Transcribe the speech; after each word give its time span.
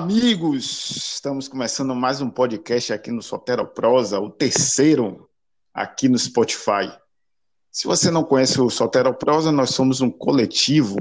amigos! 0.00 1.14
Estamos 1.14 1.46
começando 1.46 1.94
mais 1.94 2.22
um 2.22 2.30
podcast 2.30 2.90
aqui 2.90 3.10
no 3.10 3.20
Sotero 3.20 3.66
Prosa, 3.66 4.18
o 4.18 4.30
terceiro 4.30 5.28
aqui 5.74 6.08
no 6.08 6.18
Spotify. 6.18 6.90
Se 7.70 7.86
você 7.86 8.10
não 8.10 8.24
conhece 8.24 8.58
o 8.62 8.70
Sotero 8.70 9.12
Prosa, 9.12 9.52
nós 9.52 9.74
somos 9.74 10.00
um 10.00 10.10
coletivo 10.10 10.96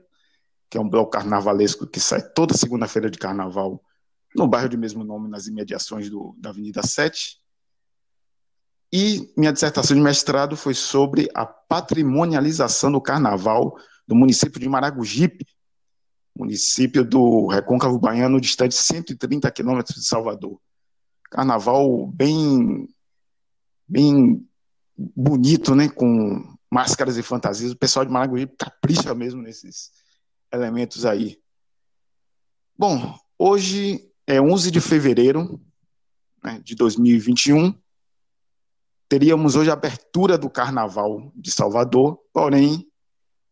que 0.69 0.77
é 0.77 0.81
um 0.81 0.89
bloco 0.89 1.11
carnavalesco 1.11 1.87
que 1.87 1.99
sai 1.99 2.21
toda 2.21 2.57
segunda-feira 2.57 3.09
de 3.09 3.17
carnaval 3.17 3.81
no 4.35 4.47
bairro 4.47 4.69
de 4.69 4.77
mesmo 4.77 5.03
nome, 5.03 5.29
nas 5.29 5.47
imediações 5.47 6.09
do, 6.09 6.35
da 6.37 6.49
Avenida 6.49 6.83
7. 6.83 7.39
E 8.93 9.33
minha 9.35 9.51
dissertação 9.51 9.95
de 9.95 10.01
mestrado 10.01 10.55
foi 10.55 10.73
sobre 10.73 11.29
a 11.33 11.45
patrimonialização 11.45 12.91
do 12.91 13.01
carnaval 13.01 13.75
do 14.07 14.15
município 14.15 14.59
de 14.59 14.69
Maragogipe, 14.69 15.45
município 16.37 17.03
do 17.03 17.47
Recôncavo 17.47 17.99
Baiano, 17.99 18.39
distante 18.39 18.75
130 18.75 19.49
quilômetros 19.51 19.95
de 19.95 20.07
Salvador. 20.07 20.59
Carnaval 21.29 22.07
bem 22.07 22.87
bem 23.87 24.45
bonito, 24.97 25.73
né? 25.75 25.87
Com 25.87 26.57
máscaras 26.71 27.17
e 27.17 27.23
fantasias. 27.23 27.71
O 27.71 27.77
pessoal 27.77 28.05
de 28.05 28.11
Maragogi 28.11 28.47
capricha 28.47 29.13
mesmo 29.13 29.41
nesses 29.41 29.91
elementos 30.51 31.05
aí. 31.05 31.39
Bom, 32.77 33.17
hoje 33.37 34.11
é 34.25 34.41
11 34.41 34.71
de 34.71 34.81
fevereiro 34.81 35.61
né, 36.43 36.59
de 36.63 36.75
2021. 36.75 37.73
Teríamos 39.09 39.55
hoje 39.55 39.69
a 39.69 39.73
abertura 39.73 40.37
do 40.37 40.49
Carnaval 40.49 41.31
de 41.33 41.49
Salvador, 41.49 42.19
porém, 42.33 42.85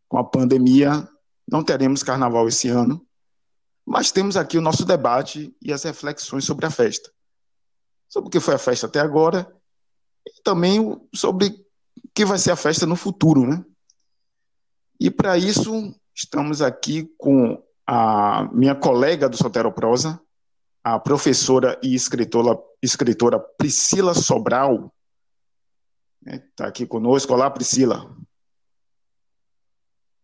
com 0.08 0.17
a 0.17 0.23
pandemia, 0.23 1.08
não 1.50 1.63
teremos 1.63 2.03
Carnaval 2.03 2.47
esse 2.47 2.67
ano. 2.67 3.06
Mas 3.86 4.11
temos 4.11 4.36
aqui 4.36 4.58
o 4.58 4.61
nosso 4.61 4.83
debate 4.83 5.56
e 5.61 5.72
as 5.72 5.84
reflexões 5.84 6.44
sobre 6.44 6.66
a 6.66 6.72
festa. 6.72 7.09
Sobre 8.09 8.28
o 8.28 8.31
que 8.31 8.40
foi 8.40 8.56
a 8.56 8.59
festa 8.59 8.88
até 8.88 9.00
agora 9.00 9.56
e 10.25 10.41
também 10.44 11.00
sobre 11.13 11.47
o 11.47 12.09
que 12.13 12.25
vai 12.25 12.38
ser 12.38 12.52
a 12.52 12.56
festa 12.56 12.86
no 12.86 12.96
futuro, 12.96 13.46
né? 13.46 13.63
E 15.00 15.12
para 15.12 15.38
isso, 15.38 15.94
estamos 16.13 16.62
aqui 16.62 17.03
com 17.18 17.62
a 17.86 18.50
minha 18.52 18.74
colega 18.74 19.30
do 19.30 19.38
Sotero 19.38 19.72
Prosa, 19.72 20.19
a 20.84 21.00
professora 21.00 21.80
e 21.84 21.94
escritora, 21.94 22.58
escritora 22.81 23.40
Priscila 23.40 24.13
Sobral. 24.13 24.94
Está? 26.25 26.46
Tá 26.56 26.68
aqui 26.68 26.86
conosco. 26.86 27.34
Olá, 27.34 27.50
Priscila. 27.52 28.09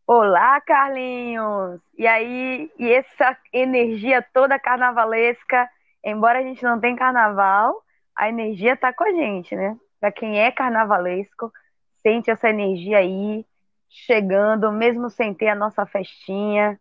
Olá, 0.07 0.59
Carlinhos! 0.61 1.79
E 1.97 2.05
aí, 2.05 2.71
e 2.77 2.91
essa 2.91 3.37
energia 3.53 4.21
toda 4.33 4.59
carnavalesca, 4.59 5.69
embora 6.03 6.39
a 6.39 6.43
gente 6.43 6.63
não 6.63 6.79
tenha 6.79 6.97
carnaval, 6.97 7.81
a 8.15 8.27
energia 8.27 8.73
está 8.73 8.91
com 8.91 9.03
a 9.03 9.11
gente, 9.11 9.55
né? 9.55 9.77
Para 10.01 10.11
quem 10.11 10.39
é 10.39 10.51
carnavalesco, 10.51 11.53
sente 12.01 12.31
essa 12.31 12.49
energia 12.49 12.97
aí 12.97 13.45
chegando, 13.87 14.71
mesmo 14.71 15.11
sem 15.11 15.31
ter 15.31 15.49
a 15.49 15.55
nossa 15.55 15.85
festinha, 15.85 16.79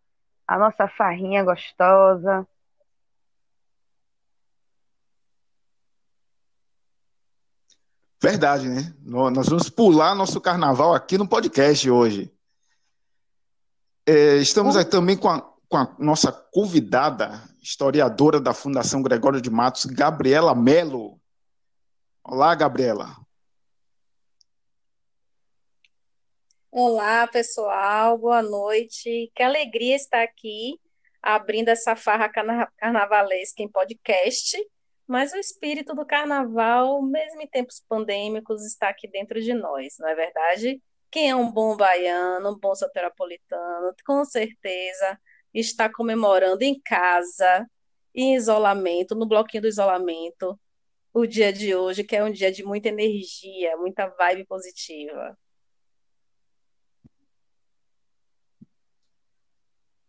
a 0.48 0.58
nossa 0.58 0.88
farrinha 0.88 1.44
gostosa. 1.44 2.48
Verdade, 8.22 8.69
né? 8.69 8.94
Nós 9.03 9.48
vamos 9.48 9.69
pular 9.69 10.14
nosso 10.14 10.41
carnaval 10.41 10.94
aqui 10.94 11.19
no 11.19 11.28
podcast 11.28 11.91
hoje. 11.91 12.32
É, 14.06 14.37
estamos 14.37 14.76
aqui 14.76 14.91
também 14.91 15.16
com 15.16 15.28
a, 15.28 15.41
com 15.69 15.76
a 15.76 15.94
nossa 15.98 16.32
convidada, 16.32 17.42
historiadora 17.62 18.41
da 18.41 18.54
Fundação 18.54 19.02
Gregório 19.02 19.42
de 19.42 19.50
Matos, 19.50 19.84
Gabriela 19.84 20.54
Melo. 20.54 21.19
Olá, 22.32 22.54
Gabriela. 22.54 23.16
Olá, 26.70 27.26
pessoal, 27.26 28.16
boa 28.16 28.41
noite. 28.41 29.32
Que 29.34 29.42
alegria 29.42 29.96
estar 29.96 30.22
aqui 30.22 30.78
abrindo 31.20 31.70
essa 31.70 31.96
farra 31.96 32.28
carnavalesca 32.28 33.64
em 33.64 33.69
podcast. 33.69 34.56
Mas 35.08 35.32
o 35.32 35.38
espírito 35.38 35.92
do 35.92 36.06
carnaval, 36.06 37.02
mesmo 37.02 37.42
em 37.42 37.48
tempos 37.48 37.84
pandêmicos, 37.88 38.64
está 38.64 38.90
aqui 38.90 39.08
dentro 39.08 39.42
de 39.42 39.52
nós, 39.52 39.96
não 39.98 40.08
é 40.08 40.14
verdade? 40.14 40.80
Quem 41.10 41.30
é 41.30 41.34
um 41.34 41.50
bom 41.50 41.76
baiano, 41.76 42.52
um 42.52 42.58
bom 42.60 42.76
soteropolitano, 42.76 43.92
com 44.06 44.24
certeza 44.24 45.19
está 45.52 45.92
comemorando 45.92 46.62
em 46.62 46.80
casa, 46.80 47.69
em 48.14 48.36
isolamento, 48.36 49.16
no 49.16 49.26
bloquinho 49.26 49.62
do 49.62 49.69
isolamento, 49.69 50.56
o 51.12 51.26
dia 51.26 51.53
de 51.53 51.75
hoje, 51.75 52.04
que 52.04 52.16
é 52.16 52.25
um 52.25 52.32
dia 52.32 52.53
de 52.53 52.65
muita 52.65 52.88
energia, 52.88 53.76
muita 53.76 54.06
vibe 54.09 54.47
positiva. 54.47 55.37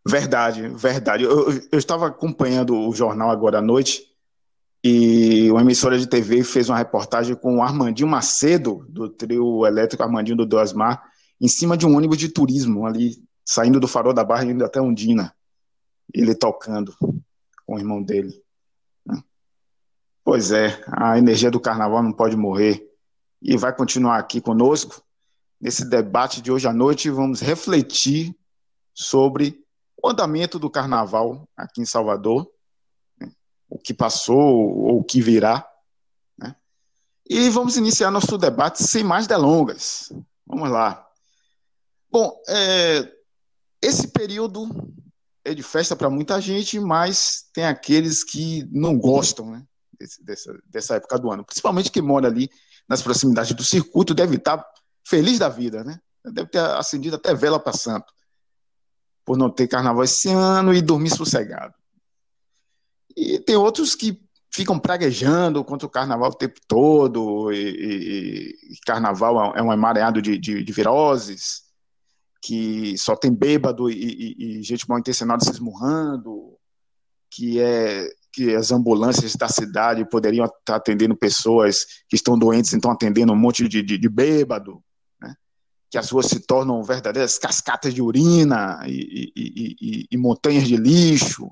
Verdade, 0.08 0.68
verdade. 0.70 1.24
Eu, 1.24 1.52
eu 1.72 1.80
estava 1.80 2.08
acompanhando 2.08 2.76
o 2.76 2.94
jornal 2.94 3.30
agora 3.30 3.60
à 3.60 3.62
noite 3.62 4.12
e 4.84 5.50
uma 5.52 5.62
emissora 5.62 5.98
de 5.98 6.08
TV 6.08 6.44
fez 6.44 6.68
uma 6.70 6.78
reportagem 6.78 7.36
com 7.36 7.58
o 7.58 7.62
Armandinho 7.62 8.10
Macedo, 8.10 8.86
do 8.90 9.10
trio 9.10 9.66
elétrico 9.66 10.02
Armandinho 10.02 10.38
do 10.38 10.46
Dosmar, 10.46 11.04
em 11.40 11.48
cima 11.48 11.78
de 11.78 11.86
um 11.86 11.96
ônibus 11.96 12.18
de 12.18 12.30
turismo, 12.30 12.86
ali, 12.86 13.16
saindo 13.46 13.80
do 13.80 13.88
farol 13.88 14.14
da 14.14 14.24
Barra 14.24 14.46
e 14.46 14.50
indo 14.50 14.66
até 14.66 14.82
Undina. 14.82 15.36
Ele 16.12 16.34
tocando 16.34 16.96
com 17.00 17.76
o 17.76 17.78
irmão 17.78 18.02
dele. 18.02 18.41
Pois 20.24 20.52
é, 20.52 20.84
a 20.88 21.18
energia 21.18 21.50
do 21.50 21.60
carnaval 21.60 22.04
não 22.04 22.14
pode 22.14 22.36
morrer 22.36 22.88
e 23.42 23.58
vai 23.58 23.76
continuar 23.76 24.20
aqui 24.20 24.40
conosco. 24.40 25.02
Nesse 25.60 25.88
debate 25.90 26.42
de 26.42 26.52
hoje 26.52 26.68
à 26.68 26.74
noite, 26.74 27.10
vamos 27.10 27.40
refletir 27.40 28.36
sobre 28.94 29.60
o 30.02 30.10
andamento 30.10 30.60
do 30.60 30.70
carnaval 30.70 31.48
aqui 31.56 31.82
em 31.82 31.86
Salvador, 31.86 32.48
né? 33.20 33.32
o 33.70 33.80
que 33.80 33.94
passou 33.94 34.38
ou 34.38 35.00
o 35.00 35.04
que 35.04 35.22
virá. 35.22 35.68
Né? 36.38 36.56
E 37.28 37.50
vamos 37.50 37.78
iniciar 37.78 38.12
nosso 38.12 38.38
debate 38.38 38.84
sem 38.84 39.04
mais 39.04 39.26
delongas. 39.26 40.12
Vamos 40.46 40.70
lá. 40.70 41.08
Bom, 42.12 42.40
é, 42.48 43.12
esse 43.82 44.08
período 44.10 44.68
é 45.44 45.54
de 45.54 45.64
festa 45.64 45.96
para 45.96 46.10
muita 46.10 46.40
gente, 46.40 46.80
mas 46.80 47.50
tem 47.54 47.66
aqueles 47.66 48.24
que 48.24 48.68
não 48.72 48.98
gostam, 49.00 49.50
né? 49.50 49.66
Dessa, 50.22 50.60
dessa 50.66 50.96
época 50.96 51.18
do 51.18 51.32
ano. 51.32 51.46
Principalmente 51.46 51.92
quem 51.92 52.02
mora 52.02 52.28
ali 52.28 52.50
nas 52.88 53.02
proximidades 53.02 53.54
do 53.54 53.64
circuito 53.64 54.14
deve 54.14 54.36
estar 54.36 54.66
feliz 55.08 55.40
da 55.40 55.50
vida, 55.50 55.84
né? 55.84 56.00
Deve 56.26 56.50
ter 56.50 56.60
acendido 56.60 57.16
até 57.16 57.34
vela 57.34 57.60
para 57.60 57.74
santo, 57.74 58.14
por 59.26 59.38
não 59.38 59.50
ter 59.50 59.68
carnaval 59.68 60.04
esse 60.04 60.30
ano 60.30 60.74
e 60.74 60.82
dormir 60.82 61.10
sossegado. 61.10 61.74
E 63.16 63.40
tem 63.40 63.56
outros 63.56 63.96
que 63.96 64.22
ficam 64.54 64.78
praguejando 64.78 65.64
contra 65.64 65.88
o 65.88 65.90
carnaval 65.90 66.30
o 66.30 66.36
tempo 66.36 66.60
todo, 66.68 67.52
e, 67.52 67.58
e, 67.58 68.74
e 68.74 68.78
carnaval 68.86 69.56
é 69.56 69.62
um 69.62 69.72
emaranhado 69.72 70.22
de, 70.22 70.38
de, 70.38 70.64
de, 70.64 70.74
viroses, 70.74 71.64
que 72.42 72.98
só 72.98 73.16
tem 73.16 73.34
bêbado 73.34 73.90
e, 73.90 74.60
e 74.60 74.64
gente 74.64 74.88
mal 74.90 75.00
intencionada 75.00 75.44
se 75.44 75.52
esmurrando, 75.52 76.58
que 77.30 77.60
é 77.60 78.10
que 78.32 78.56
as 78.56 78.72
ambulâncias 78.72 79.36
da 79.36 79.48
cidade 79.48 80.08
poderiam 80.10 80.46
estar 80.46 80.76
atendendo 80.76 81.16
pessoas 81.16 81.86
que 82.08 82.16
estão 82.16 82.38
doentes, 82.38 82.74
então 82.74 82.92
atendendo 82.92 83.34
um 83.34 83.38
monte 83.38 83.68
de, 83.68 83.82
de, 83.82 83.98
de 83.98 84.10
bêbado, 84.10 84.82
né? 85.20 85.36
que 85.90 85.98
as 85.98 86.10
ruas 86.10 86.28
se 86.28 86.40
tornam 86.40 86.82
verdadeiras 86.84 87.38
cascatas 87.38 87.94
de 87.94 88.02
urina 88.02 88.82
e, 88.86 89.32
e, 89.36 89.76
e, 89.82 90.08
e 90.12 90.18
montanhas 90.18 90.68
de 90.68 90.78
lixo. 90.78 91.52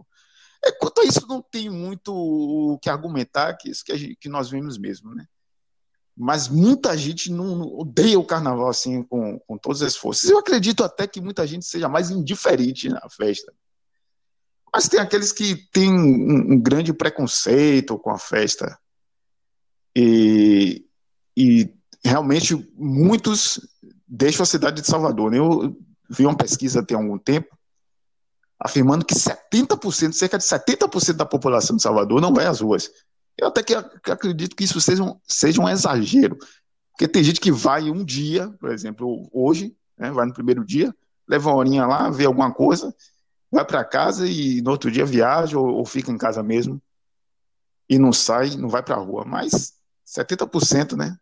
É, 0.63 0.71
quanto 0.71 1.01
a 1.01 1.05
isso, 1.05 1.25
não 1.27 1.41
tem 1.41 1.69
muito 1.69 2.13
o 2.13 2.77
que 2.79 2.89
argumentar, 2.89 3.53
que 3.55 3.69
isso 3.69 3.83
que, 3.83 3.97
gente, 3.97 4.15
que 4.15 4.29
nós 4.29 4.49
vimos 4.49 4.77
mesmo, 4.77 5.13
né? 5.13 5.25
Mas 6.15 6.49
muita 6.49 6.97
gente 6.97 7.31
não, 7.31 7.61
odeia 7.61 8.19
o 8.19 8.25
carnaval 8.25 8.67
assim 8.67 9.03
com, 9.03 9.39
com 9.39 9.57
todas 9.57 9.81
as 9.81 9.95
forças. 9.95 10.29
Eu 10.29 10.37
acredito 10.37 10.83
até 10.83 11.07
que 11.07 11.21
muita 11.21 11.47
gente 11.47 11.65
seja 11.65 11.87
mais 11.87 12.11
indiferente 12.11 12.89
na 12.89 13.09
festa. 13.09 13.53
Mas 14.73 14.87
tem 14.87 14.99
aqueles 14.99 15.31
que 15.31 15.55
têm 15.71 15.91
um, 15.91 16.53
um 16.53 16.59
grande 16.59 16.93
preconceito 16.93 17.97
com 17.97 18.11
a 18.11 18.19
festa. 18.19 18.77
E, 19.95 20.85
e 21.35 21.73
realmente 22.03 22.55
muitos 22.75 23.59
deixam 24.07 24.43
a 24.43 24.45
cidade 24.45 24.81
de 24.81 24.87
Salvador. 24.87 25.33
Eu 25.33 25.75
vi 26.09 26.25
uma 26.25 26.37
pesquisa 26.37 26.83
tem 26.83 26.97
algum 26.97 27.17
tempo 27.17 27.57
afirmando 28.59 29.05
que 29.05 29.15
70%, 29.15 30.11
cerca 30.11 30.37
de 30.37 30.43
70% 30.43 31.13
da 31.13 31.25
população 31.25 31.77
de 31.77 31.81
Salvador 31.81 32.19
não 32.19 32.33
vai 32.33 32.45
às 32.45 32.59
ruas. 32.59 32.91
Eu 33.37 33.47
até 33.47 33.63
que 33.63 33.73
acredito 33.73 34.55
que 34.55 34.65
isso 34.65 34.81
seja 34.81 35.01
um, 35.01 35.17
seja 35.25 35.61
um 35.61 35.69
exagero. 35.69 36.37
Porque 36.91 37.07
tem 37.07 37.23
gente 37.23 37.39
que 37.39 37.51
vai 37.51 37.89
um 37.89 38.03
dia, 38.03 38.49
por 38.59 38.71
exemplo, 38.71 39.29
hoje, 39.31 39.73
né, 39.97 40.11
vai 40.11 40.25
no 40.25 40.33
primeiro 40.33 40.65
dia, 40.65 40.93
leva 41.25 41.49
uma 41.49 41.55
horinha 41.55 41.85
lá, 41.85 42.09
vê 42.09 42.25
alguma 42.25 42.53
coisa, 42.53 42.93
vai 43.51 43.65
para 43.65 43.83
casa 43.83 44.27
e 44.27 44.61
no 44.61 44.71
outro 44.71 44.91
dia 44.91 45.05
viaja 45.05 45.57
ou, 45.57 45.67
ou, 45.67 45.85
fica 45.85 46.11
em 46.11 46.17
casa 46.17 46.43
mesmo 46.43 46.81
e 47.89 47.97
não 47.97 48.13
sai, 48.13 48.51
não 48.51 48.69
vai 48.69 48.83
para 48.83 48.95
a 48.95 48.99
rua. 48.99 49.25
Mas 49.25 49.73
70%, 50.05 50.95
né? 50.95 51.17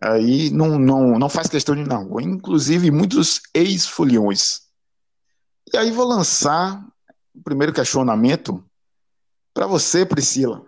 Aí 0.00 0.50
não, 0.50 0.78
não, 0.78 1.18
não 1.18 1.28
faz 1.28 1.48
questão 1.48 1.74
de 1.74 1.82
ir 1.82 1.88
na 1.88 1.96
rua. 1.96 2.22
Inclusive 2.22 2.90
muitos 2.90 3.40
ex-foliões. 3.52 4.62
E 5.72 5.76
aí 5.76 5.90
vou 5.90 6.06
lançar 6.06 6.84
o 7.34 7.42
primeiro 7.42 7.72
questionamento 7.72 8.64
para 9.52 9.66
você, 9.66 10.06
Priscila. 10.06 10.64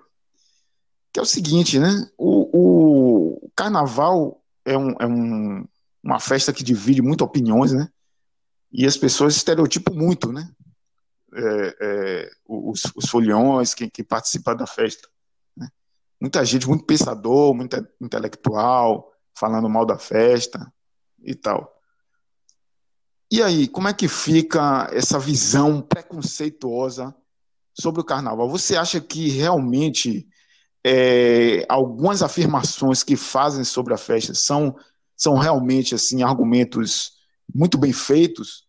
Que 1.13 1.21
é 1.21 1.23
o 1.23 1.27
seguinte, 1.27 1.79
né? 1.79 2.11
O, 2.19 3.43
o 3.45 3.51
carnaval 3.55 4.43
é, 4.65 4.77
um, 4.77 4.91
é 4.99 5.07
um, 5.07 5.67
uma 6.03 6.19
festa 6.19 6.53
que 6.53 6.65
divide 6.65 7.01
muito 7.01 7.23
opiniões, 7.23 7.73
né? 7.73 7.89
E 8.73 8.85
as 8.85 8.97
pessoas 8.97 9.37
estereotipam 9.37 9.95
muito, 9.95 10.33
né? 10.33 10.49
É, 11.35 11.77
é, 11.81 12.31
os, 12.47 12.83
os 12.95 13.09
foliões 13.09 13.75
que, 13.75 13.91
que 13.91 14.03
participam 14.03 14.55
da 14.55 14.67
festa. 14.67 15.09
Né? 15.57 15.69
Muita 16.21 16.45
gente, 16.45 16.69
muito 16.69 16.85
pensador, 16.85 17.55
muito 17.55 17.77
intelectual, 18.01 19.13
falando 19.35 19.69
mal 19.69 19.85
da 19.85 19.99
festa 19.99 20.73
e 21.23 21.35
tal. 21.35 21.75
E 23.31 23.43
aí, 23.43 23.67
como 23.67 23.89
é 23.89 23.93
que 23.93 24.07
fica 24.07 24.89
essa 24.93 25.19
visão 25.19 25.83
preconceituosa 25.83 27.15
sobre 27.73 28.01
o 28.01 28.05
carnaval? 28.05 28.49
Você 28.49 28.77
acha 28.77 29.01
que 29.01 29.29
realmente 29.29 30.29
é, 30.87 31.65
algumas 31.69 32.23
afirmações 32.23 33.03
que 33.03 33.17
fazem 33.17 33.65
sobre 33.65 33.93
a 33.93 33.99
festa 33.99 34.35
são, 34.35 34.77
são 35.17 35.37
realmente 35.37 35.95
assim 35.95 36.23
argumentos 36.23 37.15
muito 37.53 37.77
bem 37.77 37.93
feitos? 37.93 38.64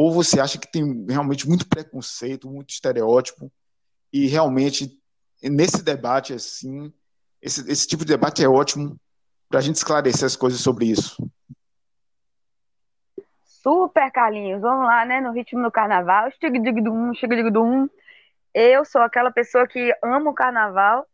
Ou 0.00 0.10
você 0.10 0.40
acha 0.40 0.56
que 0.56 0.66
tem 0.66 1.04
realmente 1.06 1.46
muito 1.46 1.68
preconceito, 1.68 2.48
muito 2.48 2.70
estereótipo, 2.70 3.52
e 4.10 4.26
realmente 4.26 4.98
nesse 5.42 5.84
debate, 5.84 6.32
assim, 6.32 6.90
esse, 7.42 7.70
esse 7.70 7.86
tipo 7.86 8.02
de 8.02 8.14
debate 8.14 8.42
é 8.42 8.48
ótimo 8.48 8.98
para 9.46 9.58
a 9.58 9.62
gente 9.62 9.76
esclarecer 9.76 10.24
as 10.24 10.34
coisas 10.34 10.62
sobre 10.62 10.86
isso. 10.86 11.22
Super, 13.44 14.10
Carlinhos. 14.10 14.62
Vamos 14.62 14.86
lá, 14.86 15.04
né? 15.04 15.20
No 15.20 15.32
ritmo 15.32 15.62
do 15.62 15.70
carnaval. 15.70 16.30
Eu 18.54 18.84
sou 18.86 19.02
aquela 19.02 19.30
pessoa 19.30 19.68
que 19.68 19.94
ama 20.02 20.30
o 20.30 20.34
carnaval. 20.34 21.06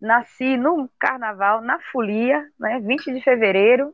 Nasci 0.00 0.56
no 0.56 0.88
carnaval, 0.98 1.60
na 1.60 1.78
folia, 1.92 2.50
né? 2.58 2.80
20 2.80 3.12
de 3.12 3.20
fevereiro. 3.20 3.92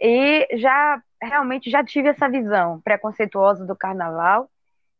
E 0.00 0.48
já 0.56 1.02
realmente 1.22 1.70
já 1.70 1.84
tive 1.84 2.08
essa 2.08 2.28
visão 2.28 2.80
preconceituosa 2.80 3.64
do 3.64 3.76
carnaval. 3.76 4.50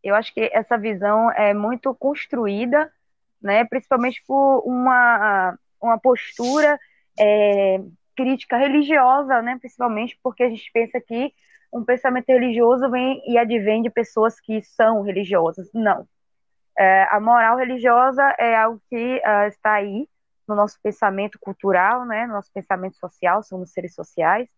Eu 0.03 0.15
acho 0.15 0.33
que 0.33 0.51
essa 0.53 0.77
visão 0.79 1.31
é 1.33 1.53
muito 1.53 1.95
construída, 1.95 2.91
né, 3.41 3.65
principalmente 3.65 4.23
por 4.27 4.63
uma, 4.65 5.57
uma 5.81 5.99
postura 5.99 6.79
é, 7.19 7.81
crítica 8.17 8.57
religiosa, 8.57 9.43
né, 9.43 9.57
principalmente 9.59 10.19
porque 10.23 10.43
a 10.43 10.49
gente 10.49 10.71
pensa 10.73 11.01
que 11.01 11.33
um 11.73 11.85
pensamento 11.85 12.29
religioso 12.29 12.91
vem 12.91 13.23
e 13.27 13.37
advém 13.37 13.83
de 13.83 13.91
pessoas 13.91 14.41
que 14.41 14.63
são 14.63 15.03
religiosas. 15.03 15.69
Não. 15.75 16.07
É, 16.79 17.07
a 17.11 17.21
moral 17.21 17.57
religiosa 17.57 18.23
é 18.39 18.57
algo 18.57 18.81
que 18.89 19.17
uh, 19.17 19.49
está 19.49 19.75
aí 19.75 20.09
no 20.47 20.55
nosso 20.55 20.79
pensamento 20.83 21.39
cultural, 21.39 22.07
né, 22.07 22.27
no 22.27 22.33
nosso 22.35 22.51
pensamento 22.53 22.97
social, 22.97 23.43
somos 23.43 23.73
seres 23.73 23.95
sociais, 23.95 24.49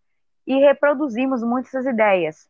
e 0.45 0.55
reproduzimos 0.59 1.43
muitas 1.43 1.85
ideias, 1.85 2.49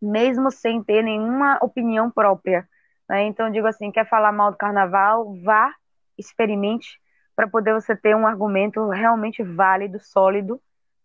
mesmo 0.00 0.50
sem 0.50 0.82
ter 0.82 1.02
nenhuma 1.02 1.58
opinião 1.62 2.10
própria. 2.10 2.68
Né? 3.08 3.24
Então, 3.24 3.50
digo 3.50 3.66
assim: 3.66 3.90
quer 3.90 4.08
falar 4.08 4.32
mal 4.32 4.50
do 4.50 4.56
carnaval? 4.56 5.34
Vá, 5.42 5.74
experimente, 6.16 7.00
para 7.34 7.48
poder 7.48 7.74
você 7.74 7.96
ter 7.96 8.14
um 8.14 8.26
argumento 8.26 8.88
realmente 8.88 9.42
válido, 9.42 9.98
sólido, 9.98 10.60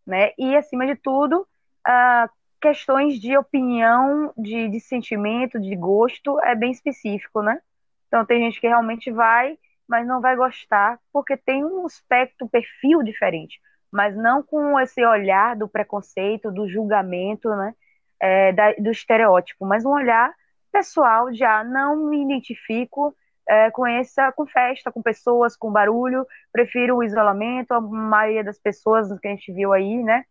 né? 0.05 0.31
E, 0.37 0.55
acima 0.55 0.85
de 0.85 0.95
tudo, 0.95 1.47
uh, 1.87 2.29
questões 2.61 3.19
de 3.19 3.37
opinião, 3.37 4.33
de, 4.37 4.69
de 4.69 4.79
sentimento, 4.79 5.59
de 5.59 5.75
gosto, 5.75 6.39
é 6.41 6.55
bem 6.55 6.71
específico, 6.71 7.41
né? 7.41 7.59
Então, 8.07 8.25
tem 8.25 8.43
gente 8.43 8.61
que 8.61 8.67
realmente 8.67 9.11
vai, 9.11 9.57
mas 9.87 10.05
não 10.05 10.21
vai 10.21 10.35
gostar, 10.35 10.99
porque 11.11 11.35
tem 11.35 11.65
um 11.65 11.85
aspecto, 11.85 12.47
perfil 12.47 13.01
diferente 13.03 13.59
mas 13.95 14.15
não 14.15 14.43
com 14.43 14.79
esse 14.79 15.03
olhar 15.05 15.55
do 15.55 15.67
preconceito, 15.67 16.51
do 16.51 16.67
julgamento, 16.67 17.49
né, 17.55 17.73
é, 18.19 18.51
da, 18.51 18.73
do 18.73 18.91
estereótipo, 18.91 19.65
mas 19.65 19.85
um 19.85 19.91
olhar 19.91 20.33
pessoal 20.71 21.27
ah, 21.47 21.63
não 21.63 22.09
me 22.09 22.21
identifico 22.21 23.15
é, 23.47 23.71
com 23.71 23.87
essa, 23.87 24.31
com 24.33 24.45
festa, 24.45 24.91
com 24.91 25.01
pessoas, 25.01 25.55
com 25.55 25.71
barulho, 25.71 26.25
prefiro 26.51 26.97
o 26.97 27.03
isolamento, 27.03 27.73
a 27.73 27.79
maioria 27.79 28.43
das 28.43 28.59
pessoas 28.59 29.07
que 29.19 29.27
a 29.27 29.31
gente 29.31 29.53
viu 29.53 29.71
aí, 29.71 30.03
né, 30.03 30.25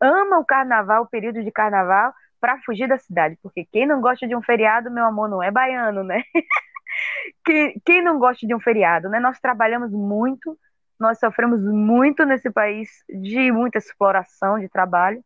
ama 0.00 0.38
o 0.38 0.44
carnaval, 0.44 1.02
o 1.02 1.08
período 1.08 1.44
de 1.44 1.50
carnaval, 1.50 2.14
para 2.40 2.58
fugir 2.62 2.88
da 2.88 2.98
cidade, 2.98 3.38
porque 3.42 3.64
quem 3.70 3.86
não 3.86 4.00
gosta 4.00 4.26
de 4.26 4.34
um 4.34 4.42
feriado, 4.42 4.90
meu 4.90 5.04
amor, 5.04 5.28
não 5.28 5.42
é 5.42 5.50
baiano, 5.50 6.02
né? 6.02 6.24
quem, 7.44 7.80
quem 7.84 8.02
não 8.02 8.18
gosta 8.18 8.44
de 8.44 8.52
um 8.52 8.58
feriado, 8.58 9.08
né? 9.08 9.20
Nós 9.20 9.38
trabalhamos 9.38 9.92
muito, 9.92 10.58
nós 11.02 11.18
sofremos 11.18 11.60
muito 11.60 12.24
nesse 12.24 12.48
país 12.48 12.88
de 13.08 13.50
muita 13.50 13.76
exploração 13.76 14.60
de 14.60 14.68
trabalho. 14.68 15.20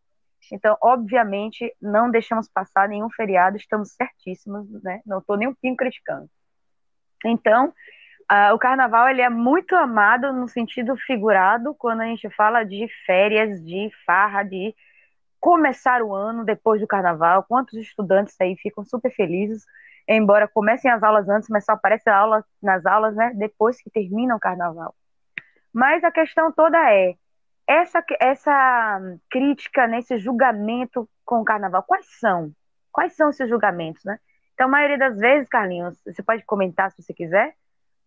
Então, 0.50 0.75
obviamente, 0.80 1.71
não 1.80 2.11
deixamos 2.11 2.49
passar 2.49 2.88
nenhum 2.88 3.11
feriado, 3.11 3.59
estamos 3.59 3.92
certíssimos, 3.92 4.66
né? 4.83 5.02
Não 5.04 5.18
estou 5.18 5.37
nem 5.37 5.49
um 5.49 5.52
pouquinho 5.52 5.76
criticando. 5.76 6.30
Então, 7.26 7.75
uh, 8.33 8.54
o 8.54 8.59
carnaval 8.59 9.11
ele 9.11 9.21
é 9.21 9.28
muito 9.28 9.76
amado 9.76 10.33
no 10.33 10.49
sentido 10.49 10.97
figurado 10.97 11.75
quando 11.75 12.00
a 12.00 12.06
gente 12.06 12.30
fala 12.30 12.64
de 12.64 12.88
férias, 13.04 13.62
de 13.62 13.90
farra, 14.06 14.45
de 14.45 14.75
começar 15.38 16.00
o 16.00 16.14
ano 16.14 16.42
depois 16.42 16.80
do 16.80 16.87
carnaval. 16.87 17.45
Quantos 17.47 17.75
estudantes 17.75 18.35
aí 18.40 18.56
ficam 18.56 18.83
super 18.83 19.12
felizes, 19.12 19.62
embora 20.09 20.49
comecem 20.49 20.90
as 20.90 21.02
aulas 21.02 21.28
antes, 21.28 21.50
mas 21.50 21.66
só 21.66 21.73
aparece 21.73 22.09
a 22.09 22.16
aula 22.16 22.42
nas 22.62 22.87
aulas, 22.87 23.14
né? 23.14 23.33
Depois 23.35 23.78
que 23.83 23.90
termina 23.90 24.35
o 24.35 24.40
carnaval. 24.40 24.95
Mas 25.76 26.02
a 26.02 26.11
questão 26.11 26.50
toda 26.50 26.78
é 26.90 27.14
essa, 27.66 28.02
essa 28.18 28.99
crítica 29.28 29.87
nesse 29.87 30.16
julgamento 30.16 31.06
com 31.23 31.42
o 31.42 31.45
carnaval. 31.45 31.83
Quais 31.83 32.06
são? 32.18 32.50
Quais 32.90 33.12
são 33.12 33.28
esses 33.28 33.47
julgamentos, 33.47 34.02
né? 34.02 34.18
Então, 34.54 34.68
a 34.68 34.71
maioria 34.71 34.97
das 34.97 35.18
vezes, 35.18 35.47
Carlinhos, 35.50 36.00
você 36.02 36.23
pode 36.23 36.42
comentar 36.45 36.90
se 36.90 37.02
você 37.02 37.12
quiser, 37.12 37.54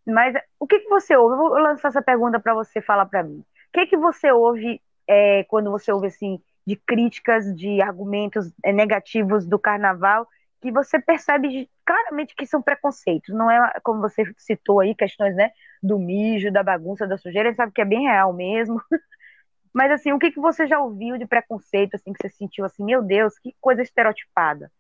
mas 0.03 0.33
o 0.59 0.65
que, 0.65 0.79
que 0.79 0.89
você 0.89 1.15
ouve? 1.15 1.35
Eu 1.35 1.38
vou 1.38 1.59
lançar 1.59 1.89
essa 1.89 2.01
pergunta 2.01 2.39
para 2.39 2.55
você 2.55 2.81
falar 2.81 3.05
para 3.05 3.21
mim. 3.21 3.38
O 3.38 3.71
que, 3.71 3.85
que 3.85 3.97
você 3.97 4.31
ouve 4.31 4.81
é, 5.07 5.43
quando 5.43 5.69
você 5.69 5.91
ouve 5.91 6.07
assim 6.07 6.41
de 6.65 6.75
críticas, 6.75 7.55
de 7.55 7.83
argumentos 7.83 8.51
é, 8.65 8.73
negativos 8.73 9.45
do 9.45 9.59
carnaval 9.59 10.27
que 10.61 10.71
você 10.71 10.99
percebe 10.99 11.69
claramente 11.85 12.35
que 12.35 12.45
são 12.45 12.61
preconceitos, 12.61 13.33
não 13.33 13.49
é 13.49 13.73
como 13.83 14.01
você 14.01 14.23
citou 14.37 14.79
aí, 14.79 14.93
questões, 14.93 15.35
né, 15.35 15.51
do 15.81 15.97
mijo, 15.97 16.51
da 16.51 16.61
bagunça, 16.61 17.07
da 17.07 17.17
sujeira, 17.17 17.53
sabe 17.55 17.71
que 17.71 17.81
é 17.81 17.85
bem 17.85 18.03
real 18.03 18.33
mesmo. 18.33 18.81
Mas 19.73 19.91
assim, 19.91 20.11
o 20.11 20.19
que, 20.19 20.31
que 20.31 20.39
você 20.39 20.67
já 20.67 20.79
ouviu 20.79 21.17
de 21.17 21.25
preconceito, 21.25 21.95
assim, 21.95 22.11
que 22.11 22.21
você 22.21 22.29
sentiu 22.35 22.65
assim, 22.65 22.83
meu 22.83 23.01
Deus, 23.01 23.37
que 23.39 23.55
coisa 23.61 23.81
estereotipada? 23.81 24.71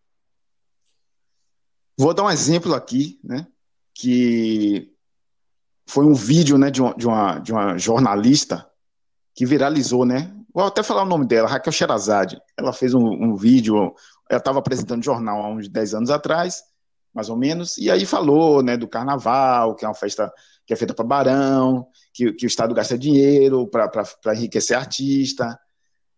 Vou 1.97 2.13
dar 2.13 2.23
um 2.23 2.31
exemplo 2.31 2.73
aqui, 2.73 3.19
né, 3.23 3.47
que 3.93 4.93
foi 5.87 6.05
um 6.05 6.13
vídeo 6.13 6.57
né, 6.57 6.69
de, 6.69 6.81
uma, 6.81 6.93
de, 6.93 7.07
uma, 7.07 7.39
de 7.39 7.51
uma 7.51 7.77
jornalista 7.77 8.69
que 9.33 9.45
viralizou, 9.45 10.05
né? 10.05 10.33
Vou 10.53 10.65
até 10.65 10.83
falar 10.83 11.03
o 11.03 11.07
nome 11.07 11.25
dela, 11.25 11.47
Raquel 11.47 11.71
Sherazade. 11.71 12.39
Ela 12.57 12.73
fez 12.73 12.93
um, 12.93 13.05
um 13.05 13.35
vídeo, 13.35 13.93
ela 14.29 14.39
estava 14.39 14.59
apresentando 14.59 15.03
jornal 15.03 15.41
há 15.41 15.49
uns 15.49 15.67
10 15.67 15.95
anos 15.95 16.09
atrás, 16.09 16.61
mais 17.13 17.29
ou 17.29 17.35
menos, 17.35 17.77
e 17.77 17.89
aí 17.89 18.05
falou 18.05 18.61
né, 18.61 18.77
do 18.77 18.87
carnaval, 18.87 19.75
que 19.75 19.83
é 19.83 19.87
uma 19.87 19.95
festa 19.95 20.31
que 20.65 20.73
é 20.73 20.75
feita 20.75 20.93
para 20.93 21.03
barão, 21.03 21.87
que, 22.13 22.31
que 22.33 22.45
o 22.45 22.47
Estado 22.47 22.75
gasta 22.75 22.95
dinheiro 22.95 23.67
para 23.67 24.35
enriquecer 24.35 24.77
artista, 24.77 25.59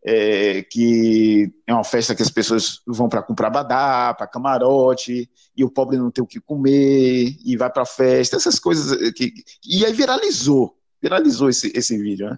é, 0.03 0.63
que 0.63 1.49
é 1.65 1.73
uma 1.73 1.83
festa 1.83 2.13
que 2.13 2.21
as 2.21 2.29
pessoas 2.29 2.81
vão 2.85 3.07
para 3.07 3.23
comprar 3.23 3.49
badá, 3.49 4.13
para 4.13 4.27
camarote, 4.27 5.29
e 5.55 5.63
o 5.63 5.69
pobre 5.69 5.97
não 5.97 6.11
tem 6.11 6.23
o 6.23 6.27
que 6.27 6.41
comer, 6.41 7.33
e 7.45 7.55
vai 7.55 7.71
para 7.71 7.85
festa, 7.85 8.35
essas 8.35 8.59
coisas. 8.59 9.11
Que, 9.13 9.33
e 9.65 9.85
aí 9.85 9.93
viralizou, 9.93 10.77
viralizou 11.01 11.49
esse, 11.49 11.71
esse 11.73 11.97
vídeo. 11.97 12.29
Né? 12.29 12.37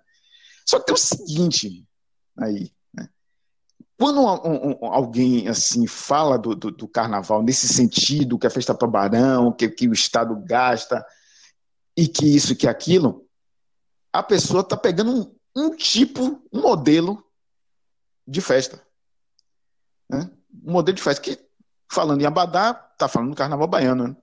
Só 0.66 0.80
que 0.80 0.86
tem 0.86 0.94
o 0.94 0.98
seguinte 0.98 1.84
aí. 2.38 2.72
Quando 4.04 4.20
um, 4.20 4.72
um, 4.72 4.86
alguém 4.92 5.48
assim 5.48 5.88
fala 5.88 6.38
do, 6.38 6.54
do, 6.54 6.70
do, 6.70 6.90
carnaval 6.90 7.42
nesse 7.42 7.70
sentido, 7.70 8.38
que 8.38 8.46
é 8.46 8.50
festa 8.50 8.76
para 8.76 8.86
barão, 8.86 9.50
que, 9.50 9.70
que 9.70 9.88
o 9.88 9.94
Estado 9.94 10.36
gasta, 10.44 11.06
e 11.96 12.06
que 12.06 12.26
isso, 12.26 12.54
que 12.54 12.68
aquilo, 12.68 13.26
a 14.12 14.22
pessoa 14.22 14.60
está 14.60 14.76
pegando 14.76 15.10
um, 15.56 15.64
um 15.68 15.74
tipo, 15.74 16.44
um 16.52 16.64
modelo 16.64 17.24
de 18.28 18.42
festa. 18.42 18.86
Né? 20.10 20.30
Um 20.66 20.74
modelo 20.74 20.98
de 20.98 21.02
festa 21.02 21.22
que, 21.22 21.40
falando 21.90 22.20
em 22.20 22.26
Abadá, 22.26 22.90
está 22.92 23.08
falando 23.08 23.30
do 23.30 23.38
carnaval 23.38 23.70
baiano. 23.70 24.10
Né? 24.10 24.18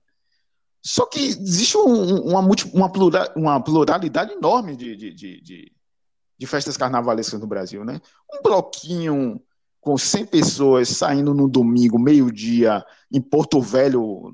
Só 0.85 1.07
que 1.07 1.19
existe 1.19 1.75
um, 1.75 2.21
uma, 2.21 2.47
uma, 2.71 2.91
plural, 2.91 3.27
uma 3.35 3.59
pluralidade 3.59 4.31
enorme 4.31 4.75
de, 4.75 4.95
de, 4.95 5.11
de, 5.11 5.73
de, 6.37 6.45
festas 6.45 6.77
carnavalescas 6.77 7.39
no 7.39 7.47
Brasil. 7.47 7.83
Né? 7.83 7.99
Um 8.31 8.43
bloquinho 8.43 9.41
com 9.81 9.97
100 9.97 10.27
pessoas 10.27 10.87
saindo 10.89 11.33
no 11.33 11.49
domingo, 11.49 11.99
meio-dia, 11.99 12.85
em 13.11 13.19
Porto 13.19 13.59
Velho, 13.59 14.31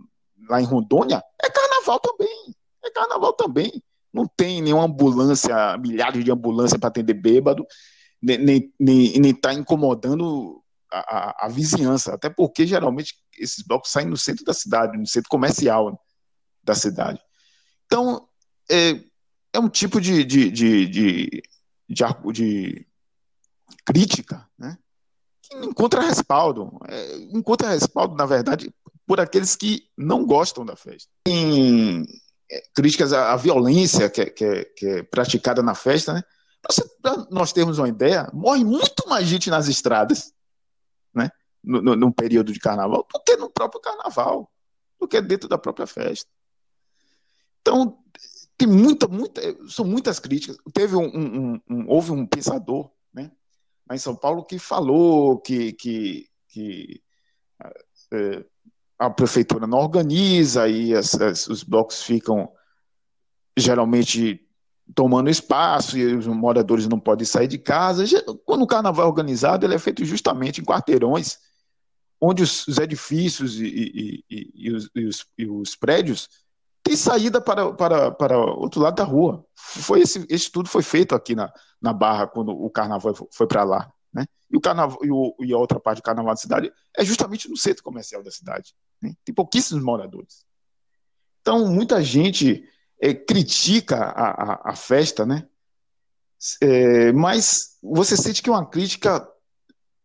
lá 0.50 0.62
em 0.62 0.66
Rondônia, 0.66 1.24
é 1.42 1.50
carnaval 1.50 2.00
também. 2.00 2.56
É 2.84 2.92
carnaval 2.92 3.34
também. 3.34 3.82
Não 4.14 4.28
tem 4.28 4.62
nenhuma 4.62 4.86
ambulância, 4.86 5.78
milhares 5.78 6.24
de 6.24 6.32
ambulâncias 6.32 6.80
para 6.80 6.90
atender 6.90 7.14
bêbado 7.14 7.66
nem 8.22 8.74
nem, 8.80 9.20
nem 9.20 9.34
tá 9.34 9.54
incomodando 9.54 10.64
a, 10.92 11.00
a, 11.00 11.46
a, 11.46 11.50
vizinhança, 11.50 12.14
até 12.14 12.30
porque 12.30 12.66
geralmente 12.66 13.16
esses 13.38 13.64
blocos 13.64 13.92
saem 13.92 14.08
no 14.08 14.18
centro 14.18 14.44
da 14.46 14.54
cidade, 14.54 14.98
no 14.98 15.06
centro 15.06 15.30
comercial 15.30 16.02
da 16.64 16.74
cidade. 16.74 17.20
Então, 17.86 18.28
é, 18.70 19.00
é 19.54 19.60
um 19.60 19.70
tipo 19.70 20.02
de, 20.02 20.24
de, 20.24 20.50
de, 20.50 20.88
de, 20.88 21.30
de, 21.88 22.34
de 22.34 22.88
crítica 23.86 24.50
né, 24.58 24.78
encontra 25.54 26.02
respaldo. 26.02 26.78
É, 26.88 27.16
encontra 27.32 27.70
respaldo, 27.70 28.16
na 28.16 28.26
verdade, 28.26 28.74
por 29.06 29.20
aqueles 29.20 29.56
que 29.56 29.88
não 29.98 30.26
gostam 30.26 30.66
da 30.66 30.76
festa. 30.76 31.10
Tem 31.24 32.06
é, 32.52 32.64
críticas 32.74 33.14
à, 33.14 33.34
à 33.34 33.36
violência 33.36 34.10
que, 34.10 34.22
é, 34.22 34.26
que, 34.30 34.46
é, 34.46 34.64
que 34.66 34.86
é 34.88 35.04
praticada 35.04 35.62
na 35.62 35.76
festa, 35.76 36.14
né? 36.14 36.24
Para 37.02 37.28
nós 37.30 37.54
termos 37.54 37.78
uma 37.78 37.88
ideia, 37.88 38.30
morre 38.34 38.64
muito 38.64 39.08
mais 39.08 39.28
gente 39.28 39.50
nas 39.50 39.68
estradas, 39.68 40.34
né? 41.14 41.30
No, 41.64 41.82
no, 41.82 41.96
no, 41.96 42.14
período 42.14 42.52
de 42.52 42.60
carnaval, 42.60 43.08
do 43.12 43.24
que 43.24 43.36
no 43.38 43.50
próprio 43.50 43.82
carnaval, 43.82 44.52
do 45.00 45.08
que 45.08 45.22
dentro 45.22 45.48
da 45.48 45.58
própria 45.58 45.88
festa. 45.88 46.30
Então, 47.62 47.98
tem 48.58 48.68
muita, 48.68 49.08
muita, 49.08 49.42
são 49.70 49.86
muitas 49.86 50.20
críticas. 50.20 50.58
Teve 50.74 50.96
um, 50.96 51.06
um, 51.06 51.62
um 51.70 51.90
houve 51.90 52.12
um 52.12 52.26
pensador, 52.26 52.90
em 53.92 53.98
São 53.98 54.16
Paulo 54.16 54.44
que 54.44 54.60
falou 54.60 55.40
que, 55.40 55.74
que, 55.74 56.28
que 56.50 57.02
é, 58.14 58.46
a 59.00 59.10
prefeitura 59.10 59.68
não 59.68 59.78
organiza 59.78 60.68
e 60.68 60.94
as, 60.94 61.14
as, 61.16 61.48
os 61.48 61.64
blocos 61.64 62.02
ficam 62.02 62.52
geralmente 63.58 64.42
tomando 64.96 65.30
espaço 65.30 65.98
e 65.98 66.16
os 66.16 66.28
moradores 66.28 66.88
não 66.88 67.00
podem 67.00 67.26
sair 67.26 67.48
de 67.48 67.58
casa. 67.58 68.06
Quando 68.46 68.64
o 68.64 68.68
carnaval 68.68 69.06
é 69.06 69.10
organizado, 69.10 69.66
ele 69.66 69.76
é 69.76 69.80
feito 69.80 70.04
justamente 70.06 70.62
em 70.62 70.66
quarteirões, 70.66 71.38
onde 72.20 72.44
os, 72.44 72.68
edifícios 72.78 73.60
e, 73.60 73.66
e, 73.66 74.24
e, 74.30 74.52
e 74.56 74.72
os, 74.72 74.90
os, 75.40 75.76
prédios 75.76 76.30
têm 76.84 76.96
saída 76.96 77.42
para, 77.42 77.74
para, 77.74 78.12
para 78.12 78.38
outro 78.38 78.82
lado 78.82 78.96
da 78.96 79.04
rua. 79.04 79.46
Foi 79.56 80.02
esse, 80.02 80.20
esse 80.30 80.46
estudo 80.46 80.70
foi 80.70 80.82
feito 80.82 81.14
aqui 81.14 81.36
na, 81.36 81.52
na 81.82 81.94
Barra, 81.94 82.28
quando 82.28 82.52
o 82.52 82.70
carnaval 82.70 83.14
foi 83.32 83.48
para 83.48 83.64
lá. 83.64 83.92
Né? 84.14 84.26
E, 84.50 84.58
o 84.58 84.62
carnaval, 84.62 84.98
e, 85.04 85.12
o, 85.12 85.36
e 85.42 85.54
a 85.54 85.58
outra 85.58 85.80
parte 85.80 86.00
do 86.00 86.04
carnaval 86.04 86.34
da 86.34 86.40
cidade 86.40 86.72
é 86.98 87.04
justamente 87.04 87.50
no 87.50 87.58
centro 87.58 87.84
comercial 87.84 88.24
da 88.24 88.32
cidade. 88.32 88.74
Né? 89.02 89.14
Tem 89.24 89.34
pouquíssimos 89.34 89.84
moradores. 89.84 90.46
Então, 91.42 91.68
muita 91.68 92.04
gente 92.04 92.64
é, 93.02 93.14
critica 93.14 93.98
a, 93.98 94.54
a, 94.54 94.72
a, 94.72 94.76
festa, 94.76 95.26
né? 95.26 95.48
É, 96.62 97.12
mas 97.14 97.78
você 97.82 98.18
sente 98.18 98.44
que 98.44 98.50
é 98.50 98.52
uma 98.52 98.66
crítica 98.66 99.28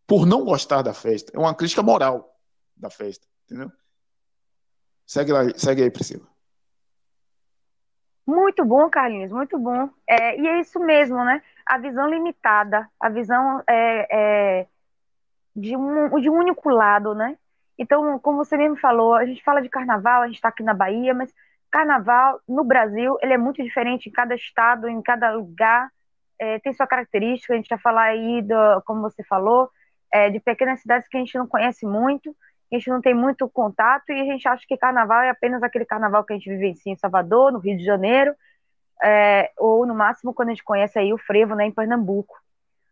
por 0.07 0.27
não 0.27 0.45
gostar 0.45 0.83
da 0.83 0.95
festa, 0.95 1.33
é 1.35 1.39
uma 1.39 1.55
crítica 1.55 1.83
moral 1.83 2.39
da 2.77 2.91
festa, 2.91 3.27
entendeu? 3.45 3.71
Segue, 5.07 5.33
lá, 5.33 5.43
segue 5.57 5.83
aí, 5.83 5.91
Priscila. 5.91 6.32
Muito 8.27 8.65
bom, 8.65 8.89
Carlinhos, 8.89 9.33
muito 9.33 9.59
bom. 9.59 9.89
É, 10.07 10.39
e 10.39 10.47
é 10.47 10.61
isso 10.61 10.79
mesmo, 10.79 11.25
né? 11.25 11.43
A 11.67 11.79
visão 11.79 12.09
limitada, 12.09 12.89
a 13.01 13.09
visão 13.09 13.63
é, 13.69 14.61
é, 14.61 14.67
de, 15.55 15.77
um, 15.77 16.21
de 16.21 16.31
um 16.31 16.35
único 16.35 16.69
lado, 16.71 17.15
né? 17.15 17.37
Então, 17.79 18.19
como 18.21 18.45
você 18.45 18.57
mesmo 18.57 18.77
falou, 18.77 19.15
a 19.15 19.25
gente 19.25 19.43
fala 19.43 19.61
de 19.61 19.69
carnaval, 19.69 20.23
a 20.23 20.27
gente 20.27 20.37
está 20.37 20.49
aqui 20.49 20.63
na 20.63 20.75
Bahia, 20.75 21.15
mas 21.15 21.35
carnaval 21.71 22.41
no 22.47 22.63
Brasil 22.63 23.17
ele 23.23 23.33
é 23.33 23.39
muito 23.39 23.63
diferente 23.63 24.09
em 24.09 24.13
cada 24.13 24.35
estado, 24.35 24.89
em 24.89 25.03
cada 25.03 25.33
lugar, 25.33 25.91
é, 26.39 26.59
tem 26.61 26.73
sua 26.73 26.87
característica. 26.87 27.55
A 27.55 27.57
gente 27.57 27.69
já 27.69 27.79
falar 27.79 28.05
aí, 28.05 28.43
do, 28.43 28.83
como 28.85 29.01
você 29.01 29.25
falou, 29.25 29.71
é, 30.13 30.31
de 30.31 30.39
pequenas 30.39 30.81
cidades 30.81 31.09
que 31.09 31.17
a 31.17 31.21
gente 31.21 31.37
não 31.37 31.47
conhece 31.47 31.87
muito, 31.87 32.37
a 32.75 32.79
gente 32.79 32.91
não 32.91 33.01
tem 33.01 33.15
muito 33.15 33.49
contato 33.49 34.11
e 34.11 34.21
a 34.21 34.25
gente 34.25 34.47
acha 34.49 34.65
que 34.67 34.77
carnaval 34.77 35.23
é 35.23 35.31
apenas 35.31 35.63
aquele 35.63 35.85
carnaval 35.85 36.25
que 36.25 36.33
a 36.33 36.37
gente 36.37 36.49
vivencia 36.49 36.93
em 36.93 36.97
Salvador, 36.97 37.53
no 37.53 37.59
Rio 37.59 37.77
de 37.77 37.85
Janeiro, 37.85 38.35
é, 39.03 39.51
ou 39.59 39.87
no 39.87 39.95
máximo 39.95 40.33
quando 40.33 40.49
a 40.49 40.53
gente 40.53 40.65
conhece 40.65 40.99
aí 40.99 41.13
o 41.13 41.19
frevo 41.19 41.55
né, 41.55 41.67
em 41.67 41.73
Pernambuco. 41.73 42.35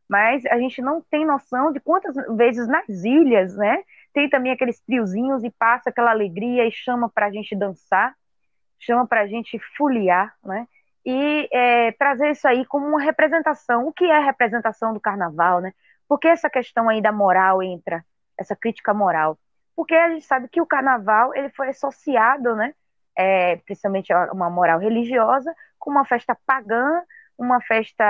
Mas 0.09 0.45
a 0.47 0.59
gente 0.59 0.83
não 0.83 1.01
tem 1.01 1.25
noção 1.25 1.73
de 1.73 1.79
quantas 1.81 2.15
vezes 2.37 2.67
nas 2.67 2.89
ilhas, 2.89 3.57
né? 3.57 3.85
Tem 4.13 4.29
também 4.29 4.51
aqueles 4.51 4.81
triozinhos 4.81 5.45
e 5.45 5.51
passa 5.51 5.91
aquela 5.91 6.11
alegria 6.11 6.67
e 6.67 6.73
chama 6.73 7.09
para 7.09 7.27
a 7.27 7.31
gente 7.31 7.55
dançar 7.55 8.13
chama 8.81 9.07
para 9.07 9.21
a 9.21 9.27
gente 9.27 9.59
foliar, 9.77 10.35
né? 10.43 10.67
E 11.05 11.49
é, 11.53 11.93
trazer 11.93 12.31
isso 12.31 12.49
aí 12.49 12.65
como 12.67 12.87
uma 12.87 13.01
representação. 13.01 13.87
O 13.87 13.93
que 13.93 14.05
é 14.05 14.19
representação 14.19 14.93
do 14.93 15.01
carnaval, 15.01 15.61
né? 15.61 15.73
Por 16.09 16.19
que 16.19 16.27
essa 16.27 16.51
questão 16.51 16.89
aí 16.89 17.01
da 17.01 17.13
moral 17.13 17.63
entra, 17.63 18.05
essa 18.37 18.57
crítica 18.57 18.93
moral? 18.93 19.39
Porque 19.81 19.95
a 19.95 20.11
gente 20.11 20.27
sabe 20.27 20.47
que 20.47 20.61
o 20.61 20.67
carnaval 20.67 21.35
ele 21.35 21.49
foi 21.49 21.71
associado, 21.71 22.55
né? 22.55 22.75
É, 23.17 23.57
principalmente 23.57 24.13
a 24.13 24.31
uma 24.31 24.51
moral 24.51 24.79
religiosa, 24.79 25.57
com 25.79 25.91
uma 25.91 26.05
festa 26.05 26.37
pagã, 26.45 27.01
uma 27.39 27.63
festa 27.63 28.05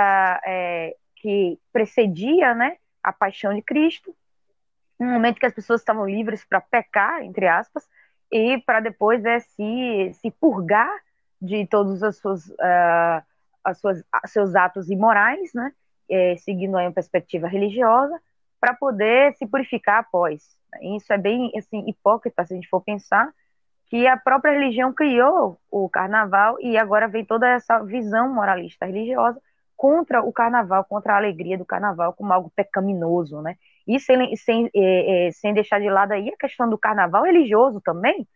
é, 0.45 0.93
que 1.15 1.57
precedia, 1.71 2.53
né? 2.53 2.75
A 3.01 3.13
paixão 3.13 3.53
de 3.55 3.61
Cristo, 3.61 4.13
um 4.99 5.05
momento 5.05 5.39
que 5.39 5.45
as 5.45 5.53
pessoas 5.53 5.79
estavam 5.79 6.05
livres 6.05 6.43
para 6.43 6.59
pecar, 6.59 7.23
entre 7.23 7.47
aspas, 7.47 7.87
e 8.29 8.57
para 8.65 8.81
depois 8.81 9.23
é 9.23 9.39
se, 9.39 10.11
se 10.15 10.29
purgar 10.29 10.91
de 11.41 11.65
todos 11.67 12.01
os 12.03 12.17
seus, 12.17 12.49
uh, 12.49 13.23
as 13.63 13.79
suas, 13.79 14.03
seus 14.25 14.55
atos 14.55 14.89
imorais, 14.89 15.53
né? 15.53 15.71
É, 16.09 16.35
seguindo 16.35 16.77
aí 16.77 16.85
uma 16.85 16.91
perspectiva 16.91 17.47
religiosa, 17.47 18.21
para 18.61 18.75
poder 18.75 19.33
se 19.33 19.47
purificar 19.47 19.99
após. 19.99 20.43
Isso 20.95 21.11
é 21.11 21.17
bem 21.17 21.51
assim, 21.57 21.83
hipócrita 21.89 22.45
se 22.45 22.53
a 22.53 22.55
gente 22.55 22.69
for 22.69 22.81
pensar 22.81 23.33
que 23.87 24.07
a 24.07 24.15
própria 24.15 24.53
religião 24.53 24.93
criou 24.93 25.59
o 25.69 25.89
carnaval 25.89 26.57
e 26.61 26.77
agora 26.77 27.09
vem 27.09 27.25
toda 27.25 27.49
essa 27.49 27.79
visão 27.83 28.33
moralista 28.33 28.85
religiosa 28.85 29.41
contra 29.75 30.21
o 30.21 30.31
carnaval, 30.31 30.85
contra 30.85 31.13
a 31.13 31.17
alegria 31.17 31.57
do 31.57 31.65
carnaval 31.65 32.13
como 32.13 32.31
algo 32.31 32.51
pecaminoso, 32.55 33.41
né? 33.41 33.57
E 33.87 33.99
sem, 33.99 34.35
sem, 34.37 34.69
é, 34.75 35.27
é, 35.27 35.31
sem 35.31 35.53
deixar 35.53 35.79
de 35.79 35.89
lado 35.89 36.11
aí 36.13 36.29
a 36.29 36.37
questão 36.37 36.69
do 36.69 36.77
carnaval 36.77 37.23
religioso 37.23 37.81
também. 37.81 38.27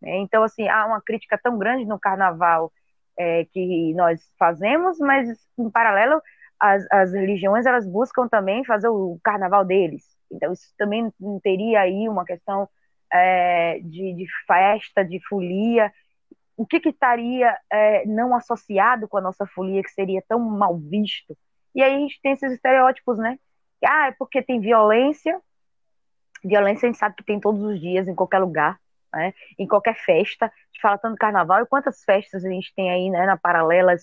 Né? 0.00 0.16
Então, 0.18 0.44
assim, 0.44 0.68
há 0.68 0.86
uma 0.86 1.02
crítica 1.02 1.36
tão 1.36 1.58
grande 1.58 1.84
no 1.84 1.98
carnaval 1.98 2.72
é, 3.18 3.44
que 3.46 3.92
nós 3.94 4.20
fazemos, 4.38 4.98
mas 4.98 5.28
em 5.58 5.68
paralelo, 5.68 6.22
as, 6.60 6.86
as 6.90 7.12
religiões 7.12 7.66
elas 7.66 7.86
buscam 7.86 8.28
também 8.28 8.64
fazer 8.64 8.88
o 8.88 9.18
carnaval 9.22 9.64
deles. 9.64 10.04
Então, 10.30 10.52
isso 10.52 10.72
também 10.76 11.12
teria 11.42 11.80
aí 11.80 12.08
uma 12.08 12.24
questão 12.24 12.68
é, 13.12 13.78
de, 13.80 14.14
de, 14.14 14.26
festa, 14.46 15.04
de 15.04 15.20
folia, 15.28 15.92
o 16.56 16.66
que, 16.66 16.80
que 16.80 16.88
estaria 16.88 17.56
é, 17.70 18.06
não 18.06 18.34
associado 18.34 19.06
com 19.06 19.18
a 19.18 19.20
nossa 19.20 19.46
folia 19.46 19.82
que 19.82 19.90
seria 19.90 20.22
tão 20.26 20.40
mal 20.40 20.76
visto. 20.76 21.36
E 21.74 21.82
aí 21.82 21.94
a 21.94 21.98
gente 21.98 22.20
tem 22.22 22.32
esses 22.32 22.52
estereótipos, 22.52 23.18
né? 23.18 23.38
Ah, 23.84 24.08
é 24.08 24.12
porque 24.12 24.42
tem 24.42 24.60
violência. 24.60 25.38
Violência 26.42 26.86
a 26.86 26.90
gente 26.90 26.98
sabe 26.98 27.16
que 27.16 27.24
tem 27.24 27.38
todos 27.38 27.62
os 27.62 27.78
dias, 27.78 28.08
em 28.08 28.14
qualquer 28.14 28.38
lugar, 28.38 28.80
né? 29.12 29.34
em 29.58 29.66
qualquer 29.66 29.96
festa. 29.96 30.46
A 30.46 30.48
gente 30.48 30.80
fala 30.80 30.98
tanto 30.98 31.18
carnaval, 31.18 31.62
e 31.62 31.66
quantas 31.66 32.02
festas 32.02 32.44
a 32.44 32.48
gente 32.48 32.74
tem 32.74 32.90
aí, 32.90 33.10
né? 33.10 33.26
Na 33.26 33.36
paralela, 33.36 33.94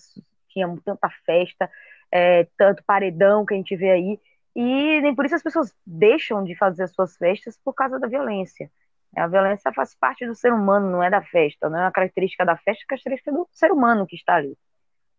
tinha 0.50 0.72
tanta 0.84 1.10
festa, 1.26 1.68
é, 2.14 2.46
tanto 2.56 2.84
paredão 2.84 3.44
que 3.44 3.54
a 3.54 3.56
gente 3.56 3.74
vê 3.74 3.90
aí. 3.90 4.20
E 4.54 5.00
nem 5.00 5.12
por 5.12 5.26
isso 5.26 5.34
as 5.34 5.42
pessoas 5.42 5.74
deixam 5.84 6.44
de 6.44 6.54
fazer 6.54 6.84
as 6.84 6.92
suas 6.92 7.16
festas 7.16 7.58
por 7.64 7.74
causa 7.74 7.98
da 7.98 8.06
violência. 8.06 8.70
A 9.16 9.26
violência 9.26 9.72
faz 9.72 9.96
parte 9.96 10.24
do 10.24 10.34
ser 10.34 10.52
humano, 10.52 10.90
não 10.90 11.02
é 11.02 11.10
da 11.10 11.22
festa, 11.22 11.68
não 11.68 11.78
é 11.78 11.82
uma 11.82 11.90
característica 11.90 12.44
da 12.44 12.56
festa, 12.56 12.84
é 12.84 12.86
característica 12.86 13.32
do 13.32 13.48
ser 13.52 13.72
humano 13.72 14.06
que 14.06 14.14
está 14.14 14.36
ali. 14.36 14.56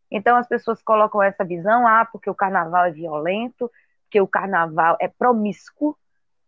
Então 0.09 0.37
as 0.37 0.47
pessoas 0.47 0.81
colocam 0.81 1.21
essa 1.21 1.43
visão, 1.43 1.85
ah, 1.85 2.05
porque 2.09 2.29
o 2.29 2.35
carnaval 2.35 2.85
é 2.85 2.91
violento, 2.91 3.69
porque 4.03 4.21
o 4.21 4.27
carnaval 4.27 4.95
é 5.01 5.09
promíscuo. 5.09 5.97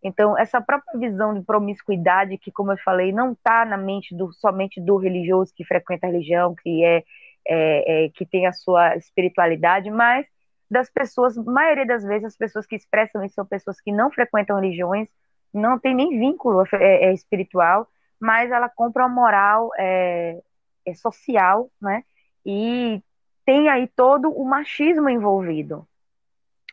Então 0.01 0.37
essa 0.37 0.61
própria 0.61 0.97
visão 0.97 1.33
de 1.33 1.41
promiscuidade, 1.41 2.37
que 2.37 2.51
como 2.51 2.71
eu 2.71 2.77
falei, 2.77 3.11
não 3.11 3.33
está 3.33 3.65
na 3.65 3.77
mente 3.77 4.15
do, 4.15 4.31
somente 4.31 4.79
do 4.79 4.95
religioso 4.95 5.53
que 5.53 5.65
frequenta 5.65 6.07
a 6.07 6.09
religião, 6.09 6.55
que 6.55 6.85
é, 6.85 7.03
é, 7.45 8.05
é 8.05 8.09
que 8.09 8.25
tem 8.25 8.47
a 8.47 8.53
sua 8.53 8.95
espiritualidade, 8.95 9.89
mas 9.89 10.25
das 10.69 10.89
pessoas, 10.89 11.37
maioria 11.37 11.85
das 11.85 12.03
vezes 12.03 12.25
as 12.25 12.37
pessoas 12.37 12.65
que 12.65 12.75
expressam 12.75 13.23
isso 13.23 13.35
são 13.35 13.45
pessoas 13.45 13.79
que 13.79 13.91
não 13.91 14.11
frequentam 14.11 14.59
religiões, 14.59 15.09
não 15.53 15.79
tem 15.79 15.95
nem 15.95 16.19
vínculo 16.19 16.63
é, 16.73 17.05
é 17.05 17.13
espiritual, 17.13 17.87
mas 18.19 18.51
ela 18.51 18.67
compra 18.67 19.05
uma 19.05 19.15
moral 19.15 19.71
é, 19.77 20.41
é 20.85 20.93
social, 20.93 21.69
né? 21.81 22.03
E 22.45 23.01
tem 23.45 23.69
aí 23.69 23.87
todo 23.87 24.29
o 24.29 24.43
machismo 24.43 25.09
envolvido. 25.09 25.87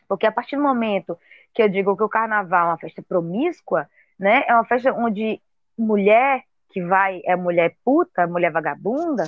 Porque 0.07 0.25
a 0.25 0.31
partir 0.31 0.55
do 0.55 0.61
momento 0.61 1.17
que 1.53 1.63
eu 1.63 1.69
digo 1.69 1.95
que 1.95 2.03
o 2.03 2.09
carnaval 2.09 2.67
é 2.67 2.71
uma 2.71 2.77
festa 2.77 3.01
promíscua, 3.01 3.89
né? 4.19 4.43
É 4.47 4.53
uma 4.53 4.65
festa 4.65 4.93
onde 4.93 5.41
mulher 5.77 6.43
que 6.69 6.83
vai 6.83 7.21
é 7.25 7.35
mulher 7.35 7.75
puta, 7.83 8.27
mulher 8.27 8.51
vagabunda. 8.51 9.23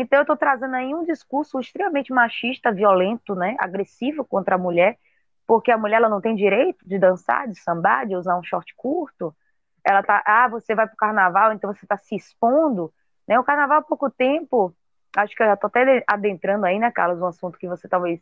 Então 0.00 0.20
eu 0.20 0.22
estou 0.22 0.36
trazendo 0.36 0.76
aí 0.76 0.94
um 0.94 1.04
discurso 1.04 1.58
extremamente 1.58 2.12
machista, 2.12 2.70
violento, 2.70 3.34
né? 3.34 3.56
Agressivo 3.58 4.24
contra 4.24 4.54
a 4.54 4.58
mulher, 4.58 4.96
porque 5.44 5.72
a 5.72 5.76
mulher 5.76 5.96
ela 5.96 6.08
não 6.08 6.20
tem 6.20 6.36
direito 6.36 6.88
de 6.88 7.00
dançar, 7.00 7.48
de 7.48 7.58
sambar, 7.60 8.06
de 8.06 8.14
usar 8.14 8.38
um 8.38 8.42
short 8.44 8.72
curto. 8.76 9.34
Ela 9.84 10.00
tá, 10.04 10.22
ah, 10.24 10.46
você 10.46 10.72
vai 10.72 10.86
para 10.86 10.94
o 10.94 10.96
carnaval, 10.96 11.52
então 11.52 11.74
você 11.74 11.84
está 11.84 11.96
se 11.96 12.14
expondo. 12.14 12.94
Né? 13.26 13.40
O 13.40 13.44
carnaval 13.44 13.78
há 13.78 13.82
pouco 13.82 14.08
tempo, 14.08 14.72
acho 15.16 15.34
que 15.34 15.42
eu 15.42 15.48
já 15.48 15.54
estou 15.54 15.66
até 15.66 16.04
adentrando 16.06 16.64
aí, 16.64 16.78
né, 16.78 16.92
Carlos, 16.92 17.20
um 17.20 17.26
assunto 17.26 17.58
que 17.58 17.66
você 17.66 17.88
talvez 17.88 18.20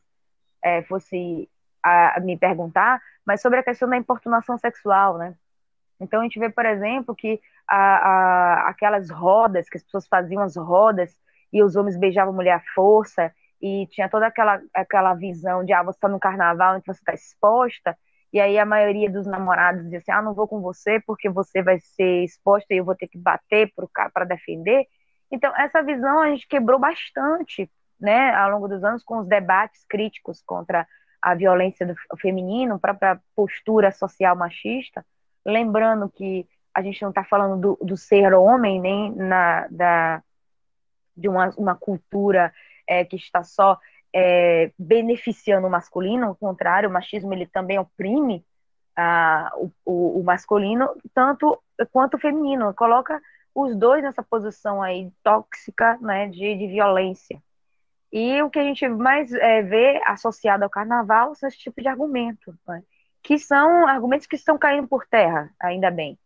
é, 0.64 0.83
fosse 0.85 1.47
a, 1.83 2.18
me 2.21 2.38
perguntar, 2.38 3.02
mas 3.23 3.42
sobre 3.42 3.59
a 3.59 3.62
questão 3.62 3.87
da 3.87 3.99
importunação 3.99 4.56
sexual, 4.56 5.18
né? 5.18 5.35
Então 6.00 6.21
a 6.21 6.23
gente 6.23 6.38
vê, 6.38 6.49
por 6.49 6.64
exemplo, 6.64 7.14
que 7.14 7.38
a, 7.68 7.76
a, 7.76 8.68
aquelas 8.71 9.11
rodas, 9.11 9.68
que 9.68 9.76
as 9.76 9.83
pessoas 9.83 10.09
faziam 10.09 10.40
as 10.42 10.56
rodas 10.56 11.14
e 11.53 11.62
os 11.62 11.76
homens 11.76 11.99
beijavam 11.99 12.33
a 12.33 12.37
mulher 12.37 12.55
à 12.55 12.62
força, 12.75 13.33
e 13.61 13.87
tinha 13.88 14.09
toda 14.09 14.26
aquela, 14.26 14.61
aquela 14.75 15.15
visão 15.15 15.65
de, 15.65 15.73
ah, 15.73 15.83
você 15.83 15.97
está 15.97 16.09
no 16.09 16.21
carnaval, 16.21 16.76
então 16.76 16.93
você 16.93 17.00
está 17.00 17.15
exposta, 17.15 17.97
e 18.33 18.41
aí 18.41 18.59
a 18.59 18.67
maioria 18.67 19.11
dos 19.11 19.26
namorados 19.26 19.83
dizia 19.85 19.99
assim, 19.99 20.12
ah, 20.12 20.23
não 20.23 20.35
vou 20.35 20.47
com 20.47 20.61
você 20.61 21.00
porque 21.07 21.29
você 21.29 21.62
vai 21.62 21.79
ser 21.81 22.25
exposta 22.25 22.75
e 22.75 22.79
eu 22.79 22.85
vou 22.85 22.95
ter 22.95 23.09
que 23.09 23.19
bater 23.19 23.73
para 24.12 24.25
defender. 24.25 24.87
Então, 25.31 25.53
essa 25.57 25.83
visão 25.83 26.20
a 26.20 26.31
gente 26.31 26.47
quebrou 26.47 26.79
bastante, 26.79 27.70
né, 27.99 28.35
ao 28.35 28.51
longo 28.51 28.68
dos 28.68 28.85
anos, 28.85 29.03
com 29.03 29.18
os 29.18 29.27
debates 29.27 29.85
críticos 29.88 30.42
contra 30.42 30.87
a 31.20 31.35
violência 31.35 31.87
do 31.87 31.94
feminino, 32.18 32.79
própria 32.79 33.18
postura 33.35 33.90
social 33.90 34.37
machista, 34.37 35.05
lembrando 35.44 36.09
que 36.09 36.47
a 36.75 36.83
gente 36.83 37.01
não 37.01 37.09
está 37.09 37.25
falando 37.25 37.59
do, 37.59 37.79
do, 37.85 37.97
ser 37.97 38.35
homem, 38.35 38.79
nem 38.81 39.14
na, 39.14 39.66
da, 39.70 40.23
de 41.16 41.29
uma, 41.29 41.50
uma 41.57 41.74
cultura 41.74 42.52
é, 42.87 43.05
que 43.05 43.16
está 43.16 43.42
só 43.42 43.79
é, 44.14 44.72
beneficiando 44.79 45.66
o 45.66 45.70
masculino, 45.70 46.26
ao 46.26 46.35
contrário, 46.35 46.88
o 46.88 46.92
machismo 46.92 47.33
ele 47.33 47.46
também 47.46 47.79
oprime 47.79 48.44
ah, 48.96 49.50
o, 49.85 50.20
o, 50.20 50.24
masculino, 50.24 50.88
tanto 51.12 51.62
quanto 51.92 52.14
o 52.14 52.20
feminino, 52.20 52.72
coloca 52.72 53.20
os 53.55 53.76
dois 53.76 54.02
nessa 54.02 54.22
posição 54.22 54.83
aí 54.83 55.11
tóxica, 55.22 55.98
né, 56.00 56.29
de, 56.29 56.57
de 56.57 56.66
violência. 56.66 57.42
E 58.11 58.40
o 58.42 58.48
que 58.48 58.59
a 58.59 58.62
gente 58.62 58.88
mais 58.88 59.33
é, 59.33 59.62
vê 59.62 60.00
associado 60.07 60.64
ao 60.64 60.70
carnaval 60.70 61.35
são 61.35 61.48
esse 61.48 61.59
tipo 61.59 61.83
de 61.83 61.88
argumento, 61.88 62.55
né, 62.66 62.83
que 63.22 63.38
são 63.38 63.87
argumentos 63.87 64.26
que 64.26 64.37
estão 64.37 64.57
caindo 64.57 64.88
por 64.88 65.07
terra, 65.07 65.50
ainda 65.61 65.90
bem. 65.90 66.18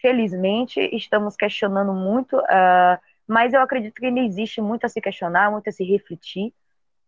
Felizmente, 0.00 0.80
estamos 0.94 1.36
questionando 1.36 1.92
muito 1.92 2.36
uh, 2.36 2.98
mas 3.26 3.52
eu 3.52 3.60
acredito 3.60 3.94
que 3.94 4.06
ainda 4.06 4.20
existe 4.20 4.60
muito 4.60 4.84
a 4.84 4.88
se 4.88 5.00
questionar, 5.00 5.50
muito 5.50 5.68
a 5.68 5.72
se 5.72 5.84
refletir, 5.84 6.52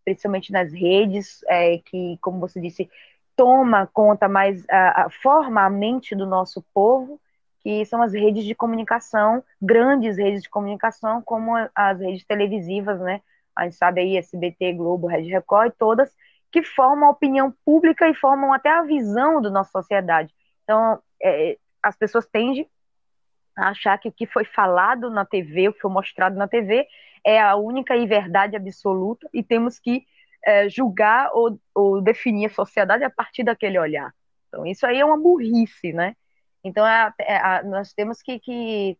principalmente 0.04 0.52
nas 0.52 0.72
redes, 0.72 1.40
é, 1.48 1.78
que, 1.78 2.18
como 2.20 2.38
você 2.38 2.60
disse, 2.60 2.88
toma 3.36 3.86
conta 3.86 4.28
mais, 4.28 4.64
a, 4.68 5.06
a, 5.06 5.10
forma 5.10 5.62
a 5.64 5.70
mente 5.70 6.14
do 6.14 6.26
nosso 6.26 6.64
povo, 6.72 7.20
que 7.60 7.84
são 7.86 8.02
as 8.02 8.12
redes 8.12 8.44
de 8.44 8.54
comunicação, 8.54 9.42
grandes 9.60 10.18
redes 10.18 10.42
de 10.42 10.50
comunicação, 10.50 11.22
como 11.22 11.52
as 11.74 11.98
redes 11.98 12.24
televisivas, 12.24 13.00
né? 13.00 13.22
A 13.56 13.64
gente 13.64 13.76
sabe 13.76 14.00
aí, 14.00 14.16
SBT, 14.16 14.74
Globo, 14.74 15.06
Rede 15.06 15.30
Record, 15.30 15.72
todas, 15.78 16.14
que 16.52 16.62
formam 16.62 17.08
a 17.08 17.12
opinião 17.12 17.52
pública 17.64 18.08
e 18.08 18.14
formam 18.14 18.52
até 18.52 18.70
a 18.70 18.82
visão 18.82 19.40
da 19.40 19.50
nossa 19.50 19.70
sociedade. 19.70 20.32
Então, 20.62 21.00
é, 21.22 21.56
as 21.82 21.96
pessoas 21.96 22.26
tendem 22.26 22.68
achar 23.56 23.98
que 23.98 24.08
o 24.08 24.12
que 24.12 24.26
foi 24.26 24.44
falado 24.44 25.10
na 25.10 25.24
TV, 25.24 25.68
o 25.68 25.72
que 25.72 25.80
foi 25.80 25.90
mostrado 25.90 26.36
na 26.36 26.48
TV, 26.48 26.86
é 27.24 27.40
a 27.40 27.56
única 27.56 27.96
e 27.96 28.06
verdade 28.06 28.56
absoluta 28.56 29.28
e 29.32 29.42
temos 29.42 29.78
que 29.78 30.06
é, 30.44 30.68
julgar 30.68 31.30
ou, 31.32 31.58
ou, 31.74 32.02
definir 32.02 32.46
a 32.46 32.54
sociedade 32.54 33.02
a 33.02 33.10
partir 33.10 33.42
daquele 33.44 33.78
olhar. 33.78 34.12
Então, 34.48 34.66
isso 34.66 34.86
aí 34.86 35.00
é 35.00 35.04
uma 35.04 35.16
burrice, 35.16 35.92
né? 35.92 36.14
Então, 36.62 36.86
é, 36.86 37.12
é, 37.20 37.62
nós 37.62 37.92
temos 37.92 38.22
que, 38.22 38.38
que, 38.38 38.98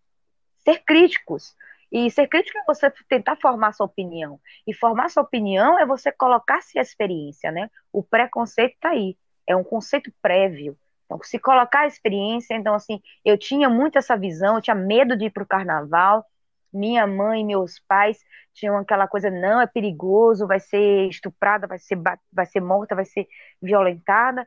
ser 0.59 0.83
críticos. 0.85 1.55
E 1.93 2.11
ser 2.11 2.27
crítico 2.27 2.59
é 2.59 2.64
você 2.67 2.90
tentar 3.09 3.37
formar 3.37 3.73
sua 3.73 3.87
opinião. 3.87 4.40
E 4.67 4.75
formar 4.75 5.11
sua 5.11 5.23
opinião 5.23 5.79
é 5.79 5.87
você 5.87 6.11
colocar-se 6.11 6.79
a 6.79 6.83
experiência, 6.83 7.53
né? 7.53 7.71
O 7.93 8.03
preconceito 8.03 8.75
está 8.75 8.90
aí. 8.90 9.17
É 9.47 9.55
um 9.55 9.62
conceito 9.62 10.12
prévio. 10.21 10.77
Então, 11.05 11.19
se 11.23 11.38
colocar 11.38 11.81
a 11.81 11.87
experiência, 11.87 12.55
então, 12.55 12.75
assim, 12.75 13.01
eu 13.25 13.37
tinha 13.38 13.69
muito 13.69 13.99
essa 13.99 14.17
visão, 14.17 14.57
eu 14.57 14.62
tinha 14.62 14.75
medo 14.75 15.17
de 15.17 15.27
ir 15.27 15.31
para 15.31 15.43
o 15.43 15.47
carnaval. 15.47 16.25
Minha 16.73 17.07
mãe 17.07 17.43
e 17.43 17.45
meus 17.45 17.79
pais 17.87 18.19
tinham 18.53 18.77
aquela 18.79 19.07
coisa, 19.07 19.31
não, 19.31 19.61
é 19.61 19.67
perigoso, 19.67 20.47
vai 20.47 20.61
ser 20.61 21.09
estuprada, 21.09 21.67
vai 21.67 21.79
ser, 21.79 21.99
vai 22.33 22.47
ser 22.47 22.61
morta, 22.61 22.95
vai 22.95 23.05
ser 23.05 23.27
violentada. 23.62 24.47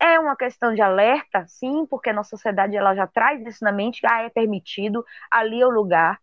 É 0.00 0.18
uma 0.18 0.36
questão 0.36 0.74
de 0.74 0.80
alerta, 0.80 1.46
sim, 1.46 1.86
porque 1.86 2.10
a 2.10 2.12
nossa 2.12 2.30
sociedade 2.30 2.76
ela 2.76 2.94
já 2.94 3.06
traz 3.06 3.44
isso 3.46 3.62
na 3.64 3.72
mente, 3.72 4.00
ah, 4.06 4.22
é 4.22 4.30
permitido, 4.30 5.04
ali 5.30 5.60
é 5.60 5.66
o 5.66 5.70
lugar. 5.70 6.18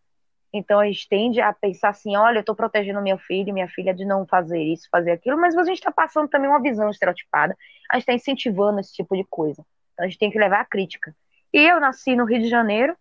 Então 0.54 0.80
a 0.80 0.86
gente 0.86 1.08
tende 1.10 1.42
a 1.42 1.52
pensar 1.54 1.90
assim, 1.90 2.16
olha, 2.16 2.38
eu 2.38 2.42
estou 2.42 2.56
protegendo 2.56 3.02
meu 3.02 3.18
filho, 3.18 3.54
minha 3.54 3.68
filha 3.68 3.94
de 3.94 4.06
não 4.06 4.26
fazer 4.26 4.62
isso, 4.62 4.88
fazer 4.90 5.12
aquilo, 5.12 5.40
mas 5.40 5.58
a 5.58 5.64
gente 5.64 5.80
está 5.80 5.92
passando 5.92 6.30
também 6.30 6.50
uma 6.50 6.62
visão 6.62 6.90
estereotipada, 6.90 7.56
a 7.92 7.96
gente 7.96 8.04
está 8.04 8.14
incentivando 8.14 8.80
esse 8.80 8.94
tipo 8.94 9.16
de 9.16 9.26
coisa. 9.26 9.66
Então 9.94 10.06
a 10.06 10.08
gente 10.08 10.20
tem 10.20 10.32
que 10.32 10.40
levar 10.40 10.62
a 10.62 10.66
crítica. 10.66 11.16
E 11.54 11.60
eu 11.60 11.80
nasci 11.80 12.16
no 12.16 12.26
Rio 12.26 12.40
de 12.40 12.48
Janeiro, 12.48 12.96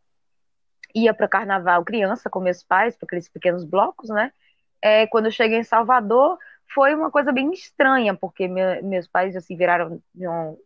ia 0.95 1.13
para 1.13 1.29
carnaval 1.29 1.85
criança 1.85 2.31
com 2.31 2.41
meus 2.41 2.63
pais, 2.63 2.97
para 2.97 3.07
aqueles 3.07 3.29
pequenos 3.29 3.65
blocos, 3.65 4.09
né? 4.09 4.33
É, 4.83 5.07
quando 5.07 5.27
eu 5.27 5.31
cheguei 5.31 5.59
em 5.59 5.65
Salvador, 5.65 6.39
foi 6.73 6.95
uma 6.95 7.11
coisa 7.11 7.33
bem 7.33 7.53
estranha, 7.53 8.15
porque 8.15 8.49
meu, 8.49 8.83
meus 8.85 9.07
pais 9.07 9.37
assim 9.37 9.57
viraram 9.57 10.01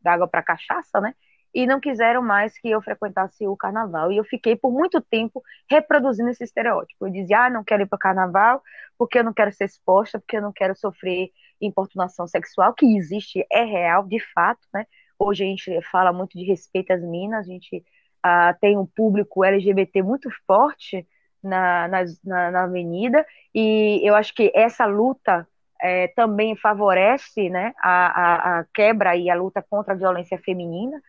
da 0.03 0.13
água 0.13 0.29
para 0.29 0.43
cachaça, 0.43 1.01
né? 1.01 1.15
E 1.55 1.67
não 1.67 1.81
quiseram 1.81 2.23
mais 2.23 2.57
que 2.59 2.71
eu 2.71 2.81
frequentasse 2.81 3.47
o 3.47 3.57
carnaval. 3.57 4.13
E 4.13 4.17
eu 4.17 4.25
fiquei 4.25 4.57
por 4.57 4.73
muito 4.73 5.01
tempo 5.01 5.43
reproduzindo 5.69 6.31
esse 6.31 6.45
estereótipo. 6.45 7.07
Eu 7.07 7.13
dizia, 7.13 7.47
ah, 7.47 7.51
não 7.51 7.65
quero 7.65 7.83
ir 7.83 7.87
para 7.87 7.97
o 7.97 7.99
carnaval 7.99 8.63
porque 8.97 9.19
eu 9.19 9.25
não 9.25 9.33
quero 9.33 9.53
ser 9.53 9.65
exposta, 9.65 10.19
porque 10.19 10.37
eu 10.37 10.43
não 10.43 10.53
quero 10.53 10.77
sofrer 10.77 11.31
importunação 11.61 12.27
sexual, 12.27 12.75
que 12.75 12.97
existe, 12.97 13.47
é 13.51 13.65
real, 13.65 14.07
de 14.07 14.21
fato, 14.33 14.61
né? 14.73 14.87
Hoje 15.19 15.45
a 15.45 15.47
gente 15.47 15.83
fala 15.91 16.13
muito 16.13 16.39
de 16.39 16.45
respeito 16.45 16.93
às 16.93 17.03
minas, 17.03 17.47
a 17.47 17.51
gente 17.51 17.85
ah, 18.23 18.55
tem 18.61 18.77
um 18.79 18.87
público 18.87 19.45
LGBT 19.45 20.03
muito 20.03 20.31
forte 20.47 21.07
na, 21.43 21.89
na, 21.89 22.51
na, 22.51 22.63
avenida, 22.65 23.27
e 23.55 24.01
eu 24.03 24.15
acho 24.15 24.35
que 24.35 24.53
essa 24.55 24.85
luta 24.87 25.47
é, 25.81 26.09
também 26.09 26.55
favorece 26.57 27.49
né, 27.49 27.73
a, 27.83 28.07
a, 28.07 28.61
a, 28.61 28.65
quebra 28.75 29.17
e 29.17 29.31
a 29.31 29.35
luta 29.35 29.63
contra 29.63 29.95
a 29.95 29.97
violência 29.97 30.39
feminina, 30.39 31.01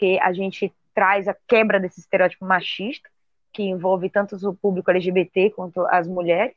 porque 0.00 0.18
a 0.22 0.32
gente 0.32 0.74
traz 0.94 1.28
a 1.28 1.36
quebra 1.46 1.78
desse 1.78 2.00
estereótipo 2.00 2.46
machista. 2.46 3.08
que 3.52 3.64
envolve 3.64 4.08
tanto 4.08 4.36
o 4.48 4.54
público 4.54 4.92
LGBT 4.92 5.50
quanto 5.50 5.84
as 5.86 6.06
mulheres. 6.06 6.56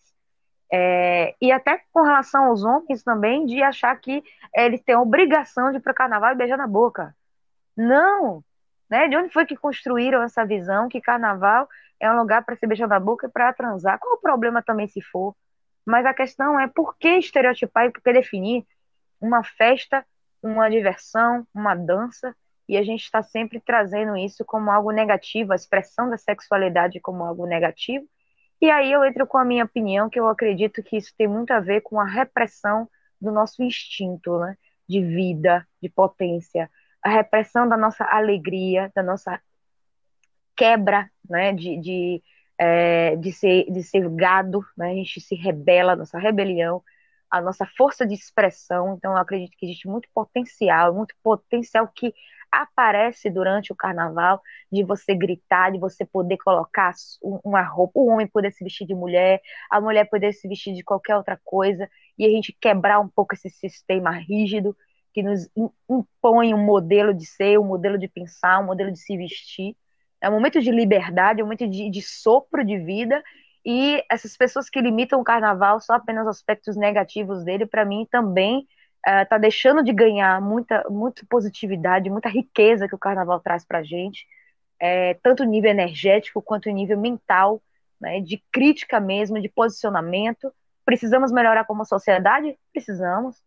É, 0.72 1.36
e 1.42 1.52
até 1.52 1.82
com 1.92 2.04
relação 2.04 2.46
aos 2.46 2.64
homens 2.64 3.04
também, 3.04 3.48
de 3.48 3.64
achar 3.64 4.00
que 4.00 4.24
eles 4.56 4.80
têm 4.84 4.94
a 4.94 5.02
obrigação 5.02 5.72
de 5.72 5.78
ir 5.78 5.80
para 5.82 5.94
carnaval 5.94 6.32
e 6.32 6.36
beijar 6.36 6.56
na 6.56 6.68
boca. 6.68 7.16
Não! 7.76 8.44
Né? 8.88 9.08
De 9.08 9.18
onde 9.18 9.34
foi 9.34 9.46
que 9.46 9.58
construíram 9.58 10.22
essa 10.22 10.46
visão 10.46 10.88
que 10.88 11.02
carnaval 11.02 11.68
é 12.00 12.12
um 12.12 12.18
lugar 12.18 12.46
para 12.46 12.56
se 12.56 12.68
beijar 12.68 12.88
na 12.88 13.00
boca 13.00 13.26
e 13.26 13.32
para 13.32 13.52
transar? 13.54 13.98
Qual 14.00 14.16
o 14.16 14.22
problema 14.22 14.62
também 14.62 14.88
se 14.88 15.02
for? 15.02 15.36
Mas 15.84 16.06
a 16.06 16.14
questão 16.14 16.60
é 16.60 16.68
por 16.68 16.96
que 16.98 17.10
estereotipar 17.18 17.88
e 17.88 17.92
por 17.92 18.02
que 18.04 18.14
definir 18.14 18.66
uma 19.20 19.44
festa, 19.44 20.06
uma 20.44 20.70
diversão, 20.70 21.48
uma 21.54 21.74
dança, 21.74 22.36
e 22.68 22.78
a 22.78 22.84
gente 22.84 23.04
está 23.04 23.22
sempre 23.22 23.60
trazendo 23.60 24.16
isso 24.16 24.44
como 24.46 24.72
algo 24.72 24.92
negativo, 24.92 25.52
a 25.52 25.56
expressão 25.56 26.10
da 26.10 26.18
sexualidade 26.18 27.00
como 27.00 27.24
algo 27.24 27.46
negativo. 27.46 28.06
E 28.62 28.70
aí 28.70 28.92
eu 28.92 29.04
entro 29.04 29.28
com 29.28 29.38
a 29.38 29.46
minha 29.46 29.66
opinião, 29.66 30.10
que 30.10 30.20
eu 30.20 30.28
acredito 30.28 30.82
que 30.82 30.98
isso 30.98 31.14
tem 31.18 31.28
muito 31.28 31.52
a 31.52 31.60
ver 31.60 31.82
com 31.82 32.00
a 32.00 32.06
repressão 32.06 32.90
do 33.20 33.32
nosso 33.32 33.62
instinto, 33.62 34.40
né? 34.40 34.58
De 34.88 35.02
vida, 35.02 35.68
de 35.82 35.90
potência, 35.90 36.70
a 37.02 37.10
repressão 37.10 37.68
da 37.68 37.78
nossa 37.78 38.06
alegria, 38.06 38.92
da 38.96 39.04
nossa 39.04 39.42
quebra, 40.56 41.10
né? 41.30 41.54
De, 41.54 41.78
de 41.78 42.24
é, 42.58 43.16
de, 43.16 43.32
ser, 43.32 43.66
de 43.72 43.84
ser 43.84 44.08
gado, 44.10 44.66
né? 44.78 44.92
a 44.92 44.94
gente 44.94 45.20
se 45.20 45.36
rebela, 45.36 45.96
nossa 45.96 46.18
rebelião, 46.18 46.84
a 47.30 47.42
nossa 47.42 47.66
força 47.66 48.06
de 48.06 48.14
expressão. 48.14 48.96
Então, 48.96 49.14
eu 49.14 49.18
acredito 49.18 49.58
que 49.58 49.66
existe 49.66 49.88
muito 49.88 50.08
potencial, 50.14 50.94
muito 50.94 51.16
potencial 51.24 51.88
que 51.88 52.14
aparece 52.54 53.30
durante 53.30 53.72
o 53.74 53.76
carnaval, 53.76 54.42
de 54.72 54.84
você 54.84 55.16
gritar, 55.16 55.72
de 55.72 55.80
você 55.80 56.06
poder 56.06 56.38
colocar 56.38 56.94
uma 57.44 57.62
roupa, 57.62 58.00
o 58.00 58.08
homem 58.08 58.28
poder 58.28 58.52
se 58.52 58.64
vestir 58.64 58.86
de 58.86 58.94
mulher, 58.94 59.42
a 59.70 59.82
mulher 59.82 60.10
poder 60.10 60.34
se 60.34 60.48
vestir 60.48 60.74
de 60.74 60.84
qualquer 60.84 61.16
outra 61.16 61.40
coisa, 61.44 61.90
e 62.18 62.26
a 62.26 62.30
gente 62.30 62.56
quebrar 62.62 63.00
um 63.00 63.08
pouco 63.08 63.34
esse 63.34 63.50
sistema 63.50 64.12
rígido 64.12 64.76
que 65.14 65.22
nos 65.22 65.50
impõe 65.90 66.54
um 66.54 66.64
modelo 66.64 67.14
de 67.14 67.26
ser, 67.26 67.60
um 67.60 67.66
modelo 67.66 67.98
de 67.98 68.08
pensar, 68.08 68.60
um 68.60 68.66
modelo 68.66 68.92
de 68.92 69.00
se 69.00 69.16
vestir. 69.16 69.76
É 70.20 70.30
um 70.30 70.34
momento 70.34 70.60
de 70.60 70.72
liberdade, 70.72 71.40
é 71.40 71.44
um 71.44 71.48
momento 71.48 71.68
de, 71.68 71.90
de 71.90 72.02
sopro 72.02 72.66
de 72.66 72.78
vida. 72.80 73.24
E 73.66 74.04
essas 74.12 74.36
pessoas 74.36 74.70
que 74.70 74.82
limitam 74.82 75.22
o 75.22 75.24
carnaval 75.24 75.80
só 75.80 75.94
apenas 75.94 76.28
aspectos 76.28 76.76
negativos 76.76 77.44
dele, 77.44 77.66
para 77.66 77.86
mim 77.86 78.08
também 78.10 78.68
está 79.06 79.36
uh, 79.36 79.40
deixando 79.40 79.84
de 79.84 79.92
ganhar 79.92 80.42
muita, 80.42 80.86
muita 80.90 81.26
positividade, 81.30 82.10
muita 82.10 82.30
riqueza 82.30 82.88
que 82.88 82.96
o 82.96 83.00
carnaval 83.00 83.40
traz 83.40 83.66
para 83.66 83.80
a 83.80 83.84
gente, 83.84 84.26
é, 84.80 85.14
tanto 85.16 85.44
nível 85.44 85.72
energético 85.72 86.42
quanto 86.42 86.70
nível 86.70 87.00
mental, 87.00 87.62
né, 88.00 88.20
de 88.20 88.44
crítica 88.52 89.00
mesmo, 89.00 89.42
de 89.42 89.50
posicionamento. 89.50 90.54
Precisamos 90.86 91.32
melhorar 91.32 91.66
como 91.66 91.86
sociedade? 91.86 92.58
Precisamos. 92.72 93.42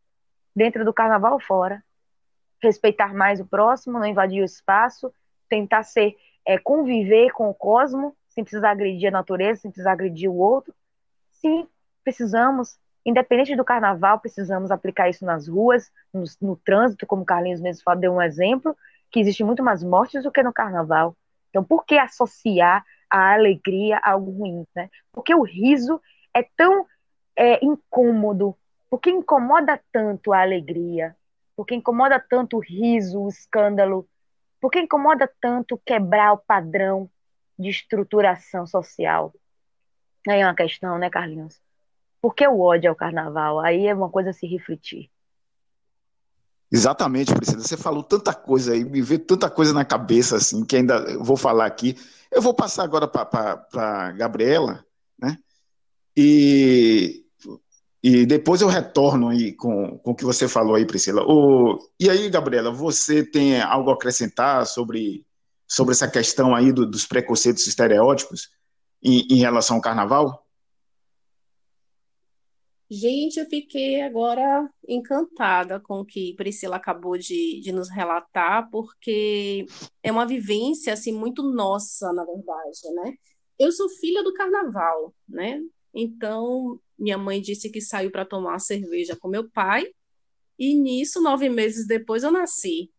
Dentro 0.55 0.85
do 0.85 0.95
carnaval 0.95 1.39
fora. 1.39 1.85
Respeitar 2.63 3.13
mais 3.13 3.41
o 3.41 3.47
próximo, 3.47 3.99
não 3.99 4.07
invadir 4.07 4.41
o 4.41 4.47
espaço, 4.47 5.13
tentar 5.49 5.83
ser 5.83 6.17
é, 6.47 6.57
conviver 6.59 7.33
com 7.33 7.51
o 7.51 7.55
cosmo, 7.55 8.17
sem 8.29 8.45
precisar 8.45 8.71
agredir 8.71 9.09
a 9.09 9.11
natureza, 9.11 9.61
sem 9.61 9.71
precisar 9.71 9.93
agredir 9.93 10.31
o 10.31 10.37
outro. 10.37 10.75
Sim, 11.33 11.69
precisamos, 12.03 12.79
independente 13.07 13.55
do 13.55 13.65
carnaval, 13.65 14.19
precisamos 14.19 14.73
aplicar 14.73 15.09
isso 15.09 15.25
nas 15.25 15.47
ruas, 15.47 15.93
no, 16.13 16.25
no 16.41 16.57
trânsito, 16.57 17.07
como 17.07 17.23
o 17.23 17.25
Carlinhos 17.25 17.61
mesmo 17.61 17.85
falou, 17.85 18.01
deu 18.01 18.13
um 18.13 18.21
exemplo, 18.21 18.77
que 19.11 19.21
existe 19.21 19.45
muito 19.45 19.63
mais 19.63 19.85
mortes 19.85 20.25
do 20.25 20.33
que 20.33 20.43
no 20.43 20.53
carnaval. 20.53 21.17
Então, 21.49 21.63
por 21.63 21.87
que 21.87 21.97
associar 21.97 22.85
a 23.09 23.33
alegria 23.33 23.99
a 23.99 24.11
algo 24.11 24.33
ruim? 24.33 24.67
Né? 24.75 24.91
Porque 25.13 25.33
o 25.33 25.43
riso 25.43 26.03
é 26.35 26.43
tão 26.57 26.85
é, 27.37 27.65
incômodo, 27.65 28.57
porque 28.91 29.09
incomoda 29.09 29.81
tanto 29.93 30.33
a 30.33 30.43
alegria, 30.43 31.17
porque 31.55 31.77
incomoda 31.77 32.19
tanto 32.19 32.57
o 32.57 32.61
riso, 32.61 33.23
o 33.23 33.29
escândalo, 33.29 34.09
por 34.61 34.71
que 34.71 34.81
incomoda 34.81 35.31
tanto 35.41 35.81
quebrar 35.87 36.33
o 36.33 36.39
padrão 36.39 37.09
de 37.57 37.71
estruturação 37.71 38.67
social? 38.67 39.33
Aí 40.27 40.41
é 40.41 40.47
uma 40.47 40.57
questão, 40.57 40.99
né, 40.99 41.09
Carlinhos? 41.09 41.61
Por 42.27 42.35
que 42.35 42.45
o 42.45 42.59
ódio 42.59 42.91
ao 42.91 42.97
carnaval? 42.97 43.61
Aí 43.61 43.87
é 43.87 43.95
uma 43.95 44.11
coisa 44.11 44.31
a 44.31 44.33
se 44.33 44.49
refletir. 44.49 45.09
Exatamente, 46.73 47.33
Priscila. 47.33 47.63
Você 47.63 47.77
falou 47.77 48.03
tanta 48.03 48.35
coisa 48.35 48.73
aí, 48.73 48.85
me 48.85 49.01
veio 49.01 49.21
tanta 49.21 49.49
coisa 49.49 49.73
na 49.73 49.85
cabeça, 49.85 50.35
assim, 50.35 50.65
que 50.65 50.75
ainda 50.75 51.17
vou 51.21 51.37
falar 51.37 51.67
aqui. 51.67 51.97
Eu 52.29 52.43
vou 52.43 52.53
passar 52.53 52.83
agora 52.83 53.07
para 53.07 53.65
a 53.77 54.11
Gabriela, 54.11 54.85
né? 55.17 55.39
E 56.17 57.25
e 58.03 58.27
depois 58.27 58.61
eu 58.61 58.67
retorno 58.67 59.29
aí 59.29 59.53
com, 59.53 59.97
com 59.99 60.11
o 60.11 60.15
que 60.17 60.25
você 60.25 60.49
falou 60.49 60.75
aí, 60.75 60.85
Priscila. 60.85 61.23
O, 61.23 61.79
e 62.01 62.11
aí, 62.11 62.29
Gabriela, 62.29 62.73
você 62.73 63.25
tem 63.25 63.61
algo 63.61 63.91
a 63.91 63.95
acrescentar 63.95 64.67
sobre, 64.67 65.25
sobre 65.65 65.93
essa 65.93 66.09
questão 66.09 66.57
aí 66.57 66.73
do, 66.73 66.91
dos 66.91 67.07
preconceitos 67.07 67.69
estereótipos 67.69 68.51
em, 69.01 69.29
em 69.31 69.37
relação 69.37 69.77
ao 69.77 69.83
carnaval? 69.83 70.45
Gente, 72.89 73.41
eu 73.41 73.47
fiquei 73.47 74.01
agora 74.01 74.71
encantada 74.87 75.81
com 75.81 76.01
o 76.01 76.05
que 76.05 76.35
Priscila 76.37 76.77
acabou 76.77 77.19
de, 77.19 77.61
de 77.61 77.73
nos 77.73 77.91
relatar, 77.91 78.71
porque 78.71 79.67
é 80.03 80.13
uma 80.13 80.25
vivência 80.25 80.93
assim 80.93 81.13
muito 81.13 81.43
nossa, 81.43 82.13
na 82.13 82.25
verdade, 82.25 82.95
né? 82.95 83.15
Eu 83.59 83.73
sou 83.73 83.89
filha 83.89 84.23
do 84.23 84.33
carnaval, 84.35 85.13
né? 85.29 85.61
Então, 85.93 86.79
minha 86.97 87.19
mãe 87.19 87.41
disse 87.41 87.71
que 87.71 87.81
saiu 87.81 88.11
para 88.11 88.25
tomar 88.25 88.61
cerveja 88.61 89.17
com 89.17 89.29
meu 89.29 89.51
pai, 89.51 89.87
e 90.59 90.75
nisso, 90.75 91.21
nove 91.21 91.49
meses 91.49 91.87
depois, 91.87 92.23
eu 92.23 92.31
nasci. 92.31 92.91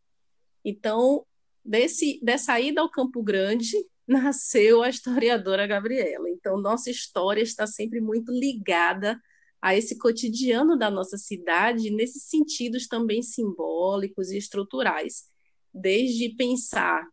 Então, 0.65 1.25
desse, 1.63 2.19
dessa 2.21 2.59
ida 2.59 2.81
ao 2.81 2.91
Campo 2.91 3.23
Grande, 3.23 3.71
nasceu 4.05 4.83
a 4.83 4.89
historiadora 4.89 5.65
Gabriela. 5.65 6.29
Então, 6.29 6.59
nossa 6.59 6.91
história 6.91 7.41
está 7.41 7.65
sempre 7.65 8.01
muito 8.01 8.33
ligada 8.33 9.17
a 9.61 9.75
esse 9.75 9.97
cotidiano 9.97 10.77
da 10.77 10.89
nossa 10.89 11.17
cidade, 11.17 11.89
nesses 11.89 12.23
sentidos 12.23 12.87
também 12.87 13.21
simbólicos 13.21 14.29
e 14.29 14.37
estruturais. 14.37 15.25
Desde 15.73 16.35
pensar 16.35 17.07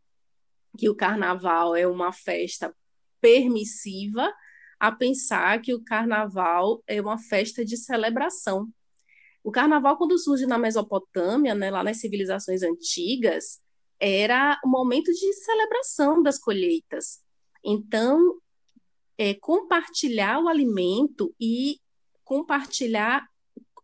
que 0.78 0.88
o 0.88 0.94
carnaval 0.94 1.74
é 1.74 1.87
uma 1.87 2.12
festa 2.12 2.74
permissiva, 3.20 4.33
a 4.78 4.92
pensar 4.92 5.61
que 5.62 5.72
o 5.72 5.83
carnaval 5.83 6.83
é 6.87 7.00
uma 7.00 7.18
festa 7.18 7.64
de 7.64 7.76
celebração. 7.76 8.68
O 9.42 9.50
carnaval, 9.50 9.96
quando 9.96 10.18
surge 10.18 10.46
na 10.46 10.59
Mesopotâmia, 10.59 11.54
né, 11.54 11.70
lá 11.70 11.83
nas 11.83 12.00
civilizações 12.00 12.62
antigas, 12.62 13.61
era 14.00 14.61
o 14.64 14.68
momento 14.68 15.12
de 15.12 15.33
celebração 15.33 16.22
das 16.22 16.38
colheitas. 16.38 17.22
Então, 17.64 18.38
é, 19.16 19.35
compartilhar 19.35 20.40
o 20.40 20.48
alimento 20.48 21.35
e 21.40 21.78
compartilhar 22.24 23.28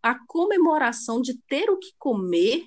a 0.03 0.14
comemoração 0.26 1.20
de 1.20 1.38
ter 1.42 1.70
o 1.70 1.79
que 1.79 1.92
comer 1.98 2.66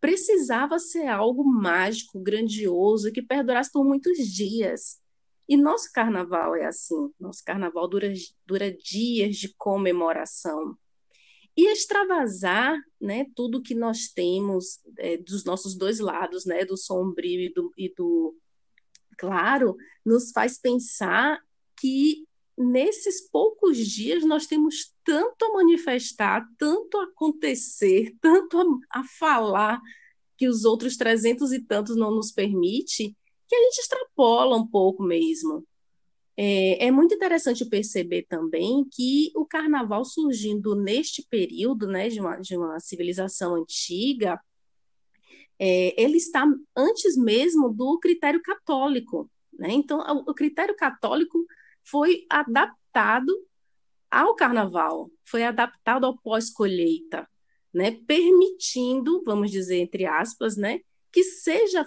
precisava 0.00 0.78
ser 0.78 1.06
algo 1.06 1.44
mágico, 1.44 2.20
grandioso, 2.20 3.12
que 3.12 3.22
perdurasse 3.22 3.70
por 3.70 3.84
muitos 3.84 4.18
dias. 4.26 5.00
E 5.48 5.56
nosso 5.56 5.92
carnaval 5.92 6.56
é 6.56 6.64
assim, 6.64 7.12
nosso 7.20 7.44
carnaval 7.44 7.88
dura, 7.88 8.12
dura 8.46 8.72
dias 8.72 9.36
de 9.36 9.54
comemoração. 9.54 10.76
E 11.56 11.70
extravasar 11.70 12.76
né, 13.00 13.26
tudo 13.36 13.62
que 13.62 13.74
nós 13.74 14.08
temos 14.08 14.80
é, 14.98 15.18
dos 15.18 15.44
nossos 15.44 15.76
dois 15.76 16.00
lados, 16.00 16.46
né, 16.46 16.64
do 16.64 16.76
sombrio 16.76 17.40
e 17.40 17.52
do, 17.52 17.72
e 17.76 17.94
do 17.94 18.34
claro, 19.18 19.76
nos 20.04 20.32
faz 20.32 20.58
pensar 20.58 21.38
que 21.78 22.26
nesses 22.62 23.28
poucos 23.28 23.78
dias 23.78 24.24
nós 24.24 24.46
temos 24.46 24.94
tanto 25.04 25.44
a 25.44 25.52
manifestar, 25.54 26.46
tanto 26.58 26.98
a 26.98 27.04
acontecer, 27.04 28.14
tanto 28.20 28.58
a, 28.58 29.00
a 29.00 29.04
falar 29.04 29.80
que 30.36 30.48
os 30.48 30.64
outros 30.64 30.96
trezentos 30.96 31.52
e 31.52 31.60
tantos 31.60 31.96
não 31.96 32.10
nos 32.10 32.32
permite, 32.32 33.16
que 33.48 33.54
a 33.54 33.62
gente 33.64 33.78
extrapola 33.78 34.56
um 34.56 34.66
pouco 34.66 35.02
mesmo. 35.02 35.66
É, 36.36 36.86
é, 36.86 36.90
muito 36.90 37.14
interessante 37.14 37.64
perceber 37.66 38.22
também 38.22 38.86
que 38.90 39.30
o 39.36 39.44
carnaval 39.44 40.04
surgindo 40.04 40.74
neste 40.74 41.22
período 41.28 41.86
né, 41.86 42.08
de, 42.08 42.20
uma, 42.20 42.36
de 42.36 42.56
uma 42.56 42.80
civilização 42.80 43.54
antiga, 43.54 44.40
é, 45.58 46.02
ele 46.02 46.16
está 46.16 46.44
antes 46.74 47.16
mesmo 47.16 47.68
do 47.68 47.98
critério 48.00 48.40
católico. 48.42 49.30
Né? 49.52 49.72
Então, 49.72 49.98
o, 49.98 50.30
o 50.30 50.34
critério 50.34 50.74
católico 50.74 51.46
foi 51.84 52.26
adaptado 52.30 53.32
ao 54.10 54.34
carnaval, 54.34 55.10
foi 55.24 55.42
adaptado 55.42 56.04
ao 56.04 56.18
pós-colheita, 56.18 57.28
né? 57.72 57.92
permitindo, 58.06 59.22
vamos 59.24 59.50
dizer, 59.50 59.78
entre 59.78 60.04
aspas, 60.04 60.56
né, 60.56 60.80
que 61.10 61.24
seja 61.24 61.84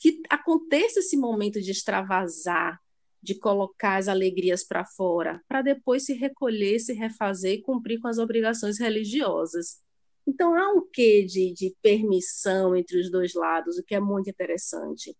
que 0.00 0.20
aconteça 0.28 1.00
esse 1.00 1.16
momento 1.16 1.60
de 1.60 1.70
extravasar, 1.70 2.78
de 3.22 3.34
colocar 3.34 3.96
as 3.96 4.06
alegrias 4.06 4.62
para 4.62 4.84
fora, 4.84 5.42
para 5.48 5.62
depois 5.62 6.04
se 6.04 6.12
recolher, 6.12 6.78
se 6.78 6.92
refazer 6.92 7.54
e 7.54 7.62
cumprir 7.62 7.98
com 7.98 8.06
as 8.06 8.18
obrigações 8.18 8.78
religiosas. 8.78 9.82
Então, 10.26 10.54
há 10.54 10.72
um 10.72 10.86
quê 10.92 11.24
de, 11.24 11.52
de 11.54 11.74
permissão 11.80 12.76
entre 12.76 13.00
os 13.00 13.10
dois 13.10 13.34
lados, 13.34 13.78
o 13.78 13.82
que 13.82 13.94
é 13.94 14.00
muito 14.00 14.28
interessante. 14.28 15.16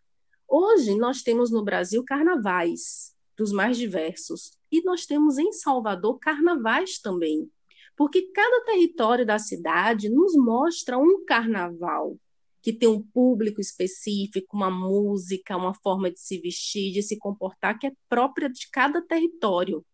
Hoje, 0.47 0.95
nós 0.97 1.23
temos 1.23 1.51
no 1.51 1.65
Brasil 1.65 2.05
carnavais 2.05 3.14
dos 3.37 3.53
mais 3.53 3.77
diversos, 3.77 4.53
e 4.71 4.83
nós 4.83 5.07
temos 5.07 5.39
em 5.39 5.53
Salvador 5.53 6.19
carnavais 6.19 6.99
também, 6.99 7.51
porque 7.97 8.23
cada 8.33 8.65
território 8.65 9.25
da 9.25 9.39
cidade 9.39 10.09
nos 10.09 10.35
mostra 10.35 10.99
um 10.99 11.25
carnaval 11.25 12.17
que 12.65 12.73
tem 12.73 12.89
um 12.89 13.03
público 13.03 13.61
específico, 13.61 14.57
uma 14.57 14.71
música, 14.71 15.57
uma 15.57 15.75
forma 15.75 16.11
de 16.11 16.19
se 16.19 16.39
vestir, 16.39 16.93
de 16.93 17.03
se 17.03 17.19
comportar 17.19 17.79
que 17.79 17.87
é 17.87 17.93
própria 18.09 18.49
de 18.49 18.71
cada 18.71 19.03
território. 19.03 19.85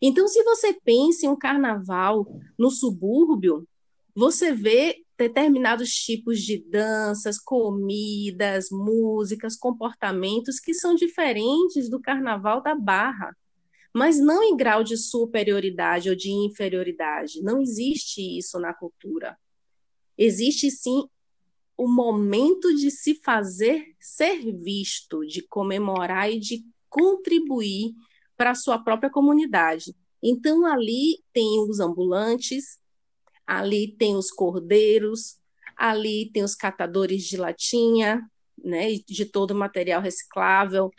Então, 0.00 0.28
se 0.28 0.42
você 0.44 0.74
pensa 0.84 1.24
em 1.24 1.30
um 1.30 1.36
carnaval 1.36 2.26
no 2.58 2.70
subúrbio, 2.70 3.66
você 4.14 4.52
vê 4.52 5.02
determinados 5.22 5.90
tipos 5.90 6.40
de 6.40 6.58
danças, 6.58 7.38
comidas, 7.38 8.70
músicas, 8.72 9.56
comportamentos 9.56 10.58
que 10.58 10.74
são 10.74 10.96
diferentes 10.96 11.88
do 11.88 12.00
carnaval 12.00 12.60
da 12.60 12.74
Barra, 12.74 13.36
mas 13.94 14.18
não 14.18 14.42
em 14.42 14.56
grau 14.56 14.82
de 14.82 14.96
superioridade 14.96 16.10
ou 16.10 16.16
de 16.16 16.30
inferioridade. 16.30 17.40
Não 17.40 17.60
existe 17.60 18.20
isso 18.36 18.58
na 18.58 18.74
cultura. 18.74 19.38
Existe 20.18 20.70
sim 20.72 21.04
o 21.76 21.86
momento 21.86 22.74
de 22.74 22.90
se 22.90 23.14
fazer 23.14 23.94
ser 24.00 24.52
visto, 24.52 25.24
de 25.24 25.40
comemorar 25.42 26.32
e 26.32 26.40
de 26.40 26.64
contribuir 26.88 27.92
para 28.36 28.50
a 28.50 28.56
sua 28.56 28.76
própria 28.76 29.10
comunidade. 29.10 29.94
Então, 30.20 30.66
ali 30.66 31.22
tem 31.32 31.60
os 31.60 31.78
ambulantes, 31.78 32.81
ali 33.46 33.94
tem 33.96 34.16
os 34.16 34.30
cordeiros, 34.30 35.36
ali 35.76 36.30
tem 36.32 36.42
os 36.42 36.54
catadores 36.54 37.24
de 37.24 37.36
latinha, 37.36 38.22
né, 38.62 38.94
de 39.06 39.24
todo 39.24 39.52
o 39.52 39.56
material 39.56 40.00
reciclável. 40.00 40.90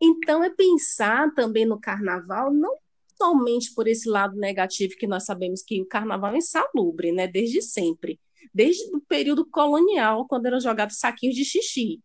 Então, 0.00 0.42
é 0.42 0.50
pensar 0.50 1.32
também 1.34 1.64
no 1.64 1.80
carnaval, 1.80 2.52
não 2.52 2.76
somente 3.16 3.72
por 3.72 3.86
esse 3.86 4.08
lado 4.08 4.36
negativo 4.36 4.94
que 4.96 5.06
nós 5.06 5.24
sabemos 5.24 5.62
que 5.62 5.80
o 5.80 5.86
carnaval 5.86 6.34
é 6.34 6.38
insalubre, 6.38 7.12
né, 7.12 7.28
desde 7.28 7.62
sempre, 7.62 8.18
desde 8.52 8.84
o 8.94 9.00
período 9.00 9.46
colonial, 9.46 10.26
quando 10.26 10.46
eram 10.46 10.60
jogados 10.60 10.98
saquinhos 10.98 11.36
de 11.36 11.44
xixi. 11.44 12.00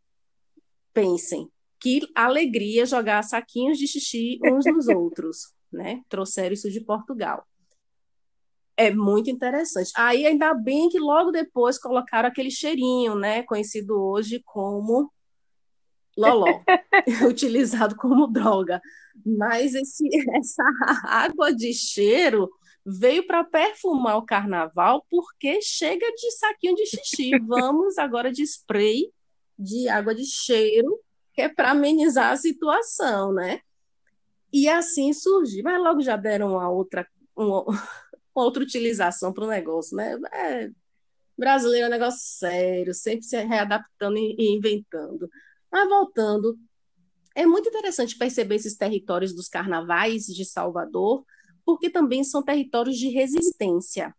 Pensem, 0.94 1.50
que 1.80 2.02
alegria 2.16 2.86
jogar 2.86 3.24
saquinhos 3.24 3.78
de 3.78 3.88
xixi 3.88 4.40
uns 4.44 4.66
nos 4.66 4.88
outros, 4.90 5.54
né? 5.72 6.02
Trouxeram 6.10 6.54
isso 6.54 6.70
de 6.70 6.82
Portugal. 6.82 7.46
É 8.78 8.92
muito 8.92 9.30
interessante. 9.30 9.92
Aí 9.98 10.26
ainda 10.26 10.54
bem 10.54 10.88
que 10.88 11.00
logo 11.00 11.32
depois 11.32 11.80
colocaram 11.80 12.30
aquele 12.30 12.52
cheirinho, 12.52 13.16
né? 13.16 13.42
Conhecido 13.44 14.00
hoje 14.00 14.42
como 14.46 15.12
loló, 16.16 16.62
utilizado 17.28 17.96
como 17.96 18.28
droga. 18.28 18.80
Mas 19.26 19.74
esse, 19.74 20.08
essa 20.38 20.64
água 21.04 21.54
de 21.54 21.74
cheiro 21.74 22.50
veio 22.86 23.26
para 23.26 23.44
perfumar 23.44 24.18
o 24.18 24.26
carnaval 24.26 25.06
porque 25.10 25.62
chega 25.62 26.06
de 26.12 26.32
saquinho 26.32 26.76
de 26.76 26.86
xixi. 26.86 27.32
Vamos 27.40 27.98
agora 27.98 28.32
de 28.32 28.44
spray 28.44 29.12
de 29.58 29.90
água 29.90 30.14
de 30.14 30.24
cheiro, 30.24 31.00
que 31.34 31.42
é 31.42 31.50
para 31.50 31.72
amenizar 31.72 32.32
a 32.32 32.38
situação, 32.38 33.34
né? 33.34 33.60
E 34.54 34.70
assim 34.70 35.12
surgiu, 35.12 35.64
mas 35.64 35.82
logo 35.82 36.02
já 36.02 36.16
deram 36.16 36.52
uma 36.54 36.70
outra, 36.70 37.08
uma, 37.36 37.66
outra 38.44 38.64
utilização 38.64 39.34
para 39.34 39.46
o 39.46 39.48
negócio, 39.48 39.96
né? 39.96 40.18
É, 40.34 40.70
brasileiro 41.38 41.86
é 41.86 41.88
um 41.88 41.92
negócio 41.92 42.20
sério, 42.22 42.94
sempre 42.94 43.24
se 43.24 43.38
readaptando 43.44 44.18
e 44.18 44.56
inventando. 44.56 45.30
Mas 45.72 45.88
voltando, 45.88 46.58
é 47.36 47.46
muito 47.46 47.70
interessante 47.70 48.18
perceber 48.18 48.56
esses 48.56 48.76
territórios 48.76 49.34
dos 49.34 49.48
carnavais 49.48 50.26
de 50.26 50.44
Salvador, 50.44 51.24
porque 51.66 51.90
também 51.90 52.24
são 52.24 52.42
territórios 52.42 52.98
de 52.98 53.10
resistência. 53.10 54.16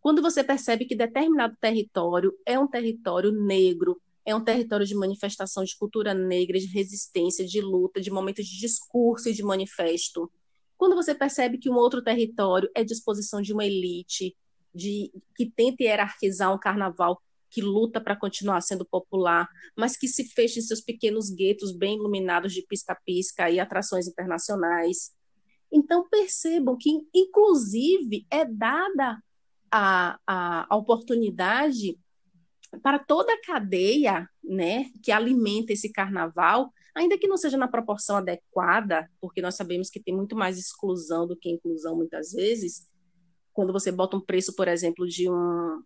Quando 0.00 0.22
você 0.22 0.42
percebe 0.42 0.84
que 0.84 0.96
determinado 0.96 1.56
território 1.60 2.32
é 2.44 2.58
um 2.58 2.66
território 2.66 3.30
negro, 3.32 4.00
é 4.24 4.34
um 4.34 4.42
território 4.42 4.84
de 4.84 4.94
manifestação 4.94 5.62
de 5.62 5.76
cultura 5.76 6.12
negra, 6.12 6.58
de 6.58 6.66
resistência, 6.66 7.46
de 7.46 7.60
luta, 7.60 8.00
de 8.00 8.10
momento 8.10 8.42
de 8.42 8.58
discurso 8.58 9.28
e 9.28 9.32
de 9.32 9.42
manifesto. 9.42 10.30
Quando 10.76 10.94
você 10.94 11.14
percebe 11.14 11.58
que 11.58 11.70
um 11.70 11.74
outro 11.74 12.02
território 12.02 12.70
é 12.74 12.84
disposição 12.84 13.40
de 13.40 13.52
uma 13.52 13.64
elite, 13.64 14.36
de 14.74 15.10
que 15.34 15.50
tenta 15.50 15.82
hierarquizar 15.82 16.52
um 16.54 16.58
carnaval 16.58 17.20
que 17.50 17.62
luta 17.62 18.00
para 18.00 18.16
continuar 18.16 18.60
sendo 18.60 18.84
popular, 18.84 19.48
mas 19.76 19.96
que 19.96 20.06
se 20.06 20.24
fecha 20.24 20.58
em 20.58 20.62
seus 20.62 20.80
pequenos 20.80 21.30
guetos 21.30 21.72
bem 21.72 21.96
iluminados 21.96 22.52
de 22.52 22.62
pisca-pisca 22.62 23.50
e 23.50 23.58
atrações 23.58 24.06
internacionais. 24.06 25.12
Então, 25.72 26.06
percebam 26.08 26.76
que, 26.76 26.90
inclusive, 27.14 28.26
é 28.30 28.44
dada 28.44 29.18
a, 29.70 30.18
a, 30.26 30.66
a 30.68 30.76
oportunidade 30.76 31.98
para 32.82 32.98
toda 32.98 33.32
a 33.32 33.40
cadeia 33.40 34.28
né, 34.42 34.90
que 35.02 35.10
alimenta 35.10 35.72
esse 35.72 35.90
carnaval, 35.90 36.70
ainda 36.96 37.18
que 37.18 37.28
não 37.28 37.36
seja 37.36 37.56
na 37.56 37.68
proporção 37.68 38.16
adequada, 38.16 39.08
porque 39.20 39.42
nós 39.42 39.54
sabemos 39.54 39.90
que 39.90 40.00
tem 40.00 40.14
muito 40.14 40.34
mais 40.34 40.58
exclusão 40.58 41.26
do 41.26 41.36
que 41.36 41.50
inclusão 41.50 41.94
muitas 41.94 42.32
vezes, 42.32 42.88
quando 43.52 43.72
você 43.72 43.92
bota 43.92 44.16
um 44.16 44.20
preço, 44.20 44.54
por 44.54 44.66
exemplo, 44.66 45.06
de, 45.06 45.30
um, 45.30 45.82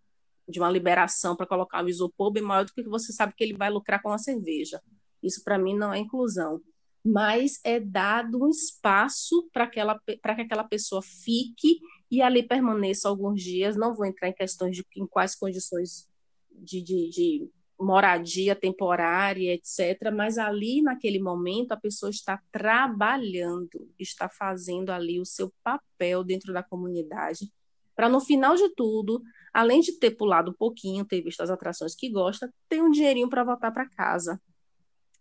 de 0.47 0.59
uma 0.59 0.71
liberação 0.71 1.35
para 1.35 1.45
colocar 1.45 1.83
um 1.83 1.87
isopor 1.87 2.31
bem 2.31 2.43
maior 2.43 2.65
do 2.65 2.73
que 2.73 2.83
você 2.83 3.13
sabe 3.13 3.33
que 3.35 3.43
ele 3.43 3.55
vai 3.55 3.69
lucrar 3.69 4.01
com 4.01 4.11
a 4.11 4.17
cerveja. 4.17 4.81
Isso, 5.21 5.43
para 5.43 5.57
mim, 5.59 5.77
não 5.77 5.93
é 5.93 5.99
inclusão 5.99 6.61
mas 7.03 7.59
é 7.63 7.79
dado 7.79 8.43
um 8.43 8.49
espaço 8.49 9.49
para 9.51 9.67
que 9.67 9.79
aquela 9.79 10.63
pessoa 10.63 11.01
fique 11.01 11.79
e 12.09 12.21
ali 12.21 12.43
permaneça 12.43 13.09
alguns 13.09 13.41
dias. 13.41 13.75
Não 13.75 13.95
vou 13.95 14.05
entrar 14.05 14.29
em 14.29 14.33
questões 14.33 14.75
de 14.75 14.85
em 14.95 15.07
quais 15.07 15.35
condições 15.35 16.07
de, 16.51 16.81
de, 16.81 17.09
de 17.09 17.49
moradia 17.81 18.55
temporária, 18.55 19.53
etc. 19.53 20.11
Mas 20.13 20.37
ali, 20.37 20.81
naquele 20.81 21.19
momento, 21.19 21.71
a 21.71 21.77
pessoa 21.77 22.09
está 22.09 22.39
trabalhando, 22.51 23.89
está 23.99 24.29
fazendo 24.29 24.91
ali 24.91 25.19
o 25.19 25.25
seu 25.25 25.51
papel 25.63 26.23
dentro 26.23 26.53
da 26.53 26.63
comunidade, 26.63 27.51
para 27.95 28.07
no 28.07 28.19
final 28.19 28.55
de 28.55 28.69
tudo, 28.75 29.21
além 29.53 29.81
de 29.81 29.93
ter 29.93 30.11
pulado 30.11 30.51
um 30.51 30.53
pouquinho, 30.53 31.05
ter 31.05 31.21
visto 31.21 31.41
as 31.41 31.49
atrações 31.49 31.95
que 31.95 32.09
gosta, 32.09 32.51
ter 32.69 32.81
um 32.81 32.89
dinheirinho 32.89 33.29
para 33.29 33.43
voltar 33.43 33.71
para 33.71 33.89
casa. 33.89 34.41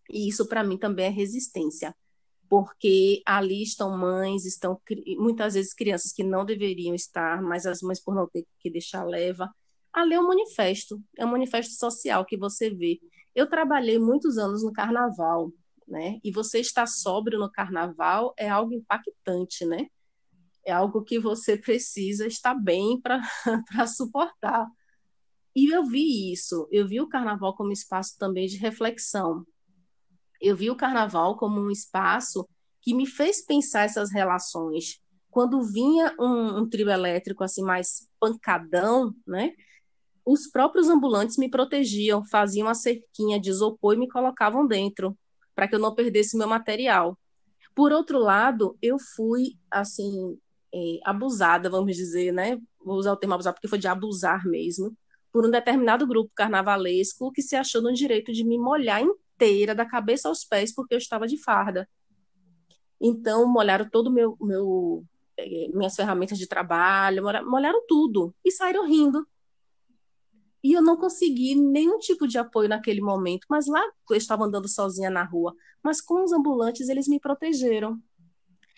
E 0.09 0.29
isso, 0.29 0.47
para 0.49 0.65
mim, 0.65 0.77
também 0.77 1.07
é 1.07 1.09
resistência, 1.09 1.95
porque 2.49 3.23
ali 3.25 3.63
estão 3.63 3.97
mães, 3.97 4.45
estão 4.45 4.81
muitas 5.19 5.55
vezes 5.55 5.75
crianças 5.75 6.13
que 6.13 6.25
não 6.25 6.45
deveriam 6.45 6.95
estar, 6.95 7.43
mas 7.43 7.67
as 7.67 7.81
mães, 7.81 8.01
por 8.01 8.15
não 8.15 8.29
ter 8.29 8.45
que 8.59 8.71
deixar 8.71 9.05
leva. 9.05 9.49
Ali 9.93 10.15
é 10.15 10.21
um 10.21 10.27
manifesto, 10.27 11.03
é 11.19 11.25
um 11.25 11.31
manifesto 11.31 11.75
social 11.75 12.25
que 12.25 12.37
você 12.37 12.71
vê. 12.71 13.01
Eu 13.35 13.49
trabalhei 13.49 13.99
muitos 13.99 14.39
anos 14.39 14.63
no 14.63 14.73
carnaval, 14.73 15.53
né? 15.87 16.19
E 16.23 16.31
você 16.31 16.61
estar 16.61 16.87
sóbrio 16.87 17.39
no 17.39 17.51
carnaval 17.51 18.33
é 18.37 18.49
algo 18.49 18.73
impactante, 18.73 19.65
né? 19.65 19.87
É 20.65 20.73
algo 20.73 21.03
que 21.03 21.19
você 21.19 21.57
precisa 21.57 22.27
estar 22.27 22.55
bem 22.55 23.01
para 23.03 23.87
suportar. 23.87 24.67
E 25.55 25.75
eu 25.75 25.85
vi 25.85 26.33
isso, 26.33 26.69
eu 26.71 26.87
vi 26.87 27.01
o 27.01 27.09
carnaval 27.09 27.57
como 27.57 27.73
espaço 27.73 28.17
também 28.19 28.47
de 28.47 28.57
reflexão, 28.57 29.45
eu 30.41 30.57
vi 30.57 30.71
o 30.71 30.77
carnaval 30.77 31.37
como 31.37 31.61
um 31.61 31.71
espaço 31.71 32.49
que 32.81 32.95
me 32.95 33.07
fez 33.07 33.45
pensar 33.45 33.83
essas 33.83 34.11
relações. 34.11 34.99
Quando 35.31 35.63
vinha 35.63 36.15
um, 36.19 36.61
um 36.61 36.69
trio 36.69 36.89
elétrico 36.89 37.45
assim 37.45 37.63
mais 37.63 38.09
pancadão, 38.19 39.15
né? 39.27 39.53
Os 40.25 40.47
próprios 40.47 40.89
ambulantes 40.89 41.37
me 41.37 41.51
protegiam, 41.51 42.25
faziam 42.25 42.67
uma 42.67 42.75
cerquinha 42.75 43.41
de 43.41 43.51
isopor 43.51 43.95
e 43.95 43.99
me 43.99 44.09
colocavam 44.09 44.67
dentro, 44.67 45.17
para 45.55 45.67
que 45.67 45.75
eu 45.75 45.79
não 45.79 45.95
perdesse 45.95 46.37
meu 46.37 46.49
material. 46.49 47.19
Por 47.75 47.93
outro 47.93 48.19
lado, 48.19 48.77
eu 48.83 48.99
fui 48.99 49.57
assim 49.71 50.39
é, 50.75 50.99
abusada, 51.05 51.71
vamos 51.71 51.97
dizer, 51.97 52.33
né? 52.33 52.59
Vou 52.85 52.97
usar 52.97 53.13
o 53.13 53.17
termo 53.17 53.35
abusar 53.35 53.53
porque 53.53 53.69
foi 53.69 53.79
de 53.79 53.89
abusar 53.89 54.47
mesmo, 54.47 54.97
por 55.33 55.47
um 55.47 55.51
determinado 55.51 56.07
grupo 56.07 56.31
carnavalesco 56.35 57.33
que 57.33 57.43
se 57.43 57.57
achou 57.57 57.81
no 57.81 57.93
direito 57.93 58.33
de 58.33 58.45
me 58.45 58.59
molhar 58.59 59.03
inteira, 59.03 59.75
da 59.75 59.87
cabeça 59.87 60.29
aos 60.29 60.45
pés, 60.45 60.75
porque 60.75 60.95
eu 60.95 60.99
estava 60.99 61.27
de 61.27 61.37
farda. 61.37 61.89
Então, 63.01 63.47
molharam 63.47 63.89
todo 63.89 64.11
meu, 64.11 64.37
meu 64.41 65.05
eh, 65.39 65.69
minhas 65.73 65.97
ferramentas 65.97 66.39
de 66.39 66.47
trabalho, 66.47 67.23
molharam 67.47 67.83
tudo 67.87 68.35
e 68.45 68.51
saíram 68.51 68.87
rindo. 68.87 69.27
E 70.63 70.73
eu 70.73 70.83
não 70.83 70.97
consegui 70.97 71.55
nenhum 71.55 71.99
tipo 71.99 72.27
de 72.27 72.39
apoio 72.39 72.69
naquele 72.69 73.01
momento. 73.01 73.47
Mas 73.49 73.67
lá 73.67 73.83
eu 74.11 74.17
estava 74.17 74.45
andando 74.45 74.69
sozinha 74.69 75.11
na 75.11 75.25
rua, 75.25 75.55
mas 75.83 76.01
com 76.01 76.23
os 76.23 76.33
ambulantes 76.33 76.89
eles 76.89 77.09
me 77.09 77.19
protegeram. 77.19 77.99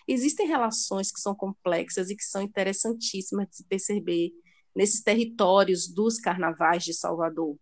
Existem 0.07 0.47
relações 0.47 1.11
que 1.11 1.21
são 1.21 1.35
complexas 1.35 2.11
e 2.11 2.17
que 2.17 2.25
são 2.25 2.43
interessantíssimas 2.43 3.49
de 3.49 3.57
se 3.57 3.65
perceber 3.65 4.33
nesses 4.75 5.03
territórios 5.03 5.89
dos 5.89 6.19
carnavais 6.19 6.85
de 6.85 6.95
Salvador. 6.95 7.57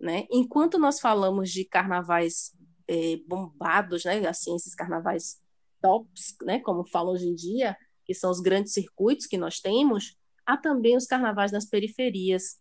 Né? 0.00 0.26
Enquanto 0.30 0.78
nós 0.78 0.98
falamos 0.98 1.50
de 1.50 1.64
carnavais 1.64 2.52
é, 2.88 3.16
bombados, 3.26 4.04
né? 4.04 4.26
assim, 4.26 4.54
esses 4.56 4.74
carnavais 4.74 5.38
tops, 5.80 6.34
né? 6.42 6.60
como 6.60 6.86
falam 6.88 7.12
hoje 7.12 7.26
em 7.26 7.34
dia, 7.34 7.76
que 8.04 8.14
são 8.14 8.30
os 8.30 8.40
grandes 8.40 8.72
circuitos 8.72 9.26
que 9.26 9.38
nós 9.38 9.60
temos, 9.60 10.16
há 10.46 10.56
também 10.56 10.96
os 10.96 11.06
carnavais 11.06 11.52
nas 11.52 11.66
periferias, 11.66 12.58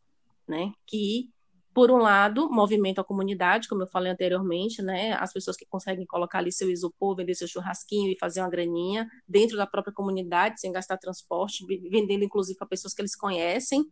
né? 0.49 0.71
que 0.85 1.29
por 1.73 1.91
um 1.91 1.97
lado, 1.97 2.49
movimento 2.49 2.99
a 2.99 3.03
comunidade, 3.03 3.69
como 3.69 3.83
eu 3.83 3.87
falei 3.87 4.11
anteriormente, 4.11 4.81
né? 4.81 5.13
As 5.13 5.31
pessoas 5.31 5.55
que 5.55 5.65
conseguem 5.65 6.05
colocar 6.05 6.39
ali 6.39 6.51
seu 6.51 6.69
isopor, 6.69 7.15
vender 7.15 7.35
seu 7.35 7.47
churrasquinho 7.47 8.11
e 8.11 8.17
fazer 8.19 8.41
uma 8.41 8.49
graninha 8.49 9.07
dentro 9.27 9.55
da 9.55 9.67
própria 9.67 9.93
comunidade, 9.93 10.59
sem 10.59 10.71
gastar 10.71 10.97
transporte, 10.97 11.65
vendendo 11.89 12.23
inclusive 12.23 12.57
para 12.57 12.67
pessoas 12.67 12.93
que 12.93 13.01
eles 13.01 13.15
conhecem. 13.15 13.85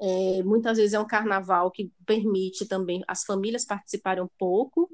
É, 0.00 0.42
muitas 0.44 0.76
vezes 0.76 0.94
é 0.94 1.00
um 1.00 1.06
carnaval 1.06 1.72
que 1.72 1.90
permite 2.06 2.66
também 2.66 3.02
as 3.08 3.24
famílias 3.24 3.64
participarem 3.64 4.22
um 4.22 4.30
pouco, 4.38 4.88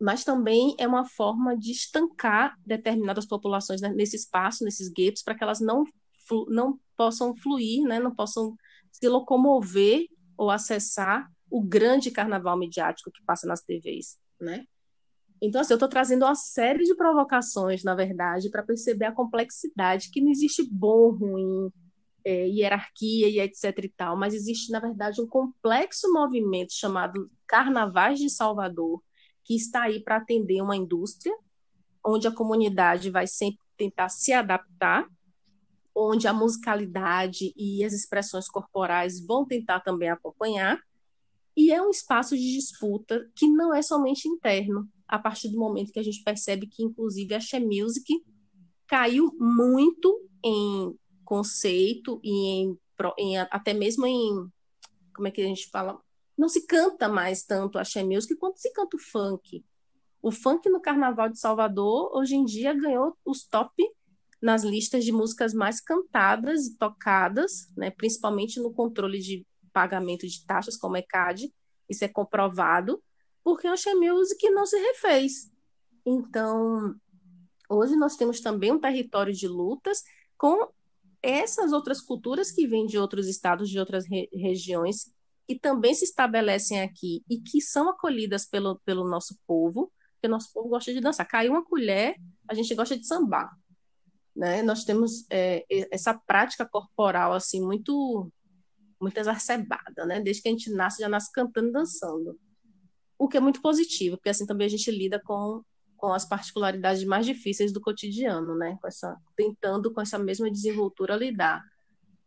mas 0.00 0.22
também 0.22 0.76
é 0.78 0.86
uma 0.86 1.04
forma 1.06 1.56
de 1.56 1.72
estancar 1.72 2.56
determinadas 2.64 3.26
populações 3.26 3.80
nesse 3.80 4.14
espaço, 4.14 4.64
nesses 4.64 4.88
guetos, 4.88 5.22
para 5.22 5.34
que 5.34 5.42
elas 5.42 5.60
não, 5.60 5.82
não 6.46 6.78
possam 6.96 7.34
fluir, 7.34 7.82
né? 7.82 7.98
não 7.98 8.14
possam 8.14 8.54
se 8.92 9.08
locomover 9.08 10.06
ou 10.38 10.50
acessar 10.50 11.30
o 11.50 11.60
grande 11.60 12.10
carnaval 12.10 12.56
midiático 12.56 13.10
que 13.10 13.22
passa 13.24 13.46
nas 13.46 13.62
TVs, 13.62 14.16
né? 14.40 14.64
Então, 15.40 15.60
assim, 15.60 15.72
eu 15.72 15.76
estou 15.76 15.88
trazendo 15.88 16.24
uma 16.24 16.34
série 16.34 16.84
de 16.84 16.94
provocações, 16.94 17.84
na 17.84 17.94
verdade, 17.94 18.50
para 18.50 18.62
perceber 18.62 19.06
a 19.06 19.12
complexidade, 19.12 20.10
que 20.10 20.20
não 20.20 20.30
existe 20.30 20.68
bom, 20.68 21.10
ruim, 21.10 21.70
é, 22.24 22.48
hierarquia 22.48 23.28
e 23.28 23.40
etc 23.40 23.84
e 23.84 23.88
tal, 23.88 24.16
mas 24.16 24.34
existe, 24.34 24.70
na 24.70 24.80
verdade, 24.80 25.20
um 25.20 25.26
complexo 25.26 26.12
movimento 26.12 26.72
chamado 26.72 27.30
Carnavais 27.46 28.18
de 28.18 28.28
Salvador, 28.28 29.02
que 29.44 29.54
está 29.54 29.82
aí 29.84 30.02
para 30.02 30.16
atender 30.16 30.60
uma 30.60 30.76
indústria, 30.76 31.34
onde 32.04 32.26
a 32.26 32.34
comunidade 32.34 33.10
vai 33.10 33.26
sempre 33.26 33.60
tentar 33.76 34.08
se 34.08 34.32
adaptar, 34.32 35.08
onde 35.98 36.28
a 36.28 36.32
musicalidade 36.32 37.52
e 37.56 37.84
as 37.84 37.92
expressões 37.92 38.48
corporais 38.48 39.24
vão 39.24 39.44
tentar 39.44 39.80
também 39.80 40.08
acompanhar, 40.08 40.80
e 41.56 41.72
é 41.72 41.82
um 41.82 41.90
espaço 41.90 42.36
de 42.36 42.52
disputa 42.52 43.28
que 43.34 43.48
não 43.48 43.74
é 43.74 43.82
somente 43.82 44.28
interno, 44.28 44.88
a 45.08 45.18
partir 45.18 45.48
do 45.48 45.58
momento 45.58 45.92
que 45.92 45.98
a 45.98 46.04
gente 46.04 46.22
percebe 46.22 46.68
que, 46.68 46.84
inclusive, 46.84 47.34
a 47.34 47.40
She 47.40 47.58
Music 47.58 48.24
caiu 48.86 49.34
muito 49.40 50.24
em 50.44 50.96
conceito 51.24 52.20
e 52.22 52.30
em, 52.30 52.78
em, 53.18 53.38
até 53.38 53.74
mesmo 53.74 54.06
em 54.06 54.48
como 55.12 55.26
é 55.26 55.30
que 55.32 55.40
a 55.40 55.46
gente 55.46 55.68
fala? 55.68 56.00
Não 56.36 56.48
se 56.48 56.64
canta 56.64 57.08
mais 57.08 57.42
tanto 57.42 57.76
a 57.76 57.82
She 57.82 58.04
Music 58.04 58.36
quanto 58.36 58.60
se 58.60 58.72
canta 58.72 58.96
o 58.96 59.00
funk. 59.00 59.64
O 60.22 60.30
funk 60.30 60.68
no 60.68 60.80
Carnaval 60.80 61.28
de 61.28 61.40
Salvador 61.40 62.10
hoje 62.14 62.36
em 62.36 62.44
dia 62.44 62.72
ganhou 62.72 63.16
os 63.24 63.44
top 63.44 63.84
nas 64.40 64.62
listas 64.62 65.04
de 65.04 65.12
músicas 65.12 65.52
mais 65.52 65.80
cantadas 65.80 66.66
e 66.66 66.76
tocadas, 66.76 67.68
né, 67.76 67.90
principalmente 67.90 68.60
no 68.60 68.72
controle 68.72 69.18
de 69.18 69.46
pagamento 69.72 70.26
de 70.26 70.44
taxas 70.46 70.76
como 70.76 70.96
ECAD, 70.96 71.52
isso 71.88 72.04
é 72.04 72.08
comprovado, 72.08 73.02
porque 73.42 73.68
o 73.68 73.72
Ocean 73.72 73.96
Music 73.96 74.48
não 74.50 74.66
se 74.66 74.78
refez. 74.78 75.50
Então, 76.06 76.94
hoje 77.68 77.96
nós 77.96 78.16
temos 78.16 78.40
também 78.40 78.72
um 78.72 78.80
território 78.80 79.32
de 79.32 79.48
lutas 79.48 80.02
com 80.36 80.68
essas 81.22 81.72
outras 81.72 82.00
culturas 82.00 82.50
que 82.50 82.66
vêm 82.66 82.86
de 82.86 82.98
outros 82.98 83.26
estados, 83.26 83.68
de 83.68 83.78
outras 83.78 84.06
re 84.06 84.28
regiões, 84.32 85.12
que 85.46 85.58
também 85.58 85.94
se 85.94 86.04
estabelecem 86.04 86.82
aqui 86.82 87.22
e 87.28 87.40
que 87.40 87.60
são 87.60 87.88
acolhidas 87.88 88.46
pelo, 88.46 88.78
pelo 88.84 89.08
nosso 89.08 89.36
povo, 89.46 89.90
porque 90.12 90.26
o 90.26 90.30
nosso 90.30 90.52
povo 90.52 90.68
gosta 90.68 90.92
de 90.92 91.00
dançar. 91.00 91.26
Caiu 91.26 91.52
uma 91.52 91.64
colher, 91.64 92.16
a 92.46 92.54
gente 92.54 92.74
gosta 92.74 92.96
de 92.98 93.06
sambar. 93.06 93.50
Né? 94.38 94.62
Nós 94.62 94.84
temos 94.84 95.26
é, 95.28 95.64
essa 95.90 96.14
prática 96.14 96.64
corporal 96.64 97.32
assim 97.32 97.60
muito 97.60 98.30
muito 99.00 99.18
exacerbada, 99.18 100.06
né? 100.06 100.20
Desde 100.20 100.42
que 100.42 100.48
a 100.48 100.52
gente 100.52 100.70
nasce, 100.70 101.02
já 101.02 101.08
nasce 101.08 101.32
cantando 101.32 101.72
dançando. 101.72 102.38
O 103.18 103.26
que 103.26 103.36
é 103.36 103.40
muito 103.40 103.60
positivo, 103.60 104.16
porque 104.16 104.28
assim 104.28 104.46
também 104.46 104.66
a 104.66 104.70
gente 104.70 104.90
lida 104.92 105.20
com, 105.24 105.62
com 105.96 106.12
as 106.12 106.24
particularidades 106.24 107.02
mais 107.02 107.26
difíceis 107.26 107.72
do 107.72 107.80
cotidiano, 107.80 108.56
né? 108.56 108.78
Com 108.80 108.86
essa, 108.86 109.16
tentando 109.36 109.92
com 109.92 110.00
essa 110.00 110.18
mesma 110.20 110.48
desenvoltura 110.48 111.16
lidar. 111.16 111.60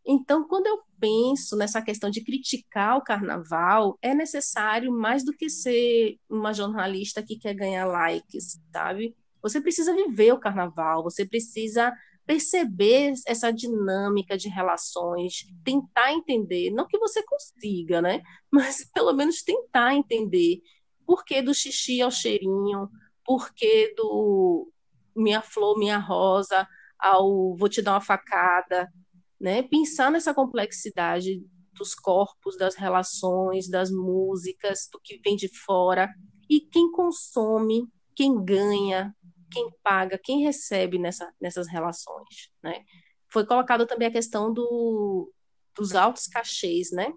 Então, 0.05 0.45
quando 0.45 0.67
eu 0.67 0.81
penso 0.99 1.55
nessa 1.55 1.81
questão 1.81 2.09
de 2.09 2.21
criticar 2.21 2.97
o 2.97 3.03
carnaval, 3.03 3.97
é 4.01 4.13
necessário 4.13 4.91
mais 4.91 5.23
do 5.23 5.31
que 5.31 5.49
ser 5.49 6.17
uma 6.29 6.53
jornalista 6.53 7.23
que 7.23 7.37
quer 7.37 7.53
ganhar 7.53 7.85
likes, 7.85 8.59
sabe? 8.73 9.15
Você 9.41 9.61
precisa 9.61 9.95
viver 9.95 10.33
o 10.33 10.39
carnaval, 10.39 11.03
você 11.03 11.25
precisa 11.25 11.93
perceber 12.25 13.13
essa 13.25 13.51
dinâmica 13.51 14.37
de 14.37 14.47
relações, 14.47 15.45
tentar 15.63 16.13
entender, 16.13 16.71
não 16.71 16.87
que 16.87 16.97
você 16.97 17.23
consiga, 17.23 18.01
né? 18.01 18.21
Mas 18.51 18.85
pelo 18.93 19.13
menos 19.13 19.41
tentar 19.41 19.95
entender 19.95 20.61
por 21.05 21.25
que 21.25 21.41
do 21.41 21.53
xixi 21.53 22.01
ao 22.01 22.11
cheirinho, 22.11 22.89
por 23.25 23.53
que 23.53 23.93
do 23.95 24.71
minha 25.15 25.41
flor, 25.41 25.77
minha 25.77 25.97
rosa, 25.97 26.67
ao 26.97 27.55
vou 27.55 27.67
te 27.67 27.81
dar 27.81 27.93
uma 27.93 28.01
facada, 28.01 28.91
né? 29.39 29.63
Pensar 29.63 30.11
nessa 30.11 30.33
complexidade 30.33 31.43
dos 31.73 31.95
corpos, 31.95 32.57
das 32.57 32.75
relações, 32.75 33.67
das 33.67 33.89
músicas, 33.91 34.87
do 34.91 34.99
que 34.99 35.19
vem 35.23 35.35
de 35.35 35.49
fora 35.49 36.09
e 36.49 36.61
quem 36.61 36.91
consome, 36.91 37.87
quem 38.15 38.43
ganha, 38.43 39.15
quem 39.51 39.69
paga, 39.83 40.17
quem 40.17 40.43
recebe 40.43 40.97
nessa, 40.97 41.31
nessas 41.39 41.67
relações, 41.67 42.51
né? 42.63 42.83
Foi 43.27 43.45
colocada 43.45 43.85
também 43.85 44.07
a 44.07 44.11
questão 44.11 44.53
do, 44.53 45.31
dos 45.75 45.95
altos 45.95 46.27
cachês, 46.27 46.91
né? 46.91 47.11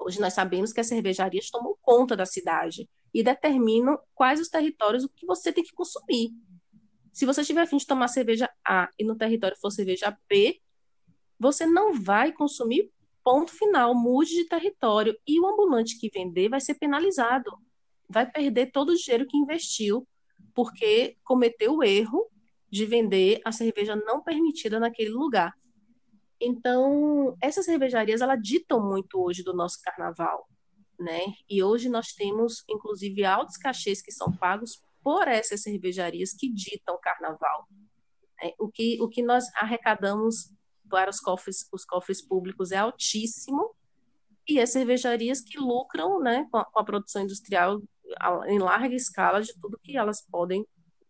Hoje 0.00 0.20
nós 0.20 0.32
sabemos 0.32 0.72
que 0.72 0.80
as 0.80 0.86
cervejarias 0.86 1.50
tomam 1.50 1.76
conta 1.82 2.16
da 2.16 2.26
cidade 2.26 2.88
e 3.14 3.22
determinam 3.22 3.98
quais 4.14 4.40
os 4.40 4.48
territórios 4.48 5.04
o 5.04 5.08
que 5.08 5.26
você 5.26 5.52
tem 5.52 5.62
que 5.62 5.72
consumir. 5.72 6.30
Se 7.12 7.26
você 7.26 7.44
tiver 7.44 7.60
a 7.60 7.66
fim 7.66 7.76
de 7.76 7.86
tomar 7.86 8.08
cerveja 8.08 8.50
A 8.66 8.88
e 8.98 9.04
no 9.04 9.16
território 9.16 9.56
for 9.60 9.70
cerveja 9.70 10.16
B, 10.28 10.60
você 11.38 11.66
não 11.66 11.92
vai 11.92 12.32
consumir 12.32 12.90
ponto 13.22 13.52
final, 13.52 13.94
mude 13.94 14.34
de 14.34 14.48
território 14.48 15.16
e 15.26 15.38
o 15.38 15.46
ambulante 15.46 15.98
que 15.98 16.08
vender 16.08 16.48
vai 16.48 16.60
ser 16.60 16.74
penalizado, 16.74 17.50
vai 18.08 18.28
perder 18.28 18.72
todo 18.72 18.90
o 18.90 18.96
dinheiro 18.96 19.26
que 19.26 19.36
investiu 19.36 20.06
porque 20.54 21.16
cometeu 21.24 21.76
o 21.76 21.84
erro 21.84 22.30
de 22.70 22.86
vender 22.86 23.40
a 23.44 23.52
cerveja 23.52 23.94
não 23.94 24.22
permitida 24.22 24.80
naquele 24.80 25.10
lugar. 25.10 25.54
Então, 26.40 27.36
essas 27.40 27.66
cervejarias, 27.66 28.20
ela 28.20 28.34
ditam 28.34 28.84
muito 28.84 29.22
hoje 29.22 29.42
do 29.42 29.52
nosso 29.54 29.80
carnaval, 29.82 30.48
né? 30.98 31.20
E 31.48 31.62
hoje 31.62 31.88
nós 31.88 32.12
temos, 32.12 32.64
inclusive, 32.68 33.24
altos 33.24 33.56
cachês 33.56 34.02
que 34.02 34.10
são 34.10 34.32
pagos 34.32 34.82
por 35.02 35.28
essas 35.28 35.62
cervejarias 35.62 36.32
que 36.32 36.52
ditam 36.52 36.94
o 36.94 36.98
carnaval. 36.98 37.68
É, 38.42 38.54
o, 38.58 38.68
que, 38.68 39.00
o 39.00 39.08
que 39.08 39.22
nós 39.22 39.44
arrecadamos 39.54 40.52
para 40.88 41.10
os 41.10 41.20
cofres, 41.20 41.68
os 41.72 41.84
cofres 41.84 42.20
públicos 42.20 42.72
é 42.72 42.78
altíssimo, 42.78 43.74
e 44.48 44.60
as 44.60 44.70
cervejarias 44.70 45.40
que 45.40 45.58
lucram 45.58 46.20
né, 46.20 46.46
com 46.50 46.58
a, 46.58 46.64
com 46.64 46.80
a 46.80 46.84
produção 46.84 47.22
industrial 47.22 47.80
em 48.46 48.58
larga 48.58 48.94
escala 48.94 49.42
de 49.42 49.52
tudo 49.60 49.78
que 49.82 49.96
elas 49.96 50.22
podem 50.22 50.66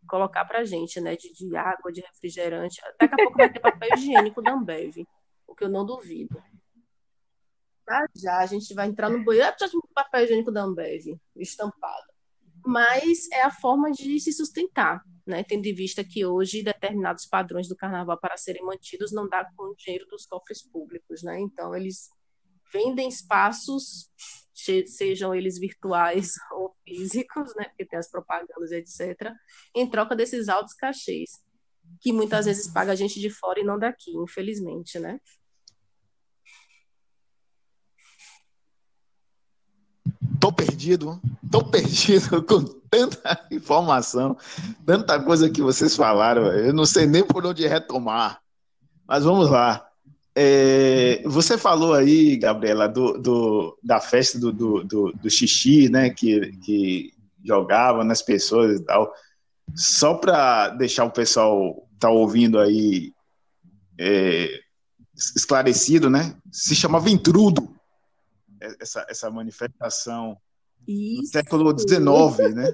colocar 0.06 0.44
para 0.44 0.60
a 0.60 0.64
gente, 0.64 1.00
né? 1.00 1.16
De, 1.16 1.32
de, 1.32 1.56
água, 1.56 1.92
de 1.92 2.00
refrigerante. 2.00 2.80
Daqui 3.00 3.14
a 3.14 3.16
pouco 3.16 3.36
vai 3.36 3.52
ter 3.52 3.60
papel 3.60 3.88
higiênico 3.96 4.42
da 4.42 4.52
Ambev, 4.52 5.06
o 5.46 5.54
que 5.54 5.64
eu 5.64 5.68
não 5.68 5.84
duvido. 5.84 6.42
Já, 7.88 8.06
já 8.14 8.38
a 8.38 8.46
gente 8.46 8.72
vai 8.74 8.88
entrar 8.88 9.10
no 9.10 9.24
banheiro, 9.24 9.54
já 9.58 9.68
papel 9.94 10.24
higiênico 10.24 10.52
da 10.52 10.62
Ambev, 10.62 11.18
estampado. 11.36 12.12
Mas 12.64 13.28
é 13.32 13.42
a 13.42 13.50
forma 13.50 13.90
de 13.90 14.20
se 14.20 14.32
sustentar, 14.32 15.02
né? 15.26 15.42
Tendo 15.42 15.66
em 15.66 15.74
vista 15.74 16.04
que 16.04 16.24
hoje 16.24 16.62
determinados 16.62 17.26
padrões 17.26 17.68
do 17.68 17.76
carnaval 17.76 18.18
para 18.18 18.36
serem 18.36 18.64
mantidos 18.64 19.12
não 19.12 19.28
dá 19.28 19.44
com 19.56 19.64
o 19.64 19.74
dinheiro 19.76 20.06
dos 20.06 20.26
cofres 20.26 20.62
públicos, 20.62 21.22
né? 21.22 21.40
Então 21.40 21.74
eles 21.74 22.08
vendem 22.72 23.08
espaços 23.08 24.10
sejam 24.86 25.34
eles 25.34 25.58
virtuais 25.58 26.32
ou 26.52 26.74
físicos, 26.84 27.54
né, 27.56 27.64
porque 27.64 27.86
tem 27.86 27.98
as 27.98 28.10
propagandas, 28.10 28.72
etc., 28.72 29.32
em 29.74 29.88
troca 29.88 30.16
desses 30.16 30.48
altos 30.48 30.74
cachês, 30.74 31.30
que 32.00 32.12
muitas 32.12 32.46
vezes 32.46 32.68
paga 32.68 32.92
a 32.92 32.96
gente 32.96 33.20
de 33.20 33.30
fora 33.30 33.60
e 33.60 33.64
não 33.64 33.78
daqui, 33.78 34.16
infelizmente, 34.16 34.98
né? 34.98 35.18
tô 40.42 40.50
perdido, 40.50 41.20
tô 41.52 41.64
perdido 41.64 42.42
com 42.42 42.64
tanta 42.90 43.46
informação, 43.52 44.36
tanta 44.84 45.22
coisa 45.22 45.48
que 45.48 45.62
vocês 45.62 45.94
falaram, 45.94 46.46
eu 46.52 46.74
não 46.74 46.84
sei 46.84 47.06
nem 47.06 47.24
por 47.24 47.46
onde 47.46 47.64
retomar. 47.64 48.42
Mas 49.06 49.22
vamos 49.22 49.48
lá. 49.48 49.88
É, 50.34 51.22
você 51.26 51.58
falou 51.58 51.92
aí, 51.92 52.36
Gabriela, 52.36 52.88
do, 52.88 53.18
do 53.18 53.78
da 53.82 54.00
festa 54.00 54.38
do, 54.38 54.52
do, 54.52 55.12
do, 55.12 55.30
xixi, 55.30 55.88
né? 55.88 56.10
Que, 56.10 56.52
que 56.58 57.12
jogava 57.44 58.02
nas 58.02 58.22
pessoas 58.22 58.80
e 58.80 58.84
tal. 58.84 59.12
Só 59.74 60.14
para 60.14 60.70
deixar 60.70 61.04
o 61.04 61.10
pessoal 61.10 61.86
tá 61.98 62.10
ouvindo 62.10 62.58
aí 62.58 63.12
é, 63.98 64.60
esclarecido, 65.14 66.08
né? 66.08 66.34
Se 66.50 66.74
chamava 66.74 67.10
intrudo 67.10 67.72
essa, 68.80 69.06
essa 69.08 69.30
manifestação 69.30 70.36
Isso. 70.86 71.22
no 71.22 71.26
século 71.26 71.78
XIX, 71.78 72.54
né? 72.54 72.72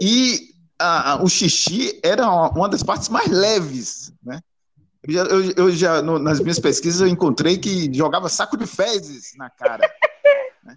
E 0.00 0.54
a, 0.78 1.12
a, 1.12 1.22
o 1.22 1.28
xixi 1.28 1.98
era 2.02 2.28
uma 2.50 2.68
das 2.68 2.82
partes 2.82 3.08
mais 3.08 3.28
leves, 3.28 4.12
né? 4.22 4.40
Eu 5.02 5.12
já, 5.12 5.22
eu, 5.24 5.52
eu 5.56 5.70
já 5.70 6.02
no, 6.02 6.18
nas 6.18 6.40
minhas 6.40 6.58
pesquisas, 6.58 7.00
eu 7.00 7.08
encontrei 7.08 7.56
que 7.56 7.92
jogava 7.92 8.28
saco 8.28 8.56
de 8.56 8.66
fezes 8.66 9.34
na 9.36 9.48
cara. 9.48 9.90
né? 10.62 10.76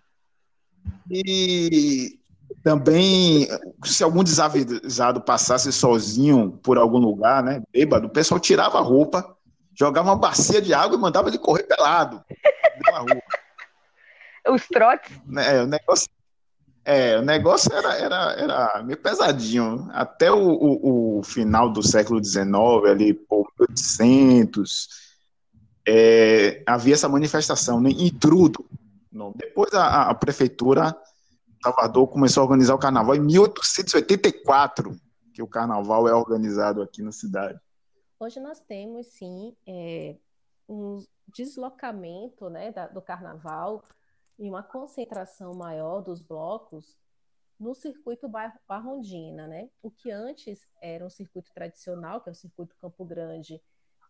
E 1.10 2.18
também, 2.64 3.48
se 3.84 4.04
algum 4.04 4.24
desavisado 4.24 5.22
passasse 5.22 5.72
sozinho 5.74 6.52
por 6.64 6.78
algum 6.78 7.00
lugar, 7.00 7.44
né, 7.44 7.62
bêbado, 7.72 8.08
o 8.08 8.12
pessoal 8.12 8.40
tirava 8.40 8.78
a 8.78 8.82
roupa, 8.82 9.36
jogava 9.78 10.10
uma 10.10 10.16
bacia 10.16 10.62
de 10.62 10.74
água 10.74 10.98
e 10.98 11.02
mandava 11.02 11.28
ele 11.28 11.38
correr 11.38 11.64
pelado 11.64 12.24
pela 12.86 13.00
rua. 13.00 13.22
Os 14.50 14.68
trotes? 14.68 15.12
É, 15.38 15.62
o 15.62 15.68
negócio 15.68 16.08
é, 16.86 17.18
o 17.18 17.22
negócio 17.22 17.72
era, 17.74 17.96
era, 17.96 18.34
era 18.34 18.84
meio 18.84 18.98
pesadinho. 18.98 19.88
Até 19.92 20.32
o, 20.32 20.38
o, 20.38 21.20
o 21.20 21.24
final 21.24 21.72
do 21.72 21.82
século 21.82 22.24
XIX, 22.24 22.48
ali 22.90 23.14
por 23.14 23.48
1800, 23.60 24.90
é, 25.88 26.62
havia 26.66 26.94
essa 26.94 27.08
manifestação, 27.08 27.80
né, 27.80 27.90
intrudo. 27.92 28.66
Depois 29.36 29.74
a, 29.74 30.10
a 30.10 30.14
prefeitura 30.16 30.96
Salvador 31.64 32.08
começou 32.08 32.42
a 32.42 32.44
organizar 32.44 32.76
o 32.76 32.80
carnaval 32.80 33.16
em 33.16 33.22
1884, 33.22 34.98
que 35.34 35.42
o 35.42 35.48
carnaval 35.48 36.08
é 36.10 36.14
organizado 36.14 36.82
aqui 36.82 37.02
na 37.02 37.12
cidade. 37.12 37.58
Hoje 38.20 38.40
nós 38.42 38.60
temos, 38.60 39.08
sim, 39.08 39.56
é, 39.66 40.16
um 40.68 41.02
deslocamento 41.28 42.50
né, 42.50 42.72
da, 42.72 42.88
do 42.88 43.02
carnaval 43.02 43.84
e 44.44 44.50
uma 44.50 44.62
concentração 44.62 45.54
maior 45.54 46.02
dos 46.02 46.22
blocos 46.22 46.98
no 47.58 47.74
circuito 47.74 48.30
Barrondina, 48.68 49.48
né? 49.48 49.70
O 49.82 49.90
que 49.90 50.12
antes 50.12 50.68
era 50.82 51.06
um 51.06 51.10
circuito 51.10 51.50
tradicional, 51.54 52.20
que 52.20 52.28
é 52.28 52.34
o 52.34 52.36
circuito 52.36 52.76
Campo 52.76 53.06
Grande, 53.06 53.64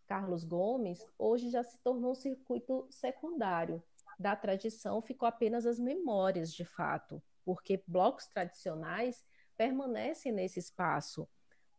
Carlos 0.08 0.44
Gomes, 0.44 1.06
hoje 1.20 1.52
já 1.52 1.64
se 1.64 1.78
tornou 1.84 2.14
um 2.14 2.16
circuito 2.16 2.88
secundário. 2.90 3.84
Da 4.18 4.36
tradição 4.36 5.04
ficou 5.04 5.28
apenas 5.28 5.68
as 5.68 5.78
memórias, 5.78 6.52
de 6.52 6.66
fato, 6.66 7.22
porque 7.46 7.84
blocos 7.86 8.26
tradicionais 8.26 9.24
permanecem 9.56 10.32
nesse 10.32 10.58
espaço. 10.58 11.30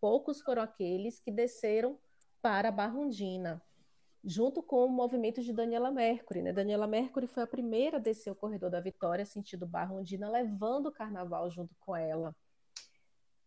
Poucos 0.01 0.41
foram 0.41 0.63
aqueles 0.63 1.19
que 1.19 1.33
desceram 1.33 1.99
para 2.41 2.71
Barrondina, 2.71 3.61
junto 4.25 4.63
com 4.63 4.87
o 4.87 4.89
movimento 4.89 5.43
de 5.43 5.53
Daniela 5.53 5.91
Mercury. 5.91 6.41
Né? 6.43 6.53
Daniela 6.53 6.87
Mercury 6.87 7.27
foi 7.27 7.43
a 7.43 7.47
primeira 7.47 7.99
a 7.99 8.01
descer 8.01 8.31
o 8.31 8.35
corredor 8.35 8.71
da 8.71 8.81
Vitória, 8.81 9.25
sentido 9.25 9.67
Barra 9.67 9.95
Ondina, 9.95 10.31
levando 10.31 10.87
o 10.87 10.93
carnaval 10.93 11.51
junto 11.51 11.75
com 11.81 11.95
ela. 11.95 12.35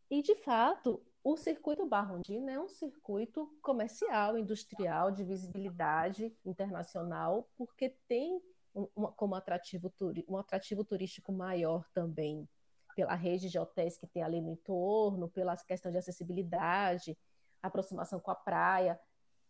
E, 0.10 0.22
de 0.22 0.36
fato, 0.36 1.04
o 1.24 1.36
circuito 1.36 1.86
Barra 1.86 2.14
Ondina 2.14 2.52
é 2.52 2.60
um 2.60 2.70
circuito 2.70 3.52
comercial, 3.62 4.38
industrial, 4.38 5.12
de 5.12 5.24
visibilidade 5.24 6.34
internacional, 6.46 7.50
porque 7.58 7.98
tem 8.08 8.42
um, 8.74 8.86
como 8.86 9.36
atrativo, 9.36 9.92
um 10.30 10.38
atrativo 10.38 10.86
turístico 10.86 11.34
maior 11.34 11.86
também, 11.94 12.48
pela 12.96 13.16
rede 13.16 13.50
de 13.50 13.60
hotéis 13.60 13.98
que 13.98 14.08
tem 14.08 14.24
ali 14.24 14.40
no 14.40 14.52
entorno, 14.52 15.28
pela 15.30 15.58
questão 15.58 15.92
de 15.92 15.98
acessibilidade, 15.98 17.18
aproximação 17.62 18.20
com 18.20 18.32
a 18.32 18.36
praia. 18.36 19.00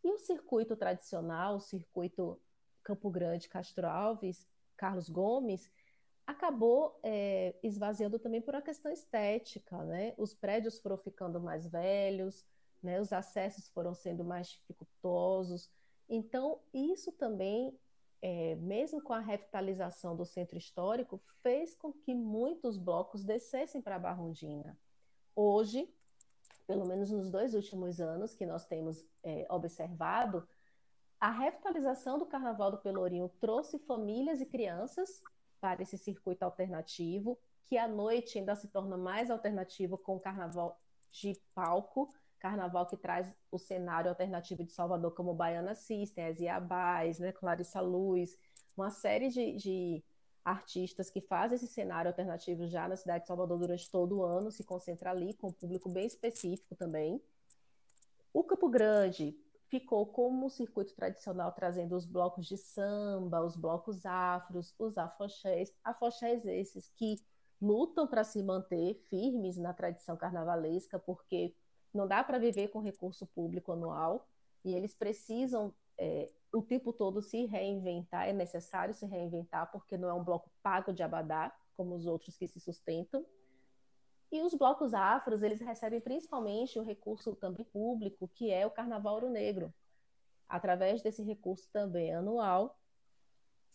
E 0.04 0.12
o 0.12 0.18
circuito 0.18 0.76
tradicional, 0.76 1.56
o 1.58 1.62
circuito 1.62 2.40
Campo 2.84 3.10
Grande, 3.10 3.50
Castro 3.50 3.88
Alves, 3.88 4.48
Carlos 4.76 5.10
Gomes, 5.10 5.72
acabou 6.26 7.00
é, 7.04 7.56
esvaziando 7.64 8.20
também 8.20 8.42
por 8.42 8.54
uma 8.54 8.62
questão 8.62 8.92
estética, 8.92 9.84
né? 9.86 10.14
Os 10.18 10.34
prédios 10.34 10.80
foram 10.80 10.98
ficando 10.98 11.40
mais 11.40 11.66
velhos, 11.68 12.46
né? 12.84 13.00
Os 13.00 13.14
acessos 13.14 13.70
foram 13.70 13.94
sendo 13.94 14.26
mais 14.26 14.50
dificultosos. 14.50 15.70
Então, 16.10 16.60
isso 16.74 17.12
também, 17.14 17.78
é, 18.22 18.56
mesmo 18.56 19.02
com 19.02 19.14
a 19.14 19.20
revitalização 19.20 20.16
do 20.16 20.26
centro 20.26 20.58
histórico, 20.58 21.22
fez 21.42 21.76
com 21.76 21.94
que 21.94 22.14
muitos 22.14 22.78
blocos 22.78 23.24
descessem 23.24 23.82
para 23.82 23.96
a 23.96 24.00
Barrondina. 24.00 24.78
Hoje, 25.36 25.90
pelo 26.68 26.86
menos 26.86 27.10
nos 27.10 27.32
dois 27.32 27.56
últimos 27.56 28.00
anos 28.02 28.36
que 28.36 28.46
nós 28.46 28.66
temos 28.66 29.04
é, 29.24 29.48
observado, 29.50 30.48
a 31.20 31.32
revitalização 31.32 32.20
do 32.20 32.26
Carnaval 32.26 32.70
do 32.70 32.78
Pelourinho 32.78 33.30
trouxe 33.40 33.80
famílias 33.80 34.42
e 34.42 34.46
crianças 34.46 35.24
para 35.60 35.82
esse 35.82 35.98
circuito 35.98 36.44
alternativo, 36.44 37.40
que 37.64 37.78
à 37.78 37.88
noite 37.88 38.38
ainda 38.38 38.56
se 38.56 38.68
torna 38.68 38.98
mais 38.98 39.32
alternativo 39.32 39.98
com 39.98 40.18
o 40.18 40.20
Carnaval 40.20 40.80
de 41.12 41.40
palco, 41.56 42.14
Carnaval 42.38 42.86
que 42.86 42.98
traz 42.98 43.34
o 43.50 43.58
cenário 43.58 44.10
alternativo 44.10 44.64
de 44.64 44.72
Salvador, 44.72 45.16
como 45.16 45.34
Baiana 45.34 45.74
System, 45.74 46.28
as 46.28 46.40
Iabás, 46.40 47.18
né, 47.18 47.32
Clarissa 47.32 47.82
Luz, 47.82 48.38
uma 48.76 48.92
série 48.92 49.30
de, 49.30 49.54
de 49.56 50.04
artistas 50.48 51.10
que 51.10 51.20
fazem 51.20 51.58
esse 51.58 51.68
cenário 51.68 52.08
alternativo 52.10 52.66
já 52.68 52.88
na 52.88 52.96
cidade 52.96 53.24
de 53.24 53.28
Salvador 53.28 53.60
durante 53.60 53.92
todo 53.92 54.20
o 54.20 54.24
ano, 54.24 54.50
se 54.50 54.64
concentra 54.64 55.12
ali 55.12 55.34
com 55.34 55.50
um 55.50 55.52
público 55.52 55.90
bem 55.90 56.08
específico 56.08 56.74
também. 56.74 57.22
O 58.32 58.46
Campo 58.46 58.70
Grande 58.70 59.38
ficou 59.68 60.06
como 60.06 60.46
o 60.46 60.50
circuito 60.50 60.96
tradicional, 60.96 61.52
trazendo 61.52 61.98
os 61.98 62.06
blocos 62.06 62.46
de 62.46 62.56
samba, 62.56 63.44
os 63.44 63.58
blocos 63.58 64.06
afros, 64.06 64.74
os 64.80 64.98
afoxés, 64.98 65.74
afoxés 65.84 66.46
esses 66.46 66.90
que 66.96 67.18
lutam 67.62 68.08
para 68.08 68.24
se 68.24 68.42
manter 68.42 68.94
firmes 69.10 69.58
na 69.58 69.74
tradição 69.74 70.16
carnavalesca, 70.16 70.98
porque 70.98 71.54
não 71.94 72.08
dá 72.08 72.24
para 72.24 72.40
viver 72.40 72.70
com 72.70 72.80
recurso 72.80 73.26
público 73.28 73.74
anual, 73.74 74.26
e 74.64 74.74
eles 74.74 74.96
precisam 74.96 75.74
é, 75.98 76.30
o 76.54 76.62
tempo 76.62 76.94
todo 76.94 77.22
se 77.22 77.46
reinventar, 77.46 78.28
é 78.28 78.34
necessário 78.34 78.94
se 78.94 79.06
reinventar, 79.06 79.72
porque 79.72 79.98
não 79.98 80.10
é 80.10 80.14
um 80.14 80.24
bloco 80.24 80.52
pago 80.62 80.94
de 80.94 81.04
abadá, 81.04 81.56
como 81.76 81.96
os 81.96 82.06
outros 82.06 82.38
que 82.38 82.48
se 82.48 82.60
sustentam. 82.60 83.26
E 84.32 84.42
os 84.42 84.54
blocos 84.54 84.94
afros, 84.94 85.42
eles 85.42 85.62
recebem 85.62 86.02
principalmente 86.02 86.80
o 86.80 86.84
recurso 86.84 87.36
também 87.36 87.66
público, 87.66 88.28
que 88.34 88.52
é 88.52 88.66
o 88.66 88.72
Carnaval 88.72 89.16
Ouro 89.16 89.30
Negro. 89.30 89.74
Através 90.50 91.02
desse 91.02 91.24
recurso 91.24 91.70
também 91.72 92.14
anual, 92.14 92.78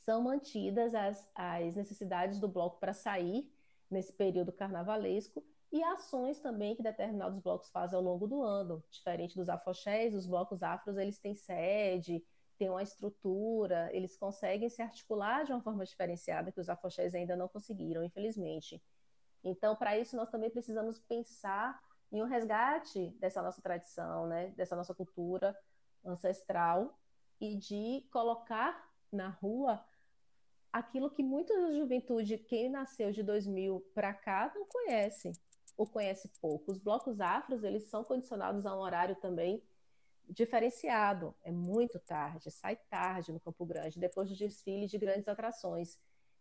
são 0.04 0.22
mantidas 0.22 0.94
as, 0.94 1.30
as 1.34 1.74
necessidades 1.74 2.38
do 2.38 2.48
bloco 2.48 2.78
para 2.80 2.92
sair 2.92 3.50
nesse 3.90 4.12
período 4.12 4.52
carnavalesco 4.52 5.44
e 5.72 5.82
ações 5.82 6.38
também 6.38 6.76
que 6.76 6.82
determinados 6.82 7.38
blocos 7.40 7.70
fazem 7.70 7.96
ao 7.96 8.04
longo 8.04 8.26
do 8.26 8.42
ano. 8.42 8.84
Diferente 8.90 9.34
dos 9.34 9.48
afoxés, 9.48 10.14
os 10.14 10.26
blocos 10.26 10.62
afros, 10.62 10.98
eles 10.98 11.18
têm 11.18 11.34
sede, 11.34 12.22
têm 12.58 12.68
uma 12.68 12.82
estrutura, 12.82 13.88
eles 13.90 14.14
conseguem 14.18 14.68
se 14.68 14.82
articular 14.82 15.44
de 15.44 15.52
uma 15.52 15.62
forma 15.62 15.86
diferenciada 15.86 16.52
que 16.52 16.60
os 16.60 16.68
afoxés 16.68 17.14
ainda 17.14 17.34
não 17.34 17.48
conseguiram, 17.48 18.04
infelizmente. 18.04 18.82
Então, 19.42 19.74
para 19.74 19.98
isso, 19.98 20.14
nós 20.14 20.30
também 20.30 20.50
precisamos 20.50 21.00
pensar 21.00 21.80
em 22.12 22.22
um 22.22 22.26
resgate 22.26 23.08
dessa 23.18 23.40
nossa 23.40 23.62
tradição, 23.62 24.26
né, 24.26 24.48
dessa 24.50 24.76
nossa 24.76 24.94
cultura 24.94 25.58
ancestral 26.04 26.98
e 27.40 27.56
de 27.56 28.06
colocar 28.12 28.90
na 29.10 29.30
rua 29.30 29.82
aquilo 30.70 31.10
que 31.10 31.22
muita 31.22 31.72
juventude, 31.72 32.36
quem 32.36 32.68
nasceu 32.68 33.10
de 33.10 33.22
2000 33.22 33.80
para 33.94 34.12
cá, 34.12 34.52
não 34.54 34.66
conhece 34.66 35.32
ou 35.76 35.86
conhece 35.86 36.28
pouco. 36.40 36.70
Os 36.70 36.78
blocos 36.78 37.20
afros, 37.20 37.64
eles 37.64 37.84
são 37.84 38.04
condicionados 38.04 38.66
a 38.66 38.76
um 38.76 38.80
horário 38.80 39.16
também 39.16 39.62
diferenciado. 40.28 41.34
É 41.42 41.50
muito 41.50 41.98
tarde, 41.98 42.50
sai 42.50 42.76
tarde 42.88 43.32
no 43.32 43.40
Campo 43.40 43.64
Grande, 43.66 43.98
depois 43.98 44.28
do 44.28 44.36
desfile 44.36 44.86
de 44.86 44.98
grandes 44.98 45.28
atrações. 45.28 45.98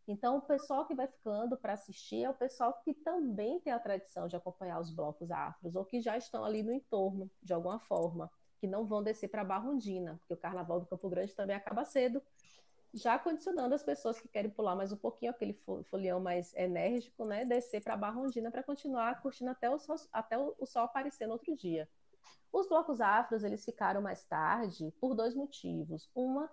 Então, 0.08 0.38
o 0.38 0.42
pessoal 0.42 0.86
que 0.86 0.96
vai 0.96 1.08
ficando 1.08 1.56
para 1.56 1.74
assistir 1.74 2.24
é 2.24 2.30
o 2.30 2.34
pessoal 2.34 2.74
que 2.84 2.94
também 2.94 3.60
tem 3.60 3.72
a 3.72 3.80
tradição 3.80 4.28
de 4.28 4.36
acompanhar 4.36 4.80
os 4.80 4.92
blocos 4.92 5.32
afros, 5.32 5.76
ou 5.76 5.86
que 5.86 6.02
já 6.02 6.18
estão 6.18 6.44
ali 6.44 6.64
no 6.64 6.74
entorno, 6.74 7.30
de 7.42 7.54
alguma 7.54 7.80
forma, 7.80 8.30
que 8.60 8.68
não 8.68 8.86
vão 8.86 9.04
descer 9.04 9.28
para 9.28 9.44
Barrondina, 9.44 10.18
porque 10.18 10.34
o 10.34 10.38
Carnaval 10.38 10.80
do 10.80 10.86
Campo 10.86 11.10
Grande 11.10 11.34
também 11.36 11.56
acaba 11.56 11.86
cedo. 11.86 12.22
Já 12.94 13.18
condicionando 13.18 13.74
as 13.74 13.84
pessoas 13.84 14.20
que 14.20 14.28
querem 14.28 14.52
pular 14.52 14.76
mais 14.76 14.92
um 14.92 14.98
pouquinho, 14.98 15.32
aquele 15.32 15.54
folião 15.90 16.20
mais 16.20 16.54
enérgico, 16.56 17.26
né, 17.26 17.46
descer 17.46 17.82
para 17.82 17.94
a 17.94 17.98
Barra 17.98 18.20
Ondina 18.20 18.52
para 18.52 18.64
continuar 18.64 19.22
curtindo 19.22 19.50
até 19.50 19.70
o, 19.70 19.80
sol, 19.80 19.96
até 20.12 20.38
o 20.38 20.66
sol 20.66 20.84
aparecer 20.84 21.26
no 21.26 21.34
outro 21.34 21.56
dia. 21.56 21.88
Os 22.52 22.68
blocos 22.68 23.00
afros, 23.00 23.44
eles 23.44 23.64
ficaram 23.64 24.02
mais 24.02 24.26
tarde 24.26 24.94
por 25.00 25.16
dois 25.16 25.34
motivos. 25.34 26.10
Uma, 26.14 26.52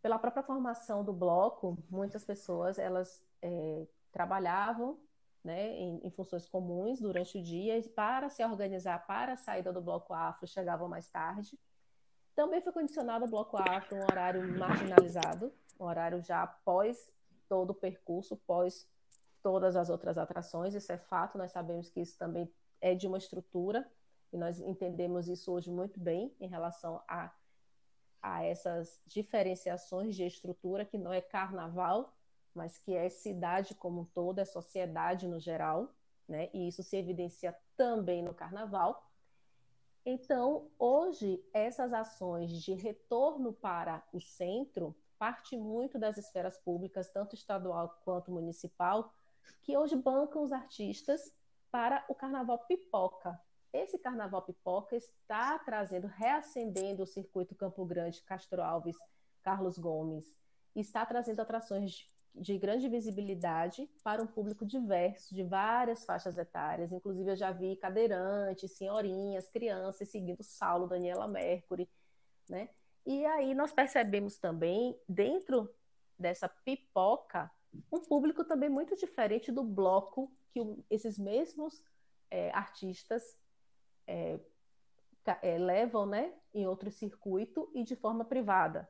pela 0.00 0.18
própria 0.18 0.42
formação 0.42 1.04
do 1.04 1.12
bloco, 1.12 1.76
muitas 1.90 2.24
pessoas, 2.24 2.78
elas 2.78 3.22
é, 3.42 3.86
trabalhavam 4.10 4.98
né, 5.44 5.70
em, 5.76 6.00
em, 6.02 6.10
funções 6.10 6.48
comuns 6.48 7.00
durante 7.00 7.38
o 7.38 7.42
dia 7.42 7.78
e 7.78 7.88
para 7.90 8.30
se 8.30 8.44
organizar 8.44 9.06
para 9.06 9.34
a 9.34 9.36
saída 9.36 9.72
do 9.72 9.82
bloco 9.82 10.14
afro 10.14 10.46
chegavam 10.46 10.88
mais 10.88 11.08
tarde. 11.10 11.58
Também 12.38 12.60
foi 12.60 12.72
condicionado 12.72 13.24
o 13.24 13.28
bloco 13.28 13.56
afro 13.56 13.96
um 13.96 14.04
horário 14.04 14.56
marginalizado, 14.56 15.52
um 15.76 15.84
horário 15.84 16.22
já 16.22 16.44
após 16.44 17.10
todo 17.48 17.70
o 17.70 17.74
percurso, 17.74 18.36
pós 18.36 18.88
todas 19.42 19.74
as 19.74 19.90
outras 19.90 20.16
atrações. 20.16 20.72
Isso 20.72 20.92
é 20.92 20.96
fato, 20.96 21.36
nós 21.36 21.50
sabemos 21.50 21.90
que 21.90 22.00
isso 22.00 22.16
também 22.16 22.48
é 22.80 22.94
de 22.94 23.08
uma 23.08 23.18
estrutura 23.18 23.90
e 24.32 24.36
nós 24.36 24.60
entendemos 24.60 25.26
isso 25.26 25.50
hoje 25.50 25.68
muito 25.68 25.98
bem 25.98 26.32
em 26.38 26.46
relação 26.46 27.02
a, 27.08 27.34
a 28.22 28.44
essas 28.44 29.02
diferenciações 29.04 30.14
de 30.14 30.24
estrutura, 30.24 30.84
que 30.84 30.96
não 30.96 31.12
é 31.12 31.20
carnaval, 31.20 32.16
mas 32.54 32.78
que 32.78 32.94
é 32.94 33.08
cidade 33.08 33.74
como 33.74 34.02
um 34.02 34.04
todo, 34.04 34.38
é 34.38 34.44
sociedade 34.44 35.26
no 35.26 35.40
geral, 35.40 35.92
né? 36.28 36.50
e 36.54 36.68
isso 36.68 36.84
se 36.84 36.96
evidencia 36.96 37.52
também 37.76 38.22
no 38.22 38.32
carnaval. 38.32 39.07
Então, 40.10 40.70
hoje, 40.78 41.38
essas 41.52 41.92
ações 41.92 42.62
de 42.62 42.72
retorno 42.72 43.52
para 43.52 44.02
o 44.10 44.18
centro 44.18 44.96
parte 45.18 45.54
muito 45.54 45.98
das 45.98 46.16
esferas 46.16 46.56
públicas, 46.56 47.10
tanto 47.10 47.34
estadual 47.34 48.00
quanto 48.06 48.30
municipal, 48.30 49.12
que 49.60 49.76
hoje 49.76 49.94
bancam 49.96 50.42
os 50.42 50.50
artistas 50.50 51.30
para 51.70 52.06
o 52.08 52.14
carnaval 52.14 52.60
pipoca. 52.60 53.38
Esse 53.70 53.98
carnaval 53.98 54.40
pipoca 54.40 54.96
está 54.96 55.58
trazendo, 55.58 56.06
reacendendo 56.06 57.02
o 57.02 57.06
circuito 57.06 57.54
Campo 57.54 57.84
Grande, 57.84 58.22
Castro 58.22 58.62
Alves, 58.62 58.96
Carlos 59.42 59.76
Gomes, 59.76 60.34
está 60.74 61.04
trazendo 61.04 61.40
atrações 61.40 62.10
de 62.34 62.56
grande 62.58 62.88
visibilidade 62.88 63.88
para 64.02 64.22
um 64.22 64.26
público 64.26 64.64
diverso, 64.64 65.34
de 65.34 65.42
várias 65.42 66.04
faixas 66.04 66.38
etárias. 66.38 66.92
Inclusive, 66.92 67.30
eu 67.30 67.36
já 67.36 67.50
vi 67.50 67.76
cadeirantes, 67.76 68.72
senhorinhas, 68.72 69.50
crianças 69.50 70.08
seguindo 70.08 70.42
Saulo, 70.42 70.86
Daniela 70.86 71.26
Mercury, 71.26 71.88
né? 72.48 72.68
E 73.04 73.24
aí 73.24 73.54
nós 73.54 73.72
percebemos 73.72 74.38
também, 74.38 74.98
dentro 75.08 75.72
dessa 76.18 76.48
pipoca, 76.48 77.50
um 77.90 78.00
público 78.00 78.44
também 78.44 78.68
muito 78.68 78.96
diferente 78.96 79.50
do 79.50 79.62
bloco 79.62 80.30
que 80.50 80.60
esses 80.90 81.18
mesmos 81.18 81.82
é, 82.30 82.50
artistas 82.50 83.38
é, 84.06 84.38
é, 85.42 85.58
levam 85.58 86.06
né, 86.06 86.32
em 86.52 86.66
outro 86.66 86.90
circuito 86.90 87.70
e 87.74 87.84
de 87.84 87.96
forma 87.96 88.24
privada. 88.24 88.88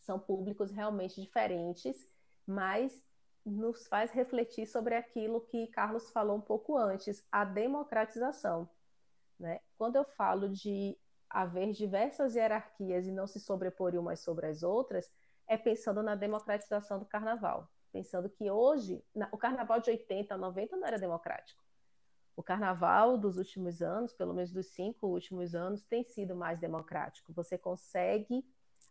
São 0.00 0.18
públicos 0.18 0.70
realmente 0.70 1.20
diferentes 1.20 2.08
mas 2.48 3.04
nos 3.44 3.86
faz 3.86 4.10
refletir 4.10 4.66
sobre 4.66 4.94
aquilo 4.94 5.42
que 5.42 5.66
Carlos 5.68 6.10
falou 6.10 6.38
um 6.38 6.40
pouco 6.40 6.78
antes, 6.78 7.22
a 7.30 7.44
democratização. 7.44 8.68
Né? 9.38 9.60
Quando 9.76 9.96
eu 9.96 10.04
falo 10.04 10.48
de 10.48 10.98
haver 11.28 11.72
diversas 11.72 12.34
hierarquias 12.34 13.06
e 13.06 13.12
não 13.12 13.26
se 13.26 13.38
sobrepor 13.38 13.94
umas 13.94 14.20
sobre 14.20 14.46
as 14.46 14.62
outras, 14.62 15.12
é 15.46 15.58
pensando 15.58 16.02
na 16.02 16.14
democratização 16.14 16.98
do 16.98 17.04
carnaval. 17.04 17.70
Pensando 17.92 18.28
que 18.30 18.50
hoje, 18.50 19.04
o 19.30 19.36
carnaval 19.36 19.80
de 19.80 19.90
80, 19.90 20.36
90 20.36 20.76
não 20.76 20.86
era 20.86 20.98
democrático. 20.98 21.62
O 22.34 22.42
carnaval 22.42 23.18
dos 23.18 23.36
últimos 23.36 23.82
anos, 23.82 24.14
pelo 24.14 24.32
menos 24.32 24.52
dos 24.52 24.68
cinco 24.68 25.08
últimos 25.08 25.54
anos, 25.54 25.82
tem 25.84 26.04
sido 26.04 26.34
mais 26.34 26.58
democrático. 26.58 27.32
Você 27.32 27.58
consegue 27.58 28.44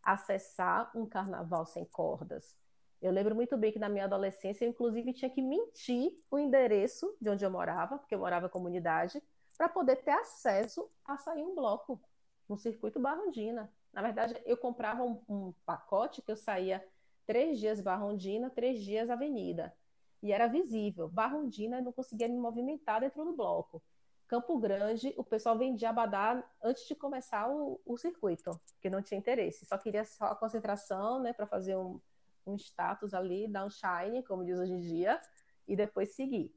acessar 0.03 0.91
um 0.95 1.05
carnaval 1.05 1.65
sem 1.65 1.85
cordas. 1.85 2.55
Eu 3.01 3.11
lembro 3.11 3.35
muito 3.35 3.55
bem 3.57 3.71
que 3.71 3.79
na 3.79 3.89
minha 3.89 4.05
adolescência 4.05 4.65
eu, 4.65 4.69
inclusive, 4.69 5.13
tinha 5.13 5.29
que 5.29 5.41
mentir 5.41 6.11
o 6.31 6.39
endereço 6.39 7.15
de 7.21 7.29
onde 7.29 7.45
eu 7.45 7.51
morava, 7.51 7.97
porque 7.97 8.15
eu 8.15 8.19
morava 8.19 8.47
em 8.47 8.49
comunidade, 8.49 9.21
para 9.57 9.69
poder 9.69 9.97
ter 9.97 10.11
acesso 10.11 10.89
a 11.05 11.17
sair 11.17 11.43
um 11.43 11.55
bloco 11.55 12.01
no 12.47 12.57
circuito 12.57 12.99
Barrondina. 12.99 13.71
Na 13.93 14.01
verdade, 14.01 14.39
eu 14.45 14.57
comprava 14.57 15.03
um, 15.03 15.21
um 15.27 15.53
pacote 15.65 16.21
que 16.21 16.31
eu 16.31 16.35
saía 16.35 16.83
três 17.25 17.59
dias 17.59 17.81
Barrondina, 17.81 18.49
três 18.49 18.79
dias 18.79 19.09
Avenida. 19.09 19.73
E 20.21 20.31
era 20.31 20.47
visível. 20.47 21.07
Barrondina, 21.07 21.81
não 21.81 21.91
conseguia 21.91 22.27
me 22.27 22.37
movimentar 22.37 23.01
dentro 23.01 23.23
do 23.23 23.33
bloco. 23.33 23.81
Campo 24.27 24.57
Grande, 24.57 25.13
o 25.17 25.23
pessoal 25.23 25.57
vendia 25.57 25.89
abadá 25.89 26.43
antes 26.61 26.85
de 26.87 26.95
começar 26.95 27.49
o, 27.49 27.79
o 27.85 27.97
circuito, 27.97 28.59
porque 28.73 28.89
não 28.89 29.01
tinha 29.01 29.17
interesse. 29.17 29.65
Só 29.65 29.77
queria 29.77 30.03
só 30.03 30.25
a 30.25 30.35
concentração, 30.35 31.21
né, 31.21 31.31
para 31.31 31.47
fazer 31.47 31.77
um, 31.77 31.99
um 32.47 32.55
status 32.55 33.13
ali, 33.13 33.47
dar 33.47 33.65
um 33.65 33.69
shine, 33.69 34.23
como 34.23 34.45
diz 34.45 34.57
hoje 34.57 34.73
em 34.73 34.79
dia, 34.79 35.19
e 35.67 35.75
depois 35.75 36.15
seguir. 36.15 36.53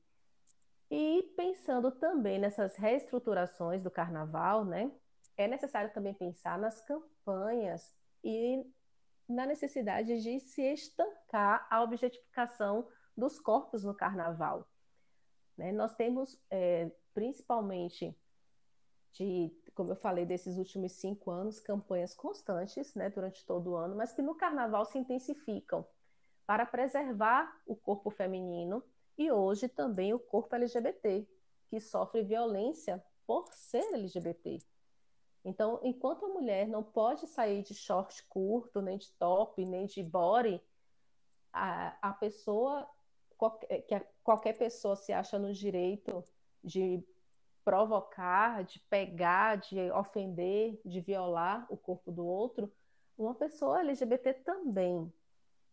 E 0.91 1.23
pensando 1.37 1.91
também 1.91 2.39
nessas 2.39 2.77
reestruturações 2.77 3.83
do 3.83 3.91
carnaval, 3.91 4.65
né, 4.65 4.91
é 5.37 5.47
necessário 5.47 5.93
também 5.93 6.15
pensar 6.15 6.59
nas 6.59 6.81
campanhas 6.85 7.95
e 8.23 8.65
na 9.29 9.47
necessidade 9.47 10.21
de 10.21 10.41
se 10.41 10.63
estancar 10.63 11.67
a 11.71 11.83
objetificação 11.83 12.89
dos 13.17 13.39
corpos 13.39 13.85
no 13.85 13.95
carnaval. 13.95 14.69
Né? 15.57 15.73
Nós 15.73 15.95
temos, 15.95 16.39
é, 16.51 16.91
principalmente, 17.15 18.17
de 19.13 19.53
como 19.75 19.93
eu 19.93 19.97
falei, 19.97 20.25
desses 20.25 20.57
últimos 20.57 20.93
cinco 20.93 21.31
anos, 21.31 21.61
campanhas 21.61 22.15
constantes 22.15 22.95
né, 22.95 23.11
durante 23.11 23.45
todo 23.45 23.71
o 23.71 23.77
ano, 23.77 23.97
mas 23.97 24.13
que 24.13 24.23
no 24.23 24.35
carnaval 24.35 24.85
se 24.85 24.99
intensificam 24.99 25.87
para 26.47 26.67
preservar 26.67 27.61
o 27.67 27.77
corpo 27.77 28.11
feminino 28.11 28.83
e 29.17 29.31
hoje 29.31 29.69
também 29.69 30.13
o 30.13 30.19
corpo 30.19 30.55
LGBT, 30.55 31.27
que 31.69 31.81
sofre 31.81 32.23
violência 32.23 33.03
por 33.27 33.53
ser 33.53 33.85
LGBT. 33.95 34.59
Então, 35.45 35.81
enquanto 35.83 36.27
a 36.27 36.29
mulher 36.29 36.67
não 36.67 36.83
pode 36.83 37.27
sair 37.27 37.63
de 37.63 37.75
short 37.75 38.23
curto, 38.25 38.83
nem 38.83 38.99
de 38.99 39.13
top, 39.13 39.65
nem 39.65 39.87
de 39.87 40.03
body, 40.03 40.61
a, 41.53 41.97
a 42.11 42.13
pessoa, 42.13 42.89
qualquer, 43.37 43.83
que 43.83 43.95
a, 43.95 44.05
qualquer 44.23 44.59
pessoa 44.59 44.97
se 44.97 45.13
acha 45.13 45.39
no 45.39 45.53
direito 45.53 46.25
de 46.63 47.03
provocar, 47.71 48.65
de 48.65 48.81
pegar, 48.91 49.55
de 49.55 49.93
ofender, 49.93 50.81
de 50.85 51.01
violar 51.01 51.65
o 51.71 51.77
corpo 51.77 52.11
do 52.11 52.27
outro, 52.27 52.69
uma 53.17 53.33
pessoa 53.33 53.79
LGBT 53.79 54.35
também 54.35 55.13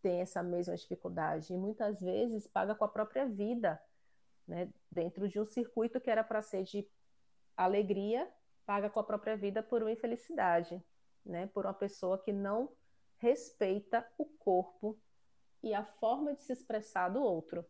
tem 0.00 0.20
essa 0.20 0.40
mesma 0.40 0.76
dificuldade 0.76 1.52
e 1.52 1.56
muitas 1.56 2.00
vezes 2.00 2.46
paga 2.46 2.72
com 2.72 2.84
a 2.84 2.88
própria 2.88 3.26
vida, 3.26 3.82
né? 4.46 4.68
Dentro 4.88 5.28
de 5.28 5.40
um 5.40 5.44
circuito 5.44 6.00
que 6.00 6.08
era 6.08 6.22
para 6.22 6.40
ser 6.40 6.62
de 6.62 6.88
alegria, 7.56 8.30
paga 8.64 8.88
com 8.88 9.00
a 9.00 9.04
própria 9.04 9.36
vida 9.36 9.60
por 9.60 9.82
uma 9.82 9.90
infelicidade, 9.90 10.80
né? 11.26 11.48
Por 11.48 11.66
uma 11.66 11.74
pessoa 11.74 12.16
que 12.16 12.32
não 12.32 12.70
respeita 13.16 14.08
o 14.16 14.24
corpo 14.24 14.96
e 15.64 15.74
a 15.74 15.84
forma 15.84 16.32
de 16.32 16.44
se 16.44 16.52
expressar 16.52 17.08
do 17.08 17.20
outro. 17.20 17.66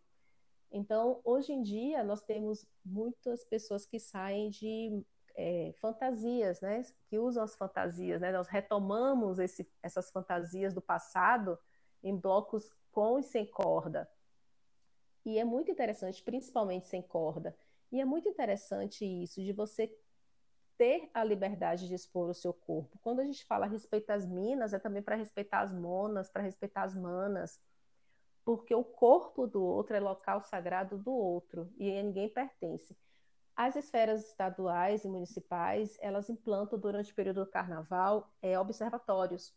Então, 0.71 1.21
hoje 1.25 1.53
em 1.53 1.63
dia, 1.63 2.05
nós 2.05 2.23
temos 2.23 2.67
muitas 2.85 3.45
pessoas 3.45 3.87
que 3.87 3.99
saem 3.99 4.51
de 4.51 5.03
é, 5.35 5.73
fantasias, 5.81 6.61
né? 6.61 6.83
Que 7.09 7.19
usam 7.19 7.45
as 7.45 7.57
fantasias, 7.57 8.21
né? 8.21 8.33
Nós 8.33 8.49
retomamos 8.49 9.39
esse, 9.39 9.71
essas 9.83 10.11
fantasias 10.11 10.75
do 10.75 10.83
passado 10.83 11.59
em 12.03 12.17
blocos 12.17 12.71
com 12.91 13.19
e 13.19 13.23
sem 13.23 13.47
corda. 13.47 14.09
E 15.25 15.39
é 15.39 15.45
muito 15.45 15.71
interessante, 15.71 16.23
principalmente 16.23 16.87
sem 16.87 17.03
corda. 17.03 17.57
E 17.91 18.01
é 18.01 18.05
muito 18.05 18.29
interessante 18.29 19.05
isso, 19.05 19.43
de 19.43 19.53
você 19.53 19.95
ter 20.77 21.11
a 21.13 21.25
liberdade 21.25 21.89
de 21.89 21.95
expor 21.95 22.29
o 22.29 22.35
seu 22.35 22.53
corpo. 22.53 22.99
Quando 23.03 23.21
a 23.21 23.25
gente 23.25 23.45
fala 23.45 23.67
a 23.67 23.69
respeito 23.69 24.07
das 24.07 24.27
minas, 24.27 24.73
é 24.73 24.79
também 24.79 25.03
para 25.03 25.17
respeitar 25.17 25.61
as 25.61 25.73
monas, 25.73 26.31
para 26.31 26.43
respeitar 26.43 26.83
as 26.83 26.95
manas 26.95 27.61
porque 28.49 28.75
o 28.75 28.83
corpo 28.83 29.47
do 29.47 29.63
outro 29.63 29.95
é 29.95 30.01
local 30.01 30.41
sagrado 30.41 30.97
do 30.97 31.13
outro 31.13 31.71
e 31.77 31.91
a 31.91 32.03
ninguém 32.03 32.31
pertence. 32.31 32.97
As 33.55 33.77
esferas 33.77 34.25
estaduais 34.25 35.05
e 35.05 35.07
municipais, 35.07 35.99
elas 36.01 36.31
implantam 36.31 36.79
durante 36.79 37.13
o 37.13 37.15
período 37.15 37.45
do 37.45 37.51
carnaval 37.51 38.33
é, 38.41 38.59
observatórios, 38.59 39.55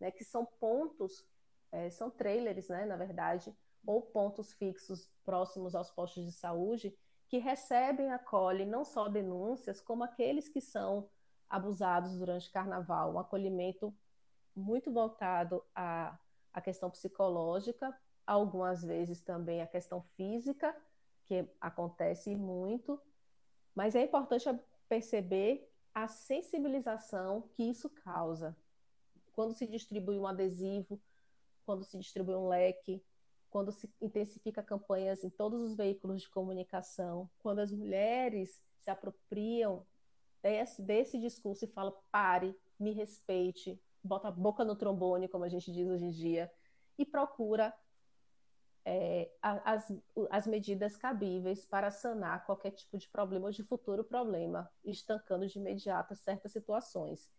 né, 0.00 0.10
que 0.10 0.24
são 0.24 0.44
pontos, 0.44 1.24
é, 1.70 1.88
são 1.88 2.10
trailers, 2.10 2.66
né, 2.66 2.84
na 2.84 2.96
verdade, 2.96 3.56
ou 3.86 4.02
pontos 4.02 4.52
fixos 4.54 5.08
próximos 5.24 5.76
aos 5.76 5.92
postos 5.92 6.26
de 6.26 6.32
saúde, 6.32 6.92
que 7.28 7.38
recebem 7.38 8.08
e 8.08 8.10
acolhem 8.10 8.66
não 8.66 8.84
só 8.84 9.08
denúncias, 9.08 9.80
como 9.80 10.02
aqueles 10.02 10.48
que 10.48 10.60
são 10.60 11.08
abusados 11.48 12.18
durante 12.18 12.48
o 12.48 12.52
carnaval, 12.52 13.14
um 13.14 13.20
acolhimento 13.20 13.94
muito 14.52 14.92
voltado 14.92 15.62
a 15.76 16.18
a 16.52 16.60
questão 16.60 16.90
psicológica, 16.90 17.96
algumas 18.26 18.82
vezes 18.82 19.20
também 19.20 19.60
a 19.62 19.66
questão 19.66 20.02
física, 20.16 20.74
que 21.24 21.48
acontece 21.60 22.34
muito, 22.34 23.00
mas 23.74 23.94
é 23.94 24.02
importante 24.02 24.48
perceber 24.88 25.68
a 25.94 26.08
sensibilização 26.08 27.42
que 27.52 27.62
isso 27.62 27.88
causa. 27.88 28.56
Quando 29.32 29.54
se 29.54 29.66
distribui 29.66 30.18
um 30.18 30.26
adesivo, 30.26 31.00
quando 31.64 31.84
se 31.84 31.98
distribui 31.98 32.34
um 32.34 32.48
leque, 32.48 33.02
quando 33.50 33.70
se 33.70 33.92
intensifica 34.00 34.62
campanhas 34.62 35.22
em 35.22 35.30
todos 35.30 35.60
os 35.60 35.76
veículos 35.76 36.22
de 36.22 36.30
comunicação, 36.30 37.30
quando 37.38 37.60
as 37.60 37.70
mulheres 37.70 38.62
se 38.80 38.90
apropriam 38.90 39.86
desse, 40.42 40.82
desse 40.82 41.18
discurso 41.18 41.64
e 41.64 41.68
falam: 41.68 41.94
pare, 42.10 42.58
me 42.78 42.92
respeite, 42.92 43.80
bota 44.02 44.28
a 44.28 44.32
boca 44.32 44.64
no 44.64 44.74
trombone, 44.74 45.28
como 45.28 45.44
a 45.44 45.48
gente 45.48 45.70
diz 45.70 45.86
hoje 45.86 46.04
em 46.04 46.10
dia, 46.10 46.50
e 46.98 47.04
procura 47.04 47.72
é, 48.84 49.30
as, 49.40 49.92
as 50.30 50.46
medidas 50.46 50.96
cabíveis 50.96 51.64
para 51.64 51.90
sanar 51.90 52.44
qualquer 52.44 52.72
tipo 52.72 52.98
de 52.98 53.08
problema 53.08 53.46
ou 53.46 53.52
de 53.52 53.62
futuro 53.62 54.02
problema, 54.02 54.70
estancando 54.84 55.46
de 55.46 55.58
imediato 55.58 56.14
certas 56.14 56.52
situações. 56.52 57.30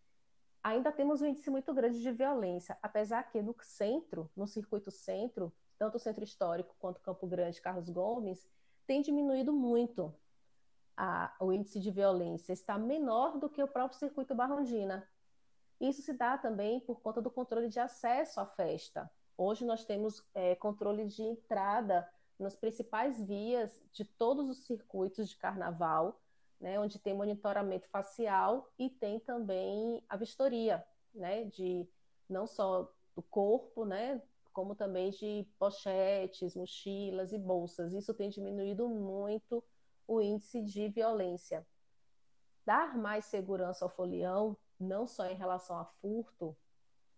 Ainda 0.63 0.91
temos 0.91 1.21
um 1.21 1.25
índice 1.25 1.49
muito 1.49 1.73
grande 1.73 2.01
de 2.01 2.11
violência, 2.11 2.77
apesar 2.81 3.23
que 3.23 3.41
no 3.41 3.53
centro, 3.61 4.31
no 4.35 4.47
circuito 4.47 4.89
centro, 4.89 5.53
tanto 5.77 5.97
o 5.97 5.99
Centro 5.99 6.23
Histórico 6.23 6.73
quanto 6.79 7.01
Campo 7.01 7.27
Grande, 7.27 7.61
Carlos 7.61 7.89
Gomes, 7.89 8.47
tem 8.87 9.01
diminuído 9.01 9.51
muito 9.51 10.13
a, 10.95 11.35
o 11.39 11.51
índice 11.51 11.79
de 11.79 11.91
violência, 11.91 12.53
está 12.53 12.77
menor 12.77 13.37
do 13.37 13.49
que 13.49 13.61
o 13.61 13.67
próprio 13.67 13.99
Circuito 13.99 14.33
Barrondina. 14.33 15.05
Isso 15.81 16.01
se 16.01 16.13
dá 16.13 16.37
também 16.37 16.79
por 16.79 17.01
conta 17.01 17.21
do 17.21 17.29
controle 17.29 17.67
de 17.67 17.79
acesso 17.79 18.39
à 18.39 18.45
festa. 18.45 19.11
Hoje 19.37 19.65
nós 19.65 19.83
temos 19.83 20.23
é, 20.33 20.55
controle 20.55 21.05
de 21.05 21.23
entrada 21.23 22.07
nas 22.37 22.55
principais 22.55 23.21
vias 23.21 23.83
de 23.91 24.05
todos 24.05 24.49
os 24.49 24.65
circuitos 24.65 25.29
de 25.29 25.37
carnaval, 25.37 26.19
né, 26.59 26.79
onde 26.79 26.99
tem 26.99 27.13
monitoramento 27.13 27.87
facial 27.89 28.71
e 28.77 28.89
tem 28.89 29.19
também 29.19 30.03
a 30.07 30.15
vistoria, 30.15 30.85
né, 31.13 31.45
de 31.45 31.87
não 32.29 32.47
só 32.47 32.91
do 33.15 33.21
corpo, 33.23 33.85
né, 33.85 34.21
como 34.51 34.75
também 34.75 35.09
de 35.09 35.47
pochetes, 35.57 36.55
mochilas 36.55 37.33
e 37.33 37.37
bolsas. 37.37 37.93
Isso 37.93 38.13
tem 38.13 38.29
diminuído 38.29 38.87
muito 38.87 39.63
o 40.07 40.21
índice 40.21 40.61
de 40.61 40.87
violência. 40.89 41.65
Dar 42.65 42.95
mais 42.95 43.25
segurança 43.25 43.83
ao 43.83 43.89
folião, 43.89 44.55
não 44.79 45.07
só 45.07 45.25
em 45.25 45.35
relação 45.35 45.77
a 45.77 45.85
furto, 45.85 46.55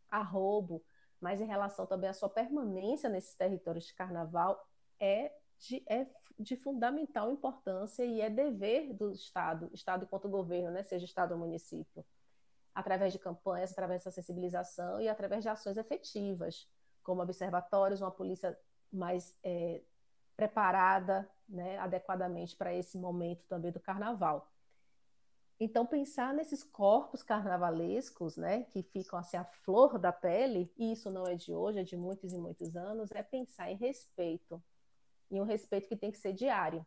a 0.10 0.22
roubo, 0.22 0.82
mas 1.20 1.42
em 1.42 1.46
relação 1.46 1.86
também 1.86 2.10
à 2.10 2.14
sua 2.14 2.30
permanência 2.30 3.10
nesses 3.10 3.36
territórios 3.36 3.86
de 3.86 3.94
carnaval, 3.94 4.68
é 5.00 5.32
de, 5.60 5.84
é 5.88 6.08
de 6.38 6.56
fundamental 6.58 7.32
importância 7.32 8.04
e 8.04 8.22
é 8.22 8.30
dever 8.30 8.94
do 8.94 9.12
Estado, 9.12 9.70
Estado 9.74 10.04
enquanto 10.06 10.30
governo, 10.30 10.72
né, 10.72 10.84
seja 10.84 11.06
Estado 11.06 11.32
ou 11.32 11.38
município, 11.40 12.06
através 12.74 13.14
de 13.14 13.20
campanhas, 13.20 13.72
através 13.72 14.04
dessa 14.04 14.16
sensibilização 14.16 15.00
e 15.00 15.08
através 15.08 15.44
de 15.44 15.50
ações 15.50 15.78
efetivas 15.78 16.70
como 17.04 17.22
observatórios, 17.22 18.02
uma 18.02 18.12
polícia 18.12 18.58
mais 18.92 19.38
é, 19.44 19.82
preparada 20.36 21.30
né, 21.48 21.78
adequadamente 21.78 22.56
para 22.56 22.74
esse 22.74 22.98
momento 22.98 23.46
também 23.48 23.72
do 23.72 23.80
carnaval. 23.80 24.52
Então, 25.60 25.86
pensar 25.86 26.34
nesses 26.34 26.64
corpos 26.64 27.24
carnavalescos, 27.24 28.36
né, 28.36 28.64
que 28.64 28.84
ficam 28.84 29.18
assim 29.18 29.38
a 29.38 29.46
flor 29.46 29.98
da 29.98 30.12
pele, 30.12 30.72
e 30.78 30.92
isso 30.92 31.10
não 31.10 31.26
é 31.26 31.36
de 31.36 31.54
hoje, 31.54 31.80
é 31.80 31.84
de 31.84 31.96
muitos 31.96 32.34
e 32.34 32.38
muitos 32.38 32.76
anos, 32.76 33.10
é 33.12 33.24
pensar 33.24 33.72
em 33.72 33.76
respeito. 33.76 34.62
E 35.32 35.40
um 35.40 35.46
respeito 35.46 35.88
que 35.88 35.96
tem 35.96 36.12
que 36.12 36.18
ser 36.18 36.34
diário, 36.34 36.86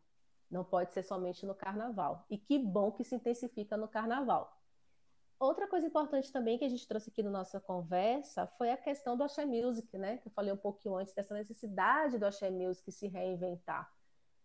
não 0.51 0.65
pode 0.65 0.93
ser 0.93 1.03
somente 1.03 1.47
no 1.47 1.55
carnaval. 1.55 2.27
E 2.29 2.37
que 2.37 2.59
bom 2.59 2.93
que 2.93 3.05
se 3.05 3.15
intensifica 3.15 3.77
no 3.77 3.89
carnaval. 3.89 4.55
Outra 5.39 5.69
coisa 5.69 5.87
importante 5.87 6.33
também 6.33 6.59
que 6.59 6.65
a 6.65 6.69
gente 6.69 6.87
trouxe 6.87 7.11
aqui 7.11 7.23
na 7.23 7.31
nossa 7.31 7.61
conversa 7.61 8.47
foi 8.59 8.71
a 8.71 8.77
questão 8.77 9.17
do 9.17 9.23
Axé 9.23 9.45
Music, 9.45 9.97
né? 9.97 10.19
Que 10.19 10.27
eu 10.27 10.33
falei 10.33 10.53
um 10.53 10.57
pouquinho 10.57 10.97
antes 10.97 11.15
dessa 11.15 11.33
necessidade 11.33 12.19
do 12.19 12.27
Axé 12.27 12.51
Music 12.51 12.91
se 12.91 13.07
reinventar. 13.07 13.89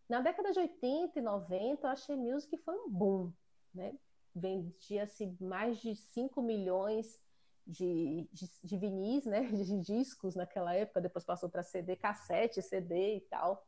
Na 0.07 0.21
década 0.21 0.51
de 0.51 0.59
80 0.59 1.17
e 1.17 1.21
90, 1.21 1.87
o 1.87 1.89
Axé 1.89 2.15
Music 2.15 2.55
foi 2.57 2.75
um 2.75 2.89
boom, 2.89 3.33
né? 3.73 3.97
Vendia-se 4.35 5.35
mais 5.39 5.79
de 5.79 5.95
5 5.95 6.41
milhões 6.41 7.19
de, 7.65 8.27
de, 8.31 8.49
de 8.63 8.77
vinis, 8.77 9.25
né? 9.25 9.43
De 9.51 9.79
discos 9.79 10.35
naquela 10.35 10.73
época, 10.73 11.01
depois 11.01 11.23
passou 11.23 11.49
para 11.49 11.63
CD, 11.63 11.95
cassete, 11.95 12.61
CD 12.61 13.17
e 13.17 13.21
tal. 13.21 13.65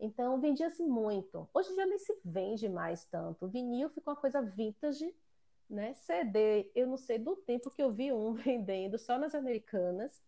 Então, 0.00 0.40
vendia-se 0.40 0.82
muito. 0.82 1.48
Hoje 1.54 1.74
já 1.76 1.86
nem 1.86 1.98
se 1.98 2.18
vende 2.24 2.68
mais 2.68 3.04
tanto. 3.04 3.48
Vinil 3.48 3.88
ficou 3.90 4.12
uma 4.14 4.20
coisa 4.20 4.42
vintage 4.42 5.14
né? 5.72 5.94
CD, 5.94 6.70
eu 6.74 6.86
não 6.86 6.98
sei 6.98 7.18
do 7.18 7.34
tempo 7.34 7.70
que 7.70 7.82
eu 7.82 7.90
vi 7.90 8.12
um 8.12 8.34
vendendo 8.34 8.98
só 8.98 9.18
nas 9.18 9.34
americanas, 9.34 10.22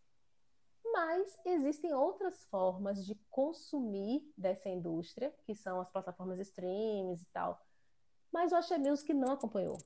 mas 0.92 1.38
existem 1.44 1.92
outras 1.92 2.44
formas 2.44 3.04
de 3.04 3.14
consumir 3.30 4.22
dessa 4.36 4.68
indústria, 4.68 5.34
que 5.44 5.54
são 5.54 5.80
as 5.80 5.90
plataformas 5.90 6.38
streams 6.40 7.22
e 7.22 7.26
tal. 7.26 7.60
Mas 8.34 8.50
o 8.50 8.56
Axé 8.56 8.76
Music 8.78 9.14
não 9.14 9.34
acompanhou. 9.34 9.78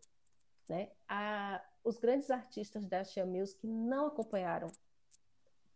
Né? 0.66 0.90
A, 1.06 1.62
os 1.84 1.98
grandes 1.98 2.30
artistas 2.30 2.86
da 2.86 3.00
Axé 3.00 3.22
Music 3.22 3.66
não 3.66 4.06
acompanharam. 4.06 4.68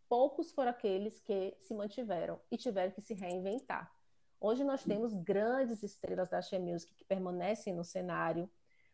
Poucos 0.09 0.53
foram 0.53 0.70
aqueles 0.70 1.20
que 1.20 1.55
se 1.61 1.75
mantiveram 1.75 2.41
e 2.51 2.57
tiveram 2.57 2.91
que 2.91 3.03
se 3.03 3.12
reinventar. 3.12 3.95
Hoje 4.41 4.64
nós 4.64 4.83
temos 4.83 5.12
grandes 5.12 5.83
estrelas 5.83 6.31
da 6.31 6.39
Axé 6.39 6.59
Music 6.59 6.95
que 6.95 7.05
permanecem 7.05 7.75
no 7.75 7.85
cenário, 7.85 8.51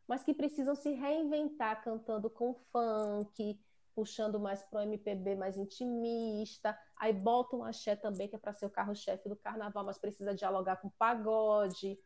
mas 0.08 0.24
que 0.24 0.34
precisam 0.34 0.74
se 0.74 0.90
reinventar 0.90 1.80
cantando 1.80 2.28
com 2.28 2.54
funk, 2.72 3.60
puxando 3.94 4.40
mais 4.40 4.60
pro 4.64 4.80
MPB 4.80 5.36
mais 5.36 5.56
intimista, 5.56 6.76
aí 6.96 7.12
botam 7.12 7.60
um 7.60 7.64
axé 7.64 7.94
também, 7.94 8.26
que 8.26 8.34
é 8.34 8.38
para 8.40 8.52
ser 8.52 8.66
o 8.66 8.70
carro-chefe 8.70 9.28
do 9.28 9.36
carnaval, 9.36 9.84
mas 9.84 9.98
precisa 9.98 10.34
dialogar 10.34 10.76
com 10.76 10.90
pagode. 10.90 11.96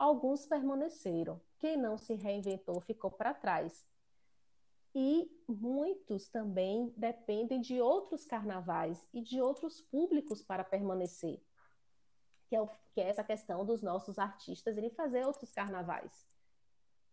Alguns 0.00 0.46
permaneceram. 0.46 1.38
Quem 1.58 1.76
não 1.76 1.98
se 1.98 2.14
reinventou 2.14 2.80
ficou 2.80 3.10
para 3.10 3.34
trás. 3.34 3.86
E 4.94 5.30
muitos 5.46 6.26
também 6.30 6.90
dependem 6.96 7.60
de 7.60 7.82
outros 7.82 8.24
carnavais 8.24 9.06
e 9.12 9.20
de 9.20 9.42
outros 9.42 9.82
públicos 9.82 10.42
para 10.42 10.64
permanecer. 10.64 11.38
Que 12.48 12.56
é, 12.56 12.62
o, 12.62 12.66
que 12.94 13.02
é 13.02 13.10
essa 13.10 13.22
questão 13.22 13.62
dos 13.62 13.82
nossos 13.82 14.18
artistas 14.18 14.78
irem 14.78 14.88
fazer 14.88 15.26
outros 15.26 15.52
carnavais. 15.52 16.26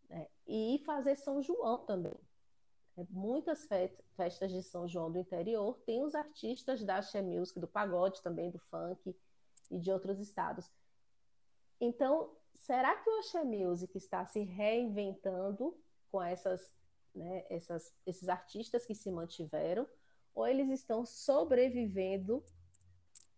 Né? 0.10 0.30
E 0.48 0.82
fazer 0.86 1.18
São 1.18 1.42
João 1.42 1.80
também. 1.80 2.18
É, 2.96 3.06
muitas 3.10 3.68
festas 4.16 4.50
de 4.50 4.64
São 4.64 4.88
João 4.88 5.12
do 5.12 5.20
interior 5.20 5.78
têm 5.86 6.06
os 6.06 6.16
artistas 6.16 6.86
da 6.86 7.00
Axé 7.00 7.22
Music, 7.22 7.60
do 7.60 7.68
pagode 7.68 8.24
também, 8.24 8.50
do 8.50 8.60
funk 8.60 9.14
e 9.70 9.78
de 9.78 9.92
outros 9.92 10.22
estados. 10.22 10.72
Então, 11.82 12.37
será 12.58 12.96
que 12.96 13.10
o 13.10 13.20
Axé 13.20 13.44
Music 13.44 13.98
está 13.98 14.26
se 14.26 14.42
reinventando 14.42 15.78
com 16.12 16.22
essas, 16.22 16.72
né, 17.14 17.46
essas, 17.50 17.94
esses 18.06 18.28
artistas 18.28 18.86
que 18.86 18.96
se 18.96 19.12
mantiveram? 19.12 19.88
Ou 20.34 20.48
eles 20.48 20.70
estão 20.70 21.06
sobrevivendo, 21.06 22.44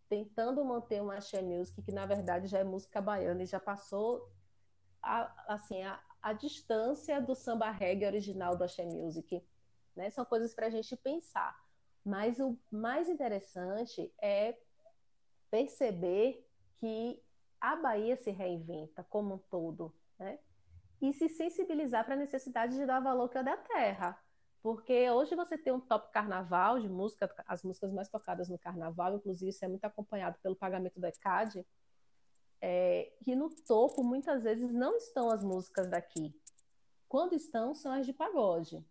tentando 0.10 0.64
manter 0.66 1.02
uma 1.02 1.18
Axé 1.18 1.42
Music 1.42 1.82
que, 1.82 1.92
na 1.92 2.06
verdade, 2.06 2.48
já 2.48 2.60
é 2.60 2.64
música 2.64 3.02
baiana 3.02 3.44
e 3.44 3.46
já 3.46 3.60
passou 3.60 4.30
a, 5.02 5.54
assim, 5.54 5.82
a, 5.84 6.02
a 6.22 6.34
distância 6.34 7.22
do 7.22 7.36
samba 7.36 7.72
reggae 7.72 8.06
original 8.06 8.56
do 8.56 8.64
Axé 8.64 8.86
Music. 8.86 9.44
Né? 9.96 10.10
São 10.10 10.26
coisas 10.26 10.54
para 10.54 10.68
a 10.68 10.70
gente 10.70 10.96
pensar. 10.98 11.58
Mas 12.04 12.40
o 12.40 12.58
mais 12.72 13.08
interessante 13.08 14.12
é 14.22 14.58
perceber 15.50 16.46
que 16.78 17.22
a 17.60 17.76
Bahia 17.76 18.16
se 18.18 18.32
reinventa 18.32 19.04
como 19.04 19.36
um 19.36 19.38
todo, 19.38 19.94
né? 20.18 20.40
E 21.02 21.14
se 21.14 21.30
sensibilizar 21.30 22.06
para 22.06 22.16
a 22.16 22.18
necessidade 22.18 22.76
de 22.76 22.86
dar 22.86 23.00
valor 23.00 23.30
que 23.30 23.38
é 23.38 23.44
da 23.44 23.56
terra. 23.56 24.20
Porque 24.62 25.10
hoje 25.10 25.36
você 25.36 25.58
tem 25.58 25.72
um 25.72 25.80
top 25.80 26.12
carnaval 26.12 26.80
de 26.80 26.90
música, 26.90 27.34
as 27.48 27.64
músicas 27.64 27.94
mais 27.94 28.10
tocadas 28.10 28.50
no 28.50 28.60
carnaval, 28.60 29.16
inclusive 29.16 29.50
isso 29.50 29.64
é 29.64 29.68
muito 29.68 29.86
acompanhado 29.86 30.38
pelo 30.42 30.56
pagamento 30.56 31.00
do 31.00 31.08
ECAD, 31.08 31.66
é, 32.62 33.14
no 33.28 33.50
topo 33.50 34.04
muitas 34.04 34.44
vezes 34.44 34.72
não 34.74 34.98
estão 34.98 35.32
as 35.32 35.44
músicas 35.44 35.88
daqui. 35.88 36.36
Quando 37.08 37.34
estão, 37.34 37.74
são 37.74 37.94
as 37.94 38.06
de 38.06 38.12
pagode. 38.12 38.86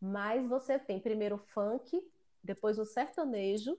Mas 0.00 0.46
você 0.46 0.78
tem 0.78 1.00
primeiro 1.00 1.36
o 1.36 1.38
funk, 1.38 2.00
depois 2.42 2.78
o 2.78 2.84
sertanejo, 2.84 3.78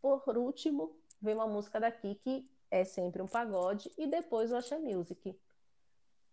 por 0.00 0.36
último 0.36 0.98
vem 1.20 1.34
uma 1.34 1.46
música 1.46 1.78
daqui 1.78 2.14
que 2.16 2.49
é 2.70 2.84
sempre 2.84 3.20
um 3.20 3.26
pagode 3.26 3.90
e 3.98 4.06
depois 4.06 4.52
o 4.52 4.56
axé 4.56 4.78
music. 4.78 5.36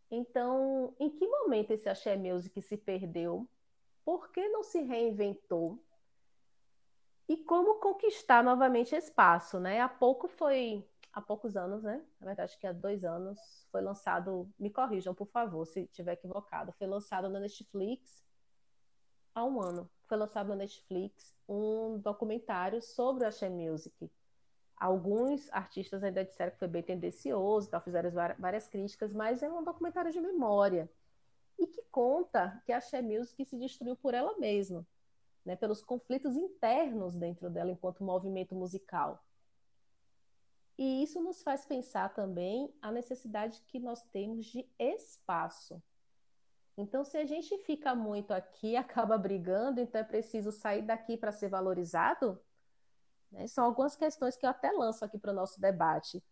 Então, 0.09 0.95
em 0.99 1.09
que 1.09 1.27
momento 1.27 1.71
esse 1.71 1.89
axé 1.89 2.15
music 2.15 2.61
se 2.61 2.77
perdeu? 2.77 3.47
Por 4.05 4.31
que 4.31 4.47
não 4.47 4.63
se 4.63 4.81
reinventou? 4.81 5.83
E 7.27 7.35
como 7.37 7.79
conquistar 7.79 8.41
novamente 8.41 8.95
espaço, 8.95 9.59
né? 9.59 9.81
Há 9.81 9.89
pouco 9.89 10.29
foi, 10.29 10.87
há 11.11 11.21
poucos 11.21 11.57
anos, 11.57 11.83
né? 11.83 12.01
Na 12.21 12.27
verdade, 12.27 12.51
acho 12.51 12.59
que 12.59 12.67
há 12.67 12.71
dois 12.71 13.03
anos 13.03 13.67
foi 13.69 13.81
lançado, 13.81 14.49
me 14.57 14.69
corrijam, 14.69 15.13
por 15.13 15.27
favor, 15.27 15.65
se 15.65 15.81
estiver 15.81 16.13
equivocado, 16.13 16.71
foi 16.77 16.87
lançado 16.87 17.27
na 17.27 17.39
Netflix 17.39 18.23
há 19.35 19.43
um 19.43 19.61
ano. 19.61 19.89
Foi 20.07 20.17
lançado 20.17 20.47
na 20.47 20.55
Netflix 20.55 21.35
um 21.47 21.99
documentário 21.99 22.81
sobre 22.81 23.25
o 23.25 23.27
Axé 23.27 23.49
Music. 23.49 24.09
Alguns 24.77 25.51
artistas 25.51 26.03
ainda 26.03 26.23
disseram 26.23 26.51
que 26.51 26.59
foi 26.59 26.67
bem 26.67 26.83
tendencioso, 26.83 27.69
tal, 27.69 27.81
fizeram 27.81 28.11
várias 28.37 28.67
críticas, 28.67 29.11
mas 29.11 29.41
é 29.41 29.49
um 29.49 29.63
documentário 29.63 30.11
de 30.11 30.21
memória 30.21 30.89
e 31.57 31.65
que 31.65 31.81
conta 31.91 32.61
que 32.65 32.71
a 32.71 32.77
Axé 32.77 33.01
Music 33.01 33.43
se 33.43 33.57
destruiu 33.57 33.95
por 33.95 34.13
ela 34.13 34.37
mesma, 34.37 34.85
né, 35.43 35.55
pelos 35.55 35.81
conflitos 35.81 36.35
internos 36.35 37.15
dentro 37.15 37.49
dela 37.49 37.71
enquanto 37.71 38.03
movimento 38.03 38.53
musical. 38.53 39.23
E 40.77 41.01
isso 41.01 41.19
nos 41.21 41.41
faz 41.41 41.65
pensar 41.65 42.13
também 42.13 42.71
a 42.81 42.91
necessidade 42.91 43.63
que 43.67 43.79
nós 43.79 44.03
temos 44.11 44.45
de 44.45 44.69
espaço. 44.77 45.81
Então, 46.77 47.03
se 47.03 47.17
a 47.17 47.25
gente 47.25 47.57
fica 47.59 47.95
muito 47.95 48.31
aqui, 48.31 48.75
acaba 48.77 49.17
brigando, 49.17 49.81
então 49.81 49.99
é 49.99 50.03
preciso 50.03 50.51
sair 50.51 50.83
daqui 50.83 51.17
para 51.17 51.31
ser 51.31 51.49
valorizado? 51.49 52.39
Né? 53.31 53.47
São 53.47 53.65
algumas 53.65 53.95
questões 53.95 54.35
que 54.37 54.45
eu 54.45 54.49
até 54.49 54.71
lanço 54.71 55.03
aqui 55.03 55.17
para 55.17 55.31
o 55.31 55.35
nosso 55.35 55.59
debate. 55.59 56.23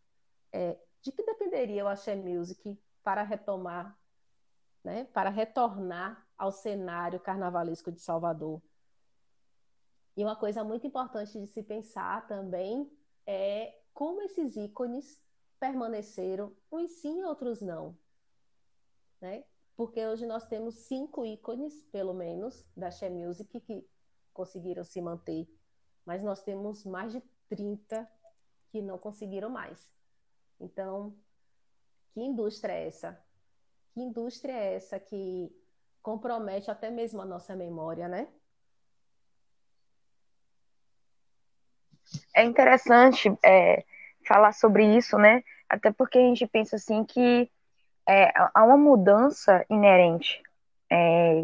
É, 0.51 0.77
de 1.01 1.11
que 1.11 1.23
dependeria 1.23 1.85
o 1.85 1.87
Axé 1.87 2.15
Music 2.15 2.79
para 3.03 3.21
retomar 3.23 3.97
né, 4.85 5.03
para 5.05 5.31
retornar 5.31 6.25
ao 6.37 6.51
cenário 6.51 7.19
carnavalesco 7.19 7.91
de 7.91 7.99
Salvador. 7.99 8.61
E 10.15 10.23
uma 10.23 10.35
coisa 10.35 10.63
muito 10.63 10.85
importante 10.85 11.39
de 11.39 11.47
se 11.47 11.63
pensar 11.63 12.25
também 12.27 12.89
é 13.25 13.81
como 13.93 14.21
esses 14.21 14.55
ícones 14.55 15.19
permaneceram, 15.59 16.55
uns 16.71 16.91
sim, 16.91 17.23
outros 17.23 17.61
não. 17.61 17.97
Né? 19.19 19.43
Porque 19.75 20.05
hoje 20.05 20.25
nós 20.25 20.45
temos 20.45 20.75
cinco 20.75 21.25
ícones, 21.25 21.83
pelo 21.91 22.13
menos, 22.13 22.63
da 22.77 22.91
She 22.91 23.09
Music 23.09 23.59
que 23.61 23.85
conseguiram 24.31 24.83
se 24.83 25.01
manter, 25.01 25.47
mas 26.05 26.21
nós 26.21 26.41
temos 26.41 26.85
mais 26.85 27.11
de 27.11 27.21
30 27.49 28.07
que 28.69 28.81
não 28.81 28.97
conseguiram 28.97 29.49
mais. 29.49 29.91
Então, 30.59 31.15
que 32.13 32.21
indústria 32.21 32.73
é 32.73 32.87
essa? 32.87 33.19
Que 33.93 34.01
indústria 34.01 34.53
é 34.53 34.75
essa 34.75 34.99
que 34.99 35.51
compromete 36.01 36.69
até 36.69 36.89
mesmo 36.89 37.21
a 37.21 37.25
nossa 37.25 37.55
memória, 37.55 38.07
né? 38.07 38.27
É 42.33 42.43
interessante 42.43 43.35
é, 43.43 43.83
falar 44.25 44.53
sobre 44.53 44.95
isso, 44.95 45.17
né? 45.17 45.43
Até 45.67 45.91
porque 45.91 46.17
a 46.17 46.21
gente 46.21 46.45
pensa 46.45 46.75
assim 46.75 47.03
que 47.03 47.49
é, 48.07 48.31
há 48.53 48.63
uma 48.63 48.77
mudança 48.77 49.65
inerente 49.69 50.41
é, 50.89 51.41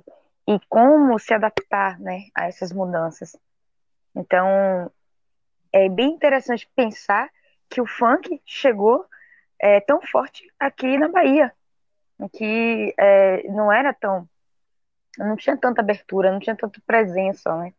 e 0.48 0.60
como 0.70 1.18
se 1.18 1.34
adaptar, 1.34 2.00
né, 2.00 2.28
a 2.36 2.46
essas 2.46 2.72
mudanças. 2.72 3.36
Então, 4.16 4.92
é 5.72 5.90
bem 5.90 6.12
interessante 6.14 6.70
pensar 6.76 7.30
que 7.70 7.82
o 7.82 7.88
funk 7.88 8.42
chegou 8.46 9.06
é, 9.60 9.80
tão 9.80 10.02
forte 10.02 10.52
aqui 10.60 10.98
na 10.98 11.08
Bahia 11.08 11.54
que 12.30 12.94
é, 12.98 13.44
não 13.50 13.72
era 13.72 13.94
tão. 13.94 14.28
não 15.18 15.36
tinha 15.36 15.58
tanta 15.58 15.82
abertura, 15.82 16.32
não 16.32 16.40
tinha 16.40 16.56
tanta 16.56 16.82
presença, 16.86 17.56
né? 17.58 17.74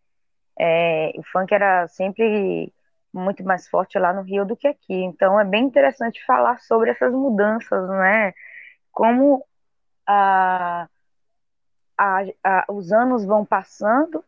É, 0.59 1.13
o 1.17 1.23
funk 1.25 1.53
era 1.55 1.89
sempre 1.89 2.73
muito 3.13 3.45
mais 3.45 3.69
forte 3.69 3.99
lá 3.99 4.13
no 4.13 4.23
Rio 4.23 4.45
do 4.45 4.57
que 4.57 4.69
aqui. 4.69 4.95
Então 4.95 5.39
é 5.41 5.45
bem 5.45 5.65
interessante 5.65 6.25
falar 6.25 6.61
sobre 6.61 6.91
essas 6.91 7.13
mudanças, 7.13 7.89
né? 7.91 8.33
Como 8.93 9.45
a, 10.07 10.89
a, 11.97 12.21
a 12.45 12.67
os 12.73 12.93
anos 12.93 13.25
vão 13.25 13.45
passando, 13.45 14.25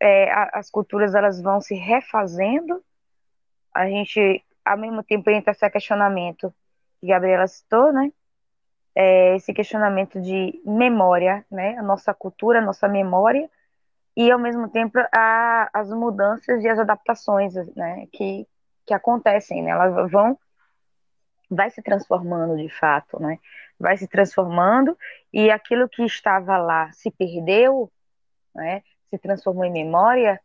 é, 0.00 0.30
as 0.52 0.70
culturas 0.70 1.14
elas 1.14 1.40
vão 1.40 1.60
se 1.60 1.74
refazendo. 1.74 2.82
A 3.72 3.86
gente, 3.86 4.44
ao 4.64 4.78
mesmo 4.78 5.02
tempo, 5.02 5.30
entra 5.30 5.52
esse 5.52 5.68
questionamento 5.70 6.54
que 7.00 7.10
a 7.10 7.14
Gabriela 7.14 7.46
citou, 7.46 7.92
né? 7.92 8.12
é, 8.94 9.34
esse 9.36 9.52
questionamento 9.52 10.20
de 10.20 10.60
memória, 10.64 11.44
né? 11.50 11.76
A 11.76 11.82
nossa 11.82 12.14
cultura, 12.14 12.60
a 12.60 12.62
nossa 12.62 12.88
memória, 12.88 13.50
e 14.16 14.30
ao 14.30 14.38
mesmo 14.38 14.68
tempo 14.68 14.98
a, 15.12 15.68
as 15.72 15.90
mudanças 15.90 16.62
e 16.62 16.68
as 16.68 16.78
adaptações, 16.78 17.54
né? 17.74 18.06
Que, 18.12 18.46
que 18.86 18.94
acontecem, 18.94 19.62
né? 19.62 19.70
Elas 19.70 20.10
vão 20.10 20.38
vai 21.50 21.70
se 21.70 21.82
transformando 21.82 22.56
de 22.56 22.68
fato, 22.68 23.20
né? 23.20 23.38
Vai 23.78 23.96
se 23.96 24.08
transformando 24.08 24.96
e 25.32 25.50
aquilo 25.50 25.88
que 25.88 26.04
estava 26.04 26.56
lá 26.56 26.90
se 26.92 27.10
perdeu, 27.10 27.90
né? 28.54 28.82
Se 29.14 29.18
transformou 29.18 29.64
em 29.64 29.72
memória 29.72 30.40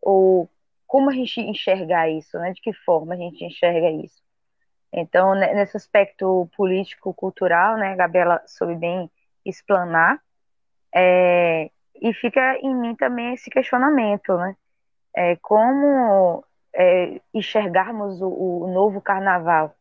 ou 0.00 0.46
como 0.86 1.08
a 1.08 1.14
gente 1.14 1.40
enxergar 1.40 2.10
isso, 2.10 2.38
né? 2.38 2.52
De 2.52 2.60
que 2.60 2.72
forma 2.74 3.14
a 3.14 3.16
gente 3.16 3.42
enxerga 3.42 3.90
isso? 3.90 4.22
Então, 4.92 5.34
nesse 5.34 5.78
aspecto 5.78 6.50
político-cultural, 6.54 7.78
né, 7.78 7.96
Gabriela 7.96 8.42
soube 8.46 8.74
bem 8.74 9.10
explanar, 9.42 10.20
é, 10.94 11.70
e 11.94 12.12
fica 12.12 12.58
em 12.58 12.74
mim 12.74 12.94
também 12.94 13.32
esse 13.32 13.48
questionamento, 13.48 14.36
né, 14.36 14.54
é, 15.16 15.36
como 15.36 16.44
é, 16.74 17.18
enxergarmos 17.32 18.20
o, 18.20 18.28
o, 18.28 18.70
novo 18.70 19.00
carnaval, 19.00 19.74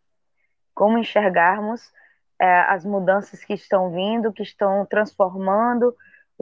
como 0.74 0.98
enxergarmos 0.98 1.92
é, 2.40 2.62
as 2.62 2.86
mudanças 2.86 3.44
que 3.44 3.54
estão 3.54 3.92
vindo, 3.92 4.32
que 4.32 4.44
estão 4.44 4.86
transformando 4.86 5.94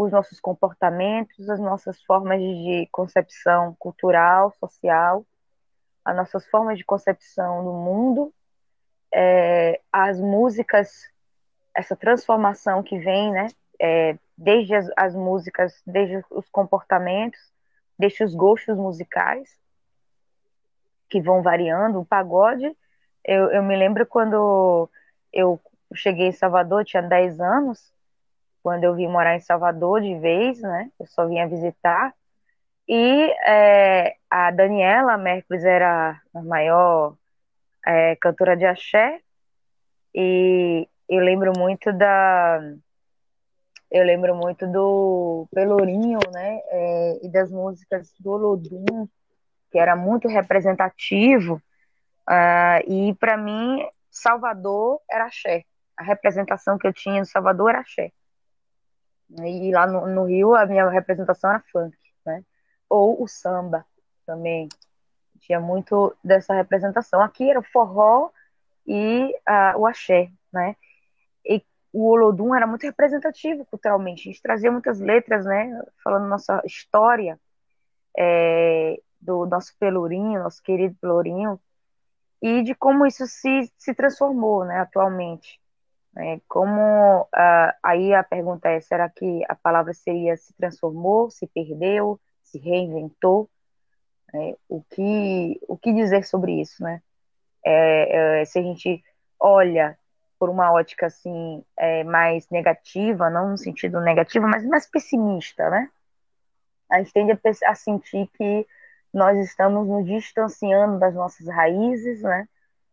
os 0.02 0.12
nossos 0.12 0.40
comportamentos, 0.40 1.50
as 1.50 1.60
nossas 1.60 2.02
formas 2.04 2.40
de 2.40 2.88
concepção 2.92 3.76
cultural, 3.78 4.54
social, 4.60 5.26
as 6.06 6.16
nossas 6.16 6.46
formas 6.48 6.78
de 6.78 6.86
concepção 6.86 7.64
do 7.64 7.74
mundo 7.74 8.34
é, 9.12 9.82
as 9.92 10.20
músicas, 10.20 11.08
essa 11.76 11.96
transformação 11.96 12.84
que 12.84 12.98
vem, 13.00 13.32
né? 13.32 13.48
É, 13.82 14.18
desde 14.38 14.76
as, 14.76 14.90
as, 14.96 15.16
músicas, 15.16 15.82
desde 15.86 16.24
os 16.30 16.48
comportamentos, 16.50 17.40
desde 17.98 18.24
os 18.24 18.36
gostos 18.36 18.78
musicais, 18.78 19.50
que 21.10 21.22
vão 21.22 21.42
variando. 21.42 22.00
O 22.00 22.06
pagode, 22.06 22.76
eu, 23.24 23.52
eu 23.52 23.64
me 23.64 23.76
lembro 23.76 24.06
quando 24.06 24.90
eu 25.32 25.60
cheguei 25.94 26.28
em 26.28 26.32
Salvador, 26.32 26.86
tinha 26.86 27.02
10 27.02 27.40
anos, 27.40 27.94
quando 28.70 28.84
eu 28.84 28.94
vim 28.94 29.08
morar 29.08 29.36
em 29.36 29.40
Salvador 29.40 30.00
de 30.00 30.14
vez, 30.20 30.62
né? 30.62 30.92
Eu 31.00 31.08
só 31.08 31.26
vinha 31.26 31.48
visitar. 31.48 32.14
E 32.88 33.34
é, 33.44 34.16
a 34.30 34.52
Daniela 34.52 35.18
Mercury 35.18 35.66
era 35.66 36.22
a 36.32 36.42
maior 36.44 37.16
é, 37.84 38.16
cantora 38.18 38.56
de 38.56 38.66
axé, 38.68 39.22
e 40.14 40.88
eu 41.10 41.20
lembro 41.20 41.52
muito 41.58 41.92
da. 41.92 42.60
Eu 43.90 44.06
lembro 44.06 44.36
muito 44.36 44.68
do 44.68 45.48
Pelourinho, 45.52 46.20
né? 46.32 46.60
É, 46.68 47.26
e 47.26 47.32
das 47.32 47.50
músicas 47.50 48.14
do 48.20 48.30
Olodum, 48.30 49.08
que 49.72 49.80
era 49.80 49.96
muito 49.96 50.28
representativo. 50.28 51.56
Uh, 52.30 52.86
e 52.88 53.16
para 53.16 53.36
mim, 53.36 53.84
Salvador 54.12 55.02
era 55.10 55.26
axé. 55.26 55.64
A 55.98 56.04
representação 56.04 56.78
que 56.78 56.86
eu 56.86 56.94
tinha 56.94 57.20
em 57.20 57.26
Salvador 57.26 57.72
era 57.72 57.80
axé. 57.80 58.12
E 59.38 59.72
lá 59.72 59.86
no, 59.86 60.08
no 60.08 60.26
Rio, 60.26 60.56
a 60.56 60.66
minha 60.66 60.90
representação 60.90 61.50
era 61.52 61.64
funk, 61.72 61.96
né? 62.26 62.44
Ou 62.90 63.22
o 63.22 63.28
samba 63.28 63.86
também 64.26 64.68
tinha 65.40 65.60
muito 65.60 66.16
dessa 66.24 66.54
representação. 66.54 67.22
Aqui 67.22 67.50
era 67.50 67.60
o 67.60 67.64
forró 67.64 68.32
e 68.86 69.26
uh, 69.48 69.78
o 69.78 69.86
axé, 69.86 70.32
né? 70.52 70.76
E 71.46 71.64
o 71.94 72.10
Olodum 72.10 72.54
era 72.56 72.68
muito 72.68 72.84
representativo 72.84 73.66
culturalmente. 73.66 74.22
A 74.22 74.32
gente 74.32 74.42
trazia 74.42 74.72
muitas 74.72 75.00
letras, 75.00 75.46
né? 75.46 75.82
Falando 76.04 76.28
nossa 76.28 76.62
história 76.66 77.40
é, 78.18 79.00
do 79.20 79.46
nosso 79.46 79.76
Pelourinho, 79.80 80.44
nosso 80.44 80.62
querido 80.62 80.96
Pelourinho, 81.00 81.60
e 82.42 82.64
de 82.64 82.74
como 82.74 83.06
isso 83.06 83.28
se, 83.28 83.72
se 83.78 83.94
transformou, 83.94 84.66
né? 84.66 84.80
Atualmente. 84.80 85.59
É, 86.18 86.40
como 86.48 87.22
uh, 87.22 87.74
aí 87.84 88.14
a 88.14 88.24
pergunta 88.24 88.70
é: 88.70 88.80
será 88.82 89.10
que 89.10 89.44
a 89.48 89.56
palavra 89.56 89.94
seria 89.94 90.36
se 90.38 90.54
transformou, 90.54 91.30
se 91.30 91.48
perdeu, 91.48 92.20
se 92.44 92.58
reinventou? 92.58 93.50
Né? 94.34 94.56
O, 94.68 94.82
que, 94.84 95.60
o 95.68 95.78
que 95.78 95.94
dizer 95.94 96.26
sobre 96.26 96.60
isso, 96.60 96.84
né? 96.84 97.02
É, 97.64 98.42
é, 98.42 98.46
se 98.46 98.60
a 98.60 98.62
gente 98.62 99.04
olha 99.40 99.98
por 100.38 100.50
uma 100.50 100.72
ótica 100.72 101.08
assim 101.08 101.64
é, 101.78 102.04
mais 102.04 102.50
negativa, 102.50 103.30
não 103.30 103.52
no 103.52 103.58
sentido 103.58 104.00
negativo, 104.00 104.48
mas 104.48 104.66
mais 104.66 104.88
pessimista, 104.88 105.70
né? 105.70 105.90
A 106.90 107.00
gente 107.00 107.14
tende 107.14 107.32
a, 107.32 107.38
a 107.72 107.76
sentir 107.76 108.28
que 108.36 108.66
nós 109.14 109.38
estamos 109.38 109.88
nos 109.88 110.06
distanciando 110.06 111.00
das 111.00 111.14
nossas 111.14 111.48
raízes, 111.48 112.22
né? 112.22 112.48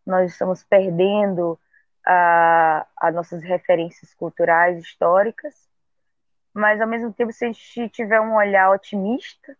Nós 0.04 0.32
estamos 0.32 0.64
perdendo 0.64 1.58
as 2.06 3.14
nossas 3.14 3.42
referências 3.42 4.14
culturais, 4.14 4.78
históricas, 4.78 5.54
mas 6.54 6.80
ao 6.80 6.86
mesmo 6.86 7.12
tempo, 7.12 7.32
se 7.32 7.44
a 7.44 7.48
gente 7.48 7.88
tiver 7.90 8.20
um 8.20 8.36
olhar 8.36 8.70
otimista, 8.70 9.56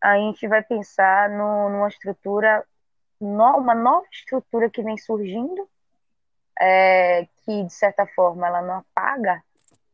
a 0.00 0.16
gente 0.16 0.46
vai 0.46 0.62
pensar 0.62 1.28
no, 1.28 1.68
numa 1.68 1.88
estrutura, 1.88 2.64
uma 3.20 3.74
nova 3.74 4.06
estrutura 4.12 4.70
que 4.70 4.82
vem 4.82 4.96
surgindo, 4.96 5.68
é, 6.58 7.26
que 7.44 7.64
de 7.64 7.72
certa 7.72 8.06
forma 8.06 8.46
ela 8.46 8.62
não 8.62 8.78
apaga 8.78 9.42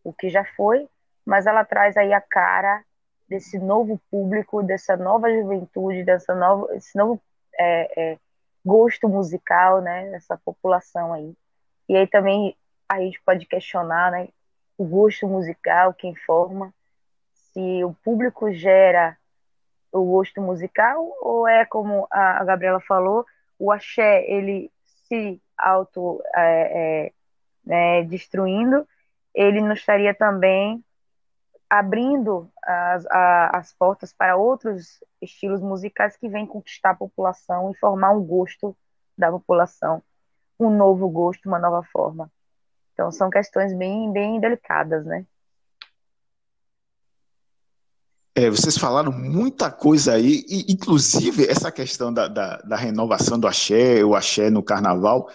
o 0.03 0.13
que 0.13 0.29
já 0.29 0.45
foi, 0.45 0.89
mas 1.25 1.47
ela 1.47 1.65
traz 1.65 1.97
aí 1.97 2.13
a 2.13 2.21
cara 2.21 2.85
desse 3.29 3.59
novo 3.59 4.01
público, 4.11 4.63
dessa 4.63 4.97
nova 4.97 5.33
juventude, 5.33 6.05
dessa 6.05 6.35
nova, 6.35 6.75
esse 6.77 6.97
novo 6.97 7.21
é, 7.59 8.13
é, 8.13 8.19
gosto 8.65 9.09
musical, 9.09 9.81
né, 9.81 10.11
dessa 10.11 10.37
população 10.37 11.13
aí. 11.13 11.35
E 11.89 11.97
aí 11.97 12.07
também 12.07 12.57
a 12.89 13.01
gente 13.01 13.21
pode 13.23 13.47
questionar, 13.47 14.11
né, 14.13 14.29
o 14.77 14.85
gosto 14.85 15.27
musical, 15.27 15.95
quem 15.95 16.15
forma, 16.15 16.73
se 17.33 17.85
o 17.85 17.95
público 18.05 18.53
gera 18.53 19.17
o 19.93 20.05
gosto 20.05 20.41
musical 20.41 21.07
ou 21.21 21.47
é 21.47 21.65
como 21.65 22.07
a 22.11 22.43
Gabriela 22.45 22.81
falou, 22.81 23.25
o 23.59 23.71
axé 23.71 24.25
ele 24.29 24.71
se 25.07 25.41
auto 25.57 26.21
é, 26.35 27.07
é, 27.07 27.13
né, 27.65 28.03
destruindo, 28.05 28.87
ele 29.33 29.61
não 29.61 29.73
estaria 29.73 30.15
também 30.15 30.85
abrindo 31.71 32.51
as, 32.63 33.07
a, 33.07 33.59
as 33.59 33.73
portas 33.73 34.13
para 34.13 34.37
outros 34.37 35.03
estilos 35.21 35.61
musicais 35.61 36.17
que 36.17 36.29
vêm 36.29 36.47
conquistar 36.47 36.91
a 36.91 36.97
população 36.97 37.71
e 37.71 37.79
formar 37.79 38.11
um 38.13 38.23
gosto 38.23 38.77
da 39.17 39.31
população, 39.31 40.03
um 40.67 40.77
novo 40.77 41.09
gosto, 41.09 41.47
uma 41.47 41.59
nova 41.59 41.83
forma. 41.93 42.31
Então 42.93 43.11
são 43.11 43.29
questões 43.31 43.77
bem, 43.77 44.13
bem 44.13 44.41
delicadas, 44.41 45.05
né? 45.05 45.27
É, 48.37 48.51
vocês 48.51 48.77
falaram 48.77 49.13
muita 49.13 49.71
coisa 49.71 50.15
aí, 50.15 50.45
e, 50.49 50.73
inclusive 50.73 51.47
essa 51.47 51.71
questão 51.71 52.13
da, 52.13 52.27
da, 52.27 52.57
da, 52.59 52.77
renovação 52.77 53.39
do 53.39 53.47
axé, 53.47 54.05
o 54.05 54.17
axé 54.17 54.51
no 54.51 54.61
carnaval, 54.61 55.31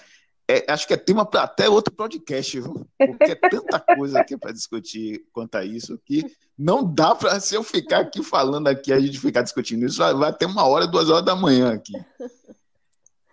é, 0.50 0.66
acho 0.70 0.86
que 0.86 0.94
é 0.94 0.98
tema 0.98 1.26
para 1.26 1.44
até 1.44 1.70
outro 1.70 1.94
podcast, 1.94 2.60
viu? 2.60 2.86
porque 2.98 3.32
é 3.32 3.36
tanta 3.36 3.80
coisa 3.80 4.20
aqui 4.20 4.36
para 4.36 4.52
discutir 4.52 5.24
quanto 5.32 5.56
a 5.56 5.64
isso 5.64 5.98
que 6.06 6.26
não 6.58 6.84
dá 6.84 7.16
para, 7.16 7.40
se 7.40 7.56
eu 7.56 7.64
ficar 7.64 8.00
aqui 8.00 8.22
falando 8.22 8.68
aqui, 8.68 8.92
a 8.92 9.00
gente 9.00 9.18
ficar 9.18 9.44
discutindo 9.44 9.86
isso, 9.86 10.00
vai, 10.00 10.14
vai 10.14 10.36
uma 10.42 10.66
hora, 10.66 10.86
duas 10.86 11.10
horas 11.10 11.24
da 11.24 11.38
manhã 11.38 11.74
aqui. 11.74 11.94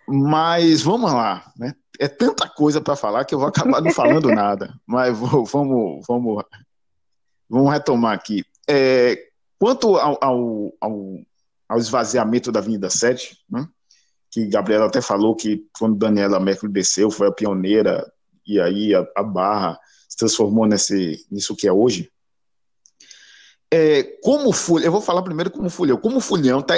Mas 0.07 0.81
vamos 0.81 1.11
lá, 1.11 1.51
né? 1.57 1.75
É 1.99 2.07
tanta 2.07 2.47
coisa 2.47 2.81
para 2.81 2.95
falar 2.95 3.25
que 3.25 3.33
eu 3.33 3.39
vou 3.39 3.47
acabar 3.47 3.81
não 3.81 3.91
falando 3.91 4.29
nada. 4.29 4.73
Mas 4.85 5.17
vou, 5.17 5.45
vamos, 5.45 6.05
vamos, 6.07 6.43
vamos 7.49 7.71
retomar 7.71 8.13
aqui. 8.13 8.43
É, 8.67 9.27
quanto 9.59 9.95
ao, 9.97 10.17
ao, 10.21 10.73
ao, 10.79 11.19
ao, 11.69 11.77
esvaziamento 11.77 12.51
da 12.51 12.59
Avenida 12.59 12.89
7, 12.89 13.37
né? 13.49 13.67
que 14.29 14.45
Gabriela 14.47 14.85
até 14.85 15.01
falou 15.01 15.35
que 15.35 15.65
quando 15.77 15.97
Daniela 15.97 16.39
Mercury 16.39 16.71
desceu, 16.71 17.09
foi 17.09 17.27
a 17.27 17.31
pioneira, 17.31 18.11
e 18.45 18.59
aí 18.59 18.93
a, 18.93 19.07
a 19.15 19.23
Barra 19.23 19.79
se 20.07 20.17
transformou 20.17 20.65
nesse, 20.65 21.25
nisso 21.31 21.55
que 21.55 21.67
é 21.67 21.71
hoje. 21.71 22.11
É, 23.71 24.03
como 24.23 24.51
Fulhão, 24.53 24.85
eu 24.85 24.91
vou 24.91 25.01
falar 25.01 25.21
primeiro 25.21 25.51
como 25.51 25.69
Fulhão. 25.69 25.97
Como 25.97 26.21
Fulhão 26.21 26.59
está 26.59 26.75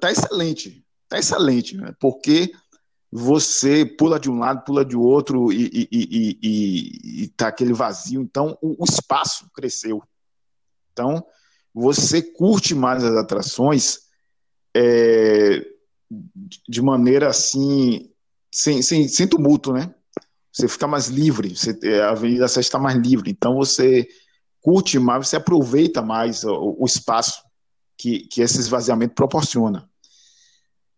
tá 0.00 0.10
excelente, 0.10 0.84
está 1.04 1.18
excelente, 1.18 1.76
né? 1.76 1.94
porque 2.00 2.52
você 3.14 3.84
pula 3.84 4.18
de 4.18 4.30
um 4.30 4.38
lado, 4.38 4.64
pula 4.64 4.82
de 4.86 4.96
outro 4.96 5.52
e, 5.52 5.66
e, 5.70 5.88
e, 5.92 6.38
e, 6.42 7.24
e 7.24 7.28
tá 7.28 7.48
aquele 7.48 7.74
vazio. 7.74 8.22
Então, 8.22 8.56
o, 8.62 8.82
o, 8.82 8.84
espaço 8.86 9.50
cresceu. 9.52 10.02
Então, 10.90 11.22
você 11.74 12.22
curte 12.22 12.74
mais 12.74 13.04
as 13.04 13.14
atrações 13.14 13.98
é, 14.74 15.62
de 16.66 16.80
maneira 16.80 17.28
assim, 17.28 18.10
sem, 18.50 18.80
sem, 18.80 19.06
sem 19.06 19.28
tumulto, 19.28 19.74
né? 19.74 19.94
Você 20.50 20.66
fica 20.66 20.86
mais 20.86 21.08
livre, 21.08 21.54
você, 21.54 21.78
a 22.02 22.10
Avenida 22.10 22.48
7 22.48 22.64
está 22.64 22.78
mais 22.78 22.96
livre. 22.96 23.30
Então, 23.30 23.56
você 23.56 24.08
curte 24.62 24.98
mais, 24.98 25.28
você 25.28 25.36
aproveita 25.36 26.00
mais 26.00 26.44
o, 26.44 26.76
o 26.78 26.86
espaço 26.86 27.42
que, 27.98 28.20
que 28.20 28.40
esse 28.40 28.58
esvaziamento 28.58 29.14
proporciona. 29.14 29.86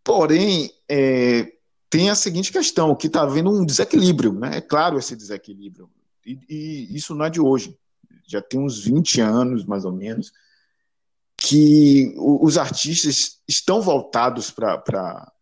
Porém, 0.05 0.71
é, 0.89 1.54
tem 1.95 2.11
a 2.11 2.17
seguinte 2.17 2.51
questão, 2.51 2.93
que 2.97 3.07
está 3.07 3.23
havendo 3.23 3.51
um 3.51 3.65
desequilíbrio, 3.65 4.33
né? 4.33 4.57
É 4.57 4.61
claro 4.61 4.99
esse 4.99 5.15
desequilíbrio. 5.15 5.89
E, 6.27 6.41
e, 6.51 6.97
isso 6.97 7.15
não 7.15 7.25
é 7.25 7.31
de 7.31 7.41
hoje. 7.41 7.79
Já 8.27 8.43
tem 8.43 8.59
uns 8.59 8.83
20 8.83 9.21
anos, 9.21 9.65
mais 9.65 9.85
ou 9.85 9.93
menos, 9.93 10.33
que 11.37 12.13
os 12.19 12.59
artistas 12.59 13.39
estão 13.47 13.81
voltados 13.81 14.51
para 14.51 15.33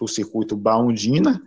o 0.00 0.08
circuito 0.08 0.56
Baundina 0.56 1.40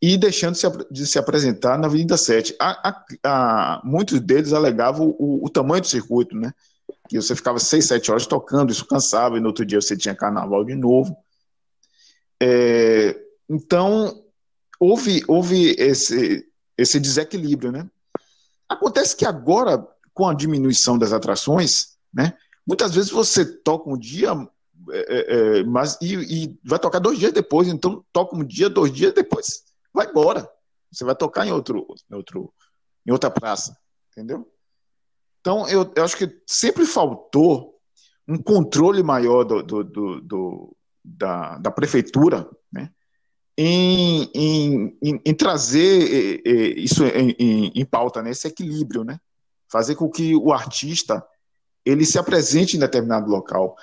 e 0.00 0.16
deixando 0.16 0.56
de 0.88 1.04
se, 1.04 1.18
apresentar 1.18 1.76
na 1.76 1.88
Avenida 1.88 2.16
7. 2.16 2.54
A, 2.60 2.90
a, 2.90 3.04
a, 3.24 3.82
muitos 3.82 4.20
deles 4.20 4.52
alegavam 4.52 5.16
o, 5.18 5.44
o, 5.44 5.50
tamanho 5.50 5.80
do 5.80 5.88
circuito, 5.88 6.36
né? 6.36 6.54
Que 7.08 7.20
você 7.20 7.34
ficava 7.34 7.58
seis, 7.58 7.88
sete 7.88 8.08
horas 8.08 8.24
tocando, 8.24 8.70
isso 8.70 8.86
cansava, 8.86 9.36
e 9.36 9.40
no 9.40 9.48
outro 9.48 9.66
dia 9.66 9.80
você 9.80 9.96
tinha 9.96 10.14
carnaval 10.14 10.64
de 10.64 10.76
novo. 10.76 11.16
É, 12.40 13.23
então, 13.48 14.24
houve, 14.78 15.22
houve 15.28 15.74
esse, 15.78 16.46
esse 16.76 16.98
desequilíbrio, 16.98 17.70
né? 17.70 17.88
Acontece 18.68 19.16
que 19.16 19.26
agora, 19.26 19.86
com 20.12 20.28
a 20.28 20.34
diminuição 20.34 20.98
das 20.98 21.12
atrações, 21.12 21.96
né? 22.12 22.36
Muitas 22.66 22.94
vezes 22.94 23.10
você 23.10 23.44
toca 23.44 23.90
um 23.90 23.98
dia, 23.98 24.30
é, 24.90 24.98
é, 24.98 25.58
é, 25.58 25.64
mas 25.64 25.98
e, 26.00 26.14
e, 26.14 26.58
vai 26.64 26.78
tocar 26.78 26.98
dois 26.98 27.18
dias 27.18 27.32
depois, 27.32 27.68
então 27.68 28.04
toca 28.12 28.34
um 28.34 28.44
dia, 28.44 28.70
dois 28.70 28.92
dias 28.92 29.12
depois, 29.12 29.64
vai 29.92 30.08
embora. 30.08 30.48
Você 30.90 31.04
vai 31.04 31.14
tocar 31.14 31.46
em 31.46 31.52
outro, 31.52 31.86
em 32.10 32.14
outro, 32.14 32.52
em 33.06 33.12
outra 33.12 33.30
praça, 33.30 33.76
entendeu? 34.12 34.50
Então 35.40 35.68
eu, 35.68 35.92
eu 35.94 36.04
acho 36.04 36.16
que 36.16 36.40
sempre 36.46 36.86
faltou 36.86 37.74
um 38.26 38.42
controle 38.42 39.02
maior 39.02 39.44
do, 39.44 39.62
do, 39.62 39.84
do, 39.84 40.20
do 40.22 40.76
da, 41.04 41.58
da 41.58 41.70
prefeitura, 41.70 42.48
né? 42.72 42.90
Em, 43.56 44.30
em, 44.34 44.98
em, 45.02 45.20
em 45.24 45.34
trazer 45.34 46.42
eh, 46.42 46.42
eh, 46.44 46.80
isso 46.80 47.04
em, 47.04 47.84
pauta, 47.84 48.22
né? 48.22 48.30
esse 48.30 48.48
equilíbrio, 48.48 49.04
né? 49.04 49.18
fazer 49.70 49.94
com 49.94 50.10
que 50.10 50.34
o 50.34 50.52
artista 50.52 51.24
ele 51.84 52.04
se 52.04 52.18
apresente 52.18 52.76
em 52.76 52.80
determinado 52.80 53.30
local. 53.30 53.76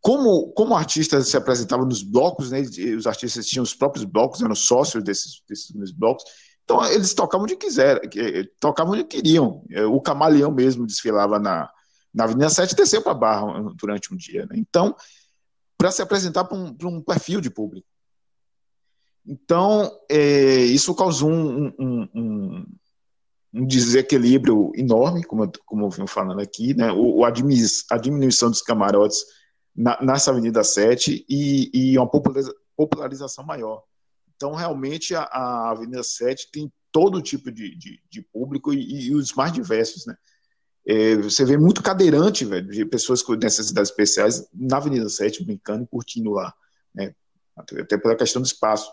Como, 0.00 0.52
como 0.52 0.72
o 0.72 0.76
artista 0.76 1.20
se 1.22 1.36
apresentava 1.36 1.84
nos 1.84 2.02
blocos, 2.02 2.50
né? 2.50 2.60
os 2.96 3.06
artistas 3.06 3.46
tinham 3.46 3.62
os 3.62 3.74
próprios 3.74 4.04
blocos, 4.04 4.42
eram 4.42 4.54
sócios 4.54 5.02
desses, 5.02 5.42
desses 5.48 5.92
blocos, 5.92 6.24
então 6.62 6.84
eles 6.90 7.12
tocavam 7.12 7.44
onde 7.44 7.56
quiseram, 7.56 8.00
eh, 8.16 8.44
tocavam 8.58 8.94
onde 8.94 9.04
queriam. 9.04 9.62
O 9.90 10.00
camaleão 10.00 10.50
mesmo 10.50 10.86
desfilava 10.86 11.38
na, 11.38 11.68
na 12.12 12.24
Avenida 12.24 12.48
7 12.48 12.72
e 12.72 12.76
desceu 12.76 13.02
para 13.02 13.12
a 13.12 13.16
Barra 13.16 13.72
durante 13.74 14.14
um 14.14 14.16
dia. 14.16 14.46
Né? 14.46 14.56
Então, 14.56 14.96
para 15.76 15.90
se 15.90 16.00
apresentar 16.00 16.44
para 16.44 16.56
um, 16.56 16.74
um 16.84 17.02
perfil 17.02 17.40
de 17.40 17.50
público. 17.50 17.86
Então, 19.26 19.90
é, 20.10 20.56
isso 20.56 20.94
causou 20.94 21.30
um, 21.30 21.72
um, 21.78 22.08
um, 22.14 22.66
um, 23.54 23.66
desequilíbrio 23.66 24.70
enorme, 24.74 25.24
como 25.24 25.44
eu, 25.44 25.52
como 25.64 25.86
eu 25.86 26.06
falando 26.06 26.40
aqui, 26.40 26.74
né? 26.74 26.92
o, 26.92 27.20
o 27.20 27.24
a 27.24 27.30
diminuição 27.30 28.50
dos 28.50 28.60
camarotes 28.60 29.24
na, 29.74 30.00
nessa 30.02 30.30
Avenida 30.30 30.62
7 30.62 31.24
e, 31.28 31.70
e 31.72 31.98
uma 31.98 32.08
popularização 32.76 33.44
maior. 33.44 33.82
Então, 34.36 34.52
realmente, 34.54 35.14
a, 35.14 35.22
a 35.22 35.70
Avenida 35.70 36.02
7 36.02 36.50
tem 36.52 36.72
todo 36.92 37.22
tipo 37.22 37.50
de, 37.50 37.76
de, 37.76 38.00
de 38.10 38.22
público 38.22 38.72
e, 38.72 39.08
e, 39.08 39.14
os 39.14 39.32
mais 39.32 39.52
diversos, 39.52 40.06
né? 40.06 40.16
É, 40.86 41.16
você 41.16 41.46
vê 41.46 41.56
muito 41.56 41.82
cadeirante, 41.82 42.44
velho, 42.44 42.68
de 42.68 42.84
pessoas 42.84 43.22
com 43.22 43.34
necessidades 43.34 43.90
especiais 43.90 44.46
na 44.52 44.76
Avenida 44.76 45.08
7, 45.08 45.42
brincando 45.42 45.84
e 45.84 45.86
curtindo 45.86 46.30
lá, 46.30 46.52
né? 46.94 47.14
Até 47.56 47.96
pela 47.96 48.16
questão 48.16 48.42
do 48.42 48.46
espaço. 48.46 48.90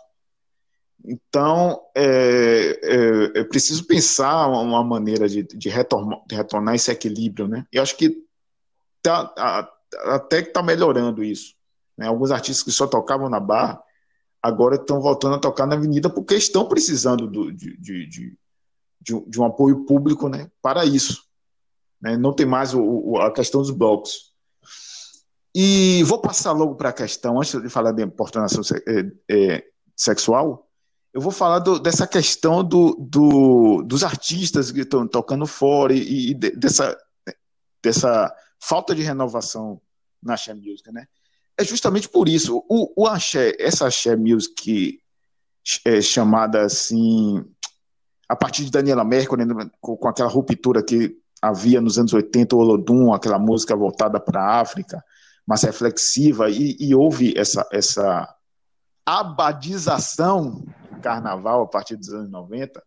Então, 1.04 1.80
é, 1.96 2.78
é, 2.82 3.40
é, 3.40 3.44
preciso 3.44 3.86
pensar 3.86 4.46
uma 4.46 4.84
maneira 4.84 5.28
de, 5.28 5.42
de, 5.42 5.68
retornar, 5.68 6.22
de 6.26 6.34
retornar 6.34 6.74
esse 6.74 6.90
equilíbrio, 6.90 7.48
né? 7.48 7.66
E 7.72 7.78
acho 7.78 7.96
que 7.96 8.24
tá, 9.02 9.68
até 10.04 10.42
que 10.42 10.48
está 10.48 10.62
melhorando 10.62 11.24
isso. 11.24 11.54
Né? 11.96 12.06
Alguns 12.06 12.30
artistas 12.30 12.62
que 12.62 12.70
só 12.70 12.86
tocavam 12.86 13.28
na 13.28 13.40
Barra, 13.40 13.82
agora 14.40 14.76
estão 14.76 15.00
voltando 15.00 15.36
a 15.36 15.40
tocar 15.40 15.66
na 15.66 15.74
Avenida 15.74 16.08
porque 16.08 16.34
estão 16.34 16.68
precisando 16.68 17.26
do, 17.26 17.52
de, 17.52 17.76
de, 17.78 18.06
de, 18.08 18.38
de, 19.00 19.40
um 19.40 19.44
apoio 19.44 19.84
público 19.84 20.28
né, 20.28 20.50
para 20.62 20.84
isso. 20.84 21.24
Né? 22.00 22.16
Não 22.16 22.32
tem 22.32 22.46
mais 22.46 22.74
o, 22.74 22.82
o, 22.82 23.18
a 23.18 23.32
questão 23.32 23.60
dos 23.60 23.70
blocos. 23.70 24.32
E 25.54 26.02
vou 26.04 26.18
passar 26.18 26.52
logo 26.52 26.76
para 26.76 26.88
a 26.88 26.94
questão, 26.94 27.38
antes 27.38 27.60
de 27.60 27.68
falar 27.68 27.92
da 27.92 28.02
importância 28.02 28.60
é, 28.88 29.12
é, 29.30 29.64
sexual, 29.94 30.66
eu 31.12 31.20
vou 31.20 31.32
falar 31.32 31.58
do, 31.58 31.78
dessa 31.78 32.06
questão 32.06 32.64
do, 32.64 32.94
do, 32.98 33.82
dos 33.82 34.02
artistas 34.02 34.70
que 34.70 34.80
estão 34.80 35.06
tocando 35.06 35.46
fora 35.46 35.92
e, 35.92 36.30
e 36.30 36.34
dessa, 36.34 36.96
dessa 37.82 38.34
falta 38.58 38.94
de 38.94 39.02
renovação 39.02 39.80
na 40.22 40.34
Axé 40.34 40.54
Music, 40.54 40.90
né? 40.90 41.06
É 41.58 41.64
justamente 41.64 42.08
por 42.08 42.28
isso. 42.28 42.64
O, 42.68 43.02
o 43.02 43.06
Axé, 43.06 43.54
essa 43.58 43.86
Axé 43.86 44.16
Music 44.16 44.98
é, 45.84 46.00
chamada 46.00 46.62
assim, 46.62 47.44
a 48.26 48.34
partir 48.34 48.64
de 48.64 48.70
Daniela 48.70 49.04
Mercury, 49.04 49.44
né, 49.44 49.70
com, 49.80 49.96
com 49.96 50.08
aquela 50.08 50.30
ruptura 50.30 50.82
que 50.82 51.14
havia 51.42 51.80
nos 51.80 51.98
anos 51.98 52.14
80, 52.14 52.56
o 52.56 52.58
Olodum, 52.58 53.12
aquela 53.12 53.38
música 53.38 53.76
voltada 53.76 54.18
para 54.18 54.40
a 54.40 54.60
África, 54.60 55.04
mas 55.46 55.62
reflexiva, 55.62 56.48
e, 56.48 56.76
e 56.78 56.94
houve 56.94 57.34
essa, 57.36 57.66
essa 57.70 58.32
abadização 59.04 60.64
do 60.90 61.00
carnaval 61.00 61.62
a 61.62 61.66
partir 61.66 61.96
dos 61.96 62.12
anos 62.12 62.30
90, 62.30 62.82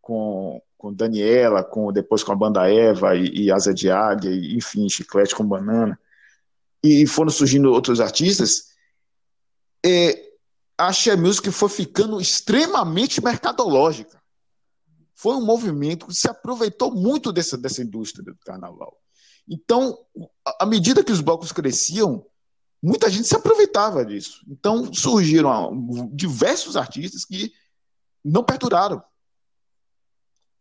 com, 0.00 0.60
com 0.76 0.92
Daniela, 0.92 1.62
com 1.62 1.92
depois 1.92 2.22
com 2.22 2.32
a 2.32 2.36
banda 2.36 2.70
Eva 2.70 3.14
e, 3.14 3.44
e 3.44 3.52
Asa 3.52 3.72
de 3.72 3.90
Águia, 3.90 4.30
e, 4.30 4.56
enfim, 4.56 4.88
Chiclete 4.88 5.34
com 5.34 5.46
Banana, 5.46 5.98
e 6.82 7.06
foram 7.06 7.30
surgindo 7.30 7.72
outros 7.72 8.00
artistas, 8.00 8.72
é, 9.84 10.32
a 10.76 10.88
Axé 10.88 11.14
Music 11.16 11.50
foi 11.50 11.68
ficando 11.68 12.20
extremamente 12.20 13.22
mercadológica. 13.22 14.20
Foi 15.14 15.36
um 15.36 15.44
movimento 15.44 16.06
que 16.06 16.14
se 16.14 16.28
aproveitou 16.28 16.92
muito 16.92 17.32
dessa, 17.32 17.56
dessa 17.56 17.82
indústria 17.82 18.24
do 18.24 18.36
carnaval. 18.44 18.98
Então, 19.48 19.96
à 20.58 20.66
medida 20.66 21.04
que 21.04 21.12
os 21.12 21.20
blocos 21.20 21.52
cresciam, 21.52 22.26
muita 22.82 23.08
gente 23.08 23.28
se 23.28 23.36
aproveitava 23.36 24.04
disso. 24.04 24.44
Então, 24.48 24.92
surgiram 24.92 25.86
diversos 26.12 26.76
artistas 26.76 27.24
que 27.24 27.52
não 28.24 28.42
perduraram. 28.42 29.02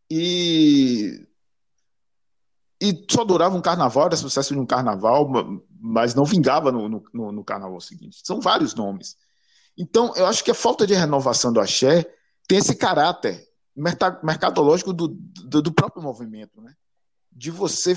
E, 0.09 1.25
e 2.81 3.05
só 3.09 3.23
durava 3.23 3.55
um 3.55 3.61
carnaval, 3.61 4.07
era 4.07 4.15
sucesso 4.15 4.53
de 4.53 4.59
um 4.59 4.65
carnaval, 4.65 5.29
mas 5.79 6.13
não 6.13 6.25
vingava 6.25 6.71
no, 6.71 7.03
no, 7.13 7.31
no 7.31 7.43
carnaval 7.43 7.79
seguinte. 7.79 8.21
São 8.23 8.39
vários 8.39 8.75
nomes. 8.75 9.17
Então, 9.77 10.13
eu 10.15 10.25
acho 10.25 10.43
que 10.43 10.51
a 10.51 10.55
falta 10.55 10.85
de 10.85 10.93
renovação 10.93 11.51
do 11.51 11.59
axé 11.59 12.05
tem 12.47 12.57
esse 12.57 12.75
caráter 12.75 13.47
mercadológico 14.21 14.91
do, 14.91 15.07
do, 15.07 15.61
do 15.61 15.71
próprio 15.71 16.03
movimento, 16.03 16.61
né? 16.61 16.75
de 17.31 17.49
você 17.49 17.95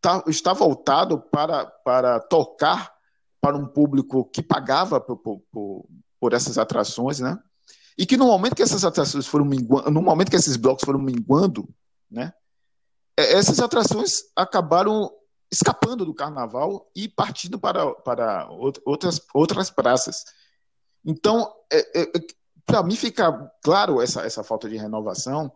tá, 0.00 0.22
estar 0.26 0.52
voltado 0.52 1.20
para, 1.20 1.66
para 1.66 2.20
tocar 2.20 2.92
para 3.40 3.56
um 3.56 3.66
público 3.66 4.24
que 4.24 4.42
pagava 4.42 5.00
por, 5.00 5.16
por, 5.16 5.86
por, 6.20 6.32
essas 6.32 6.58
atrações, 6.58 7.20
né? 7.20 7.38
E 7.96 8.06
que 8.06 8.16
no 8.16 8.26
momento 8.26 8.54
que 8.54 8.62
essas 8.62 8.84
atrações 8.84 9.26
foram 9.26 9.44
minguando, 9.44 9.90
no 9.90 10.02
momento 10.02 10.30
que 10.30 10.36
esses 10.36 10.56
blocos 10.56 10.84
foram 10.84 11.00
minguando, 11.00 11.68
né? 12.10 12.32
Essas 13.16 13.58
atrações 13.58 14.22
acabaram 14.36 15.10
escapando 15.50 16.04
do 16.04 16.14
carnaval 16.14 16.90
e 16.94 17.08
partindo 17.08 17.58
para, 17.58 17.92
para 17.94 18.48
outras, 18.50 19.20
outras 19.34 19.70
praças. 19.70 20.24
Então, 21.04 21.50
é, 21.72 22.02
é, 22.02 22.12
para 22.66 22.82
mim 22.82 22.94
fica 22.94 23.32
claro 23.62 24.00
essa, 24.00 24.22
essa 24.22 24.44
falta 24.44 24.68
de 24.68 24.76
renovação, 24.76 25.50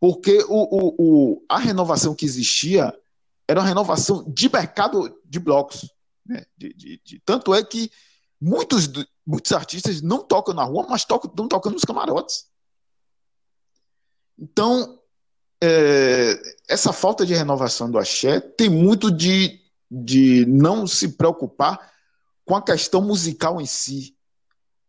porque 0.00 0.44
o, 0.48 0.54
o, 0.54 0.94
o, 0.98 1.44
a 1.48 1.58
renovação 1.58 2.14
que 2.14 2.26
existia 2.26 2.92
era 3.48 3.60
uma 3.60 3.66
renovação 3.66 4.24
de 4.28 4.52
mercado 4.52 5.20
de 5.24 5.38
blocos. 5.38 5.88
Né? 6.26 6.44
De, 6.56 6.72
de, 6.74 7.00
de, 7.04 7.18
tanto 7.24 7.54
é 7.54 7.64
que 7.64 7.90
muitos, 8.40 8.88
muitos 9.24 9.52
artistas 9.52 10.02
não 10.02 10.22
tocam 10.22 10.54
na 10.54 10.64
rua, 10.64 10.86
mas 10.88 11.04
tocam, 11.04 11.30
estão 11.30 11.48
tocando 11.48 11.74
nos 11.74 11.84
camarotes. 11.84 12.46
Então, 14.38 15.00
é, 15.62 16.38
essa 16.68 16.92
falta 16.92 17.24
de 17.24 17.34
renovação 17.34 17.90
do 17.90 17.98
axé 17.98 18.40
tem 18.40 18.68
muito 18.68 19.10
de, 19.10 19.60
de 19.90 20.44
não 20.46 20.86
se 20.86 21.16
preocupar 21.16 21.92
com 22.44 22.54
a 22.54 22.62
questão 22.62 23.00
musical 23.00 23.60
em 23.60 23.66
si, 23.66 24.16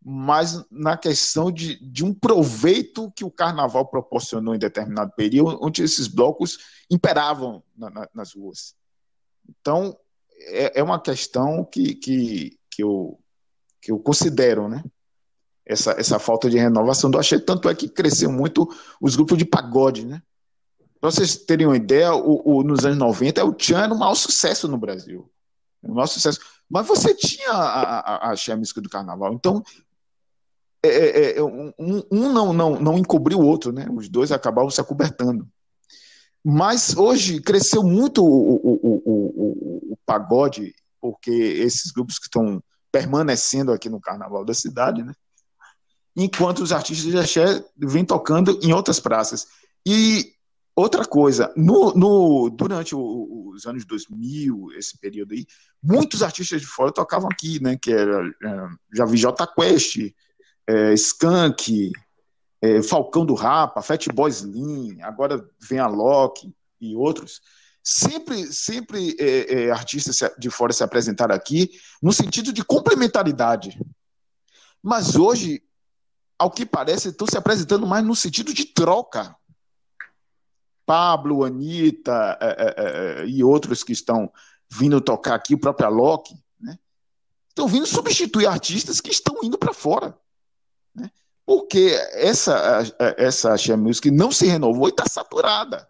mas 0.00 0.64
na 0.70 0.96
questão 0.96 1.50
de, 1.50 1.76
de 1.80 2.04
um 2.04 2.14
proveito 2.14 3.10
que 3.12 3.24
o 3.24 3.30
carnaval 3.30 3.86
proporcionou 3.86 4.54
em 4.54 4.58
determinado 4.58 5.12
período, 5.12 5.58
onde 5.60 5.82
esses 5.82 6.06
blocos 6.06 6.58
imperavam 6.90 7.62
na, 7.76 7.90
na, 7.90 8.08
nas 8.14 8.34
ruas. 8.34 8.76
Então, 9.48 9.98
é, 10.40 10.80
é, 10.80 10.82
uma 10.82 11.00
questão 11.00 11.64
que, 11.64 11.94
que, 11.94 12.58
que, 12.70 12.82
eu, 12.82 13.18
que 13.80 13.92
eu 13.92 13.98
considero, 13.98 14.68
né? 14.68 14.82
Essa, 15.66 15.92
essa 15.92 16.18
falta 16.18 16.48
de 16.48 16.56
renovação 16.56 17.10
do 17.10 17.18
axé, 17.18 17.38
tanto 17.38 17.68
é 17.68 17.74
que 17.74 17.88
cresceu 17.88 18.32
muito 18.32 18.66
os 19.00 19.16
grupos 19.16 19.36
de 19.36 19.44
pagode, 19.44 20.06
né? 20.06 20.22
Para 21.00 21.10
vocês 21.10 21.36
terem 21.36 21.66
uma 21.66 21.76
ideia, 21.76 22.12
o, 22.14 22.58
o, 22.58 22.62
nos 22.62 22.84
anos 22.84 22.98
90, 22.98 23.44
o 23.44 23.52
Tchan 23.52 23.82
era 23.82 23.94
um 23.94 23.98
maior 23.98 24.14
sucesso 24.14 24.66
no 24.66 24.78
Brasil. 24.78 25.30
Um 25.82 25.94
maior 25.94 26.06
sucesso. 26.06 26.40
Mas 26.68 26.86
você 26.86 27.14
tinha 27.14 27.50
a, 27.50 27.98
a, 27.98 28.30
a, 28.30 28.34
a 28.34 28.56
música 28.56 28.80
do 28.80 28.88
carnaval. 28.88 29.32
Então, 29.32 29.62
é, 30.82 30.88
é, 30.88 31.38
é 31.38 31.42
um, 31.42 31.72
um, 31.78 32.32
não, 32.32 32.52
não, 32.52 32.80
não 32.80 32.98
encobriu 32.98 33.38
o 33.38 33.46
outro, 33.46 33.72
né? 33.72 33.86
Os 33.94 34.08
dois 34.08 34.32
acabavam 34.32 34.70
se 34.70 34.80
acobertando. 34.80 35.48
Mas 36.44 36.96
hoje 36.96 37.40
cresceu 37.40 37.82
muito 37.82 38.24
o, 38.24 38.54
o, 38.54 38.80
o, 38.82 39.02
o, 39.04 39.67
pagode, 40.08 40.74
porque 40.98 41.30
esses 41.30 41.92
grupos 41.92 42.18
que 42.18 42.24
estão 42.24 42.62
permanecendo 42.90 43.70
aqui 43.70 43.90
no 43.90 44.00
Carnaval 44.00 44.42
da 44.42 44.54
cidade, 44.54 45.02
né? 45.02 45.12
Enquanto 46.16 46.60
os 46.60 46.72
artistas 46.72 47.10
de 47.12 47.18
axé 47.18 47.62
vêm 47.76 48.04
tocando 48.04 48.58
em 48.62 48.72
outras 48.72 48.98
praças. 48.98 49.46
E 49.86 50.32
outra 50.74 51.04
coisa, 51.04 51.52
no, 51.54 51.92
no, 51.94 52.50
durante 52.50 52.96
os 52.96 53.66
anos 53.66 53.84
2000, 53.84 54.72
esse 54.76 54.98
período 54.98 55.34
aí, 55.34 55.46
muitos 55.82 56.22
artistas 56.22 56.62
de 56.62 56.66
fora 56.66 56.90
tocavam 56.90 57.28
aqui, 57.30 57.62
né? 57.62 57.76
Que 57.80 57.92
era, 57.92 58.26
é, 58.26 58.68
já 58.94 59.04
vi 59.04 59.18
J 59.18 59.46
Quest, 59.54 60.12
é, 60.66 60.94
Skank, 60.94 61.92
é, 62.62 62.82
Falcão 62.82 63.26
do 63.26 63.34
Rapa, 63.34 63.82
Fat 63.82 64.08
Boy 64.12 64.30
Slim, 64.30 65.00
agora 65.02 65.46
vem 65.68 65.78
a 65.78 65.86
Loki 65.86 66.52
e 66.80 66.96
outros. 66.96 67.40
Sempre, 67.90 68.52
sempre 68.52 69.16
é, 69.18 69.54
é, 69.54 69.70
artistas 69.70 70.18
de 70.38 70.50
fora 70.50 70.74
se 70.74 70.84
apresentaram 70.84 71.34
aqui 71.34 71.70
no 72.02 72.12
sentido 72.12 72.52
de 72.52 72.62
complementaridade. 72.62 73.80
Mas 74.82 75.16
hoje, 75.16 75.62
ao 76.38 76.50
que 76.50 76.66
parece, 76.66 77.08
estão 77.08 77.26
se 77.26 77.38
apresentando 77.38 77.86
mais 77.86 78.04
no 78.04 78.14
sentido 78.14 78.52
de 78.52 78.66
troca. 78.66 79.34
Pablo, 80.84 81.42
Anitta 81.46 82.36
é, 82.42 82.74
é, 83.22 83.26
e 83.26 83.42
outros 83.42 83.82
que 83.82 83.92
estão 83.92 84.30
vindo 84.68 85.00
tocar 85.00 85.36
aqui, 85.36 85.54
o 85.54 85.58
próprio 85.58 85.86
Alok, 85.86 86.36
né? 86.60 86.78
estão 87.48 87.66
vindo 87.66 87.86
substituir 87.86 88.48
artistas 88.48 89.00
que 89.00 89.10
estão 89.10 89.42
indo 89.42 89.56
para 89.56 89.72
fora. 89.72 90.14
Né? 90.94 91.10
Porque 91.46 91.98
essa, 92.12 92.82
essa 93.16 93.56
Music 93.78 94.10
não 94.10 94.30
se 94.30 94.46
renovou 94.46 94.88
e 94.88 94.90
está 94.90 95.06
saturada. 95.06 95.88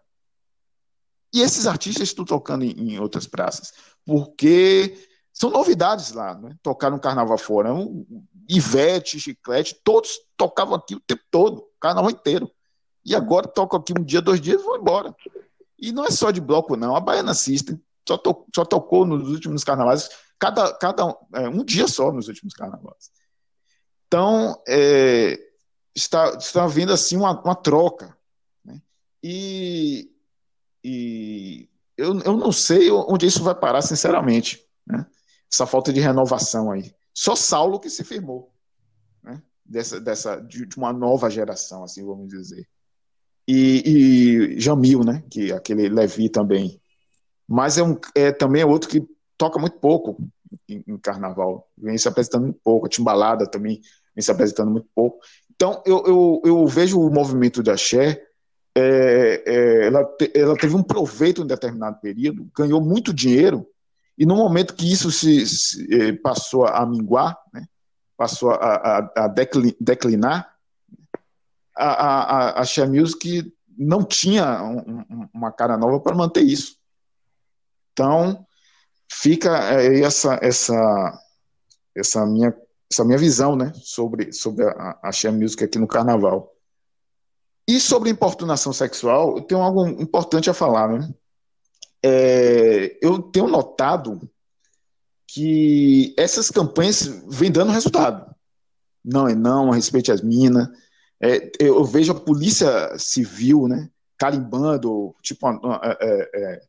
E 1.33 1.41
esses 1.41 1.67
artistas 1.67 2.09
estão 2.09 2.25
tocando 2.25 2.63
em, 2.63 2.93
em, 2.93 2.99
outras 2.99 3.27
praças, 3.27 3.73
porque 4.05 4.97
são 5.31 5.49
novidades 5.49 6.11
lá, 6.11 6.35
né? 6.35 6.55
tocar 6.61 6.89
no 6.89 6.99
carnaval 6.99 7.37
fora. 7.37 7.73
Um, 7.73 8.05
Ivete, 8.49 9.19
Chiclete, 9.19 9.79
todos 9.83 10.19
tocavam 10.35 10.75
aqui 10.75 10.95
o 10.95 10.99
tempo 10.99 11.21
todo, 11.29 11.59
o 11.59 11.79
carnaval 11.79 12.09
inteiro. 12.09 12.49
E 13.05 13.15
agora 13.15 13.47
tocam 13.47 13.79
aqui 13.79 13.93
um 13.97 14.03
dia, 14.03 14.21
dois 14.21 14.41
dias 14.41 14.61
e 14.61 14.63
vão 14.63 14.77
embora. 14.77 15.15
E 15.77 15.91
não 15.91 16.03
é 16.03 16.11
só 16.11 16.31
de 16.31 16.41
bloco, 16.41 16.75
não. 16.75 16.95
A 16.95 16.99
Baiana 16.99 17.33
System 17.33 17.79
só, 18.07 18.17
to, 18.17 18.45
só 18.53 18.65
tocou 18.65 19.05
nos 19.05 19.29
últimos 19.29 19.63
carnavais, 19.63 20.09
cada, 20.39 20.73
cada 20.73 21.15
é, 21.35 21.47
um 21.47 21.63
dia 21.63 21.87
só 21.87 22.11
nos 22.11 22.27
últimos 22.27 22.55
carnavais. 22.55 23.11
Então, 24.07 24.59
é, 24.67 25.39
está, 25.95 26.29
está 26.37 26.63
havendo 26.63 26.91
assim 26.91 27.15
uma, 27.15 27.39
uma 27.39 27.55
troca. 27.55 28.17
Né? 28.65 28.81
E, 29.21 30.09
e 30.83 31.69
eu, 31.97 32.17
eu 32.21 32.37
não 32.37 32.51
sei 32.51 32.89
onde 32.91 33.25
isso 33.25 33.43
vai 33.43 33.55
parar, 33.55 33.81
sinceramente. 33.81 34.65
Né? 34.85 35.05
Essa 35.51 35.65
falta 35.65 35.91
de 35.91 35.99
renovação 35.99 36.71
aí. 36.71 36.93
Só 37.13 37.35
Saulo 37.35 37.79
que 37.79 37.89
se 37.89 38.03
firmou. 38.03 38.53
Né? 39.23 39.41
Dessa, 39.65 39.99
dessa, 39.99 40.39
de, 40.39 40.65
de 40.65 40.77
uma 40.77 40.93
nova 40.93 41.29
geração, 41.29 41.83
assim, 41.83 42.05
vamos 42.05 42.29
dizer. 42.29 42.67
E, 43.47 44.53
e 44.55 44.59
Jamil, 44.59 45.03
né? 45.03 45.23
Que 45.29 45.51
aquele 45.51 45.89
Levi 45.89 46.29
também. 46.29 46.79
Mas 47.47 47.77
é, 47.77 47.83
um, 47.83 47.99
é 48.15 48.31
também 48.31 48.61
é 48.61 48.65
outro 48.65 48.89
que 48.89 49.03
toca 49.37 49.59
muito 49.59 49.77
pouco 49.79 50.17
em, 50.67 50.83
em 50.87 50.97
carnaval. 50.97 51.67
Vem 51.77 51.97
se 51.97 52.07
apresentando 52.07 52.43
muito 52.43 52.59
pouco. 52.63 52.85
A 52.85 52.89
Timbalada 52.89 53.45
também 53.45 53.81
vem 54.15 54.23
se 54.23 54.31
apresentando 54.31 54.71
muito 54.71 54.87
pouco. 54.93 55.19
Então, 55.53 55.83
eu, 55.85 56.03
eu, 56.05 56.41
eu 56.45 56.67
vejo 56.67 57.01
o 57.01 57.11
movimento 57.11 57.61
da 57.61 57.75
Xé, 57.75 58.23
é, 58.75 59.43
é, 59.45 59.87
ela, 59.87 60.05
te, 60.05 60.31
ela 60.35 60.55
teve 60.55 60.75
um 60.75 60.83
proveito 60.83 61.41
em 61.41 61.47
determinado 61.47 61.99
período, 61.99 62.49
ganhou 62.55 62.79
muito 62.79 63.13
dinheiro 63.13 63.67
E 64.17 64.25
no 64.25 64.35
momento 64.35 64.75
que 64.75 64.91
isso 64.91 65.11
se, 65.11 65.45
se 65.47 65.87
eh, 65.93 66.13
passou 66.13 66.65
a 66.65 66.85
minguar, 66.85 67.37
né, 67.53 67.65
passou 68.17 68.51
a, 68.51 68.55
a, 68.55 69.11
a 69.23 69.27
declinar, 69.79 70.53
a, 71.75 72.59
a, 72.59 72.61
a 72.61 72.87
Music 72.87 73.51
não 73.77 74.03
tinha 74.03 74.61
um, 74.61 75.29
uma 75.33 75.53
cara 75.53 75.77
nova 75.77 76.01
para 76.01 76.13
manter 76.13 76.41
isso. 76.41 76.75
Então, 77.93 78.45
fica 79.09 79.57
essa, 80.03 80.37
essa, 80.41 81.19
essa, 81.95 82.25
minha, 82.25 82.53
essa 82.91 83.05
minha 83.05 83.17
visão 83.17 83.55
né, 83.55 83.71
sobre, 83.75 84.33
sobre 84.33 84.65
a, 84.65 84.99
a 85.01 85.11
Share 85.13 85.35
Music 85.35 85.63
aqui 85.63 85.79
no 85.79 85.87
Carnaval. 85.87 86.53
E 87.69 87.79
sobre 87.79 88.09
importunação 88.09 88.73
sexual, 88.73 89.37
eu 89.37 89.43
tenho 89.43 89.61
algo 89.61 89.87
importante 89.87 90.49
a 90.49 90.55
falar. 90.55 90.89
Né? 90.89 91.13
É, 92.01 92.97
eu 92.99 93.21
tenho 93.21 93.47
notado 93.47 94.27
que 95.27 96.15
essas 96.17 96.49
campanhas 96.49 97.05
vêm 97.27 97.51
dando 97.51 97.71
resultado. 97.71 98.33
Não 99.05 99.27
é 99.27 99.35
não, 99.35 99.71
a 99.71 99.75
respeito 99.75 100.11
às 100.11 100.19
minas. 100.19 100.67
É, 101.21 101.51
eu 101.59 101.85
vejo 101.85 102.11
a 102.11 102.19
polícia 102.19 102.97
civil, 102.97 103.67
né, 103.67 103.87
carimbando, 104.17 105.15
tipo, 105.21 105.47
é, 105.47 105.97
é, 106.01 106.29
é, 106.33 106.61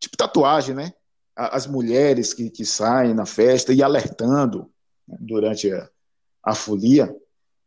tipo 0.00 0.16
tatuagem, 0.16 0.74
né, 0.74 0.92
as 1.36 1.68
mulheres 1.68 2.34
que, 2.34 2.50
que 2.50 2.66
saem 2.66 3.14
na 3.14 3.26
festa 3.26 3.72
e 3.72 3.80
alertando 3.80 4.68
né, 5.06 5.16
durante 5.20 5.72
a, 5.72 5.88
a 6.42 6.52
folia, 6.52 7.14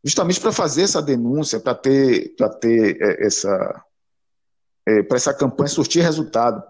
justamente 0.06 0.40
para 0.40 0.52
fazer 0.52 0.82
essa 0.82 1.02
denúncia, 1.02 1.58
para 1.58 1.74
ter, 1.74 2.32
para 2.36 2.48
ter 2.48 2.96
é, 3.02 3.26
essa, 3.26 3.84
é, 4.86 5.02
para 5.02 5.16
essa 5.16 5.34
campanha 5.34 5.68
surtir 5.68 6.00
resultado. 6.00 6.62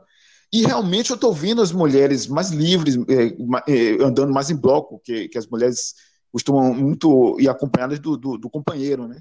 E 0.50 0.64
realmente 0.64 1.10
eu 1.10 1.16
estou 1.16 1.34
vendo 1.34 1.60
as 1.60 1.70
mulheres 1.70 2.26
mais 2.26 2.50
livres, 2.50 2.96
é, 2.96 4.02
andando 4.02 4.32
mais 4.32 4.48
em 4.48 4.56
bloco, 4.56 5.02
que, 5.04 5.28
que 5.28 5.36
as 5.36 5.46
mulheres 5.46 5.94
costumam 6.32 6.72
muito 6.72 7.38
ir 7.38 7.46
acompanhadas 7.48 7.98
do, 7.98 8.16
do, 8.16 8.38
do 8.38 8.48
companheiro, 8.48 9.06
né? 9.06 9.20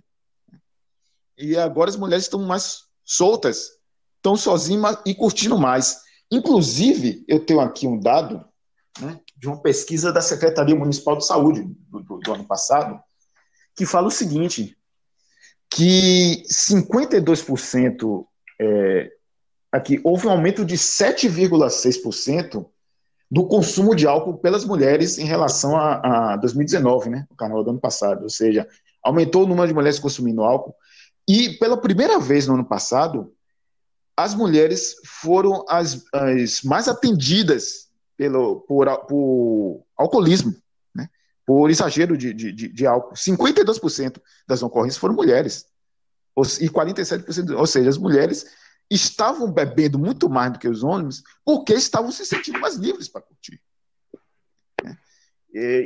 E 1.37 1.57
agora 1.57 1.89
as 1.89 1.97
mulheres 1.97 2.23
estão 2.23 2.41
mais 2.41 2.83
soltas, 3.03 3.71
estão 4.15 4.37
sozinhas 4.37 4.97
e 5.05 5.13
curtindo 5.13 5.57
mais. 5.57 5.99
Inclusive, 6.31 7.25
eu 7.27 7.45
tenho 7.45 7.59
aqui 7.59 7.85
um 7.85 7.99
dado 7.99 8.45
né, 9.01 9.19
de 9.35 9.47
uma 9.47 9.61
pesquisa 9.61 10.13
da 10.13 10.21
Secretaria 10.21 10.75
Municipal 10.75 11.17
de 11.17 11.25
Saúde 11.25 11.67
do, 11.89 12.17
do 12.19 12.33
ano 12.33 12.45
passado, 12.45 12.97
que 13.75 13.85
fala 13.85 14.07
o 14.07 14.11
seguinte: 14.11 14.77
que 15.69 16.43
52% 16.49 18.25
é, 18.59 19.11
aqui 19.71 19.99
houve 20.03 20.27
um 20.27 20.31
aumento 20.31 20.63
de 20.63 20.75
7,6% 20.75 22.65
do 23.29 23.47
consumo 23.47 23.95
de 23.95 24.07
álcool 24.07 24.37
pelas 24.37 24.63
mulheres 24.63 25.17
em 25.17 25.25
relação 25.25 25.75
a, 25.75 26.33
a 26.33 26.37
2019, 26.37 27.09
né, 27.09 27.27
o 27.29 27.35
carnaval 27.35 27.63
do 27.63 27.71
ano 27.71 27.79
passado, 27.79 28.23
ou 28.23 28.29
seja, 28.29 28.67
aumentou 29.03 29.43
o 29.43 29.47
número 29.47 29.67
de 29.67 29.73
mulheres 29.73 29.99
consumindo 29.99 30.43
álcool 30.43 30.75
e 31.27 31.49
pela 31.57 31.75
primeira 31.75 32.19
vez 32.19 32.47
no 32.47 32.53
ano 32.53 32.65
passado, 32.65 33.33
as 34.15 34.33
mulheres 34.33 34.95
foram 35.03 35.65
as, 35.67 36.03
as 36.13 36.61
mais 36.61 36.87
atendidas 36.87 37.89
pelo, 38.15 38.61
por, 38.61 38.87
por 39.07 39.83
alcoolismo? 39.97 40.53
Por 41.45 41.69
exagero 41.69 42.17
de, 42.17 42.33
de, 42.33 42.51
de 42.51 42.87
álcool. 42.87 43.13
52% 43.13 44.21
das 44.47 44.63
ocorrências 44.63 44.97
foram 44.97 45.13
mulheres. 45.13 45.65
E 46.59 46.69
47%, 46.69 47.57
ou 47.57 47.67
seja, 47.67 47.89
as 47.89 47.97
mulheres 47.97 48.45
estavam 48.89 49.51
bebendo 49.51 49.97
muito 49.97 50.29
mais 50.29 50.53
do 50.53 50.59
que 50.59 50.67
os 50.67 50.83
homens 50.83 51.23
porque 51.43 51.73
estavam 51.73 52.11
se 52.11 52.25
sentindo 52.25 52.59
mais 52.59 52.75
livres 52.75 53.07
para 53.07 53.21
curtir. 53.21 53.61
Né? 54.83 54.97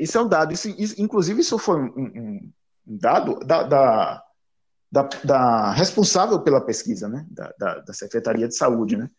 Isso 0.01 0.17
é 0.17 0.21
um 0.21 0.27
dado. 0.27 0.53
Isso, 0.53 0.67
inclusive, 0.97 1.41
isso 1.41 1.57
foi 1.57 1.79
um, 1.79 1.93
um, 1.95 2.53
um 2.87 2.97
dado 2.97 3.39
da, 3.39 3.63
da 3.63 4.23
da, 4.91 5.03
da 5.23 5.71
responsável 5.71 6.39
pela 6.41 6.61
pesquisa, 6.61 7.07
né, 7.07 7.25
da, 7.29 7.53
da, 7.57 7.79
da, 7.79 7.93
Secretaria 7.93 8.47
de 8.47 8.55
Saúde, 8.55 8.97
né, 8.97 9.09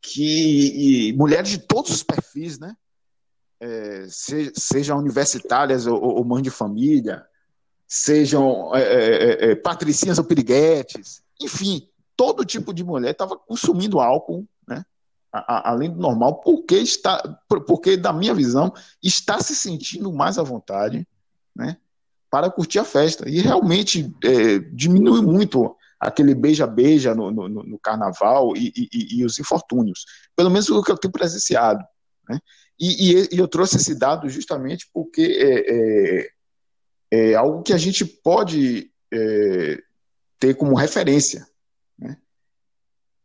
que 0.00 1.14
mulheres 1.16 1.48
de 1.48 1.58
todos 1.58 1.90
os 1.90 2.02
perfis, 2.02 2.58
né, 2.58 2.76
é, 3.60 4.06
se, 4.08 4.52
sejam 4.54 4.98
universitárias 4.98 5.86
ou, 5.86 6.00
ou 6.00 6.24
mães 6.24 6.42
de 6.42 6.50
família, 6.50 7.24
sejam 7.86 8.74
é, 8.74 8.82
é, 8.82 9.48
é, 9.48 9.50
é 9.52 9.56
patricinhas 9.56 10.18
ou 10.18 10.24
piriguetes, 10.24 11.22
enfim, 11.40 11.88
todo 12.16 12.44
tipo 12.44 12.72
de 12.72 12.82
mulher 12.82 13.12
estava 13.12 13.36
consumindo 13.36 14.00
álcool, 14.00 14.46
né, 14.66 14.84
a, 15.32 15.38
a, 15.38 15.70
além 15.70 15.90
do 15.90 16.00
normal, 16.00 16.40
porque 16.40 16.76
está, 16.76 17.38
porque 17.48 17.96
da 17.96 18.12
minha 18.12 18.34
visão 18.34 18.72
está 19.02 19.40
se 19.40 19.54
sentindo 19.54 20.12
mais 20.12 20.38
à 20.38 20.42
vontade, 20.42 21.06
né, 21.54 21.76
para 22.30 22.50
curtir 22.50 22.78
a 22.78 22.84
festa. 22.84 23.28
E 23.28 23.40
realmente 23.40 24.14
é, 24.24 24.58
diminui 24.72 25.22
muito 25.22 25.76
aquele 25.98 26.34
beija-beija 26.34 27.14
no, 27.14 27.30
no, 27.30 27.48
no, 27.48 27.78
carnaval 27.78 28.54
e, 28.56 28.72
e, 28.76 29.20
e, 29.20 29.24
os 29.24 29.38
infortúnios. 29.38 30.04
Pelo 30.34 30.50
menos 30.50 30.68
o 30.68 30.82
que 30.82 30.92
eu 30.92 30.98
tenho 30.98 31.12
presenciado. 31.12 31.82
Né? 32.28 32.38
E, 32.78 33.28
e, 33.32 33.38
eu 33.38 33.48
trouxe 33.48 33.76
esse 33.76 33.98
dado 33.98 34.28
justamente 34.28 34.88
porque 34.92 35.22
é, 35.22 35.74
é, 35.74 37.30
é 37.30 37.34
algo 37.34 37.62
que 37.62 37.72
a 37.72 37.78
gente 37.78 38.04
pode 38.04 38.90
é, 39.12 39.82
ter 40.38 40.54
como 40.54 40.74
referência. 40.74 41.46
Né? 41.98 42.16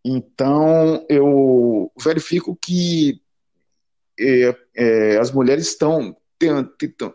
Então, 0.03 1.05
eu 1.09 1.91
verifico 2.01 2.55
que 2.55 3.21
é, 4.19 4.55
é, 4.75 5.17
as 5.17 5.31
mulheres 5.31 5.67
estão 5.67 6.15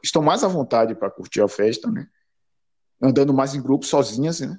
estão 0.03 0.23
mais 0.23 0.45
à 0.45 0.49
vontade 0.49 0.95
para 0.95 1.11
curtir 1.11 1.41
a 1.41 1.49
festa, 1.49 1.91
né? 1.91 2.09
Andando 3.03 3.35
mais 3.35 3.55
em 3.55 3.63
grupo, 3.63 3.85
sozinhas, 3.85 4.41
né? 4.41 4.57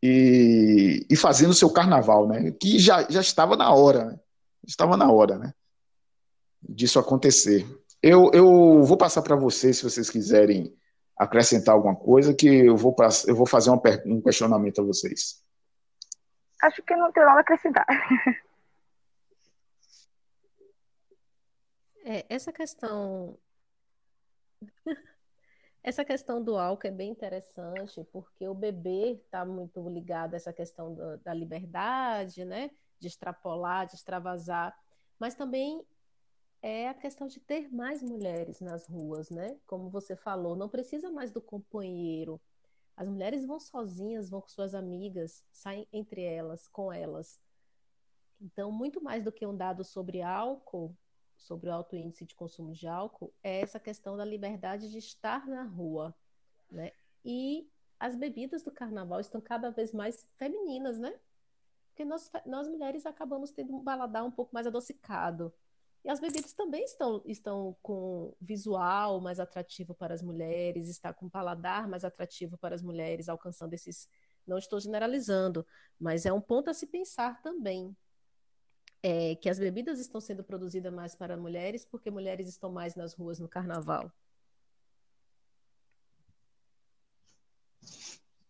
E, 0.00 1.04
e 1.10 1.16
fazendo 1.16 1.50
o 1.50 1.54
seu 1.54 1.70
carnaval, 1.70 2.28
né? 2.28 2.52
Que 2.52 2.78
já, 2.78 3.02
já 3.10 3.20
estava 3.20 3.56
na 3.56 3.72
hora, 3.72 4.04
né? 4.04 4.20
Estava 4.64 4.96
na 4.96 5.10
hora, 5.10 5.38
né? 5.38 5.52
Disso 6.62 6.98
acontecer. 6.98 7.66
Eu, 8.02 8.30
eu 8.32 8.82
vou 8.82 8.96
passar 8.96 9.22
para 9.22 9.36
vocês, 9.36 9.78
se 9.78 9.84
vocês 9.84 10.08
quiserem 10.08 10.74
acrescentar 11.16 11.74
alguma 11.74 11.96
coisa, 11.96 12.34
que 12.34 12.46
eu 12.46 12.76
vou, 12.76 12.94
eu 13.26 13.34
vou 13.34 13.46
fazer 13.46 13.70
uma, 13.70 13.82
um 14.06 14.20
questionamento 14.20 14.80
a 14.80 14.84
vocês. 14.84 15.42
Acho 16.62 16.82
que 16.82 16.94
não 16.96 17.12
tem 17.12 17.24
nada 17.24 17.38
a 17.38 17.40
acrescentar. 17.40 17.86
É, 22.04 22.24
essa 22.30 22.50
questão 22.50 23.36
essa 25.84 26.04
questão 26.04 26.42
do 26.42 26.56
álcool 26.56 26.86
é 26.86 26.90
bem 26.90 27.10
interessante, 27.10 28.02
porque 28.12 28.48
o 28.48 28.54
bebê 28.54 29.12
está 29.12 29.44
muito 29.44 29.86
ligado 29.88 30.32
a 30.32 30.36
essa 30.36 30.52
questão 30.52 30.94
da, 30.94 31.16
da 31.16 31.34
liberdade, 31.34 32.46
né? 32.46 32.70
De 32.98 33.08
extrapolar, 33.08 33.86
de 33.86 33.94
extravasar, 33.96 34.74
mas 35.18 35.34
também 35.34 35.84
é 36.62 36.88
a 36.88 36.94
questão 36.94 37.26
de 37.26 37.40
ter 37.40 37.72
mais 37.72 38.02
mulheres 38.02 38.60
nas 38.60 38.86
ruas, 38.86 39.30
né? 39.30 39.58
Como 39.66 39.88
você 39.88 40.16
falou, 40.16 40.56
não 40.56 40.68
precisa 40.68 41.10
mais 41.10 41.30
do 41.30 41.40
companheiro. 41.40 42.40
As 42.96 43.08
mulheres 43.08 43.44
vão 43.46 43.60
sozinhas, 43.60 44.28
vão 44.28 44.40
com 44.40 44.48
suas 44.48 44.74
amigas, 44.74 45.44
saem 45.52 45.86
entre 45.92 46.22
elas, 46.22 46.66
com 46.68 46.92
elas. 46.92 47.40
Então, 48.40 48.72
muito 48.72 49.02
mais 49.02 49.22
do 49.24 49.32
que 49.32 49.46
um 49.46 49.56
dado 49.56 49.84
sobre 49.84 50.20
álcool, 50.20 50.96
sobre 51.36 51.70
o 51.70 51.72
alto 51.72 51.96
índice 51.96 52.26
de 52.26 52.34
consumo 52.34 52.72
de 52.72 52.88
álcool 52.88 53.32
é 53.42 53.60
essa 53.60 53.78
questão 53.78 54.16
da 54.16 54.24
liberdade 54.24 54.90
de 54.90 54.98
estar 54.98 55.46
na 55.46 55.62
rua, 55.62 56.14
né? 56.70 56.92
E 57.24 57.70
as 57.98 58.16
bebidas 58.16 58.62
do 58.62 58.72
carnaval 58.72 59.20
estão 59.20 59.40
cada 59.40 59.70
vez 59.70 59.92
mais 59.92 60.26
femininas, 60.36 60.98
né? 60.98 61.18
Porque 61.88 62.04
nós, 62.04 62.30
nós 62.46 62.68
mulheres 62.68 63.06
acabamos 63.06 63.50
tendo 63.50 63.76
um 63.76 63.82
paladar 63.82 64.24
um 64.24 64.30
pouco 64.30 64.52
mais 64.52 64.66
adocicado. 64.66 65.52
E 66.08 66.10
as 66.10 66.20
bebidas 66.20 66.54
também 66.54 66.82
estão, 66.84 67.20
estão 67.26 67.76
com 67.82 68.34
visual 68.40 69.20
mais 69.20 69.38
atrativo 69.38 69.94
para 69.94 70.14
as 70.14 70.22
mulheres, 70.22 70.88
está 70.88 71.12
com 71.12 71.28
paladar 71.28 71.86
mais 71.86 72.02
atrativo 72.02 72.56
para 72.56 72.74
as 72.74 72.80
mulheres, 72.80 73.28
alcançando 73.28 73.74
esses. 73.74 74.08
Não 74.46 74.56
estou 74.56 74.80
generalizando, 74.80 75.66
mas 76.00 76.24
é 76.24 76.32
um 76.32 76.40
ponto 76.40 76.70
a 76.70 76.72
se 76.72 76.86
pensar 76.86 77.42
também, 77.42 77.94
é, 79.02 79.34
que 79.34 79.50
as 79.50 79.58
bebidas 79.58 80.00
estão 80.00 80.18
sendo 80.18 80.42
produzidas 80.42 80.90
mais 80.90 81.14
para 81.14 81.36
mulheres 81.36 81.84
porque 81.84 82.10
mulheres 82.10 82.48
estão 82.48 82.72
mais 82.72 82.96
nas 82.96 83.12
ruas 83.12 83.38
no 83.38 83.46
carnaval. 83.46 84.10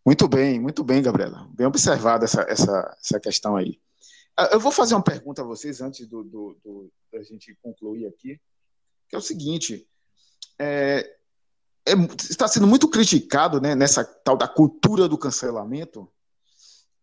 Muito 0.06 0.28
bem, 0.28 0.60
muito 0.60 0.84
bem, 0.84 1.02
Gabriela. 1.02 1.48
Bem 1.50 1.66
observada 1.66 2.24
essa, 2.24 2.42
essa, 2.42 2.96
essa 3.00 3.18
questão 3.18 3.56
aí. 3.56 3.80
Ah, 4.38 4.50
eu 4.52 4.60
vou 4.60 4.70
fazer 4.70 4.94
uma 4.94 5.02
pergunta 5.02 5.42
a 5.42 5.44
vocês 5.44 5.80
antes 5.80 6.06
do, 6.06 6.22
do, 6.22 6.56
do 6.64 6.92
da 7.12 7.20
gente 7.24 7.58
concluir 7.60 8.06
aqui, 8.06 8.40
que 9.08 9.16
é 9.16 9.18
o 9.18 9.22
seguinte: 9.22 9.84
é, 10.58 11.10
é, 11.84 11.92
está 12.30 12.46
sendo 12.46 12.66
muito 12.66 12.88
criticado 12.88 13.60
né, 13.60 13.74
nessa 13.74 14.04
tal 14.04 14.36
da 14.36 14.46
cultura 14.46 15.08
do 15.08 15.18
cancelamento 15.18 16.08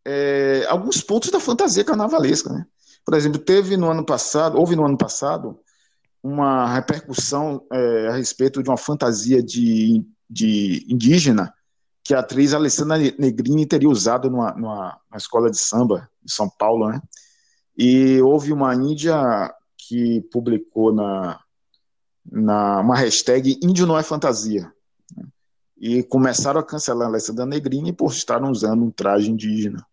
é, 0.05 0.65
alguns 0.69 1.01
pontos 1.01 1.31
da 1.31 1.39
fantasia 1.39 1.83
carnavalesca, 1.83 2.53
né? 2.53 2.65
Por 3.03 3.15
exemplo, 3.15 3.39
teve 3.39 3.75
no 3.75 3.89
ano 3.89 4.05
passado, 4.05 4.57
houve 4.57 4.75
no 4.75 4.85
ano 4.85 4.97
passado, 4.97 5.59
uma 6.21 6.73
repercussão 6.73 7.65
é, 7.71 8.07
a 8.07 8.15
respeito 8.15 8.63
de 8.63 8.69
uma 8.69 8.77
fantasia 8.77 9.43
de, 9.43 10.05
de 10.29 10.85
indígena 10.87 11.53
que 12.03 12.13
a 12.13 12.19
atriz 12.19 12.53
Alessandra 12.53 12.97
Negrini 13.17 13.65
teria 13.65 13.89
usado 13.89 14.29
numa, 14.29 14.53
numa, 14.53 14.99
escola 15.15 15.49
de 15.49 15.57
samba 15.57 16.09
de 16.23 16.31
São 16.31 16.47
Paulo, 16.47 16.89
né? 16.89 17.01
E 17.77 18.21
houve 18.21 18.53
uma 18.53 18.73
índia 18.73 19.53
que 19.77 20.21
publicou 20.31 20.93
na, 20.93 21.39
na 22.25 22.79
uma 22.79 22.95
hashtag 22.95 23.59
Índio 23.61 23.85
não 23.85 23.97
é 23.97 24.03
fantasia. 24.03 24.71
Né? 25.15 25.25
E 25.77 26.03
começaram 26.03 26.59
a 26.59 26.65
cancelar 26.65 27.07
a 27.07 27.11
Alessandra 27.11 27.45
Negrini 27.45 27.91
por 27.91 28.11
estar 28.11 28.41
usando 28.43 28.83
um 28.83 28.91
traje 28.91 29.29
indígena. 29.29 29.85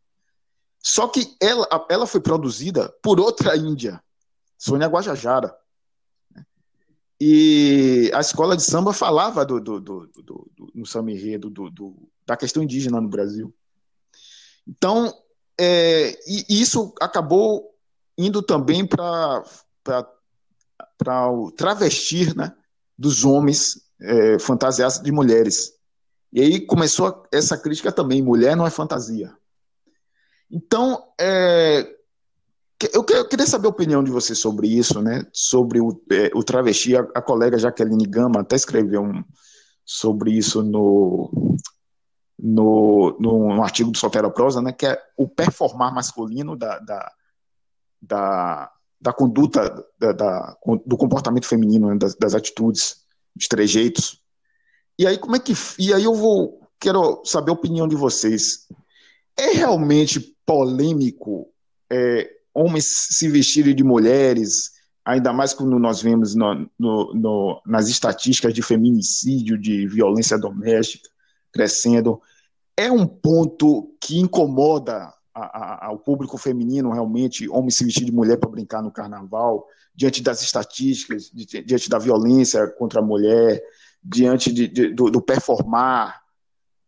Só 0.83 1.07
que 1.07 1.37
ela, 1.41 1.67
ela 1.89 2.07
foi 2.07 2.21
produzida 2.21 2.89
por 3.03 3.21
outra 3.21 3.57
índia, 3.57 4.03
Sônia 4.59 4.89
Guajajara. 4.89 5.55
E 7.21 8.11
a 8.13 8.21
escola 8.21 8.57
de 8.57 8.65
samba 8.65 8.93
falava 8.93 9.45
do, 9.45 9.61
do, 9.61 9.79
do, 9.79 10.07
do, 10.09 10.73
no 10.75 10.85
samba 10.85 11.13
enredo 11.13 11.49
do, 11.49 11.71
do, 11.71 11.95
da 12.27 12.37
questão 12.37 12.65
indígena 12.65 13.01
no 13.01 13.09
Brasil. 13.09 13.55
Então, 14.67 15.15
é, 15.57 16.19
e 16.27 16.61
isso 16.61 16.93
acabou 17.01 17.72
indo 18.17 18.43
também 18.43 18.87
para 18.87 19.43
o 21.31 21.51
travestir 21.51 22.35
né, 22.37 22.55
dos 22.99 23.25
homens 23.25 23.81
é, 24.01 24.39
fantasiados 24.39 25.01
de 25.01 25.13
mulheres. 25.13 25.73
E 26.33 26.41
aí 26.41 26.61
começou 26.67 27.25
essa 27.33 27.57
crítica 27.57 27.93
também: 27.93 28.23
mulher 28.23 28.57
não 28.57 28.67
é 28.67 28.71
fantasia. 28.71 29.35
Então, 30.51 31.03
é, 31.19 31.89
eu, 32.93 33.05
queria 33.05 33.47
saber 33.47 33.67
a 33.67 33.71
opinião 33.71 34.03
de 34.03 34.11
você 34.11 34.35
sobre 34.35 34.67
isso, 34.69 35.01
né? 35.01 35.25
Sobre 35.33 35.81
o, 35.81 36.01
é, 36.11 36.31
o 36.35 36.43
travesti. 36.43 36.97
A, 36.97 37.01
a, 37.15 37.23
colega 37.23 37.59
Jaqueline 37.59 38.07
Gama 38.07 38.41
até 38.41 38.57
escreveu 38.57 39.03
um, 39.03 39.23
sobre 39.85 40.33
isso 40.33 40.63
no, 40.63 41.57
no, 42.39 43.17
no, 43.21 43.63
artigo 43.63 43.91
do 43.91 43.99
Soltero 43.99 44.31
Prosa, 44.33 44.61
né? 44.61 44.73
Que 44.73 44.87
é 44.87 44.99
o 45.17 45.29
performar 45.29 45.95
masculino 45.95 46.57
da, 46.57 46.79
da, 46.81 47.13
da, 48.03 48.71
da 49.01 49.13
conduta, 49.13 49.85
da, 49.99 50.13
da, 50.13 50.57
do 50.85 50.97
comportamento 50.97 51.47
feminino, 51.47 51.89
né? 51.89 51.97
das, 51.97 52.15
das 52.17 52.35
atitudes, 52.35 52.97
dos 53.35 53.47
trejeitos. 53.47 54.21
E 54.99 55.07
aí, 55.07 55.17
como 55.17 55.37
é 55.37 55.39
que. 55.39 55.55
E 55.79 55.95
aí 55.95 56.05
eu 56.05 56.15
vou. 56.15 56.61
Quero 56.79 57.23
saber 57.25 57.51
a 57.51 57.55
opinião 57.55 57.87
de 57.87 57.95
vocês. 57.95 58.67
É 59.37 59.53
realmente 59.53 60.37
polêmico 60.45 61.49
é, 61.91 62.29
homens 62.55 62.87
se 63.11 63.29
vestirem 63.29 63.75
de 63.75 63.85
mulheres, 63.85 64.73
ainda 65.05 65.33
mais 65.33 65.53
quando 65.53 65.79
nós 65.79 66.03
vemos 66.03 66.35
no, 66.35 66.69
no, 66.79 67.15
no, 67.15 67.63
nas 67.67 67.89
estatísticas 67.89 68.53
de 68.53 68.63
feminicídio, 68.63 69.59
de 69.59 69.87
violência 69.87 70.39
doméstica 70.39 71.09
crescendo, 71.53 72.21
é 72.77 72.91
um 72.91 73.07
ponto 73.07 73.95
que 74.01 74.19
incomoda 74.19 75.13
o 75.91 75.99
público 75.99 76.37
feminino 76.37 76.93
realmente, 76.93 77.49
homem 77.49 77.71
se 77.71 77.85
vestir 77.85 78.05
de 78.05 78.13
mulher 78.13 78.39
para 78.39 78.51
brincar 78.51 78.83
no 78.83 78.93
carnaval, 78.93 79.67
diante 79.95 80.23
das 80.23 80.43
estatísticas, 80.43 81.31
diante 81.31 81.89
da 81.89 81.99
violência 81.99 82.67
contra 82.69 83.01
a 83.01 83.05
mulher, 83.05 83.63
diante 84.03 84.53
de, 84.53 84.69
de, 84.69 84.89
do, 84.95 85.11
do, 85.11 85.23
performar. 85.23 86.21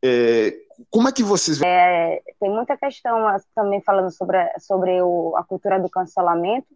É, 0.03 0.55
como 0.91 1.09
é 1.09 1.12
que 1.12 1.23
vocês 1.23 1.62
é, 1.62 2.21
tem 2.41 2.51
muita 2.51 2.77
questão 2.77 3.27
também 3.55 3.81
falando 3.81 4.11
sobre, 4.11 4.39
sobre 4.59 5.01
o, 5.03 5.37
a 5.37 5.45
cultura 5.45 5.79
do 5.81 5.89
cancelamento, 5.89 6.69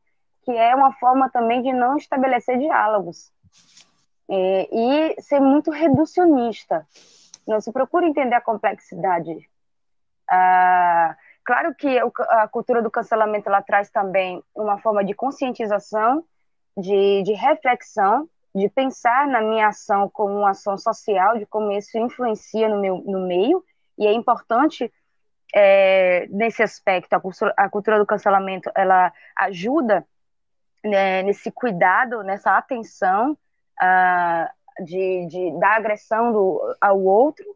que 0.45 0.53
é 0.53 0.75
uma 0.75 0.93
forma 0.95 1.29
também 1.29 1.63
de 1.63 1.73
não 1.73 1.97
estabelecer 1.97 2.59
diálogos 2.59 3.31
é, 4.31 4.69
e 4.73 5.21
ser 5.21 5.41
muito 5.41 5.71
reducionista. 5.71 6.87
Não 7.47 7.61
se 7.61 7.73
procura 7.73 8.07
entender 8.07 8.35
a 8.35 8.41
complexidade. 8.41 9.49
Ah, 10.31 11.17
claro 11.49 11.75
que 11.75 11.99
a 11.99 12.47
cultura 12.47 12.83
do 12.83 12.91
cancelamento 12.91 13.49
ela 13.49 13.63
traz 13.63 13.89
também 13.89 14.45
uma 14.55 14.77
forma 14.77 15.03
de 15.03 15.15
conscientização, 15.15 16.23
de, 16.77 17.23
de 17.23 17.33
reflexão, 17.33 18.29
de 18.55 18.69
pensar 18.69 19.27
na 19.27 19.41
minha 19.41 19.69
ação 19.69 20.11
como 20.11 20.41
uma 20.41 20.51
ação 20.51 20.77
social, 20.77 21.39
de 21.39 21.47
como 21.47 21.73
isso 21.73 21.97
influencia 21.97 22.69
no 22.69 22.79
meu 22.79 22.99
no 22.99 23.27
meio. 23.27 23.65
E 23.97 24.07
é 24.07 24.13
importante 24.13 24.93
é, 25.55 26.27
nesse 26.29 26.63
aspecto, 26.63 27.15
a 27.15 27.21
cultura, 27.21 27.55
a 27.57 27.67
cultura, 27.71 27.99
do 27.99 28.05
cancelamento, 28.05 28.71
ela 28.75 29.11
ajuda 29.35 30.07
né, 30.85 31.23
nesse 31.23 31.51
cuidado, 31.51 32.23
nessa 32.23 32.59
atenção 32.59 33.33
uh, 33.81 34.85
de, 34.85 35.27
de, 35.29 35.59
da 35.59 35.77
agressão 35.77 36.31
do, 36.31 36.77
ao 36.79 37.03
outro, 37.03 37.47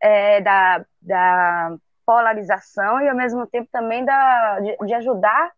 é, 0.00 0.40
da, 0.40 0.86
da 1.02 1.76
polarização 2.12 3.00
e, 3.00 3.08
ao 3.08 3.16
mesmo 3.16 3.46
tempo, 3.46 3.68
também 3.72 4.04
da, 4.04 4.60
de, 4.60 4.76
de 4.76 4.94
ajudar 4.94 5.50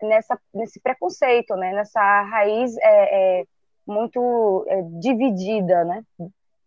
nessa, 0.00 0.40
nesse 0.54 0.80
preconceito, 0.80 1.54
né, 1.56 1.74
nessa 1.74 2.00
raiz 2.22 2.74
é, 2.78 3.40
é 3.40 3.44
muito 3.86 4.64
é, 4.66 4.80
dividida, 4.98 5.84
né, 5.84 6.02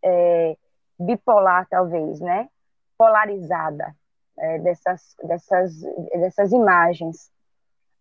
é, 0.04 0.56
bipolar, 1.00 1.68
talvez, 1.68 2.20
né, 2.20 2.48
polarizada 2.96 3.96
é, 4.38 4.60
dessas, 4.60 5.16
dessas, 5.24 5.82
dessas 6.12 6.52
imagens. 6.52 7.32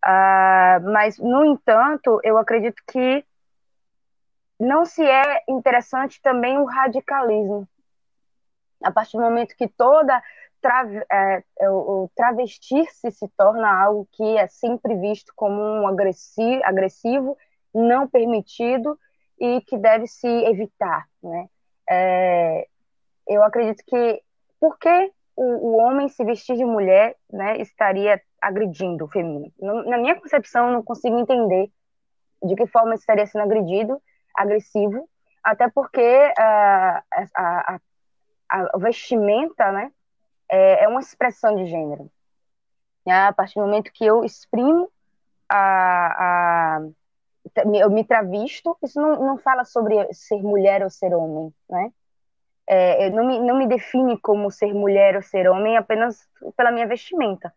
Uh, 0.05 0.83
mas, 0.91 1.17
no 1.17 1.45
entanto, 1.45 2.19
eu 2.23 2.37
acredito 2.37 2.81
que 2.91 3.25
não 4.59 4.85
se 4.85 5.03
é 5.03 5.43
interessante 5.47 6.21
também 6.21 6.57
o 6.59 6.65
radicalismo. 6.65 7.67
A 8.83 8.91
partir 8.91 9.17
do 9.17 9.23
momento 9.23 9.55
que 9.55 9.67
toda 9.67 10.21
tra 10.63 10.87
é, 11.11 11.43
é, 11.59 11.69
o 11.69 12.09
travestir-se 12.15 13.11
se 13.11 13.27
torna 13.37 13.69
algo 13.69 14.07
que 14.13 14.37
é 14.37 14.47
sempre 14.47 14.95
visto 14.95 15.33
como 15.35 15.61
um 15.61 15.85
agressivo, 15.85 16.61
agressivo 16.63 17.37
não 17.75 18.07
permitido 18.07 18.97
e 19.37 19.61
que 19.61 19.77
deve 19.77 20.07
se 20.07 20.27
evitar, 20.27 21.05
né? 21.21 21.47
É, 21.89 22.67
eu 23.27 23.43
acredito 23.43 23.83
que 23.85 24.21
por 24.59 24.79
que 24.79 25.11
o, 25.35 25.43
o, 25.43 25.77
homem 25.77 26.07
se 26.07 26.23
vestir 26.23 26.55
de 26.55 26.63
mulher 26.63 27.17
né, 27.29 27.57
estaria 27.57 28.21
agredindo 28.41 29.03
o 29.03 29.09
feminino? 29.09 29.51
Na 29.59 29.97
minha 29.97 30.15
concepção, 30.15 30.71
não 30.71 30.81
consigo 30.81 31.19
entender 31.19 31.69
de 32.41 32.55
que 32.55 32.67
forma 32.67 32.95
estaria 32.95 33.25
sendo 33.25 33.43
agredido, 33.43 34.01
agressivo, 34.35 35.09
até 35.43 35.69
porque 35.69 36.01
uh, 36.01 37.03
a, 37.35 37.35
a, 37.35 37.79
a, 38.49 38.77
vestimenta 38.77 39.71
né, 39.71 39.91
é, 40.53 40.83
é, 40.83 40.87
uma 40.87 40.99
expressão 40.99 41.55
de 41.55 41.65
gênero. 41.65 42.11
A 43.07 43.33
partir 43.33 43.55
do 43.55 43.65
momento 43.65 43.91
que 43.91 44.05
eu 44.05 44.23
exprimo 44.23 44.89
a, 45.49 46.77
a 46.77 46.81
eu 47.73 47.89
me 47.89 48.05
travisto, 48.05 48.77
isso 48.81 49.01
não, 49.01 49.19
não 49.19 49.37
fala 49.37 49.65
sobre 49.65 50.11
ser 50.13 50.41
mulher 50.41 50.83
ou 50.83 50.89
ser 50.89 51.13
homem, 51.13 51.53
né? 51.69 51.91
É, 52.65 53.09
não, 53.09 53.25
me, 53.25 53.39
não 53.39 53.57
me 53.57 53.67
define 53.67 54.17
como 54.17 54.49
ser 54.49 54.73
mulher 54.73 55.17
ou 55.17 55.21
ser 55.21 55.49
homem 55.49 55.75
apenas 55.75 56.29
pela 56.55 56.71
minha 56.71 56.87
vestimenta. 56.87 57.53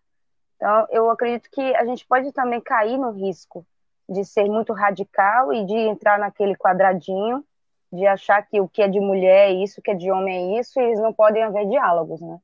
Então, 0.56 0.86
eu 0.90 1.09
acredito 1.10 1.48
que 1.51 1.77
a 1.77 1.85
gente 1.85 2.05
pode 2.06 2.32
também 2.32 2.60
cair 2.60 2.98
no 2.98 3.12
risco 3.12 3.64
de 4.09 4.24
ser 4.24 4.47
muito 4.47 4.73
radical 4.73 5.52
e 5.52 5.64
de 5.64 5.77
entrar 5.77 6.18
naquele 6.18 6.56
quadradinho 6.56 7.44
de 7.93 8.06
achar 8.06 8.43
que 8.43 8.60
o 8.60 8.68
que 8.68 8.82
é 8.82 8.89
de 8.89 8.98
mulher 8.98 9.51
é 9.51 9.52
isso, 9.52 9.81
o 9.81 9.82
que 9.82 9.93
é 9.93 9.94
de 9.94 10.10
homem 10.10 10.56
é 10.56 10.60
isso, 10.60 10.81
e 10.81 10.82
eles 10.82 11.01
não 11.01 11.12
podem 11.12 11.44
haver 11.44 11.68
diálogos, 11.68 12.20
né? 12.20 12.39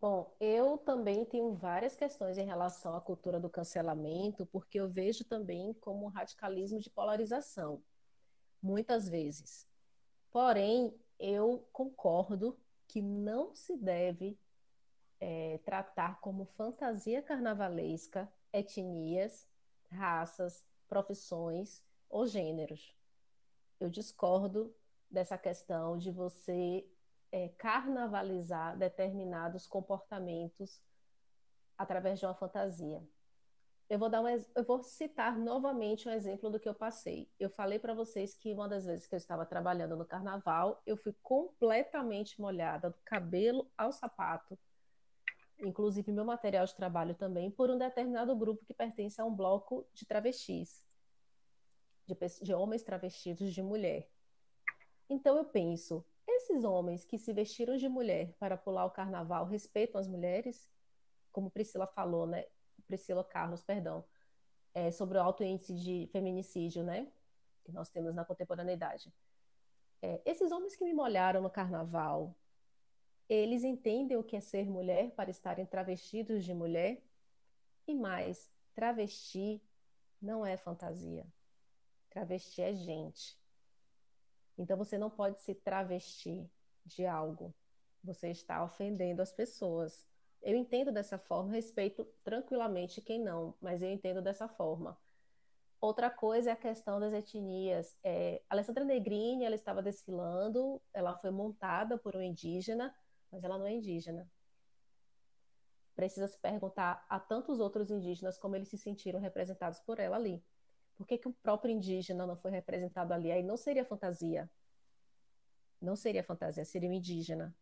Bom, 0.00 0.34
eu 0.40 0.78
também 0.78 1.26
tenho 1.26 1.52
várias 1.52 1.94
questões 1.94 2.38
em 2.38 2.46
relação 2.46 2.96
à 2.96 3.00
cultura 3.02 3.38
do 3.38 3.50
cancelamento, 3.50 4.46
porque 4.46 4.80
eu 4.80 4.88
vejo 4.88 5.24
também 5.24 5.74
como 5.74 6.06
um 6.06 6.08
radicalismo 6.08 6.80
de 6.80 6.88
polarização, 6.88 7.82
muitas 8.62 9.06
vezes. 9.06 9.68
Porém, 10.30 10.98
eu 11.18 11.68
concordo 11.70 12.58
que 12.88 13.02
não 13.02 13.54
se 13.54 13.76
deve 13.76 14.38
é, 15.20 15.58
tratar 15.66 16.18
como 16.20 16.46
fantasia 16.46 17.20
carnavalesca 17.20 18.32
etnias, 18.54 19.46
raças, 19.90 20.64
profissões 20.88 21.84
ou 22.08 22.26
gêneros. 22.26 22.96
Eu 23.78 23.90
discordo 23.90 24.74
dessa 25.10 25.36
questão 25.36 25.98
de 25.98 26.10
você 26.10 26.86
é, 27.32 27.48
carnavalizar 27.56 28.76
determinados 28.76 29.66
comportamentos 29.66 30.80
através 31.76 32.18
de 32.18 32.26
uma 32.26 32.34
fantasia. 32.34 33.02
Eu 33.88 33.98
vou, 33.98 34.08
dar 34.08 34.22
um, 34.22 34.28
eu 34.28 34.64
vou 34.64 34.82
citar 34.84 35.36
novamente 35.36 36.08
um 36.08 36.12
exemplo 36.12 36.48
do 36.48 36.60
que 36.60 36.68
eu 36.68 36.74
passei. 36.74 37.28
Eu 37.40 37.50
falei 37.50 37.76
para 37.76 37.92
vocês 37.92 38.34
que 38.34 38.52
uma 38.52 38.68
das 38.68 38.84
vezes 38.84 39.06
que 39.06 39.14
eu 39.14 39.18
estava 39.18 39.44
trabalhando 39.44 39.96
no 39.96 40.04
carnaval, 40.04 40.80
eu 40.86 40.96
fui 40.96 41.12
completamente 41.22 42.40
molhada, 42.40 42.90
do 42.90 42.98
cabelo 43.04 43.68
ao 43.76 43.92
sapato, 43.92 44.56
inclusive 45.58 46.12
meu 46.12 46.24
material 46.24 46.64
de 46.66 46.74
trabalho 46.76 47.16
também, 47.16 47.50
por 47.50 47.68
um 47.68 47.76
determinado 47.76 48.36
grupo 48.36 48.64
que 48.64 48.72
pertence 48.72 49.20
a 49.20 49.24
um 49.24 49.34
bloco 49.34 49.84
de 49.92 50.06
travestis, 50.06 50.86
de, 52.06 52.16
de 52.42 52.54
homens 52.54 52.84
travestidos 52.84 53.52
de 53.52 53.60
mulher. 53.60 54.08
Então 55.08 55.36
eu 55.36 55.44
penso, 55.44 56.06
esses 56.42 56.64
homens 56.64 57.04
que 57.04 57.18
se 57.18 57.32
vestiram 57.32 57.76
de 57.76 57.88
mulher 57.88 58.34
para 58.38 58.56
pular 58.56 58.84
o 58.86 58.90
carnaval 58.90 59.46
respeitam 59.46 60.00
as 60.00 60.08
mulheres? 60.08 60.68
Como 61.30 61.50
Priscila 61.50 61.86
falou, 61.86 62.26
né? 62.26 62.46
Priscila 62.86 63.22
Carlos, 63.22 63.62
perdão, 63.62 64.04
é, 64.74 64.90
sobre 64.90 65.18
o 65.18 65.20
alto 65.20 65.44
índice 65.44 65.74
de 65.74 66.08
feminicídio, 66.12 66.82
né? 66.82 67.10
Que 67.64 67.72
nós 67.72 67.90
temos 67.90 68.14
na 68.14 68.24
contemporaneidade. 68.24 69.12
É, 70.02 70.20
esses 70.24 70.50
homens 70.50 70.74
que 70.74 70.84
me 70.84 70.94
molharam 70.94 71.42
no 71.42 71.50
carnaval, 71.50 72.34
eles 73.28 73.62
entendem 73.62 74.16
o 74.16 74.24
que 74.24 74.36
é 74.36 74.40
ser 74.40 74.68
mulher 74.68 75.12
para 75.12 75.30
estarem 75.30 75.66
travestidos 75.66 76.44
de 76.44 76.54
mulher? 76.54 77.02
E 77.86 77.94
mais, 77.94 78.50
travesti 78.74 79.62
não 80.20 80.44
é 80.44 80.56
fantasia. 80.56 81.26
Travesti 82.08 82.62
é 82.62 82.74
gente. 82.74 83.39
Então 84.60 84.76
você 84.76 84.98
não 84.98 85.08
pode 85.08 85.40
se 85.40 85.54
travestir 85.54 86.46
de 86.84 87.06
algo. 87.06 87.54
Você 88.04 88.28
está 88.28 88.62
ofendendo 88.62 89.22
as 89.22 89.32
pessoas. 89.32 90.06
Eu 90.42 90.54
entendo 90.54 90.92
dessa 90.92 91.18
forma, 91.18 91.52
respeito 91.52 92.04
tranquilamente 92.22 93.00
quem 93.00 93.18
não, 93.18 93.54
mas 93.58 93.82
eu 93.82 93.90
entendo 93.90 94.20
dessa 94.20 94.46
forma. 94.48 94.98
Outra 95.80 96.10
coisa 96.10 96.50
é 96.50 96.52
a 96.52 96.56
questão 96.56 97.00
das 97.00 97.14
etnias. 97.14 97.96
É, 98.04 98.42
Alessandra 98.50 98.84
Negrini, 98.84 99.46
ela 99.46 99.54
estava 99.54 99.82
desfilando, 99.82 100.78
ela 100.92 101.16
foi 101.16 101.30
montada 101.30 101.96
por 101.96 102.14
um 102.14 102.20
indígena, 102.20 102.94
mas 103.32 103.42
ela 103.42 103.56
não 103.56 103.66
é 103.66 103.72
indígena. 103.72 104.30
Precisa 105.94 106.28
se 106.28 106.38
perguntar 106.38 107.04
a 107.08 107.18
tantos 107.18 107.60
outros 107.60 107.90
indígenas 107.90 108.38
como 108.38 108.56
eles 108.56 108.68
se 108.68 108.76
sentiram 108.76 109.20
representados 109.20 109.80
por 109.80 109.98
ela 109.98 110.16
ali. 110.16 110.44
Por 111.00 111.06
que, 111.06 111.16
que 111.16 111.28
o 111.28 111.32
próprio 111.32 111.72
indígena 111.72 112.26
não 112.26 112.36
foi 112.36 112.50
representado 112.50 113.14
ali? 113.14 113.32
Aí 113.32 113.42
não 113.42 113.56
seria 113.56 113.86
fantasia. 113.86 114.50
Não 115.80 115.96
seria 115.96 116.22
fantasia, 116.22 116.62
seria 116.62 116.90
um 116.90 116.92
indígena. 116.92 117.56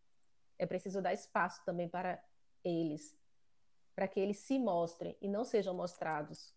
É 0.58 0.66
preciso 0.66 1.00
dar 1.00 1.12
espaço 1.12 1.64
também 1.64 1.88
para 1.88 2.20
eles, 2.64 3.16
para 3.94 4.08
que 4.08 4.18
eles 4.18 4.38
se 4.38 4.58
mostrem 4.58 5.16
e 5.20 5.28
não 5.28 5.44
sejam 5.44 5.72
mostrados. 5.72 6.52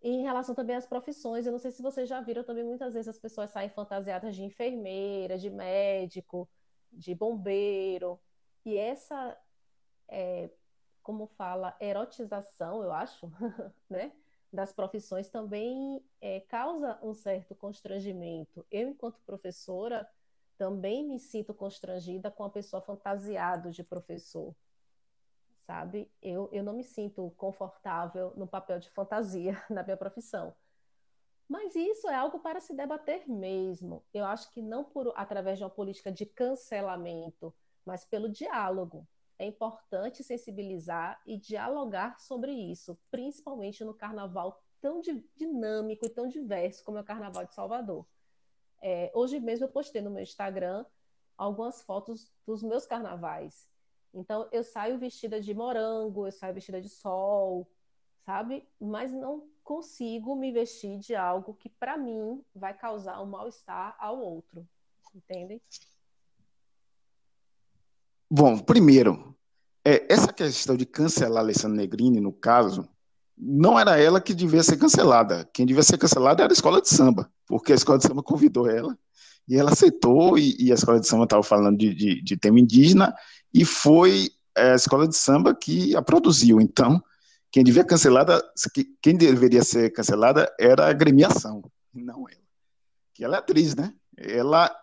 Em 0.00 0.22
relação 0.22 0.54
também 0.54 0.76
às 0.76 0.86
profissões, 0.86 1.44
eu 1.44 1.50
não 1.50 1.58
sei 1.58 1.72
se 1.72 1.82
vocês 1.82 2.08
já 2.08 2.20
viram 2.20 2.44
também, 2.44 2.62
muitas 2.62 2.94
vezes 2.94 3.08
as 3.08 3.18
pessoas 3.18 3.50
saem 3.50 3.68
fantasiadas 3.68 4.36
de 4.36 4.44
enfermeira, 4.44 5.36
de 5.36 5.50
médico, 5.50 6.48
de 6.92 7.16
bombeiro. 7.16 8.20
E 8.64 8.78
essa, 8.78 9.36
é, 10.06 10.50
como 11.02 11.26
fala, 11.26 11.76
erotização, 11.80 12.84
eu 12.84 12.92
acho, 12.92 13.28
né? 13.90 14.12
Das 14.54 14.72
profissões 14.72 15.28
também 15.28 16.02
é, 16.20 16.40
causa 16.40 16.98
um 17.02 17.12
certo 17.12 17.54
constrangimento. 17.54 18.64
Eu, 18.70 18.88
enquanto 18.88 19.20
professora, 19.26 20.08
também 20.56 21.06
me 21.06 21.18
sinto 21.18 21.52
constrangida 21.52 22.30
com 22.30 22.44
a 22.44 22.50
pessoa 22.50 22.80
fantasiado 22.80 23.70
de 23.70 23.82
professor, 23.82 24.54
sabe? 25.66 26.10
Eu, 26.22 26.48
eu 26.52 26.62
não 26.62 26.72
me 26.72 26.84
sinto 26.84 27.30
confortável 27.36 28.32
no 28.36 28.46
papel 28.46 28.78
de 28.78 28.88
fantasia 28.90 29.60
na 29.68 29.82
minha 29.82 29.96
profissão. 29.96 30.54
Mas 31.48 31.74
isso 31.74 32.08
é 32.08 32.14
algo 32.14 32.38
para 32.38 32.60
se 32.60 32.74
debater 32.74 33.28
mesmo. 33.28 34.02
Eu 34.14 34.24
acho 34.24 34.50
que 34.52 34.62
não 34.62 34.84
por 34.84 35.12
através 35.14 35.58
de 35.58 35.64
uma 35.64 35.70
política 35.70 36.10
de 36.10 36.24
cancelamento, 36.24 37.54
mas 37.84 38.04
pelo 38.04 38.30
diálogo. 38.30 39.06
É 39.38 39.46
importante 39.46 40.22
sensibilizar 40.22 41.20
e 41.26 41.36
dialogar 41.36 42.18
sobre 42.20 42.52
isso, 42.52 42.98
principalmente 43.10 43.84
no 43.84 43.94
carnaval 43.94 44.62
tão 44.80 45.00
dinâmico 45.34 46.04
e 46.04 46.10
tão 46.10 46.28
diverso 46.28 46.84
como 46.84 46.98
é 46.98 47.00
o 47.00 47.04
Carnaval 47.04 47.46
de 47.46 47.54
Salvador. 47.54 48.06
É, 48.82 49.10
hoje 49.14 49.40
mesmo 49.40 49.64
eu 49.64 49.70
postei 49.70 50.02
no 50.02 50.10
meu 50.10 50.22
Instagram 50.22 50.84
algumas 51.38 51.80
fotos 51.80 52.30
dos 52.46 52.62
meus 52.62 52.86
carnavais. 52.86 53.66
Então 54.12 54.46
eu 54.52 54.62
saio 54.62 54.98
vestida 54.98 55.40
de 55.40 55.54
morango, 55.54 56.26
eu 56.26 56.32
saio 56.32 56.52
vestida 56.52 56.82
de 56.82 56.90
sol, 56.90 57.66
sabe? 58.26 58.68
Mas 58.78 59.10
não 59.10 59.48
consigo 59.64 60.36
me 60.36 60.52
vestir 60.52 60.98
de 60.98 61.14
algo 61.14 61.54
que 61.54 61.70
para 61.70 61.96
mim 61.96 62.44
vai 62.54 62.76
causar 62.76 63.22
um 63.22 63.26
mal-estar 63.26 63.96
ao 63.98 64.20
outro. 64.20 64.68
Entendem? 65.14 65.62
Bom, 68.36 68.58
primeiro, 68.58 69.32
é, 69.84 70.12
essa 70.12 70.32
questão 70.32 70.76
de 70.76 70.84
cancelar 70.84 71.36
a 71.36 71.40
Alessandra 71.40 71.76
Negrini, 71.76 72.20
no 72.20 72.32
caso, 72.32 72.84
não 73.38 73.78
era 73.78 73.96
ela 73.96 74.20
que 74.20 74.34
devia 74.34 74.60
ser 74.64 74.76
cancelada. 74.76 75.48
Quem 75.52 75.64
devia 75.64 75.84
ser 75.84 75.98
cancelada 75.98 76.42
era 76.42 76.52
a 76.52 76.52
escola 76.52 76.82
de 76.82 76.88
samba, 76.88 77.30
porque 77.46 77.70
a 77.70 77.76
escola 77.76 77.98
de 77.98 78.08
samba 78.08 78.24
convidou 78.24 78.68
ela 78.68 78.98
e 79.46 79.56
ela 79.56 79.70
aceitou. 79.70 80.36
E, 80.36 80.56
e 80.58 80.72
a 80.72 80.74
escola 80.74 80.98
de 80.98 81.06
samba 81.06 81.22
estava 81.22 81.44
falando 81.44 81.78
de, 81.78 81.94
de, 81.94 82.20
de, 82.20 82.36
tema 82.36 82.58
indígena 82.58 83.14
e 83.54 83.64
foi 83.64 84.28
é, 84.56 84.72
a 84.72 84.74
escola 84.74 85.06
de 85.06 85.16
samba 85.16 85.54
que 85.54 85.94
a 85.94 86.02
produziu. 86.02 86.60
Então, 86.60 87.00
quem 87.52 87.62
devia 87.62 87.84
cancelada, 87.84 88.42
quem 89.00 89.16
deveria 89.16 89.62
ser 89.62 89.92
cancelada 89.92 90.52
era 90.58 90.86
a 90.86 90.90
agremiação, 90.90 91.62
não 91.94 92.28
ela. 92.28 92.42
Que 93.14 93.22
ela 93.22 93.36
é 93.36 93.38
atriz, 93.38 93.76
né? 93.76 93.94
Ela 94.16 94.74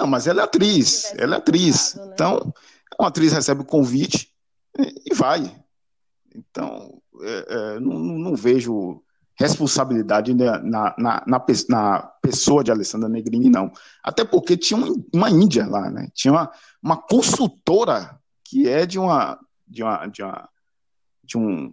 não, 0.00 0.06
mas 0.06 0.26
ela 0.26 0.40
é 0.40 0.44
atriz, 0.44 1.14
ela 1.18 1.34
é 1.34 1.38
atriz. 1.38 1.94
Né? 1.94 2.10
Então, 2.14 2.54
uma 2.98 3.08
atriz 3.08 3.32
recebe 3.32 3.60
o 3.60 3.66
convite 3.66 4.30
e 4.78 5.14
vai. 5.14 5.54
Então, 6.34 7.00
é, 7.22 7.46
é, 7.48 7.80
não, 7.80 7.98
não, 7.98 8.34
vejo 8.34 9.02
responsabilidade 9.34 10.32
na, 10.34 10.58
na, 10.58 10.94
na, 10.96 11.44
na, 11.68 11.98
pessoa 12.22 12.64
de 12.64 12.70
Alessandra 12.70 13.08
Negrini, 13.08 13.50
não. 13.50 13.70
Até 14.02 14.24
porque 14.24 14.56
tinha 14.56 14.80
uma 15.12 15.30
índia 15.30 15.66
lá, 15.66 15.90
né? 15.90 16.08
Tinha 16.14 16.32
uma, 16.32 16.50
uma 16.82 16.96
consultora 16.96 18.18
que 18.44 18.68
é 18.68 18.86
de 18.86 18.98
uma, 18.98 19.38
de 19.66 19.82
uma, 19.82 20.06
de 20.06 20.22
uma, 20.22 20.48
de 21.24 21.38
um, 21.38 21.72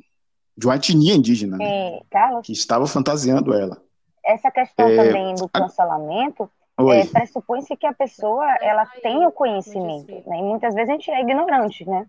de 0.57 0.65
uma 0.65 0.75
etnia 0.75 1.15
indígena, 1.15 1.57
né? 1.57 1.99
Carlos, 2.09 2.45
que 2.45 2.51
estava 2.51 2.87
fantasiando 2.87 3.53
ela. 3.53 3.81
Essa 4.25 4.51
questão 4.51 4.87
é, 4.87 4.95
também 4.97 5.35
do 5.35 5.47
cancelamento 5.47 6.49
é, 6.79 7.05
pressupõe-se 7.05 7.75
que 7.75 7.87
a 7.87 7.93
pessoa 7.93 8.45
ela 8.61 8.85
tem 9.01 9.25
o 9.25 9.31
conhecimento, 9.31 10.11
né? 10.27 10.37
E 10.37 10.43
muitas 10.43 10.75
vezes 10.75 10.89
a 10.89 10.93
gente 10.93 11.09
é 11.11 11.21
ignorante, 11.21 11.87
né? 11.87 12.07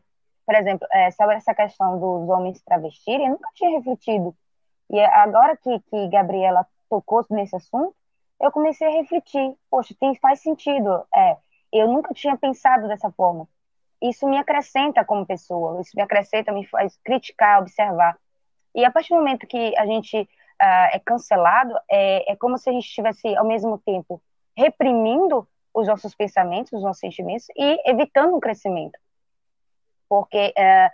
por 0.49 0.55
exemplo, 0.55 0.89
é, 0.91 1.11
sobre 1.11 1.35
essa 1.35 1.55
questão 1.55 2.01
dos 2.01 2.27
homens 2.31 2.59
travestirem, 2.63 3.27
eu 3.27 3.33
nunca 3.33 3.51
tinha 3.55 3.69
refletido. 3.69 4.35
E 4.89 4.99
agora 4.99 5.55
que, 5.55 5.79
que 5.81 6.09
Gabriela 6.09 6.67
tocou 6.89 7.23
nesse 7.29 7.55
assunto, 7.55 7.95
eu 8.41 8.51
comecei 8.51 8.89
a 8.89 8.93
refletir. 8.93 9.55
Poxa, 9.71 9.95
tem, 10.01 10.15
faz 10.15 10.41
sentido. 10.41 11.05
É, 11.15 11.37
eu 11.71 11.87
nunca 11.87 12.15
tinha 12.15 12.35
pensado 12.35 12.89
dessa 12.89 13.11
forma. 13.11 13.47
Isso 14.01 14.27
me 14.27 14.39
acrescenta 14.39 15.05
como 15.05 15.27
pessoa, 15.27 15.83
isso 15.83 15.91
me 15.95 16.01
acrescenta, 16.01 16.51
me 16.51 16.67
faz 16.67 16.99
criticar, 17.05 17.61
observar. 17.61 18.17
E 18.75 18.87
a 18.87 18.91
partir 18.91 19.11
do 19.11 19.17
momento 19.17 19.47
que 19.47 19.77
a 19.77 19.85
gente 19.85 20.19
uh, 20.19 20.89
é 20.93 20.99
cancelado, 20.99 21.75
é, 21.91 22.33
é 22.33 22.37
como 22.37 22.57
se 22.57 22.71
a 22.71 22.73
gente 22.73 22.87
estivesse, 22.87 23.37
ao 23.37 23.47
mesmo 23.47 23.77
tempo, 23.77 24.19
reprimindo 24.59 25.49
os 25.73 25.87
nossos 25.87 26.15
pensamentos, 26.15 26.73
os 26.73 26.83
nossos 26.83 27.01
sentimentos 27.01 27.47
e 27.57 27.91
evitando 27.91 28.37
o 28.37 28.41
crescimento 28.41 28.99
porque 30.09 30.53
é, 30.57 30.91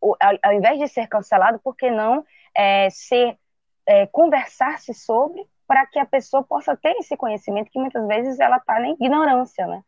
o, 0.00 0.14
ao, 0.20 0.38
ao, 0.42 0.52
invés 0.52 0.78
de 0.78 0.86
ser 0.88 1.08
cancelado, 1.08 1.58
por 1.58 1.74
que 1.74 1.90
não 1.90 2.24
é, 2.54 2.90
ser 2.90 3.38
é, 3.86 4.06
conversar-se 4.06 4.92
sobre 4.92 5.48
para 5.66 5.86
que 5.86 5.98
a 5.98 6.06
pessoa 6.06 6.42
possa 6.42 6.76
ter 6.76 6.92
esse 6.98 7.16
conhecimento 7.16 7.70
que 7.70 7.78
muitas 7.78 8.06
vezes 8.06 8.38
ela 8.38 8.58
está 8.58 8.78
na 8.78 8.90
ignorância, 8.90 9.66
né? 9.66 9.82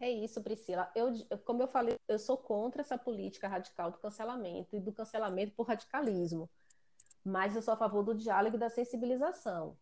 É 0.00 0.10
isso, 0.10 0.42
Priscila. 0.42 0.90
Eu, 0.94 1.14
como 1.46 1.62
eu 1.62 1.66
falei, 1.66 1.98
eu 2.06 2.18
sou 2.18 2.36
contra 2.36 2.82
essa 2.82 2.98
política 2.98 3.48
radical 3.48 3.90
do 3.90 3.98
cancelamento 3.98 4.76
e 4.76 4.80
do 4.80 4.92
cancelamento 4.92 5.52
por 5.52 5.66
radicalismo. 5.66 6.50
Mas 7.24 7.56
eu 7.56 7.62
sou 7.62 7.74
a 7.74 7.76
favor 7.76 8.02
do 8.02 8.14
diálogo 8.14 8.56
e 8.56 8.60
da 8.60 8.68
sensibilização 8.68 9.76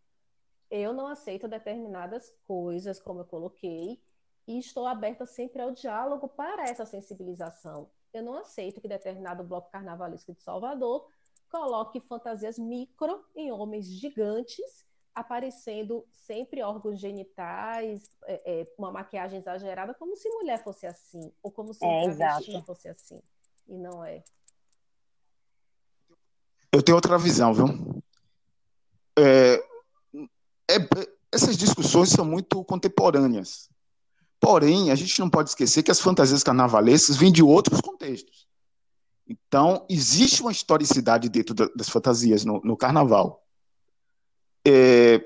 eu 0.72 0.94
não 0.94 1.06
aceito 1.06 1.46
determinadas 1.46 2.34
coisas, 2.46 2.98
como 2.98 3.20
eu 3.20 3.26
coloquei, 3.26 4.02
e 4.48 4.58
estou 4.58 4.86
aberta 4.86 5.26
sempre 5.26 5.60
ao 5.60 5.70
diálogo 5.70 6.26
para 6.28 6.64
essa 6.64 6.86
sensibilização. 6.86 7.90
Eu 8.10 8.22
não 8.22 8.38
aceito 8.38 8.80
que 8.80 8.88
determinado 8.88 9.44
bloco 9.44 9.70
carnavalesco 9.70 10.32
de 10.32 10.42
Salvador 10.42 11.06
coloque 11.50 12.00
fantasias 12.00 12.58
micro 12.58 13.22
em 13.36 13.52
homens 13.52 13.84
gigantes, 13.86 14.86
aparecendo 15.14 16.06
sempre 16.10 16.62
órgãos 16.62 16.98
genitais, 16.98 18.10
é, 18.24 18.62
é, 18.62 18.74
uma 18.78 18.90
maquiagem 18.90 19.40
exagerada, 19.40 19.92
como 19.92 20.16
se 20.16 20.26
mulher 20.30 20.64
fosse 20.64 20.86
assim, 20.86 21.30
ou 21.42 21.52
como 21.52 21.74
se 21.74 21.84
é, 21.84 22.04
travesti 22.04 22.62
fosse 22.62 22.88
assim. 22.88 23.20
E 23.68 23.76
não 23.76 24.02
é. 24.02 24.24
Eu 26.72 26.82
tenho 26.82 26.96
outra 26.96 27.18
visão, 27.18 27.52
viu? 27.52 28.02
É, 29.18 29.62
é, 30.70 30.88
essas 31.30 31.56
discussões 31.56 32.08
são 32.08 32.24
muito 32.24 32.64
contemporâneas, 32.64 33.68
Porém, 34.42 34.90
a 34.90 34.96
gente 34.96 35.20
não 35.20 35.30
pode 35.30 35.50
esquecer 35.50 35.84
que 35.84 35.90
as 35.92 36.00
fantasias 36.00 36.42
carnavalescas 36.42 37.16
vêm 37.16 37.30
de 37.30 37.44
outros 37.44 37.80
contextos. 37.80 38.48
Então, 39.24 39.86
existe 39.88 40.42
uma 40.42 40.50
historicidade 40.50 41.28
dentro 41.28 41.54
das 41.54 41.88
fantasias 41.88 42.44
no, 42.44 42.60
no 42.64 42.76
carnaval. 42.76 43.46
É, 44.66 45.24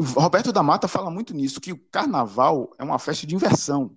Roberto 0.00 0.50
da 0.50 0.64
Mata 0.64 0.88
fala 0.88 1.12
muito 1.12 1.32
nisso, 1.32 1.60
que 1.60 1.72
o 1.72 1.78
carnaval 1.92 2.74
é 2.76 2.82
uma 2.82 2.98
festa 2.98 3.24
de 3.24 3.36
inversão. 3.36 3.96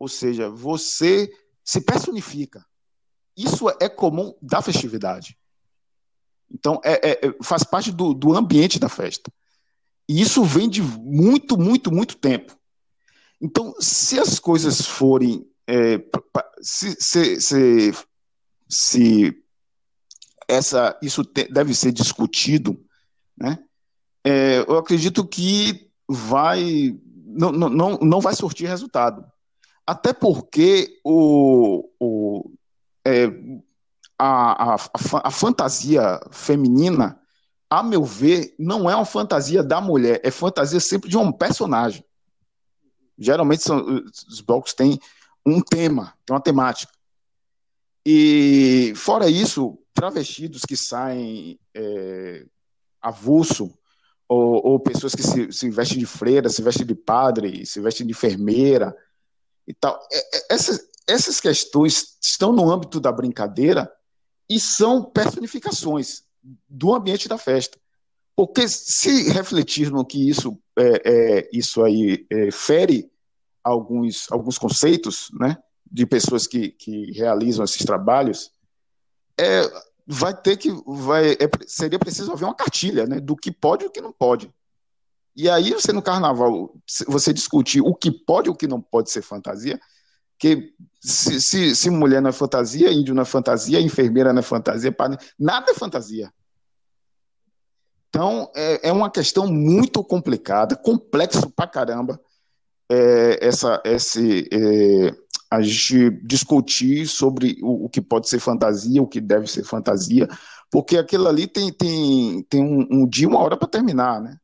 Ou 0.00 0.08
seja, 0.08 0.50
você 0.50 1.32
se 1.64 1.80
personifica. 1.80 2.66
Isso 3.36 3.66
é 3.80 3.88
comum 3.88 4.34
da 4.42 4.60
festividade. 4.60 5.38
Então, 6.52 6.80
é, 6.84 7.10
é, 7.10 7.26
é, 7.26 7.34
faz 7.42 7.64
parte 7.64 7.90
do, 7.90 8.14
do 8.14 8.34
ambiente 8.34 8.78
da 8.78 8.88
festa. 8.88 9.32
E 10.08 10.20
isso 10.20 10.44
vem 10.44 10.68
de 10.68 10.82
muito, 10.82 11.58
muito, 11.58 11.92
muito 11.92 12.16
tempo. 12.16 12.56
Então, 13.40 13.74
se 13.80 14.18
as 14.18 14.38
coisas 14.38 14.80
forem. 14.80 15.46
É, 15.66 16.00
se, 16.60 16.96
se, 17.00 17.40
se, 17.40 17.92
se, 18.68 19.42
essa, 20.46 20.96
isso 21.02 21.24
te, 21.24 21.44
deve 21.52 21.74
ser 21.74 21.90
discutido, 21.90 22.80
né? 23.36 23.58
É, 24.24 24.58
eu 24.60 24.78
acredito 24.78 25.26
que 25.26 25.90
vai. 26.08 26.96
Não, 27.24 27.50
não, 27.50 27.98
não 27.98 28.20
vai 28.20 28.34
surtir 28.34 28.68
resultado. 28.68 29.24
Até 29.86 30.12
porque 30.12 31.00
o, 31.04 31.88
o, 32.00 32.50
é, 33.04 33.26
a, 34.18 34.74
a, 34.74 34.76
a, 35.24 35.30
fantasia 35.30 36.20
feminina, 36.30 37.20
a 37.68 37.82
meu 37.82 38.04
ver, 38.04 38.54
não 38.58 38.88
é 38.88 38.94
uma 38.94 39.04
fantasia 39.04 39.62
da 39.62 39.80
mulher, 39.80 40.20
é 40.24 40.30
fantasia 40.30 40.80
sempre 40.80 41.10
de 41.10 41.16
um 41.16 41.30
personagem. 41.30 42.04
Geralmente 43.18 43.62
são, 43.62 44.04
os 44.28 44.40
blocos 44.40 44.74
têm 44.74 45.00
um 45.44 45.60
tema, 45.60 46.14
tem 46.24 46.34
uma 46.34 46.40
temática. 46.40 46.92
E 48.04 48.92
fora 48.96 49.28
isso, 49.28 49.78
travestidos 49.92 50.62
que 50.62 50.76
saem 50.76 51.58
é, 51.74 52.46
avulso, 53.00 53.76
ou, 54.28 54.66
ou, 54.66 54.80
pessoas 54.80 55.14
que 55.14 55.22
se, 55.22 55.52
se, 55.52 55.70
vestem 55.70 55.98
de 55.98 56.06
freira, 56.06 56.48
se 56.48 56.60
vestem 56.60 56.84
de 56.84 56.94
padre, 56.94 57.64
se 57.64 57.80
vestem 57.80 58.06
de 58.06 58.12
enfermeira 58.12 58.96
e 59.66 59.72
tal. 59.72 60.00
É, 60.12 60.18
é, 60.18 60.46
essas, 60.50 60.80
essas 61.06 61.40
questões 61.40 62.16
estão 62.20 62.52
no 62.52 62.70
âmbito 62.70 62.98
da 62.98 63.12
brincadeira 63.12 63.90
e 64.48 64.60
são 64.60 65.04
personificações 65.04 66.22
do 66.68 66.94
ambiente 66.94 67.28
da 67.28 67.38
festa. 67.38 67.78
Porque 68.34 68.68
se 68.68 69.30
refletir 69.30 69.90
no 69.90 70.04
que 70.04 70.28
isso, 70.28 70.58
é, 70.78 71.02
é 71.04 71.50
isso 71.52 71.82
aí 71.82 72.26
é, 72.30 72.50
fere 72.50 73.10
alguns, 73.64 74.30
alguns 74.30 74.58
conceitos 74.58 75.28
né, 75.32 75.56
de 75.90 76.06
pessoas 76.06 76.46
que, 76.46 76.70
que 76.70 77.12
realizam 77.12 77.64
esses 77.64 77.84
trabalhos, 77.84 78.50
é, 79.38 79.62
vai 80.06 80.34
ter 80.34 80.56
que. 80.56 80.70
Vai, 80.86 81.32
é, 81.32 81.50
seria 81.66 81.98
preciso 81.98 82.32
haver 82.32 82.44
uma 82.44 82.54
cartilha 82.54 83.06
né, 83.06 83.18
do 83.18 83.34
que 83.34 83.50
pode 83.50 83.84
e 83.84 83.86
o 83.88 83.90
que 83.90 84.00
não 84.00 84.12
pode. 84.12 84.52
E 85.34 85.50
aí, 85.50 85.72
você 85.72 85.92
no 85.92 86.00
carnaval, 86.00 86.74
você 87.06 87.32
discutir 87.32 87.82
o 87.82 87.94
que 87.94 88.10
pode 88.10 88.48
e 88.48 88.50
o 88.50 88.54
que 88.54 88.66
não 88.66 88.80
pode 88.80 89.10
ser 89.10 89.20
fantasia, 89.20 89.78
que 90.38 90.72
se, 91.00 91.40
se, 91.40 91.74
se, 91.74 91.90
mulher 91.90 92.20
não 92.20 92.30
é 92.30 92.32
fantasia, 92.32 92.92
índio 92.92 93.14
não 93.14 93.22
é 93.22 93.26
fantasia, 93.26 93.80
enfermeira 93.80 94.32
não 94.32 94.40
é 94.40 94.42
fantasia, 94.42 94.94
nada 95.38 95.70
é 95.70 95.74
fantasia. 95.74 96.32
Então, 98.08 98.50
é, 98.54 98.88
é 98.88 98.92
uma 98.92 99.10
questão 99.10 99.46
muito 99.46 100.02
complicada, 100.02 100.74
complexo 100.74 101.50
pra 101.50 101.66
caramba, 101.66 102.20
é, 102.88 103.46
essa, 103.46 103.80
esse, 103.84 104.48
é, 104.52 105.14
a 105.50 105.60
gente 105.60 106.10
discutir 106.22 107.06
sobre 107.06 107.58
o, 107.62 107.84
o, 107.84 107.88
que 107.88 108.00
pode 108.00 108.28
ser 108.28 108.38
fantasia, 108.38 109.02
o 109.02 109.06
que 109.06 109.20
deve 109.20 109.46
ser 109.46 109.64
fantasia, 109.64 110.28
porque 110.70 110.96
aquilo 110.96 111.28
ali 111.28 111.46
tem, 111.46 111.72
tem, 111.72 112.42
tem 112.48 112.62
um, 112.62 112.86
um 112.90 113.08
dia, 113.08 113.28
uma 113.28 113.40
hora 113.40 113.56
para 113.56 113.68
terminar, 113.68 114.20
né? 114.20 114.36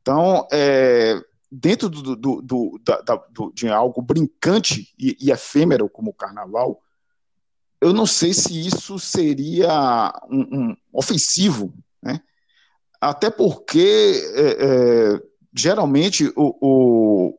Então, 0.00 0.46
é, 0.52 1.20
dentro 1.50 1.88
do, 1.88 2.14
do, 2.14 2.42
do, 2.42 2.80
da, 2.84 3.16
do, 3.30 3.52
de 3.52 3.68
algo 3.68 4.00
brincante 4.00 4.94
e, 4.98 5.16
e, 5.20 5.30
efêmero 5.30 5.88
como 5.88 6.10
o 6.10 6.14
carnaval, 6.14 6.80
eu 7.80 7.92
não 7.92 8.06
sei 8.06 8.32
se 8.32 8.66
isso 8.66 8.98
seria 8.98 10.12
um, 10.30 10.70
um 10.70 10.76
ofensivo, 10.92 11.74
né? 12.02 12.20
Até 13.00 13.30
porque 13.30 14.22
é, 14.34 14.50
é, 14.50 15.22
geralmente 15.56 16.30
o, 16.36 16.56
o, 16.60 17.38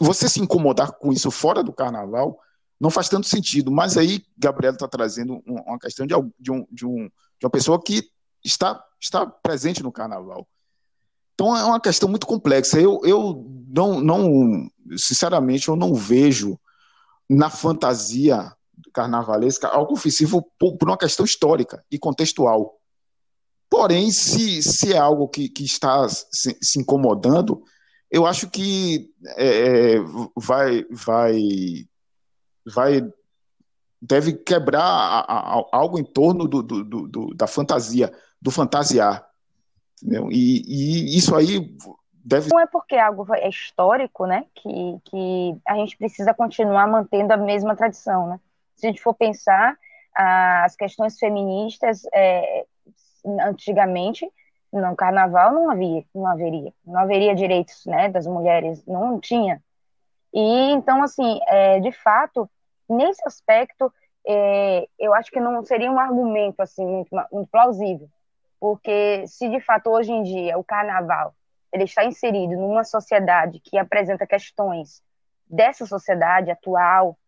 você 0.00 0.28
se 0.28 0.40
incomodar 0.40 0.92
com 0.92 1.12
isso 1.12 1.30
fora 1.30 1.62
do 1.62 1.72
carnaval 1.72 2.38
não 2.80 2.90
faz 2.90 3.08
tanto 3.08 3.28
sentido. 3.28 3.70
Mas 3.70 3.96
aí 3.96 4.24
Gabriel 4.36 4.72
está 4.72 4.88
trazendo 4.88 5.42
uma 5.46 5.78
questão 5.78 6.06
de, 6.06 6.14
de, 6.38 6.50
um, 6.50 6.66
de, 6.70 6.86
um, 6.86 7.08
de 7.38 7.44
uma 7.44 7.50
pessoa 7.50 7.80
que 7.80 8.02
está, 8.42 8.82
está 9.00 9.26
presente 9.26 9.82
no 9.82 9.92
carnaval. 9.92 10.48
Então 11.34 11.56
é 11.56 11.64
uma 11.64 11.80
questão 11.80 12.08
muito 12.08 12.26
complexa. 12.26 12.80
Eu, 12.80 13.00
eu 13.04 13.44
não, 13.68 14.00
não, 14.00 14.70
sinceramente, 14.96 15.68
eu 15.68 15.76
não 15.76 15.94
vejo 15.94 16.58
na 17.28 17.48
fantasia 17.48 18.52
carnavalesca 18.92 19.68
algo 19.68 19.94
ofensivo 19.94 20.42
por, 20.58 20.76
por 20.76 20.88
uma 20.88 20.98
questão 20.98 21.24
histórica 21.24 21.84
e 21.90 21.98
contextual. 21.98 22.78
Porém, 23.70 24.10
se, 24.10 24.62
se 24.62 24.92
é 24.92 24.98
algo 24.98 25.28
que, 25.28 25.48
que 25.48 25.64
está 25.64 26.06
se, 26.08 26.56
se 26.60 26.78
incomodando, 26.78 27.62
eu 28.10 28.26
acho 28.26 28.50
que 28.50 29.10
é, 29.38 29.94
é 29.94 29.96
vai, 30.36 30.84
vai, 30.90 31.86
vai, 32.66 33.10
deve 34.00 34.34
quebrar 34.34 34.82
a, 34.82 35.20
a, 35.20 35.64
algo 35.72 35.98
em 35.98 36.04
torno 36.04 36.46
do, 36.46 36.62
do, 36.62 36.84
do, 36.84 37.34
da 37.34 37.46
fantasia, 37.46 38.12
do 38.40 38.50
fantasiar. 38.50 39.26
Entendeu? 40.02 40.30
E, 40.32 40.62
e 40.66 41.16
isso 41.16 41.36
aí 41.36 41.60
deve. 42.24 42.48
Não 42.52 42.58
é 42.58 42.66
porque 42.66 42.96
algo 42.96 43.24
é 43.34 43.48
histórico, 43.48 44.26
né? 44.26 44.44
Que, 44.54 44.98
que 45.04 45.56
a 45.64 45.76
gente 45.76 45.96
precisa 45.96 46.34
continuar 46.34 46.88
mantendo 46.88 47.32
a 47.32 47.36
mesma 47.36 47.76
tradição, 47.76 48.26
né? 48.26 48.40
Se 48.74 48.86
a 48.86 48.90
gente 48.90 49.00
for 49.00 49.14
pensar, 49.14 49.78
as 50.12 50.74
questões 50.74 51.16
feministas 51.18 52.02
é, 52.12 52.66
antigamente 53.46 54.28
no 54.72 54.96
carnaval 54.96 55.52
não 55.52 55.70
havia, 55.70 56.02
não 56.14 56.26
haveria, 56.26 56.72
não 56.84 56.98
haveria 56.98 57.34
direitos, 57.34 57.84
né, 57.84 58.08
das 58.08 58.26
mulheres, 58.26 58.84
não 58.86 59.20
tinha. 59.20 59.62
E 60.32 60.70
então 60.72 61.02
assim, 61.02 61.40
é, 61.46 61.78
de 61.78 61.92
fato, 61.92 62.48
nesse 62.88 63.22
aspecto, 63.26 63.92
é, 64.26 64.88
eu 64.98 65.12
acho 65.12 65.30
que 65.30 65.38
não 65.38 65.62
seria 65.62 65.90
um 65.90 65.98
argumento 65.98 66.60
assim 66.60 66.86
muito, 66.86 67.10
muito 67.30 67.50
plausível 67.50 68.08
porque 68.62 69.26
se 69.26 69.48
de 69.48 69.60
fato 69.60 69.90
hoje 69.90 70.12
em 70.12 70.22
dia 70.22 70.56
o 70.56 70.62
carnaval 70.62 71.34
ele 71.72 71.82
está 71.82 72.04
inserido 72.04 72.52
numa 72.52 72.84
sociedade 72.84 73.58
que 73.58 73.76
apresenta 73.76 74.24
questões 74.24 75.02
dessa 75.50 75.84
sociedade 75.84 76.48
atual 76.48 77.18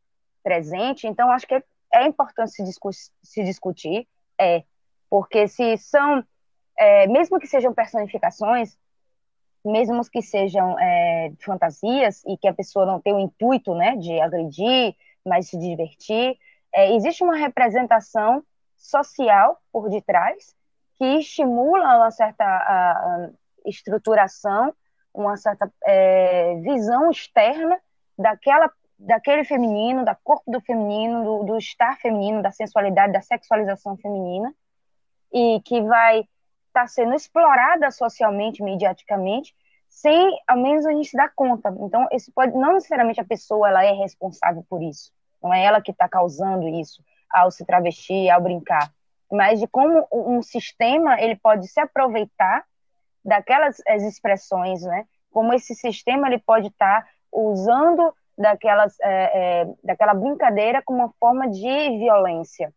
presente, 0.44 1.08
então 1.08 1.32
acho 1.32 1.44
que 1.44 1.56
é, 1.56 1.62
é 1.92 2.06
importante 2.06 2.52
se, 2.52 2.62
discu 2.62 2.90
se, 2.92 3.42
discutir, 3.42 4.06
é, 4.40 4.62
porque 5.10 5.48
se 5.48 5.76
são, 5.76 6.24
é, 6.78 7.08
mesmo 7.08 7.40
que 7.40 7.48
sejam 7.48 7.74
personificações, 7.74 8.78
mesmo 9.64 10.08
que 10.08 10.22
sejam 10.22 10.78
é, 10.78 11.32
fantasias 11.40 12.22
e 12.26 12.38
que 12.38 12.46
a 12.46 12.54
pessoa 12.54 12.86
não 12.86 13.00
tenha 13.00 13.16
o 13.16 13.20
intuito, 13.20 13.74
né, 13.74 13.96
de 13.96 14.20
agredir, 14.20 14.94
mas 15.26 15.48
se 15.48 15.58
divertir, 15.58 16.38
é, 16.72 16.94
existe 16.94 17.24
uma 17.24 17.34
representação 17.34 18.44
social 18.76 19.60
por 19.72 19.90
detrás 19.90 20.54
que 20.98 21.18
estimula 21.18 21.96
uma 21.96 22.10
certa 22.10 22.44
a, 22.44 22.92
a 22.92 23.30
estruturação, 23.64 24.74
uma 25.12 25.36
certa 25.36 25.70
é, 25.84 26.56
visão 26.56 27.10
externa 27.10 27.78
daquela, 28.18 28.70
daquele 28.98 29.44
feminino, 29.44 30.04
da 30.04 30.14
corpo 30.14 30.50
do 30.50 30.60
feminino, 30.60 31.24
do, 31.24 31.44
do 31.44 31.58
estar 31.58 31.96
feminino, 31.98 32.42
da 32.42 32.50
sensualidade, 32.50 33.12
da 33.12 33.22
sexualização 33.22 33.96
feminina, 33.96 34.54
e 35.32 35.60
que 35.64 35.80
vai 35.82 36.20
estar 36.20 36.28
tá 36.72 36.86
sendo 36.86 37.14
explorada 37.14 37.90
socialmente, 37.90 38.62
mediaticamente, 38.62 39.54
sem 39.88 40.36
ao 40.46 40.58
menos 40.58 40.84
a 40.86 40.92
gente 40.92 41.08
se 41.08 41.16
dar 41.16 41.32
conta. 41.34 41.74
Então, 41.80 42.08
isso 42.12 42.32
pode 42.32 42.56
não 42.56 42.74
necessariamente 42.74 43.20
a 43.20 43.24
pessoa 43.24 43.68
ela 43.68 43.84
é 43.84 43.92
responsável 43.92 44.64
por 44.68 44.82
isso, 44.82 45.12
não 45.42 45.52
é 45.52 45.64
ela 45.64 45.80
que 45.80 45.92
está 45.92 46.08
causando 46.08 46.66
isso 46.68 47.02
ao 47.30 47.50
se 47.50 47.64
travestir, 47.64 48.30
ao 48.30 48.40
brincar 48.40 48.92
mas 49.34 49.60
de 49.60 49.66
como 49.66 50.06
um 50.12 50.42
sistema 50.42 51.20
ele 51.20 51.36
pode 51.36 51.66
se 51.68 51.80
aproveitar 51.80 52.64
daquelas 53.24 53.78
expressões, 53.86 54.82
né? 54.82 55.06
Como 55.30 55.52
esse 55.52 55.74
sistema 55.74 56.28
ele 56.28 56.38
pode 56.38 56.68
estar 56.68 57.02
tá 57.02 57.08
usando 57.32 58.14
daquelas, 58.36 58.98
é, 59.00 59.62
é, 59.62 59.74
daquela 59.82 60.14
brincadeira 60.14 60.82
como 60.82 61.00
uma 61.00 61.12
forma 61.18 61.48
de 61.48 61.98
violência, 61.98 62.72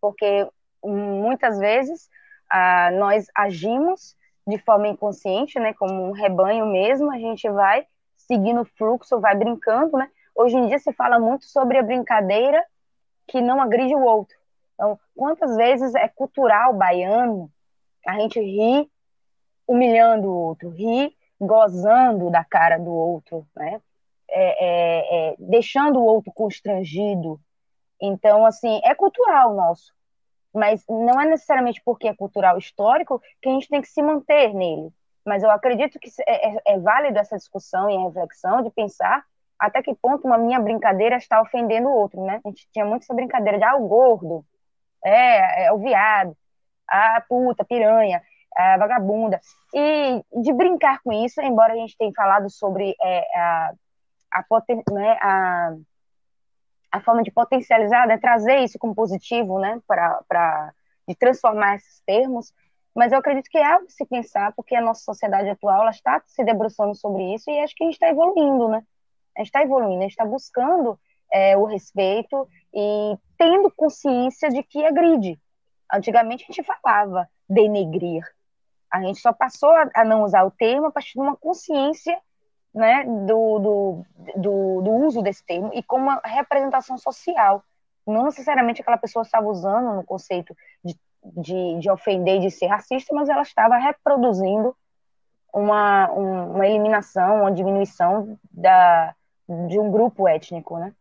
porque 0.00 0.48
muitas 0.84 1.58
vezes 1.58 2.08
ah, 2.50 2.90
nós 2.92 3.26
agimos 3.34 4.16
de 4.46 4.58
forma 4.58 4.88
inconsciente, 4.88 5.60
né? 5.60 5.72
Como 5.74 6.08
um 6.08 6.12
rebanho 6.12 6.66
mesmo, 6.66 7.12
a 7.12 7.18
gente 7.18 7.48
vai 7.48 7.86
se 8.16 8.26
seguindo 8.26 8.62
o 8.62 8.64
fluxo, 8.64 9.20
vai 9.20 9.36
brincando, 9.36 9.96
né? 9.96 10.08
Hoje 10.34 10.56
em 10.56 10.66
dia 10.66 10.78
se 10.78 10.92
fala 10.92 11.18
muito 11.18 11.44
sobre 11.44 11.78
a 11.78 11.82
brincadeira 11.82 12.64
que 13.28 13.40
não 13.40 13.60
agride 13.60 13.94
o 13.94 14.02
outro. 14.02 14.41
Então, 14.74 14.98
quantas 15.14 15.56
vezes 15.56 15.94
é 15.94 16.08
cultural 16.08 16.74
baiano 16.74 17.50
a 18.06 18.18
gente 18.18 18.40
ri 18.40 18.90
humilhando 19.66 20.28
o 20.28 20.34
outro, 20.34 20.70
ri 20.70 21.14
gozando 21.40 22.30
da 22.30 22.44
cara 22.44 22.78
do 22.78 22.92
outro, 22.92 23.46
né? 23.54 23.80
É, 24.28 24.64
é, 24.64 25.32
é, 25.32 25.36
deixando 25.38 25.98
o 25.98 26.04
outro 26.04 26.32
constrangido. 26.32 27.40
Então, 28.00 28.46
assim, 28.46 28.80
é 28.82 28.94
cultural 28.94 29.54
nosso, 29.54 29.92
mas 30.54 30.84
não 30.88 31.20
é 31.20 31.26
necessariamente 31.26 31.82
porque 31.84 32.08
é 32.08 32.14
cultural 32.14 32.56
histórico 32.58 33.20
que 33.40 33.48
a 33.48 33.52
gente 33.52 33.68
tem 33.68 33.80
que 33.80 33.88
se 33.88 34.02
manter 34.02 34.54
nele. 34.54 34.90
Mas 35.24 35.42
eu 35.42 35.50
acredito 35.50 35.98
que 36.00 36.10
é, 36.26 36.54
é, 36.54 36.62
é 36.66 36.78
válido 36.78 37.18
essa 37.18 37.36
discussão 37.36 37.88
e 37.90 37.96
a 37.96 38.08
reflexão 38.08 38.62
de 38.62 38.70
pensar 38.70 39.24
até 39.58 39.80
que 39.80 39.94
ponto 39.94 40.26
uma 40.26 40.38
minha 40.38 40.58
brincadeira 40.58 41.16
está 41.16 41.40
ofendendo 41.40 41.88
o 41.88 41.94
outro, 41.94 42.24
né? 42.24 42.40
A 42.44 42.48
gente 42.48 42.68
tinha 42.72 42.84
muito 42.84 43.02
essa 43.02 43.14
brincadeira 43.14 43.58
de, 43.58 43.64
ah, 43.64 43.76
o 43.76 43.86
gordo, 43.86 44.44
é, 45.04 45.66
é 45.66 45.72
o 45.72 45.78
viado, 45.78 46.36
a 46.88 47.22
puta, 47.28 47.64
piranha, 47.64 48.22
a 48.56 48.76
vagabunda. 48.76 49.40
E 49.74 50.22
de 50.42 50.52
brincar 50.52 51.00
com 51.02 51.12
isso, 51.12 51.40
embora 51.40 51.72
a 51.72 51.76
gente 51.76 51.96
tenha 51.96 52.12
falado 52.14 52.50
sobre 52.50 52.94
é, 53.02 53.38
a, 53.38 53.72
a, 54.32 54.44
né, 54.92 55.18
a, 55.20 55.74
a 56.92 57.00
forma 57.00 57.22
de 57.22 57.30
potencializar, 57.30 58.06
né, 58.06 58.18
trazer 58.18 58.58
isso 58.58 58.78
como 58.78 58.94
positivo, 58.94 59.58
né, 59.58 59.80
para 59.86 60.72
de 61.08 61.16
transformar 61.16 61.76
esses 61.76 62.00
termos, 62.06 62.52
mas 62.94 63.10
eu 63.10 63.18
acredito 63.18 63.48
que 63.50 63.58
é 63.58 63.64
algo 63.64 63.86
de 63.86 63.92
se 63.92 64.04
pensar, 64.04 64.52
porque 64.54 64.74
a 64.74 64.80
nossa 64.80 65.02
sociedade 65.02 65.48
atual 65.48 65.88
está 65.88 66.22
se 66.26 66.44
debruçando 66.44 66.94
sobre 66.94 67.34
isso 67.34 67.50
e 67.50 67.58
acho 67.60 67.74
que 67.74 67.84
a 67.84 67.86
gente 67.86 67.94
está 67.94 68.08
evoluindo, 68.08 68.68
né? 68.68 68.84
A 69.36 69.40
gente 69.40 69.48
está 69.48 69.62
evoluindo, 69.62 69.98
a 69.98 70.02
gente 70.02 70.10
está 70.10 70.24
buscando 70.24 70.98
é, 71.32 71.56
o 71.56 71.64
respeito 71.64 72.46
e 72.72 73.16
tendo 73.42 73.70
consciência 73.72 74.48
de 74.50 74.62
que 74.62 74.84
agride. 74.84 75.36
Antigamente 75.92 76.44
a 76.44 76.52
gente 76.52 76.62
falava 76.62 77.28
denegrir. 77.48 78.24
A 78.88 79.00
gente 79.00 79.18
só 79.18 79.32
passou 79.32 79.70
a, 79.94 80.04
não 80.04 80.22
usar 80.22 80.44
o 80.44 80.50
termo 80.50 80.86
a 80.86 80.92
partir 80.92 81.14
de 81.14 81.20
uma 81.20 81.36
consciência 81.36 82.16
né, 82.72 83.04
do, 83.04 83.58
do, 83.58 84.06
do, 84.36 84.82
do 84.82 84.90
uso 84.92 85.22
desse 85.22 85.44
termo 85.44 85.70
e 85.74 85.82
como 85.82 86.04
uma 86.04 86.20
representação 86.24 86.96
social. 86.96 87.64
Não 88.06 88.26
necessariamente 88.26 88.80
aquela 88.80 88.96
pessoa 88.96 89.22
estava 89.22 89.48
usando 89.48 89.96
no 89.96 90.04
conceito 90.04 90.56
de 90.84 90.96
de, 91.24 91.78
de 91.78 91.90
ofender, 91.90 92.40
de 92.40 92.50
ser 92.50 92.66
racista, 92.66 93.14
mas 93.14 93.28
ela 93.28 93.42
estava 93.42 93.76
reproduzindo 93.76 94.76
uma, 95.52 96.10
um, 96.12 96.54
uma 96.54 96.66
eliminação, 96.66 97.42
uma 97.42 97.52
diminuição 97.52 98.36
da, 98.50 99.14
de 99.68 99.78
um 99.78 99.90
grupo 99.90 100.26
étnico, 100.26 100.78
né? 100.78 100.92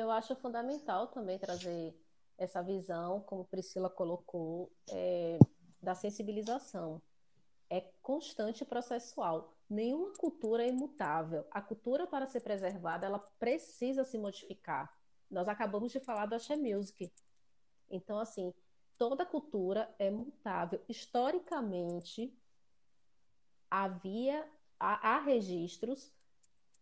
Eu 0.00 0.10
acho 0.10 0.34
fundamental 0.34 1.08
também 1.08 1.38
trazer 1.38 1.94
essa 2.38 2.62
visão, 2.62 3.20
como 3.20 3.44
Priscila 3.44 3.90
colocou, 3.90 4.72
é, 4.90 5.38
da 5.80 5.94
sensibilização. 5.94 7.02
É 7.68 7.82
constante 8.00 8.64
processual. 8.64 9.54
Nenhuma 9.68 10.14
cultura 10.14 10.64
é 10.64 10.68
imutável. 10.68 11.46
A 11.50 11.60
cultura, 11.60 12.06
para 12.06 12.26
ser 12.26 12.40
preservada, 12.40 13.06
ela 13.06 13.18
precisa 13.38 14.02
se 14.02 14.16
modificar. 14.16 14.90
Nós 15.30 15.48
acabamos 15.48 15.92
de 15.92 16.00
falar 16.00 16.24
do 16.24 16.34
Axé 16.34 16.56
Music. 16.56 17.12
Então, 17.90 18.18
assim, 18.18 18.54
toda 18.96 19.26
cultura 19.26 19.94
é 19.98 20.10
mutável. 20.10 20.80
Historicamente, 20.88 22.34
havia 23.70 24.48
há, 24.78 25.16
há 25.16 25.20
registros 25.20 26.10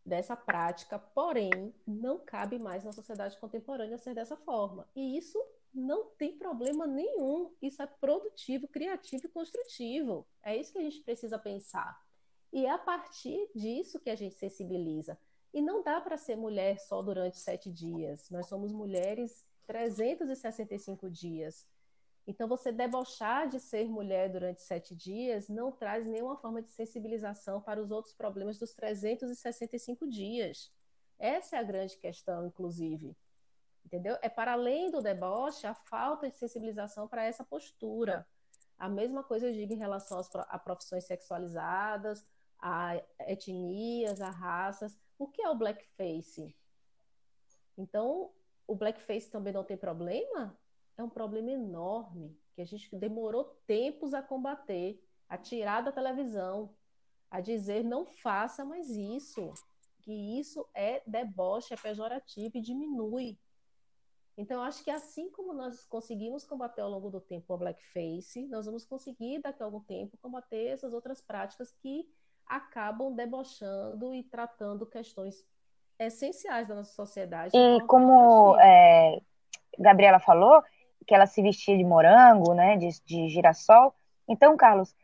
dessa 0.09 0.35
prática, 0.35 0.99
porém, 0.99 1.73
não 1.87 2.19
cabe 2.19 2.59
mais 2.59 2.83
na 2.85 2.93
sociedade 2.93 3.39
contemporânea 3.39 3.99
ser 3.99 4.15
dessa 4.15 4.37
forma. 4.37 4.89
E 4.97 5.17
isso 5.17 5.39
não 5.73 6.07
tem 6.07 6.37
problema 6.37 6.87
nenhum. 6.87 7.53
Isso 7.61 7.83
é 7.83 7.87
produtivo, 7.87 8.67
criativo 8.67 9.27
e 9.27 9.31
construtivo. 9.31 10.27
É 10.43 10.57
isso 10.57 10.73
que 10.73 10.79
a 10.79 10.83
gente 10.83 11.01
precisa 11.03 11.39
pensar. 11.39 12.03
E 12.53 12.65
é 12.65 12.71
a 12.71 12.79
partir 12.79 13.51
disso 13.55 14.01
que 14.01 14.11
a 14.11 14.17
gente 14.17 14.35
sensibiliza. 14.35 15.19
E 15.53 15.61
não 15.61 15.83
dá 15.83 16.01
para 16.01 16.17
ser 16.17 16.37
mulher 16.37 16.79
só 16.81 17.03
durante 17.03 17.39
sete 17.39 17.71
dias. 17.71 18.29
Nós 18.31 18.47
somos 18.47 18.73
mulheres 18.73 19.47
365 19.67 21.11
dias. 21.11 21.67
Então, 22.29 22.47
você 22.47 22.71
debochar 22.71 23.49
de 23.49 23.59
ser 23.59 23.89
mulher 23.89 24.31
durante 24.31 24.61
sete 24.61 24.95
dias 24.95 25.49
não 25.49 25.73
traz 25.73 26.07
nenhuma 26.07 26.37
forma 26.37 26.61
de 26.61 26.69
sensibilização 26.69 27.59
para 27.59 27.81
os 27.81 27.91
outros 27.91 28.13
problemas 28.13 28.59
dos 28.59 28.75
365 28.75 30.07
dias. 30.07 30.71
Essa 31.19 31.57
é 31.57 31.59
a 31.59 31.63
grande 31.63 31.97
questão, 31.97 32.47
inclusive. 32.47 33.17
Entendeu? 33.83 34.19
É 34.21 34.29
para 34.29 34.53
além 34.53 34.91
do 34.91 35.01
deboche 35.01 35.67
a 35.67 35.73
falta 35.73 36.29
de 36.29 36.37
sensibilização 36.37 37.09
para 37.09 37.25
essa 37.25 37.43
postura. 37.43 38.29
A 38.79 38.91
mesma 38.91 39.25
coisa 39.25 39.47
eu 39.47 39.53
digo 39.55 39.73
em 39.73 39.79
relação 39.79 40.21
a 40.51 40.59
profissões 40.59 41.05
sexualizadas, 41.05 42.27
a 42.61 43.03
etnias, 43.21 44.21
a 44.21 44.29
raças. 44.29 44.99
O 45.19 45.27
que 45.27 45.41
é 45.41 45.49
o 45.49 45.55
blackface? 45.55 46.55
Então, 47.79 48.31
o 48.67 48.77
blackface 48.77 49.31
também 49.31 49.55
não 49.55 49.65
tem 49.65 49.79
problema? 49.79 50.55
É 50.99 51.03
um 51.03 51.09
problema 51.09 51.51
enorme 51.53 52.37
que 52.55 52.61
a 52.61 52.65
gente 52.65 52.95
demorou 52.97 53.57
tempos 53.67 54.13
a 54.13 54.21
combater, 54.21 55.01
a 55.29 55.39
tirar 55.39 55.81
da 55.81 55.93
televisão, 55.93 56.75
a 57.31 57.41
dizer 57.41 57.85
não 57.85 58.05
faça 58.05 58.65
mais 58.65 58.91
isso, 58.91 59.53
que 60.03 60.13
isso 60.41 60.67
é 60.75 61.01
deboche, 61.07 61.73
é 61.73 61.77
pejorativo 61.77 62.59
e 62.59 62.61
diminui. 62.61 63.39
Então, 64.37 64.63
acho 64.63 64.83
que 64.83 64.91
assim 64.91 65.31
como 65.31 65.53
nós 65.53 65.85
conseguimos 65.87 66.45
combater 66.45 66.81
ao 66.81 66.91
longo 66.91 67.11
do 67.11 67.21
tempo 67.21 67.55
o 67.55 67.59
blackface, 67.59 68.49
nós 68.49 68.67
vamos 68.67 68.85
conseguir, 68.85 69.41
daqui 69.41 69.63
a 69.63 69.67
algum 69.67 69.81
tempo, 69.81 70.19
combater 70.19 70.67
essas 70.67 70.93
outras 70.93 71.21
práticas 71.21 71.73
que 71.73 72.09
acabam 72.47 73.15
debochando 73.15 74.15
e 74.15 74.25
tratando 74.25 74.87
questões 74.87 75.47
essenciais 75.99 76.67
da 76.67 76.75
nossa 76.75 76.93
sociedade. 76.93 77.57
E 77.57 77.81
como 77.87 78.57
é, 78.59 79.21
Gabriela 79.79 80.21
falou, 80.21 80.63
que 81.09 81.15
ela 81.15 81.27
se 81.27 81.43
vestia 81.43 81.77
de 81.77 81.83
morango, 81.85 82.55
né, 82.55 82.77
de, 82.77 82.89
de 83.05 83.29
girassol. 83.29 83.93
Então, 84.29 84.57
Carlos, 84.57 84.95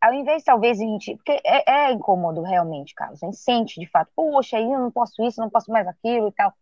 ao 0.00 0.12
invés 0.14 0.44
talvez 0.44 0.78
a 0.78 0.84
gente. 0.84 1.16
Porque 1.16 1.40
é, 1.44 1.88
é, 1.88 1.92
incômodo 1.92 2.42
realmente, 2.42 2.94
Carlos. 2.94 3.22
A 3.22 3.26
gente 3.26 3.38
sente 3.38 3.80
de 3.80 3.86
fato, 3.86 4.10
poxa, 4.14 4.56
aí 4.56 4.64
eu 4.64 4.78
não 4.78 4.90
posso 4.92 5.22
isso, 5.24 5.40
não 5.40 5.50
posso 5.50 5.72
mais 5.72 5.88
aquilo 5.88 6.28
e 6.28 6.32
tal. 6.32 6.52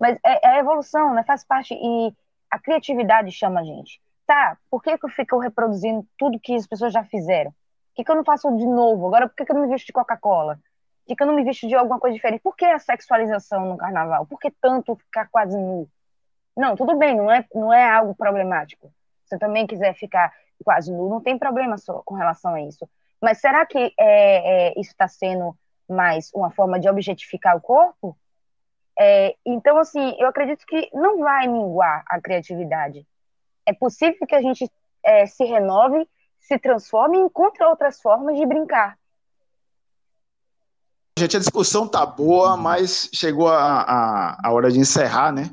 Mas 0.00 0.18
é, 0.24 0.46
é 0.46 0.48
a 0.54 0.58
evolução, 0.58 1.14
né? 1.14 1.22
Faz 1.24 1.44
parte. 1.44 1.74
E 1.74 2.12
a 2.50 2.58
criatividade 2.58 3.30
chama 3.30 3.60
a 3.60 3.64
gente. 3.64 4.00
Tá, 4.26 4.58
por 4.70 4.82
que, 4.82 4.98
que 4.98 5.06
eu 5.06 5.10
fico 5.10 5.38
reproduzindo 5.38 6.06
tudo 6.18 6.40
que 6.40 6.54
as 6.54 6.66
pessoas 6.66 6.92
já 6.92 7.04
fizeram? 7.04 7.54
que, 7.98 8.04
que 8.04 8.10
eu 8.12 8.14
não 8.14 8.24
faço 8.24 8.48
de 8.56 8.64
novo? 8.64 9.08
Agora, 9.08 9.28
por 9.28 9.34
que, 9.34 9.44
que 9.44 9.50
eu 9.50 9.56
não 9.56 9.62
me 9.66 9.74
visto 9.74 9.86
de 9.86 9.92
Coca-Cola? 9.92 10.54
Por 10.54 11.08
que, 11.08 11.16
que 11.16 11.22
eu 11.22 11.26
não 11.26 11.34
me 11.34 11.42
visto 11.42 11.66
de 11.66 11.74
alguma 11.74 11.98
coisa 11.98 12.14
diferente? 12.14 12.40
Por 12.40 12.54
que 12.54 12.64
a 12.64 12.78
sexualização 12.78 13.66
no 13.66 13.76
carnaval? 13.76 14.24
Por 14.24 14.38
que 14.38 14.52
tanto 14.52 14.94
ficar 14.94 15.28
quase 15.28 15.58
nu? 15.58 15.88
Não, 16.58 16.74
tudo 16.74 16.96
bem, 16.96 17.16
não 17.16 17.30
é, 17.30 17.46
não 17.54 17.72
é 17.72 17.88
algo 17.88 18.16
problemático. 18.16 18.92
Se 19.26 19.38
também 19.38 19.64
quiser 19.64 19.94
ficar 19.94 20.32
quase 20.64 20.92
nu, 20.92 21.08
não 21.08 21.20
tem 21.20 21.38
problema 21.38 21.76
com 22.04 22.16
relação 22.16 22.54
a 22.54 22.60
isso. 22.60 22.84
Mas 23.22 23.40
será 23.40 23.64
que 23.64 23.78
é, 23.78 23.92
é, 24.70 24.80
isso 24.80 24.90
está 24.90 25.06
sendo 25.06 25.56
mais 25.88 26.32
uma 26.34 26.50
forma 26.50 26.80
de 26.80 26.88
objetificar 26.88 27.56
o 27.56 27.60
corpo? 27.60 28.18
É, 28.98 29.36
então, 29.46 29.78
assim, 29.78 30.16
eu 30.18 30.26
acredito 30.26 30.66
que 30.66 30.90
não 30.92 31.18
vai 31.20 31.46
minguar 31.46 32.02
a 32.08 32.20
criatividade. 32.20 33.06
É 33.64 33.72
possível 33.72 34.26
que 34.26 34.34
a 34.34 34.42
gente 34.42 34.68
é, 35.04 35.26
se 35.26 35.44
renove 35.44 36.08
se 36.40 36.58
transforma 36.58 37.16
e 37.16 37.20
encontra 37.20 37.68
outras 37.68 38.00
formas 38.00 38.36
de 38.36 38.44
brincar. 38.46 38.98
Gente, 41.18 41.36
a 41.36 41.40
discussão 41.40 41.86
tá 41.86 42.06
boa, 42.06 42.56
mas 42.56 43.08
chegou 43.12 43.48
a, 43.48 43.82
a, 43.82 44.48
a 44.48 44.52
hora 44.52 44.72
de 44.72 44.78
encerrar, 44.80 45.30
né? 45.30 45.50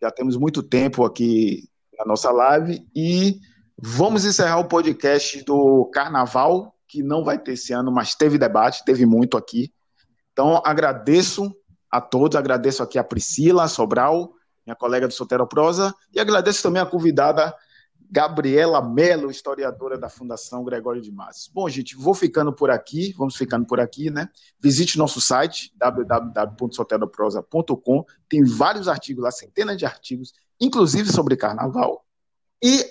Já 0.00 0.10
temos 0.10 0.36
muito 0.36 0.62
tempo 0.62 1.04
aqui 1.04 1.68
na 1.98 2.04
nossa 2.04 2.30
live 2.30 2.86
e 2.94 3.38
vamos 3.76 4.24
encerrar 4.24 4.58
o 4.58 4.68
podcast 4.68 5.44
do 5.44 5.90
Carnaval, 5.92 6.74
que 6.88 7.02
não 7.02 7.22
vai 7.22 7.38
ter 7.38 7.52
esse 7.52 7.72
ano, 7.72 7.92
mas 7.92 8.14
teve 8.14 8.38
debate, 8.38 8.84
teve 8.84 9.04
muito 9.04 9.36
aqui. 9.36 9.72
Então, 10.32 10.62
agradeço 10.64 11.54
a 11.90 12.00
todos, 12.00 12.36
agradeço 12.36 12.82
aqui 12.82 12.98
a 12.98 13.04
Priscila 13.04 13.68
Sobral, 13.68 14.32
minha 14.66 14.76
colega 14.76 15.06
do 15.06 15.12
Sotero 15.12 15.46
Prosa, 15.46 15.94
e 16.14 16.20
agradeço 16.20 16.62
também 16.62 16.80
a 16.80 16.86
convidada 16.86 17.54
Gabriela 18.10 18.82
Mello, 18.82 19.30
historiadora 19.30 19.96
da 19.96 20.08
Fundação 20.08 20.64
Gregório 20.64 21.00
de 21.00 21.12
Matos. 21.12 21.48
Bom, 21.52 21.68
gente, 21.68 21.94
vou 21.94 22.12
ficando 22.12 22.52
por 22.52 22.68
aqui, 22.68 23.14
vamos 23.16 23.36
ficando 23.36 23.64
por 23.64 23.78
aqui, 23.78 24.10
né? 24.10 24.28
Visite 24.58 24.98
nosso 24.98 25.20
site, 25.20 25.72
www.soteroprosa.com, 25.76 28.04
tem 28.28 28.42
vários 28.44 28.88
artigos 28.88 29.22
lá, 29.22 29.30
centenas 29.30 29.76
de 29.76 29.86
artigos, 29.86 30.32
inclusive 30.60 31.12
sobre 31.12 31.36
carnaval. 31.36 32.04
E 32.62 32.84